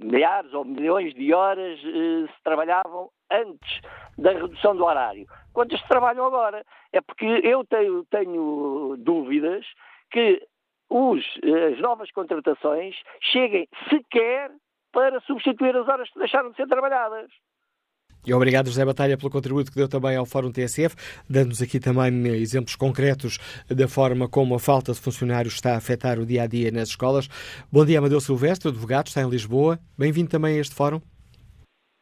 milhares 0.00 0.52
ou 0.54 0.64
milhões 0.64 1.14
de 1.14 1.34
horas 1.34 1.78
eh, 1.84 2.32
se 2.32 2.42
trabalhavam 2.42 3.10
antes 3.30 3.80
da 4.16 4.32
redução 4.32 4.76
do 4.76 4.84
horário. 4.84 5.26
Quantas 5.52 5.80
se 5.80 5.88
trabalham 5.88 6.24
agora? 6.24 6.64
É 6.92 7.00
porque 7.00 7.26
eu 7.44 7.64
tenho, 7.64 8.04
tenho 8.06 8.96
dúvidas 8.98 9.66
que 10.10 10.42
os, 10.88 11.24
as 11.72 11.78
novas 11.80 12.10
contratações 12.10 12.94
cheguem 13.20 13.68
sequer 13.88 14.50
para 14.92 15.20
substituir 15.20 15.74
as 15.76 15.88
horas 15.88 16.10
que 16.10 16.18
deixaram 16.18 16.50
de 16.50 16.56
ser 16.56 16.66
trabalhadas. 16.66 17.30
E 18.24 18.32
obrigado, 18.32 18.66
José 18.66 18.84
Batalha, 18.84 19.18
pelo 19.18 19.30
contributo 19.30 19.70
que 19.72 19.76
deu 19.76 19.88
também 19.88 20.16
ao 20.16 20.24
Fórum 20.24 20.52
TSF, 20.52 20.94
dando-nos 21.28 21.60
aqui 21.60 21.80
também 21.80 22.26
exemplos 22.28 22.76
concretos 22.76 23.38
da 23.68 23.88
forma 23.88 24.28
como 24.28 24.54
a 24.54 24.60
falta 24.60 24.92
de 24.92 25.00
funcionários 25.00 25.54
está 25.54 25.74
a 25.74 25.76
afetar 25.78 26.20
o 26.20 26.24
dia 26.24 26.44
a 26.44 26.46
dia 26.46 26.70
nas 26.70 26.90
escolas. 26.90 27.26
Bom 27.72 27.84
dia, 27.84 27.98
Amadeu 27.98 28.20
Silvestre, 28.20 28.68
advogado, 28.68 29.08
está 29.08 29.22
em 29.22 29.28
Lisboa. 29.28 29.76
Bem-vindo 29.98 30.30
também 30.30 30.56
a 30.56 30.60
este 30.60 30.72
Fórum. 30.72 31.00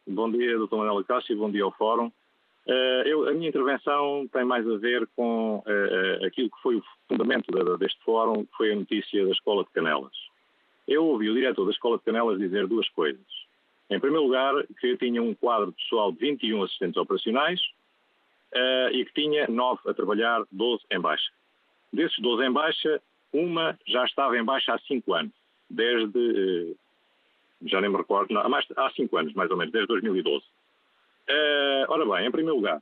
Bom 0.07 0.31
dia, 0.31 0.59
Dr. 0.59 0.77
Manuel 0.77 1.05
Castro, 1.05 1.33
e 1.33 1.37
bom 1.37 1.51
dia 1.51 1.65
ao 1.65 1.73
Fórum. 1.73 2.13
Uh, 2.67 3.03
eu, 3.07 3.29
a 3.29 3.33
minha 3.33 3.49
intervenção 3.49 4.29
tem 4.31 4.45
mais 4.45 4.69
a 4.69 4.77
ver 4.77 5.09
com 5.17 5.57
uh, 5.67 6.27
aquilo 6.27 6.51
que 6.51 6.63
foi 6.63 6.77
o 6.77 6.83
fundamento 7.09 7.51
deste 7.79 7.99
fórum, 8.05 8.45
que 8.45 8.57
foi 8.59 8.73
a 8.73 8.77
notícia 8.77 9.25
da 9.25 9.33
Escola 9.33 9.65
de 9.65 9.71
Canelas. 9.71 10.13
Eu 10.87 11.07
ouvi 11.07 11.31
o 11.31 11.35
diretor 11.35 11.65
da 11.65 11.71
Escola 11.71 11.97
de 11.97 12.05
Canelas 12.05 12.39
dizer 12.39 12.67
duas 12.67 12.89
coisas. 12.91 13.40
Em 13.91 13.99
primeiro 13.99 14.25
lugar, 14.25 14.55
que 14.81 14.97
tinha 14.97 15.21
um 15.21 15.35
quadro 15.35 15.73
pessoal 15.73 16.12
de 16.12 16.19
21 16.19 16.62
assistentes 16.62 16.97
operacionais 16.97 17.61
uh, 18.55 18.95
e 18.95 19.05
que 19.05 19.12
tinha 19.12 19.49
9 19.49 19.81
a 19.87 19.93
trabalhar, 19.93 20.45
12 20.53 20.85
em 20.93 21.01
baixa. 21.01 21.31
Desses 21.93 22.17
12 22.21 22.45
em 22.45 22.53
baixa, 22.53 23.03
uma 23.33 23.77
já 23.87 24.05
estava 24.05 24.39
em 24.39 24.45
baixa 24.45 24.73
há 24.75 24.79
5 24.79 25.12
anos, 25.12 25.33
desde, 25.69 26.19
uh, 26.19 26.79
já 27.67 27.81
nem 27.81 27.91
me 27.91 27.97
recordo, 27.97 28.33
não, 28.33 28.43
há, 28.43 28.49
mais, 28.49 28.65
há 28.77 28.91
5 28.91 29.17
anos 29.17 29.35
mais 29.35 29.51
ou 29.51 29.57
menos, 29.57 29.73
desde 29.73 29.89
2012. 29.89 30.39
Uh, 30.39 30.45
eh, 31.29 31.87
ora 31.89 32.07
bem, 32.07 32.27
em 32.29 32.31
primeiro 32.31 32.57
lugar, 32.57 32.81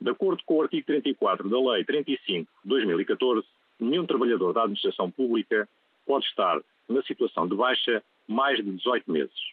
de 0.00 0.10
acordo 0.10 0.42
com 0.44 0.56
o 0.56 0.62
artigo 0.62 0.86
34 0.86 1.48
da 1.48 1.72
Lei 1.72 1.84
35 1.84 2.50
de 2.62 2.68
2014, 2.68 3.46
nenhum 3.80 4.06
trabalhador 4.06 4.52
da 4.52 4.62
administração 4.62 5.10
pública 5.10 5.68
pode 6.06 6.24
estar 6.26 6.60
na 6.88 7.02
situação 7.02 7.46
de 7.48 7.54
baixa 7.56 8.02
mais 8.28 8.56
de 8.58 8.70
18 8.70 9.10
meses. 9.10 9.52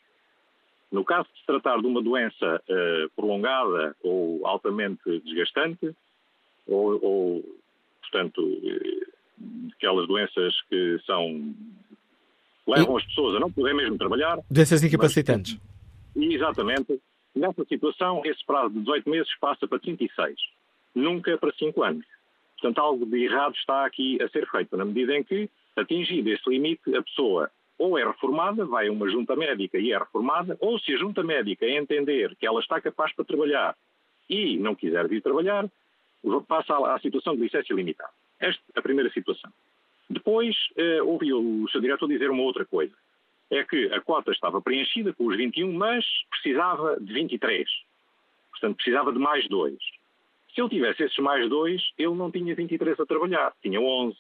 No 0.92 1.04
caso 1.04 1.28
de 1.34 1.40
se 1.40 1.46
tratar 1.46 1.80
de 1.80 1.86
uma 1.86 2.02
doença 2.02 2.62
uh, 2.68 3.10
prolongada 3.16 3.96
ou 4.04 4.46
altamente 4.46 5.20
desgastante, 5.20 5.96
ou, 6.68 7.00
ou 7.04 7.60
portanto, 8.02 8.42
uh, 8.42 9.72
aquelas 9.76 10.08
doenças 10.08 10.60
que 10.70 11.00
são 11.06 11.54
levam 12.68 12.98
as 12.98 13.06
pessoas 13.06 13.36
a 13.36 13.40
não 13.40 13.52
poder 13.52 13.74
mesmo 13.74 13.98
trabalhar. 13.98 14.40
Doenças 14.50 14.84
incapacitantes. 14.84 15.58
Mas, 16.16 16.32
exatamente. 16.32 17.00
Nessa 17.36 17.64
situação, 17.66 18.22
esse 18.26 18.44
prazo 18.46 18.74
de 18.74 18.80
18 18.80 19.10
meses 19.10 19.30
passa 19.40 19.68
para 19.68 19.80
36, 19.80 20.36
nunca 20.96 21.38
para 21.38 21.54
5 21.54 21.84
anos. 21.84 22.06
Portanto, 22.60 22.80
algo 22.80 23.06
de 23.06 23.24
errado 23.24 23.56
está 23.56 23.86
aqui 23.86 24.22
a 24.22 24.28
ser 24.30 24.50
feito, 24.50 24.76
na 24.76 24.84
medida 24.84 25.16
em 25.16 25.24
que, 25.24 25.50
atingido 25.76 26.30
esse 26.30 26.50
limite, 26.50 26.96
a 26.96 27.02
pessoa 27.02 27.50
ou 27.80 27.98
é 27.98 28.06
reformada, 28.06 28.66
vai 28.66 28.90
a 28.90 28.92
uma 28.92 29.10
junta 29.10 29.38
médica 29.38 29.80
e 29.80 29.94
é 29.94 29.98
reformada, 29.98 30.58
ou 30.60 30.78
se 30.78 30.94
a 30.94 30.98
junta 30.98 31.24
médica 31.24 31.66
entender 31.66 32.36
que 32.36 32.46
ela 32.46 32.60
está 32.60 32.80
capaz 32.82 33.14
para 33.14 33.24
trabalhar 33.24 33.76
e 34.30 34.58
não 34.58 34.76
quiser 34.76 35.08
vir 35.08 35.22
trabalhar, 35.22 35.66
passa 36.46 36.76
à, 36.94 37.00
situação 37.00 37.36
de 37.36 37.42
licença 37.42 37.74
limitada. 37.74 38.12
Esta 38.40 38.62
é 38.76 38.80
a 38.80 38.84
primeira 38.84 39.10
situação. 39.12 39.52
Depois, 40.10 40.56
eh, 40.76 41.02
ouvi 41.02 41.34
o 41.34 41.68
seu 41.70 41.80
diretor 41.80 42.08
dizer 42.08 42.30
uma 42.30 42.44
outra 42.44 42.66
coisa. 42.66 42.94
É 43.50 43.64
que 43.64 43.86
a 43.94 44.02
cota 44.02 44.32
estava 44.32 44.62
preenchida 44.62 45.14
com 45.14 45.26
os 45.26 45.38
21, 45.38 45.72
mas 45.74 46.06
precisava 46.30 47.00
de 47.00 47.14
23. 47.14 47.68
Portanto, 48.52 48.76
precisava 48.76 49.14
de 49.14 49.20
mais 49.20 49.48
dois. 49.48 49.80
Se 50.54 50.62
ele 50.62 50.70
tivesse 50.70 51.04
esses 51.04 51.18
mais 51.20 51.48
dois, 51.50 51.82
ele 51.98 52.14
não 52.16 52.30
tinha 52.30 52.54
23 52.54 53.00
a 53.00 53.06
trabalhar, 53.06 53.54
tinha 53.62 53.80
11. 53.80 54.18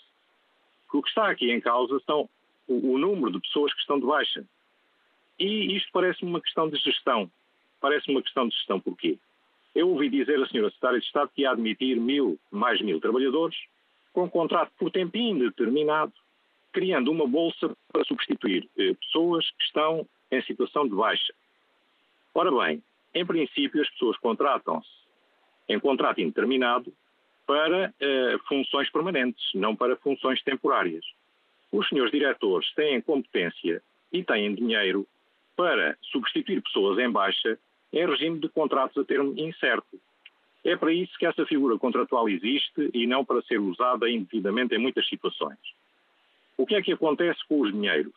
O 0.94 1.02
que 1.02 1.10
está 1.10 1.30
aqui 1.30 1.52
em 1.52 1.60
causa 1.60 1.99
são 2.06 2.30
o, 2.70 2.98
número 2.98 3.32
de 3.32 3.40
pessoas 3.40 3.74
que 3.74 3.80
estão 3.80 4.00
de 4.00 4.06
baixa. 4.06 4.46
E 5.40 5.76
isto 5.76 5.90
parece-me 5.91 6.30
uma 6.30 6.41
questão 6.41 6.70
de 6.70 6.78
gestão. 6.78 7.30
parece 7.82 8.10
uma 8.12 8.22
questão 8.22 8.48
de 8.48 8.56
gestão. 8.56 8.80
Porquê? 8.80 9.18
Eu 9.74 9.90
ouvi 9.90 10.10
dizer 10.10 10.41
a 10.41 10.48
senhora 10.48 10.70
Secretária 10.70 11.00
de 11.00 11.06
Estado 11.06 11.32
que 11.34 11.41
ia 11.41 11.52
admitir 11.52 11.98
mil, 11.98 12.40
mais 12.52 12.82
mil 12.82 13.00
trabalhadores 13.00 13.58
com 14.12 14.30
contrato 14.30 14.72
por 14.78 14.91
tempo 14.91 15.18
indeterminado, 15.18 16.14
criando 16.72 17.12
uma 17.12 17.28
bolsa 17.28 17.76
para 17.91 18.04
substituir 18.04 18.68
eh, 18.78 18.94
pessoas 18.96 19.50
que 19.52 19.64
estão 19.64 20.08
em 20.32 20.41
situação 20.44 20.88
de 20.88 20.96
baixa. 20.96 21.34
Ora 22.34 22.52
bem, 22.52 22.84
em 23.14 23.26
princípio 23.26 23.82
as 23.82 23.90
pessoas 23.91 24.18
contratam-se 24.18 24.90
em 25.68 25.80
contrato 25.80 26.20
indeterminado 26.20 26.94
para 27.46 27.94
eh, 28.00 28.38
funções 28.48 28.90
permanentes, 28.91 29.44
não 29.54 29.76
para 29.76 29.96
funções 29.96 30.41
temporárias. 30.44 31.06
Os 31.72 31.88
senhores 31.88 32.12
diretores 32.12 32.72
têm 32.74 33.00
competência 33.02 33.82
e 34.12 34.24
têm 34.24 34.56
dinheiro 34.56 35.08
para 35.56 35.98
substituir 36.02 36.62
pessoas 36.62 36.98
em 36.98 37.10
baixa 37.10 37.60
em 37.94 38.08
regime 38.08 38.40
de 38.40 38.50
contratos 38.50 38.98
a 38.98 39.06
termo 39.06 39.34
incerto. 39.38 40.00
É 40.64 40.76
para 40.76 40.91
isso 40.91 41.18
que 41.18 41.26
essa 41.26 41.46
figura 41.46 41.78
contratual 41.78 42.28
existe 42.28 42.90
e 42.94 43.06
não 43.06 43.24
para 43.24 43.41
ser 43.44 43.60
usada 43.60 44.10
indevidamente 44.10 44.74
em 44.74 44.78
muitas 44.78 45.08
situações. 45.08 45.58
O 46.58 46.66
que 46.66 46.76
é 46.76 46.82
que 46.82 46.91
acontece 46.91 47.40
com 47.48 47.62
os 47.62 47.72
dinheiros? 47.72 48.14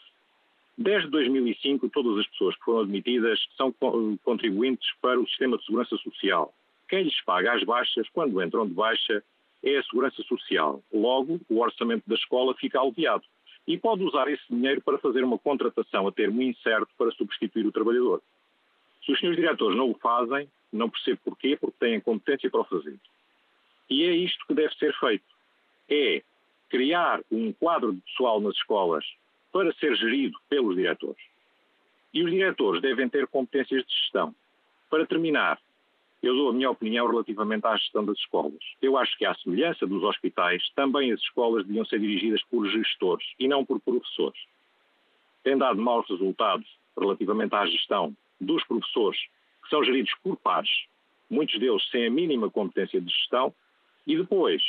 Desde 0.77 1.09
2005, 1.11 1.89
todas 1.91 2.19
as 2.19 2.27
pessoas 2.29 2.57
que 2.57 2.65
foram 2.65 2.81
admitidas 2.81 3.39
são 3.57 3.73
contribuintes 4.25 4.89
para 5.01 5.21
o 5.21 5.27
sistema 5.29 5.59
de 5.59 5.65
segurança 5.65 5.97
social. 5.99 6.53
Quem 6.89 7.05
lhes 7.05 7.21
paga 7.25 7.53
as 7.53 7.63
baixas, 7.63 8.09
quando 8.11 8.43
entram 8.43 8.67
de 8.67 8.73
baixa, 8.73 9.23
é 9.63 9.77
a 9.77 9.83
segurança 9.85 10.23
social. 10.23 10.83
Logo, 10.93 11.41
o 11.49 11.61
orçamento 11.61 12.03
da 12.07 12.15
escola 12.15 12.55
fica 12.55 12.81
aliviado 12.81 13.25
e 13.67 13.79
pode 13.79 14.03
usar 14.03 14.29
esse 14.29 14.43
dinheiro 14.51 14.81
para 14.81 14.99
fazer 14.99 15.23
uma 15.23 15.39
contratação 15.39 16.07
a 16.07 16.13
termo 16.13 16.43
incerto 16.43 16.89
para 16.99 17.11
substituir 17.13 17.67
o 17.67 17.73
trabalhador. 17.73 18.21
Se 19.05 19.13
os 19.13 19.19
senhores 19.19 19.41
diretores 19.41 19.77
não 19.77 19.91
o 19.91 19.99
fazem, 19.99 20.49
não 20.73 20.89
percebo 20.91 21.21
porquê, 21.25 21.57
porque 21.57 21.77
têm 21.79 22.01
competência 22.01 22.51
para 22.51 22.61
o 22.61 22.65
fazer. 22.65 22.99
E 23.89 24.05
é 24.05 24.13
isto 24.13 24.45
que 24.47 24.55
deve 24.55 24.75
ser 24.75 24.93
feito. 24.99 25.25
É 25.89 26.23
criar 26.71 27.21
um 27.31 27.53
quadro 27.53 27.93
de 27.93 28.01
pessoal 28.01 28.41
nas 28.41 28.55
escolas 28.55 29.05
para 29.53 29.73
ser 29.75 29.95
gerido 29.97 30.39
pelos 30.49 30.75
diretores. 30.75 31.23
E 32.15 32.23
os 32.23 32.31
diretores 32.31 32.81
devem 32.81 33.09
ter 33.09 33.27
competências 33.27 33.85
de 33.85 33.93
gestão. 33.93 34.35
Para 34.89 35.07
terminar, 35.07 35.61
eu 36.23 36.35
dou 36.35 36.51
a 36.51 36.53
minha 36.53 36.71
opinião 36.71 37.07
relativamente 37.09 37.67
à 37.67 37.77
gestão 37.77 38.05
das 38.05 38.17
escolas. 38.19 38.63
Eu 38.81 38.97
acho 38.97 39.17
que, 39.19 39.25
à 39.25 39.35
semelhança 39.35 39.87
dos 39.87 40.03
hospitais, 40.05 40.63
também 40.77 41.13
as 41.13 41.21
escolas 41.21 41.67
deviam 41.67 41.85
ser 41.85 41.99
dirigidas 41.99 42.43
por 42.45 42.67
gestores 42.69 43.27
e 43.39 43.49
não 43.49 43.65
por 43.65 43.81
professores. 43.81 44.41
Tem 45.43 45.59
dado 45.59 45.81
maus 45.81 46.09
resultados 46.09 46.67
relativamente 46.97 47.55
à 47.55 47.67
gestão 47.67 48.17
dos 48.41 48.63
professores, 48.65 49.21
que 49.63 49.69
são 49.69 49.83
geridos 49.83 50.13
por 50.23 50.37
pares, 50.37 50.71
muitos 51.29 51.59
deles 51.59 51.83
sem 51.91 52.07
a 52.07 52.11
mínima 52.11 52.49
competência 52.51 53.01
de 53.01 53.11
gestão, 53.11 53.53
e 54.07 54.17
depois 54.17 54.63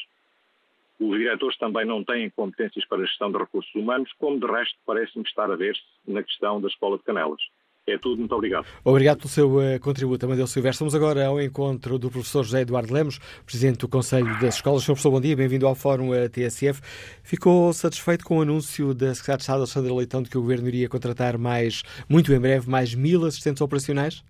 os 0.99 1.17
diretores 1.17 1.57
também 1.57 1.85
não 1.85 2.03
têm 2.03 2.29
competências 2.29 2.85
para 2.85 3.01
a 3.01 3.05
gestão 3.05 3.31
de 3.31 3.37
recursos 3.37 3.73
humanos, 3.75 4.11
como 4.13 4.39
de 4.39 4.45
resto 4.45 4.77
parece-me 4.85 5.25
estar 5.25 5.51
a 5.51 5.55
ver-se 5.55 5.81
na 6.07 6.23
questão 6.23 6.61
da 6.61 6.67
Escola 6.67 6.97
de 6.97 7.03
Canelas. 7.03 7.41
É 7.85 7.97
tudo, 7.97 8.19
muito 8.19 8.33
obrigado. 8.33 8.65
Obrigado 8.85 9.17
pelo 9.17 9.29
seu 9.29 9.57
uh, 9.57 9.79
contributo, 9.81 10.25
Amadeu 10.25 10.47
Silvestre. 10.47 10.79
Vamos 10.79 10.95
agora 10.95 11.25
ao 11.25 11.41
encontro 11.41 11.99
do 11.99 12.09
professor 12.09 12.43
José 12.43 12.61
Eduardo 12.61 12.93
Lemos, 12.93 13.19
Presidente 13.45 13.79
do 13.79 13.89
Conselho 13.89 14.39
das 14.39 14.55
Escolas. 14.55 14.83
Sr. 14.83 14.93
Professor, 14.93 15.11
bom 15.11 15.19
dia, 15.19 15.35
bem-vindo 15.35 15.67
ao 15.67 15.75
Fórum 15.75 16.11
uh, 16.11 16.29
TSF. 16.29 16.79
Ficou 17.23 17.73
satisfeito 17.73 18.23
com 18.23 18.37
o 18.37 18.41
anúncio 18.41 18.93
da 18.93 19.13
Secretaria 19.13 19.37
de 19.37 19.43
Estado, 19.43 19.57
Alexandra 19.57 19.93
Leitão, 19.93 20.23
de 20.23 20.29
que 20.29 20.37
o 20.37 20.41
Governo 20.41 20.69
iria 20.69 20.87
contratar 20.87 21.37
mais, 21.37 21.83
muito 22.09 22.31
em 22.31 22.39
breve, 22.39 22.69
mais 22.69 22.95
mil 22.95 23.25
assistentes 23.25 23.61
operacionais? 23.61 24.23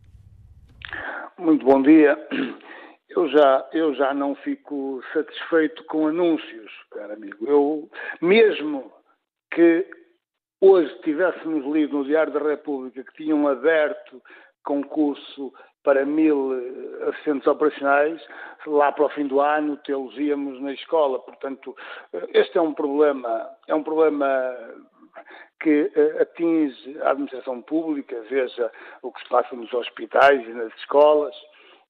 Muito 1.37 1.63
bom 1.63 1.79
dia. 1.83 2.17
Eu 3.09 3.29
já, 3.29 3.69
eu 3.71 3.93
já 3.93 4.15
não 4.15 4.33
fico 4.33 4.99
satisfeito 5.13 5.83
com 5.83 6.07
anúncios, 6.07 6.71
caro 6.89 7.13
amigo. 7.13 7.45
Eu, 7.45 7.87
mesmo 8.19 8.91
que 9.53 9.85
hoje 10.63 10.95
tivéssemos 11.03 11.65
lido 11.65 11.97
no 11.97 12.05
Diário 12.05 12.31
da 12.31 12.39
República 12.39 13.03
que 13.03 13.13
tinham 13.15 13.45
aberto 13.47 14.21
concurso 14.63 15.53
para 15.83 16.05
mil 16.05 16.53
eh, 16.53 17.09
assistentes 17.09 17.45
operacionais, 17.45 18.25
lá 18.65 18.89
para 18.93 19.05
o 19.05 19.09
fim 19.09 19.27
do 19.27 19.41
ano 19.41 19.75
tê-los 19.77 20.17
íamos 20.17 20.61
na 20.61 20.71
escola. 20.71 21.19
Portanto, 21.19 21.75
eh, 22.13 22.27
este 22.33 22.57
é 22.57 22.61
um 22.61 22.73
problema, 22.73 23.49
é 23.67 23.75
um 23.75 23.83
problema 23.83 24.55
que 25.59 25.91
eh, 25.93 26.21
atinge 26.21 26.97
a 27.01 27.11
administração 27.11 27.61
pública, 27.61 28.15
veja 28.29 28.71
o 29.01 29.11
que 29.11 29.21
se 29.21 29.27
passa 29.27 29.53
nos 29.55 29.73
hospitais 29.73 30.47
e 30.47 30.53
nas 30.53 30.73
escolas, 30.75 31.35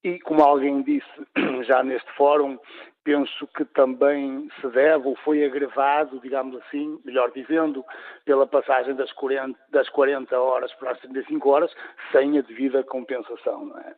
e, 0.04 0.20
como 0.20 0.44
alguém 0.44 0.82
disse 0.82 1.08
já 1.64 1.84
neste 1.84 2.12
fórum, 2.14 2.58
penso 3.04 3.48
que 3.48 3.66
também 3.66 4.50
se 4.60 4.68
deve 4.70 5.08
ou 5.08 5.16
foi 5.18 5.44
agravado, 5.44 6.20
digamos 6.20 6.56
assim, 6.62 7.00
melhor 7.04 7.32
dizendo, 7.32 7.84
pela 8.26 8.48
passagem 8.48 8.96
das 8.96 9.12
40, 9.14 9.60
das 9.70 9.90
40 9.90 10.40
horas 10.40 10.74
para 10.74 10.92
as 10.92 11.00
35 11.00 11.50
horas, 11.50 11.76
sem 12.12 12.38
a 12.38 12.42
devida 12.42 12.84
compensação. 12.84 13.66
Não 13.66 13.78
é? 13.80 13.96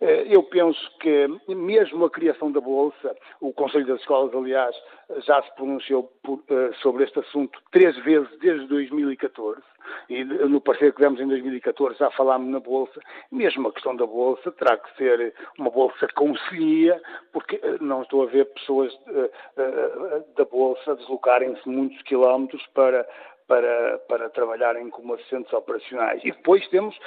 Eh, 0.00 0.26
eu 0.28 0.42
penso 0.42 0.78
que, 0.98 1.26
mesmo 1.48 2.04
a 2.04 2.10
criação 2.10 2.52
da 2.52 2.60
Bolsa, 2.60 3.16
o 3.40 3.52
Conselho 3.52 3.86
das 3.86 4.00
Escolas, 4.00 4.34
aliás, 4.34 4.76
já 5.24 5.42
se 5.42 5.54
pronunciou 5.54 6.10
por, 6.22 6.38
uh, 6.50 6.74
sobre 6.82 7.04
este 7.04 7.20
assunto 7.20 7.58
três 7.70 7.96
vezes 8.04 8.28
desde 8.40 8.66
2014, 8.66 9.62
e 10.08 10.24
no 10.24 10.60
parecer 10.60 10.92
que 10.92 11.00
demos 11.00 11.20
em 11.20 11.28
2014 11.28 11.98
já 11.98 12.10
falámos 12.10 12.50
na 12.50 12.60
Bolsa, 12.60 13.00
mesmo 13.30 13.68
a 13.68 13.72
questão 13.72 13.94
da 13.94 14.04
Bolsa 14.04 14.50
terá 14.52 14.76
que 14.76 14.96
ser 14.96 15.32
uma 15.58 15.70
Bolsa 15.70 16.08
conselhia, 16.14 17.00
porque 17.32 17.60
não 17.80 18.02
estou 18.02 18.24
a 18.24 18.26
ver 18.26 18.46
pessoas 18.46 18.92
da 20.36 20.44
Bolsa 20.44 20.96
deslocarem-se 20.96 21.68
muitos 21.68 22.02
quilómetros 22.02 22.66
para 22.74 23.06
para, 23.46 23.98
para 24.08 24.28
trabalharem 24.30 24.90
como 24.90 25.14
assistentes 25.14 25.52
operacionais. 25.52 26.20
E 26.24 26.32
depois 26.32 26.66
temos, 26.68 26.98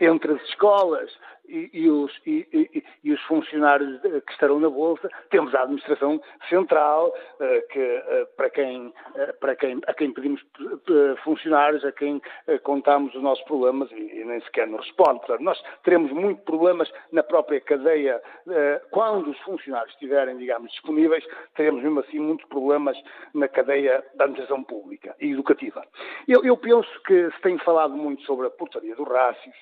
entre 0.00 0.32
as 0.32 0.42
escolas, 0.48 1.16
e, 1.48 1.70
e, 1.72 1.90
os, 1.90 2.12
e, 2.26 2.84
e, 3.02 3.12
os, 3.12 3.20
funcionários 3.22 4.00
que 4.00 4.32
estarão 4.32 4.58
na 4.60 4.68
Bolsa, 4.68 5.08
temos 5.30 5.54
a 5.54 5.62
administração 5.62 6.20
central, 6.48 7.14
eh, 7.40 7.60
que, 7.70 7.80
eh, 7.80 8.28
para, 8.36 8.50
quem, 8.50 8.92
eh, 9.14 9.32
para 9.32 9.56
quem, 9.56 9.80
a 9.86 9.94
quem 9.94 10.12
pedimos 10.12 10.44
funcionários, 11.22 11.84
a 11.84 11.92
quem 11.92 12.20
contamos 12.62 13.14
os 13.14 13.22
nossos 13.22 13.44
problemas 13.44 13.90
e, 13.92 14.24
nem 14.24 14.40
sequer 14.42 14.66
nos 14.66 14.84
responde. 14.86 15.20
Portanto, 15.20 15.42
nós 15.42 15.62
teremos 15.82 16.10
muitos 16.12 16.44
problemas 16.44 16.90
na 17.12 17.22
própria 17.22 17.60
cadeia. 17.60 18.20
Quando 18.90 19.30
os 19.30 19.38
funcionários 19.40 19.92
estiverem, 19.92 20.36
digamos, 20.36 20.70
disponíveis, 20.72 21.24
teremos 21.54 21.82
mesmo 21.82 22.00
assim 22.00 22.18
muitos 22.18 22.46
problemas 22.46 22.96
na 23.34 23.48
cadeia 23.48 24.04
da 24.14 24.24
administração 24.24 24.62
pública 24.62 25.14
e 25.20 25.32
educativa. 25.32 25.84
Eu, 26.28 26.44
eu 26.44 26.56
penso 26.56 26.88
que 27.02 27.30
se 27.30 27.40
tem 27.40 27.58
falado 27.58 27.94
muito 27.94 28.22
sobre 28.22 28.46
a 28.46 28.50
portaria 28.50 28.94
dos 28.94 29.08
rácios, 29.08 29.54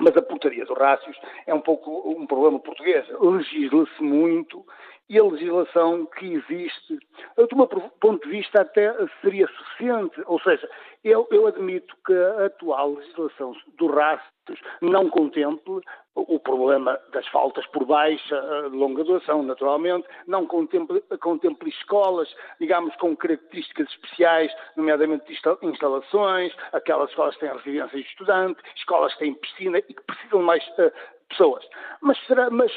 mas 0.00 0.16
a 0.16 0.22
portaria 0.22 0.64
dos 0.64 0.76
rácios 0.76 1.16
é 1.46 1.54
um 1.54 1.60
pouco 1.60 2.10
um 2.10 2.26
problema 2.26 2.58
português. 2.58 3.06
Legisla-se 3.20 4.02
muito 4.02 4.64
e 5.10 5.18
a 5.18 5.24
legislação 5.24 6.06
que 6.06 6.34
existe, 6.34 6.96
de 6.96 7.54
um 7.54 7.66
ponto 8.00 8.24
de 8.24 8.30
vista, 8.30 8.62
até 8.62 8.94
seria 9.20 9.48
suficiente. 9.48 10.22
Ou 10.26 10.40
seja, 10.40 10.70
eu, 11.02 11.26
eu 11.32 11.48
admito 11.48 11.96
que 12.06 12.14
a 12.14 12.46
atual 12.46 12.94
legislação 12.94 13.52
do 13.76 13.88
rastros 13.88 14.60
não 14.80 15.10
contemple 15.10 15.80
o 16.14 16.38
problema 16.38 16.96
das 17.12 17.26
faltas 17.28 17.66
por 17.68 17.84
baixa, 17.86 18.40
longa 18.68 19.02
duração, 19.02 19.42
naturalmente, 19.42 20.06
não 20.28 20.46
contemple, 20.46 21.00
contemple 21.20 21.70
escolas, 21.70 22.32
digamos, 22.60 22.94
com 22.96 23.16
características 23.16 23.88
especiais, 23.88 24.52
nomeadamente 24.76 25.26
de 25.26 25.66
instalações, 25.66 26.54
aquelas 26.72 27.10
escolas 27.10 27.34
que 27.34 27.40
têm 27.40 27.56
residência 27.56 27.98
de 27.98 28.06
estudante, 28.06 28.62
escolas 28.76 29.12
que 29.14 29.18
têm 29.20 29.34
piscina 29.34 29.78
e 29.78 29.82
que 29.94 30.02
precisam 30.02 30.38
de 30.38 30.44
mais 30.44 30.64
uh, 30.78 30.92
pessoas. 31.28 31.66
Mas, 32.00 32.16
será, 32.26 32.48
mas 32.48 32.70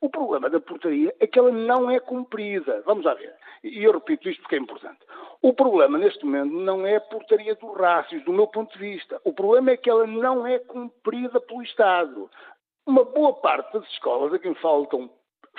o 0.00 0.08
problema 0.08 0.48
da 0.48 0.60
portaria 0.60 1.14
é 1.20 1.26
que 1.26 1.38
ela 1.38 1.50
não 1.50 1.90
é 1.90 2.00
cumprida. 2.00 2.82
Vamos 2.86 3.04
lá 3.04 3.14
ver. 3.14 3.34
E 3.62 3.84
eu 3.84 3.92
repito 3.92 4.28
isto 4.28 4.40
porque 4.40 4.56
é 4.56 4.58
importante. 4.58 4.98
O 5.42 5.52
problema 5.52 5.98
neste 5.98 6.24
momento 6.24 6.52
não 6.52 6.86
é 6.86 6.96
a 6.96 7.00
portaria 7.00 7.54
dos 7.54 7.76
rácios, 7.76 8.24
do 8.24 8.32
meu 8.32 8.46
ponto 8.46 8.72
de 8.72 8.78
vista. 8.78 9.20
O 9.24 9.32
problema 9.32 9.72
é 9.72 9.76
que 9.76 9.90
ela 9.90 10.06
não 10.06 10.46
é 10.46 10.58
cumprida 10.58 11.40
pelo 11.40 11.62
Estado. 11.62 12.30
Uma 12.86 13.04
boa 13.04 13.34
parte 13.34 13.72
das 13.74 13.86
escolas 13.90 14.32
a 14.32 14.38
quem 14.38 14.54
faltam 14.54 15.10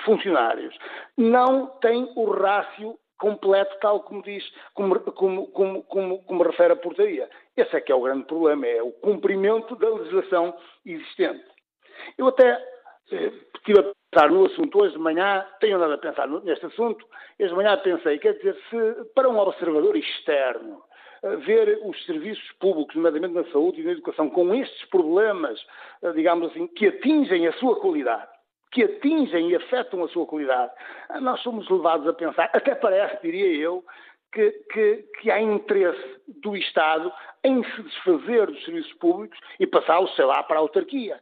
funcionários 0.04 0.76
não 1.16 1.66
tem 1.80 2.10
o 2.16 2.30
rácio 2.30 2.98
completo, 3.18 3.78
tal 3.80 4.00
como 4.00 4.20
diz, 4.22 4.44
como, 4.74 4.98
como, 5.12 5.46
como, 5.52 5.82
como, 5.84 6.22
como 6.24 6.42
refere 6.42 6.72
a 6.72 6.76
portaria. 6.76 7.30
Esse 7.56 7.76
é 7.76 7.80
que 7.80 7.92
é 7.92 7.94
o 7.94 8.02
grande 8.02 8.24
problema, 8.24 8.66
é 8.66 8.82
o 8.82 8.90
cumprimento 8.90 9.76
da 9.76 9.88
legislação 9.88 10.52
existente. 10.84 11.44
Eu 12.18 12.26
até 12.26 12.60
estive 13.10 13.80
a 13.80 13.92
pensar 14.10 14.30
no 14.30 14.46
assunto 14.46 14.78
hoje 14.78 14.94
de 14.94 15.00
manhã, 15.00 15.46
tenho 15.60 15.76
andado 15.76 15.94
a 15.94 15.98
pensar 15.98 16.28
neste 16.28 16.66
assunto, 16.66 17.06
hoje 17.38 17.48
de 17.48 17.54
manhã 17.54 17.76
pensei, 17.78 18.18
quer 18.18 18.34
dizer, 18.34 18.56
se 18.68 19.04
para 19.14 19.28
um 19.28 19.38
observador 19.38 19.96
externo 19.96 20.82
ver 21.44 21.78
os 21.84 22.04
serviços 22.04 22.50
públicos, 22.58 22.94
nomeadamente 22.96 23.34
na 23.34 23.44
saúde 23.52 23.80
e 23.80 23.84
na 23.84 23.92
educação, 23.92 24.28
com 24.28 24.52
estes 24.54 24.84
problemas, 24.86 25.64
digamos 26.14 26.50
assim, 26.50 26.66
que 26.66 26.88
atingem 26.88 27.46
a 27.46 27.52
sua 27.54 27.78
qualidade, 27.78 28.28
que 28.72 28.82
atingem 28.82 29.50
e 29.50 29.56
afetam 29.56 30.02
a 30.02 30.08
sua 30.08 30.26
qualidade, 30.26 30.72
nós 31.20 31.40
somos 31.40 31.68
levados 31.70 32.08
a 32.08 32.12
pensar, 32.12 32.50
até 32.52 32.74
parece, 32.74 33.22
diria 33.22 33.46
eu, 33.56 33.84
que, 34.32 34.50
que, 34.72 34.96
que, 35.20 35.30
há 35.30 35.40
interesse 35.40 36.20
do 36.42 36.56
Estado 36.56 37.12
em 37.44 37.62
se 37.62 37.82
desfazer 37.82 38.46
dos 38.46 38.64
serviços 38.64 38.92
públicos 38.94 39.38
e 39.60 39.66
passá-los, 39.66 40.14
sei 40.16 40.24
lá, 40.24 40.42
para 40.42 40.56
a 40.56 40.60
autarquia. 40.60 41.20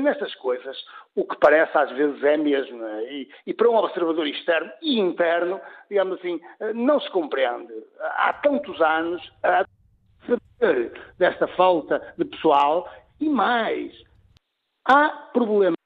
Nessas 0.00 0.34
coisas, 0.36 0.76
o 1.16 1.26
que 1.26 1.36
parece 1.38 1.76
às 1.76 1.90
vezes 1.92 2.22
é 2.22 2.36
mesmo, 2.36 2.84
é? 2.84 3.12
e, 3.12 3.30
e, 3.46 3.54
para 3.54 3.68
um 3.68 3.76
observador 3.76 4.26
externo 4.26 4.70
e 4.82 4.98
interno, 4.98 5.60
digamos 5.88 6.18
assim, 6.18 6.40
não 6.74 7.00
se 7.00 7.10
compreende. 7.10 7.72
Há 8.00 8.32
tantos 8.34 8.80
anos 8.80 9.32
a 9.42 9.64
saber 10.26 10.92
desta 11.18 11.48
falta 11.48 12.14
de 12.16 12.24
pessoal 12.24 12.88
e 13.20 13.28
mais, 13.28 13.92
há 14.86 15.08
problemas 15.32 15.78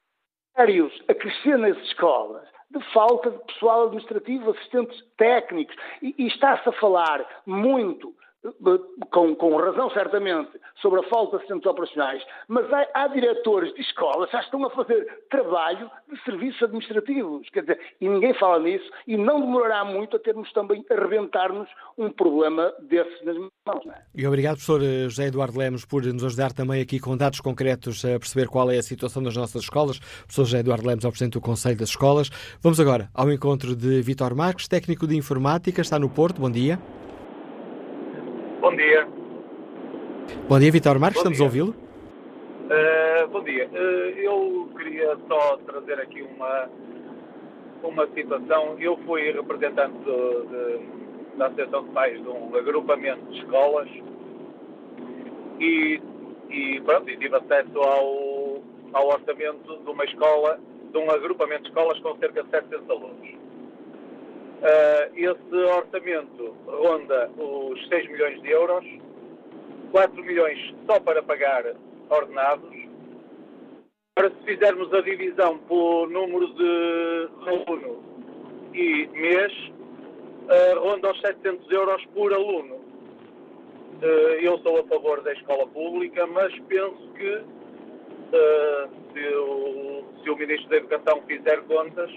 sérios 0.55 0.93
a 1.07 1.13
crescer 1.13 1.57
nas 1.57 1.77
escolas 1.77 2.47
de 2.69 2.79
falta 2.93 3.31
de 3.31 3.39
pessoal 3.45 3.85
administrativo, 3.85 4.51
assistentes 4.51 5.03
técnicos, 5.17 5.75
e, 6.01 6.15
e 6.17 6.27
está-se 6.27 6.67
a 6.69 6.73
falar 6.73 7.25
muito 7.45 8.13
com, 9.11 9.35
com, 9.35 9.57
razão 9.57 9.89
certamente, 9.91 10.49
sobre 10.81 11.01
a 11.01 11.09
falta 11.09 11.31
de 11.31 11.43
assistentes 11.43 11.65
operacionais, 11.65 12.23
mas 12.47 12.71
há, 12.71 12.87
há, 12.93 13.07
diretores 13.07 13.73
de 13.73 13.81
escolas 13.81 14.29
que 14.29 14.37
já 14.37 14.43
estão 14.43 14.65
a 14.65 14.69
fazer 14.69 15.23
trabalho 15.29 15.89
de 16.11 16.23
serviços 16.23 16.63
administrativos, 16.63 17.49
quer 17.49 17.61
dizer, 17.61 17.79
e 17.99 18.07
ninguém 18.07 18.33
fala 18.35 18.59
nisso, 18.59 18.89
e 19.05 19.17
não 19.17 19.41
demorará 19.41 19.83
muito 19.83 20.15
a 20.15 20.19
termos 20.19 20.51
também 20.53 20.85
a 20.89 20.95
rebentar-nos 20.95 21.67
um 21.97 22.09
problema 22.09 22.73
desses 22.81 23.21
nas 23.25 23.35
mãos. 23.37 23.85
É? 23.87 24.01
E 24.15 24.25
obrigado, 24.25 24.55
professor 24.55 24.81
José 24.81 25.27
Eduardo 25.27 25.57
Lemos, 25.57 25.85
por 25.85 26.03
nos 26.05 26.23
ajudar 26.23 26.53
também 26.53 26.81
aqui 26.81 26.99
com 26.99 27.17
dados 27.17 27.41
concretos 27.41 28.05
a 28.05 28.17
perceber 28.19 28.47
qual 28.47 28.71
é 28.71 28.77
a 28.77 28.83
situação 28.83 29.21
das 29.21 29.35
nossas 29.35 29.63
escolas. 29.63 29.99
Professor 29.99 30.45
José 30.45 30.59
Eduardo 30.59 30.87
Lemos, 30.87 31.03
ao 31.03 31.11
Presidente 31.11 31.33
do 31.33 31.41
Conselho 31.41 31.77
das 31.77 31.89
Escolas. 31.89 32.29
Vamos 32.61 32.79
agora 32.79 33.09
ao 33.13 33.31
encontro 33.31 33.75
de 33.75 34.01
Vitor 34.01 34.33
Marques, 34.33 34.67
técnico 34.67 35.05
de 35.05 35.17
informática, 35.17 35.81
está 35.81 35.99
no 35.99 36.09
Porto. 36.09 36.39
Bom 36.39 36.49
dia. 36.49 36.79
Bom 38.59 38.75
dia. 38.75 39.07
Bom 40.49 40.59
dia, 40.59 40.71
Vitor 40.71 40.99
Marques, 40.99 41.23
bom 41.23 41.31
estamos 41.31 41.37
dia. 41.37 41.45
a 41.45 41.47
ouvi-lo. 41.47 41.75
Uh, 42.65 43.27
bom 43.29 43.41
dia. 43.41 43.69
Uh, 43.71 44.19
eu 44.19 44.69
queria 44.77 45.17
só 45.29 45.57
trazer 45.65 45.97
aqui 46.01 46.21
uma, 46.21 46.69
uma 47.83 48.05
situação. 48.07 48.75
Eu 48.77 48.97
fui 49.05 49.31
representante 49.31 49.97
de, 49.99 50.11
de, 50.47 51.37
da 51.37 51.45
Associação 51.47 51.85
de 51.85 51.89
Pais 51.91 52.21
de 52.21 52.27
um 52.27 52.53
agrupamento 52.53 53.31
de 53.31 53.39
escolas 53.39 53.87
e, 55.59 56.01
e, 56.49 56.81
pronto, 56.81 57.09
e 57.09 57.17
tive 57.17 57.37
acesso 57.37 57.79
ao, 57.79 58.61
ao 58.91 59.07
orçamento 59.07 59.77
de 59.77 59.89
uma 59.89 60.03
escola, 60.03 60.59
de 60.91 60.97
um 60.97 61.09
agrupamento 61.09 61.63
de 61.63 61.69
escolas 61.69 61.97
com 62.01 62.17
cerca 62.17 62.43
de 62.43 62.49
700 62.49 62.89
alunos. 62.89 63.38
Uh, 64.59 65.15
esse 65.15 65.55
orçamento 65.55 66.53
ronda 66.67 67.31
os 67.37 67.87
6 67.87 68.09
milhões 68.09 68.41
de 68.41 68.49
euros, 68.49 68.85
4 69.91 70.21
milhões 70.21 70.75
só 70.85 70.99
para 70.99 71.23
pagar 71.23 71.63
ordenados. 72.09 72.69
Para 74.15 74.29
se 74.29 74.43
fizermos 74.43 74.93
a 74.93 74.99
divisão 74.99 75.59
por 75.59 76.09
número 76.09 76.53
de 76.55 77.29
aluno 77.47 78.03
e 78.73 79.07
mês, 79.13 79.53
uh, 79.53 80.79
ronda 80.79 81.09
os 81.09 81.21
700 81.21 81.71
euros 81.71 82.05
por 82.07 82.33
aluno. 82.33 82.75
Uh, 82.75 84.41
eu 84.41 84.57
sou 84.59 84.81
a 84.81 84.83
favor 84.87 85.21
da 85.21 85.31
escola 85.31 85.67
pública, 85.67 86.27
mas 86.27 86.53
penso 86.67 87.09
que 87.13 87.43
se 89.13 89.35
o, 89.35 90.03
se 90.21 90.29
o 90.29 90.35
Ministro 90.35 90.69
da 90.69 90.77
Educação 90.77 91.23
fizer 91.25 91.61
contas, 91.61 92.11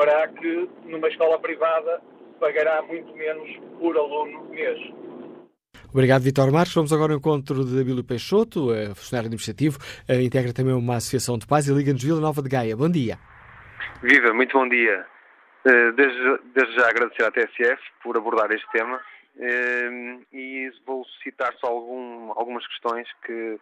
verá 0.00 0.26
que 0.28 0.68
numa 0.84 1.08
escola 1.08 1.38
privada 1.38 2.00
pagará 2.40 2.80
muito 2.82 3.14
menos 3.14 3.50
por 3.78 3.96
aluno 3.96 4.48
mês. 4.48 4.78
Obrigado, 5.92 6.22
Vitor 6.22 6.50
Marques. 6.50 6.74
Vamos 6.74 6.92
agora 6.92 7.12
ao 7.12 7.18
encontro 7.18 7.64
de 7.64 7.80
Abílio 7.80 8.02
Peixoto, 8.02 8.72
é 8.72 8.94
funcionário 8.94 9.26
administrativo, 9.26 9.78
eh, 10.08 10.22
integra 10.22 10.54
também 10.54 10.72
uma 10.72 10.96
associação 10.96 11.36
de 11.36 11.46
pais 11.46 11.68
e 11.68 11.74
liga-nos 11.74 12.02
Vila 12.02 12.20
Nova 12.20 12.40
de 12.40 12.48
Gaia. 12.48 12.76
Bom 12.76 12.88
dia. 12.88 13.18
Viva, 14.02 14.32
muito 14.32 14.56
bom 14.56 14.66
dia. 14.68 15.04
Eh, 15.66 15.92
desde, 15.92 16.38
desde 16.54 16.74
já 16.76 16.88
agradecer 16.88 17.24
à 17.24 17.30
TSF 17.30 17.82
por 18.02 18.16
abordar 18.16 18.50
este 18.52 18.70
tema 18.72 19.00
e 20.32 20.70
vou 20.86 21.04
citar 21.22 21.52
só 21.60 21.68
algum, 21.68 22.30
algumas 22.36 22.66
questões 22.66 23.08
que, 23.24 23.58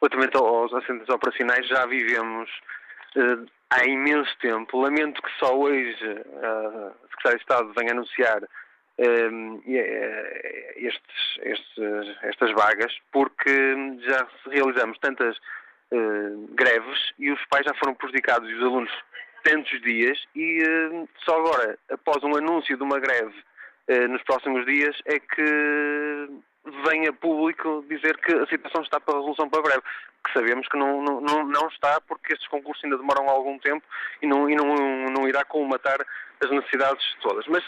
relativamente 0.00 0.36
aos 0.36 0.72
assentamentos 0.72 1.14
operacionais, 1.14 1.66
já 1.68 1.84
vivemos 1.86 2.48
há 3.70 3.84
imenso 3.84 4.30
tempo. 4.40 4.80
Lamento 4.80 5.22
que 5.22 5.30
só 5.38 5.56
hoje 5.56 5.96
a 6.42 6.92
Secretária 7.10 7.38
de 7.38 7.42
Estado 7.42 7.72
venha 7.76 7.92
anunciar 7.92 8.42
um, 8.98 9.62
estes, 10.76 11.38
estes, 11.42 12.16
estas 12.22 12.52
vagas, 12.52 12.92
porque 13.12 13.50
já 14.00 14.26
realizamos 14.50 14.98
tantas 14.98 15.36
uh, 15.36 16.48
greves 16.52 17.12
e 17.18 17.30
os 17.30 17.44
pais 17.46 17.64
já 17.64 17.74
foram 17.74 17.94
prejudicados 17.94 18.48
e 18.48 18.54
os 18.54 18.62
alunos 18.62 18.92
tantos 19.42 19.80
dias 19.80 20.18
e 20.34 20.62
uh, 20.62 21.08
só 21.24 21.38
agora, 21.38 21.78
após 21.90 22.22
um 22.22 22.36
anúncio 22.36 22.76
de 22.76 22.82
uma 22.82 22.98
greve 22.98 23.34
uh, 23.88 24.08
nos 24.08 24.22
próximos 24.24 24.66
dias, 24.66 24.96
é 25.06 25.18
que 25.18 26.28
vem 26.86 27.06
a 27.08 27.12
público 27.12 27.84
dizer 27.88 28.16
que 28.18 28.32
a 28.32 28.46
situação 28.46 28.82
está 28.82 29.00
para 29.00 29.16
resolução 29.16 29.48
para 29.48 29.62
breve, 29.62 29.82
que 30.24 30.32
sabemos 30.32 30.68
que 30.68 30.76
não, 30.76 31.02
não, 31.02 31.44
não 31.44 31.68
está 31.68 32.00
porque 32.02 32.34
estes 32.34 32.48
concursos 32.48 32.84
ainda 32.84 32.98
demoram 32.98 33.28
algum 33.28 33.58
tempo 33.58 33.84
e 34.20 34.26
não, 34.26 34.48
e 34.48 34.54
não, 34.54 34.74
não 35.06 35.28
irá 35.28 35.44
colmatar 35.44 35.98
as 36.42 36.50
necessidades 36.50 37.02
todas. 37.22 37.46
Mas 37.46 37.64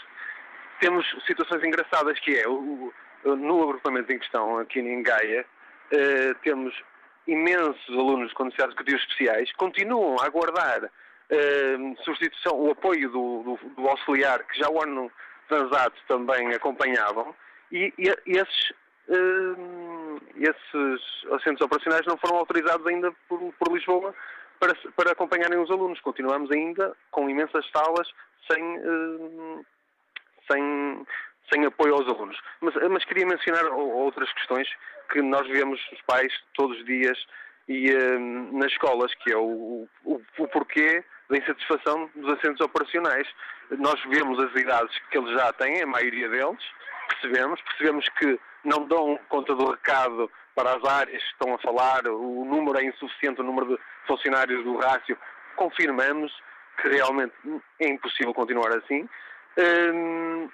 temos 0.79 1.05
situações 1.25 1.63
engraçadas 1.63 2.19
que 2.19 2.37
é, 2.37 2.47
o, 2.47 2.93
no 3.25 3.63
agrupamento 3.63 4.11
em 4.11 4.19
questão, 4.19 4.59
aqui 4.59 4.79
em 4.79 5.01
Gaia, 5.01 5.45
eh, 5.91 6.33
temos 6.43 6.73
imensos 7.27 7.89
alunos 7.89 8.33
com 8.33 8.45
necessidades 8.45 8.75
educativas 8.75 9.01
especiais, 9.01 9.51
continuam 9.53 10.17
a 10.19 10.25
aguardar 10.25 10.89
eh, 11.29 11.77
substituição, 12.03 12.59
o 12.59 12.71
apoio 12.71 13.09
do, 13.09 13.43
do, 13.43 13.69
do, 13.69 13.87
auxiliar, 13.87 14.43
que 14.43 14.59
já 14.59 14.69
o 14.69 14.81
ano 14.81 15.11
transato 15.47 15.95
também 16.07 16.53
acompanhavam, 16.53 17.33
e, 17.71 17.93
e 17.97 18.37
esses 18.37 18.73
esses 20.37 21.33
assentos 21.33 21.61
operacionais 21.61 22.05
não 22.05 22.17
foram 22.17 22.37
autorizados 22.37 22.85
ainda 22.87 23.11
por, 23.27 23.53
por 23.53 23.73
Lisboa 23.73 24.13
para, 24.59 24.73
para, 24.95 25.11
acompanharem 25.11 25.59
os 25.59 25.69
alunos. 25.69 25.99
Continuamos 26.01 26.51
ainda 26.51 26.95
com 27.11 27.29
imensas 27.29 27.69
salas 27.71 28.07
sem, 28.49 28.63
uh, 28.79 29.65
sem, 30.49 31.05
sem 31.51 31.65
apoio 31.65 31.95
aos 31.95 32.07
alunos. 32.07 32.39
Mas, 32.61 32.73
mas, 32.89 33.05
queria 33.05 33.25
mencionar 33.25 33.65
outras 33.65 34.31
questões 34.33 34.67
que 35.11 35.21
nós 35.21 35.47
vemos 35.47 35.79
os 35.91 36.01
pais 36.03 36.33
todos 36.53 36.77
os 36.77 36.85
dias 36.85 37.17
e 37.67 37.91
uh, 37.91 38.57
nas 38.57 38.71
escolas, 38.71 39.13
que 39.15 39.31
é 39.31 39.37
o, 39.37 39.87
o, 40.05 40.21
o 40.37 40.47
porquê 40.47 41.03
da 41.29 41.37
insatisfação 41.37 42.09
dos 42.15 42.37
assentos 42.37 42.61
operacionais. 42.61 43.27
Nós 43.71 44.01
vemos 44.05 44.39
as 44.39 44.55
idades 44.55 44.97
que 45.09 45.17
eles 45.17 45.31
já 45.31 45.51
têm, 45.53 45.81
a 45.81 45.87
maioria 45.87 46.29
deles, 46.29 46.63
percebemos, 47.09 47.61
percebemos 47.61 48.07
que 48.19 48.39
não 48.63 48.85
dão 48.85 49.19
conta 49.29 49.53
do 49.55 49.71
recado 49.71 50.29
para 50.55 50.75
as 50.75 50.83
áreas 50.85 51.21
que 51.21 51.29
estão 51.31 51.53
a 51.53 51.57
falar, 51.59 52.05
o 52.07 52.45
número 52.45 52.79
é 52.79 52.85
insuficiente, 52.85 53.41
o 53.41 53.43
número 53.43 53.67
de 53.67 53.79
funcionários 54.05 54.63
do 54.63 54.77
rácio, 54.77 55.17
confirmamos 55.55 56.31
que 56.81 56.87
realmente 56.89 57.33
é 57.79 57.87
impossível 57.87 58.33
continuar 58.33 58.71
assim. 58.77 59.07
Hum, 59.57 60.49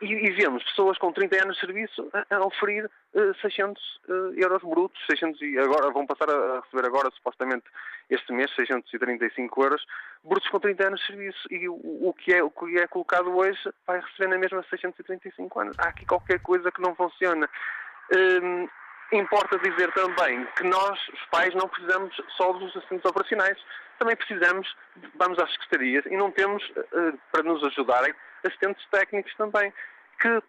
e, 0.00 0.06
e, 0.06 0.30
vemos 0.32 0.62
pessoas 0.64 0.98
com 0.98 1.12
30 1.12 1.42
anos 1.42 1.54
de 1.56 1.60
serviço 1.60 2.10
a, 2.12 2.36
a 2.36 2.44
oferir 2.44 2.84
uh, 3.14 3.34
600 3.40 3.82
uh, 4.08 4.12
euros 4.36 4.62
brutos, 4.62 5.00
600 5.08 5.40
e 5.42 5.58
agora 5.58 5.90
vão 5.90 6.06
passar 6.06 6.30
a, 6.30 6.60
receber 6.60 6.86
agora 6.86 7.10
supostamente 7.12 7.64
este 8.10 8.32
mês 8.32 8.50
635 8.54 9.62
euros 9.62 9.84
brutos 10.24 10.48
com 10.48 10.58
30 10.58 10.86
anos 10.86 11.00
de 11.00 11.06
serviço 11.06 11.48
e 11.50 11.68
o, 11.68 11.74
o, 11.74 12.14
que 12.14 12.32
é 12.32 12.42
o 12.42 12.50
que 12.50 12.78
é 12.78 12.86
colocado 12.86 13.34
hoje 13.36 13.60
vai 13.86 14.00
receber 14.00 14.28
na 14.28 14.38
mesma 14.38 14.64
635 14.68 15.60
anos. 15.60 15.76
Há 15.78 15.88
aqui 15.88 16.04
qualquer 16.06 16.40
coisa 16.40 16.70
que 16.72 16.80
não 16.80 16.94
funciona. 16.94 17.48
Um, 18.14 18.68
importa 19.12 19.58
dizer 19.58 19.92
também 19.92 20.44
que 20.56 20.64
nós, 20.64 20.98
os 21.08 21.24
pais, 21.30 21.54
não 21.54 21.68
precisamos 21.68 22.14
só 22.36 22.52
dos 22.52 22.76
assuntos 22.76 23.04
operacionais. 23.04 23.58
Também 23.98 24.16
precisamos, 24.16 24.74
vamos 25.16 25.38
às 25.38 25.50
secretarias 25.52 26.04
e 26.06 26.16
não 26.16 26.30
temos, 26.30 26.62
uh, 26.70 27.18
para 27.32 27.42
nos 27.42 27.62
ajudarem, 27.64 28.14
assistentes 28.44 28.84
técnicos 28.90 29.34
também, 29.36 29.72
que 30.20 30.42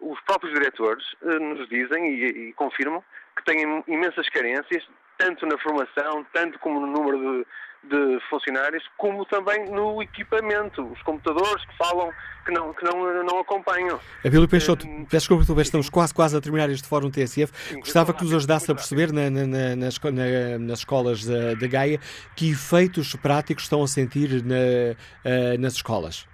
os 0.00 0.20
próprios 0.26 0.52
diretores 0.52 1.04
uh, 1.22 1.38
nos 1.38 1.68
dizem 1.68 2.08
e, 2.08 2.48
e, 2.48 2.52
confirmam 2.54 3.02
que 3.36 3.44
têm 3.44 3.62
imensas 3.88 4.28
carências, 4.28 4.86
tanto 5.16 5.46
na 5.46 5.56
formação, 5.58 6.26
tanto 6.32 6.58
como 6.58 6.80
no 6.80 6.86
número 6.86 7.18
de, 7.18 7.46
de 7.88 8.20
funcionários, 8.28 8.82
como 8.98 9.24
também 9.26 9.64
no 9.70 10.02
equipamento, 10.02 10.82
os 10.82 11.00
computadores 11.02 11.64
que 11.64 11.76
falam 11.76 12.12
que 12.44 12.52
não, 12.52 12.74
que 12.74 12.84
não, 12.84 13.24
não 13.24 13.38
acompanham. 13.38 13.98
Abílio 14.24 14.48
Peixoto, 14.48 14.86
uh, 14.86 15.06
peço 15.06 15.34
desculpa, 15.34 15.62
estamos 15.62 15.88
quase, 15.88 16.12
quase 16.12 16.36
a 16.36 16.40
terminar 16.40 16.68
este 16.68 16.86
fórum 16.86 17.10
TSF. 17.10 17.52
Sim, 17.54 17.80
Gostava 17.80 18.12
que 18.12 18.22
nos 18.22 18.34
ajudasse 18.34 18.70
a 18.70 18.74
perceber 18.74 19.12
na, 19.12 19.30
na, 19.30 19.46
na, 19.46 19.76
nas, 19.76 19.98
nas 20.60 20.78
escolas 20.80 21.24
da 21.24 21.66
Gaia 21.66 21.98
que 22.36 22.50
efeitos 22.50 23.14
práticos 23.16 23.64
estão 23.64 23.82
a 23.82 23.88
sentir 23.88 24.30
uh, 24.32 25.60
nas 25.60 25.74
escolas. 25.74 26.29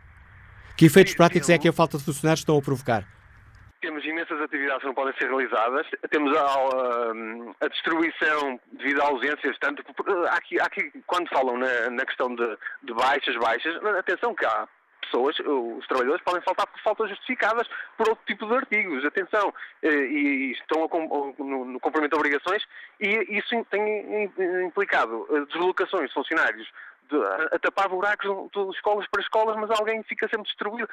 Que 0.76 0.86
efeitos 0.86 1.14
práticos 1.14 1.48
é 1.48 1.58
que 1.58 1.68
a 1.68 1.72
falta 1.72 1.96
de 1.96 2.04
funcionários 2.04 2.40
estão 2.40 2.58
a 2.58 2.62
provocar? 2.62 3.02
Temos 3.80 4.04
imensas 4.04 4.40
atividades 4.42 4.80
que 4.80 4.86
não 4.86 4.94
podem 4.94 5.14
ser 5.18 5.28
realizadas. 5.28 5.86
Temos 6.10 6.36
a, 6.36 6.42
a, 6.42 7.64
a 7.64 7.68
destruição 7.68 8.60
devido 8.72 9.00
a 9.00 9.06
ausências, 9.06 9.56
tanto 9.58 9.82
aqui, 10.30 10.60
aqui 10.60 10.92
quando 11.06 11.28
falam 11.28 11.56
na, 11.56 11.90
na 11.90 12.04
questão 12.04 12.34
de, 12.34 12.58
de, 12.82 12.92
baixas, 12.92 13.36
baixas, 13.36 13.74
atenção 13.98 14.34
que 14.34 14.44
há 14.44 14.68
pessoas, 15.00 15.38
os 15.38 15.86
trabalhadores 15.86 16.22
podem 16.24 16.42
faltar 16.42 16.66
por 16.66 16.80
faltas 16.80 17.08
justificadas 17.10 17.66
por 17.96 18.08
outro 18.08 18.24
tipo 18.26 18.46
de 18.46 18.54
artigos. 18.56 19.04
Atenção, 19.04 19.54
eh, 19.82 19.88
e, 19.88 20.52
estão 20.52 20.84
a, 20.84 21.42
no, 21.42 21.64
no 21.64 21.80
cumprimento 21.80 22.12
de 22.12 22.18
obrigações 22.18 22.62
e 23.00 23.38
isso 23.38 23.64
tem 23.70 24.24
implicado 24.66 25.26
eh, 25.30 25.44
deslocações 25.52 26.08
de 26.08 26.14
funcionários 26.14 26.68
de, 27.10 27.16
a, 27.54 27.58
tapar 27.58 27.88
buracos 27.88 28.50
de 28.52 28.76
escolas 28.76 29.06
para 29.08 29.22
escolas, 29.22 29.56
mas 29.56 29.70
alguém 29.70 30.02
fica 30.04 30.28
sempre 30.28 30.44
destruído 30.44 30.88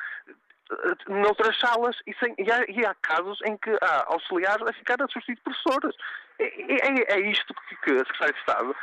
noutras 1.07 1.59
salas 1.59 1.95
e, 2.07 2.13
sem, 2.15 2.33
e, 2.37 2.51
há, 2.51 2.63
e, 2.67 2.85
há, 2.85 2.95
casos 2.95 3.39
em 3.45 3.57
que 3.57 3.69
há 3.81 4.05
auxiliares 4.07 4.65
a 4.65 4.73
ficar 4.73 5.01
a 5.01 5.07
substituir 5.07 5.39
professores. 5.43 5.95
É, 6.39 6.45
é, 6.45 7.13
é, 7.15 7.19
isto 7.29 7.53
que, 7.53 7.75
que 7.77 7.91
a 7.91 7.99
Secretaria 7.99 8.33
de 8.33 8.39
Estado 8.39 8.75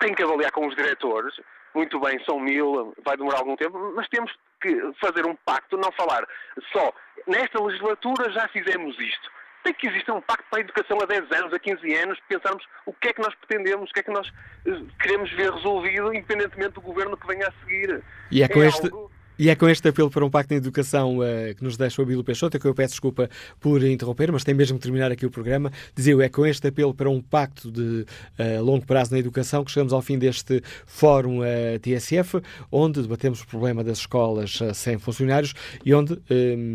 tem 0.00 0.14
que 0.14 0.22
avaliar 0.22 0.52
com 0.52 0.66
os 0.66 0.74
diretores. 0.74 1.34
Muito 1.74 2.00
bem, 2.00 2.22
são 2.24 2.40
mil, 2.40 2.94
vai 3.04 3.16
demorar 3.16 3.38
algum 3.38 3.56
tempo, 3.56 3.92
mas 3.94 4.08
temos 4.08 4.32
que 4.60 4.92
fazer 5.00 5.26
um 5.26 5.36
pacto, 5.36 5.76
não 5.76 5.92
falar 5.92 6.26
só 6.72 6.92
nesta 7.26 7.62
legislatura 7.62 8.30
já 8.30 8.48
fizemos 8.48 8.98
isto. 8.98 9.30
Tem 9.66 9.74
que 9.74 9.88
existir 9.88 10.12
um 10.12 10.20
pacto 10.20 10.44
para 10.48 10.60
a 10.60 10.62
educação 10.62 10.96
a 11.02 11.06
10 11.06 11.32
anos, 11.32 11.52
a 11.52 11.58
15 11.58 11.94
anos, 11.96 12.20
pensarmos 12.28 12.64
o 12.86 12.92
que 12.92 13.08
é 13.08 13.12
que 13.12 13.20
nós 13.20 13.34
pretendemos, 13.34 13.90
o 13.90 13.92
que 13.92 13.98
é 13.98 14.02
que 14.04 14.12
nós 14.12 14.32
eh, 14.64 14.80
queremos 15.02 15.28
ver 15.32 15.52
resolvido, 15.52 16.14
independentemente 16.14 16.74
do 16.74 16.80
governo 16.80 17.16
que 17.16 17.26
venha 17.26 17.48
a 17.48 17.52
seguir. 17.64 18.00
E 18.30 18.44
é 18.44 18.48
com 18.48 18.62
é 18.62 18.68
este. 18.68 18.84
Algo 18.84 19.10
e 19.38 19.50
é 19.50 19.54
com 19.54 19.68
este 19.68 19.88
apelo 19.88 20.10
para 20.10 20.24
um 20.24 20.30
pacto 20.30 20.48
de 20.48 20.56
educação 20.56 21.18
uh, 21.18 21.54
que 21.56 21.62
nos 21.62 21.76
deixa 21.76 22.00
o 22.00 22.04
Abílio 22.04 22.24
Peixoto, 22.24 22.58
que 22.58 22.66
eu 22.66 22.74
peço 22.74 22.94
desculpa 22.94 23.28
por 23.60 23.82
interromper, 23.84 24.32
mas 24.32 24.44
tem 24.44 24.54
mesmo 24.54 24.78
que 24.78 24.82
terminar 24.82 25.10
aqui 25.12 25.26
o 25.26 25.30
programa. 25.30 25.70
Dizia 25.94 26.16
é 26.22 26.28
com 26.28 26.46
este 26.46 26.68
apelo 26.68 26.94
para 26.94 27.10
um 27.10 27.20
pacto 27.20 27.70
de 27.70 28.06
uh, 28.38 28.62
longo 28.62 28.86
prazo 28.86 29.12
na 29.12 29.18
educação 29.18 29.64
que 29.64 29.70
chegamos 29.70 29.92
ao 29.92 30.00
fim 30.00 30.18
deste 30.18 30.62
Fórum 30.86 31.40
uh, 31.40 31.44
eh, 31.44 31.78
TSF, 31.78 32.40
onde 32.70 33.02
debatemos 33.02 33.42
o 33.42 33.46
problema 33.46 33.84
das 33.84 33.98
escolas 33.98 34.58
sem 34.74 34.98
funcionários 34.98 35.54
e 35.84 35.94
onde 35.94 36.18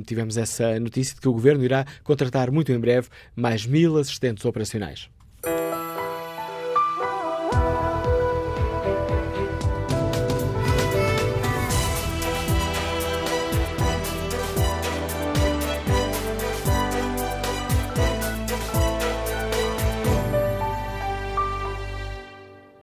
tivemos 0.06 0.38
essa 0.38 0.80
notícia 0.80 1.16
de 1.16 1.22
que 1.22 1.28
o 1.28 1.34
Governo 1.34 1.64
irá 1.64 1.86
contratar 2.04 2.52
muito 2.52 2.72
em 2.72 2.80
breve 2.80 3.10
mais 3.36 3.66
mil 3.66 3.98
assistentes 3.98 4.46
operacionais. 4.46 5.10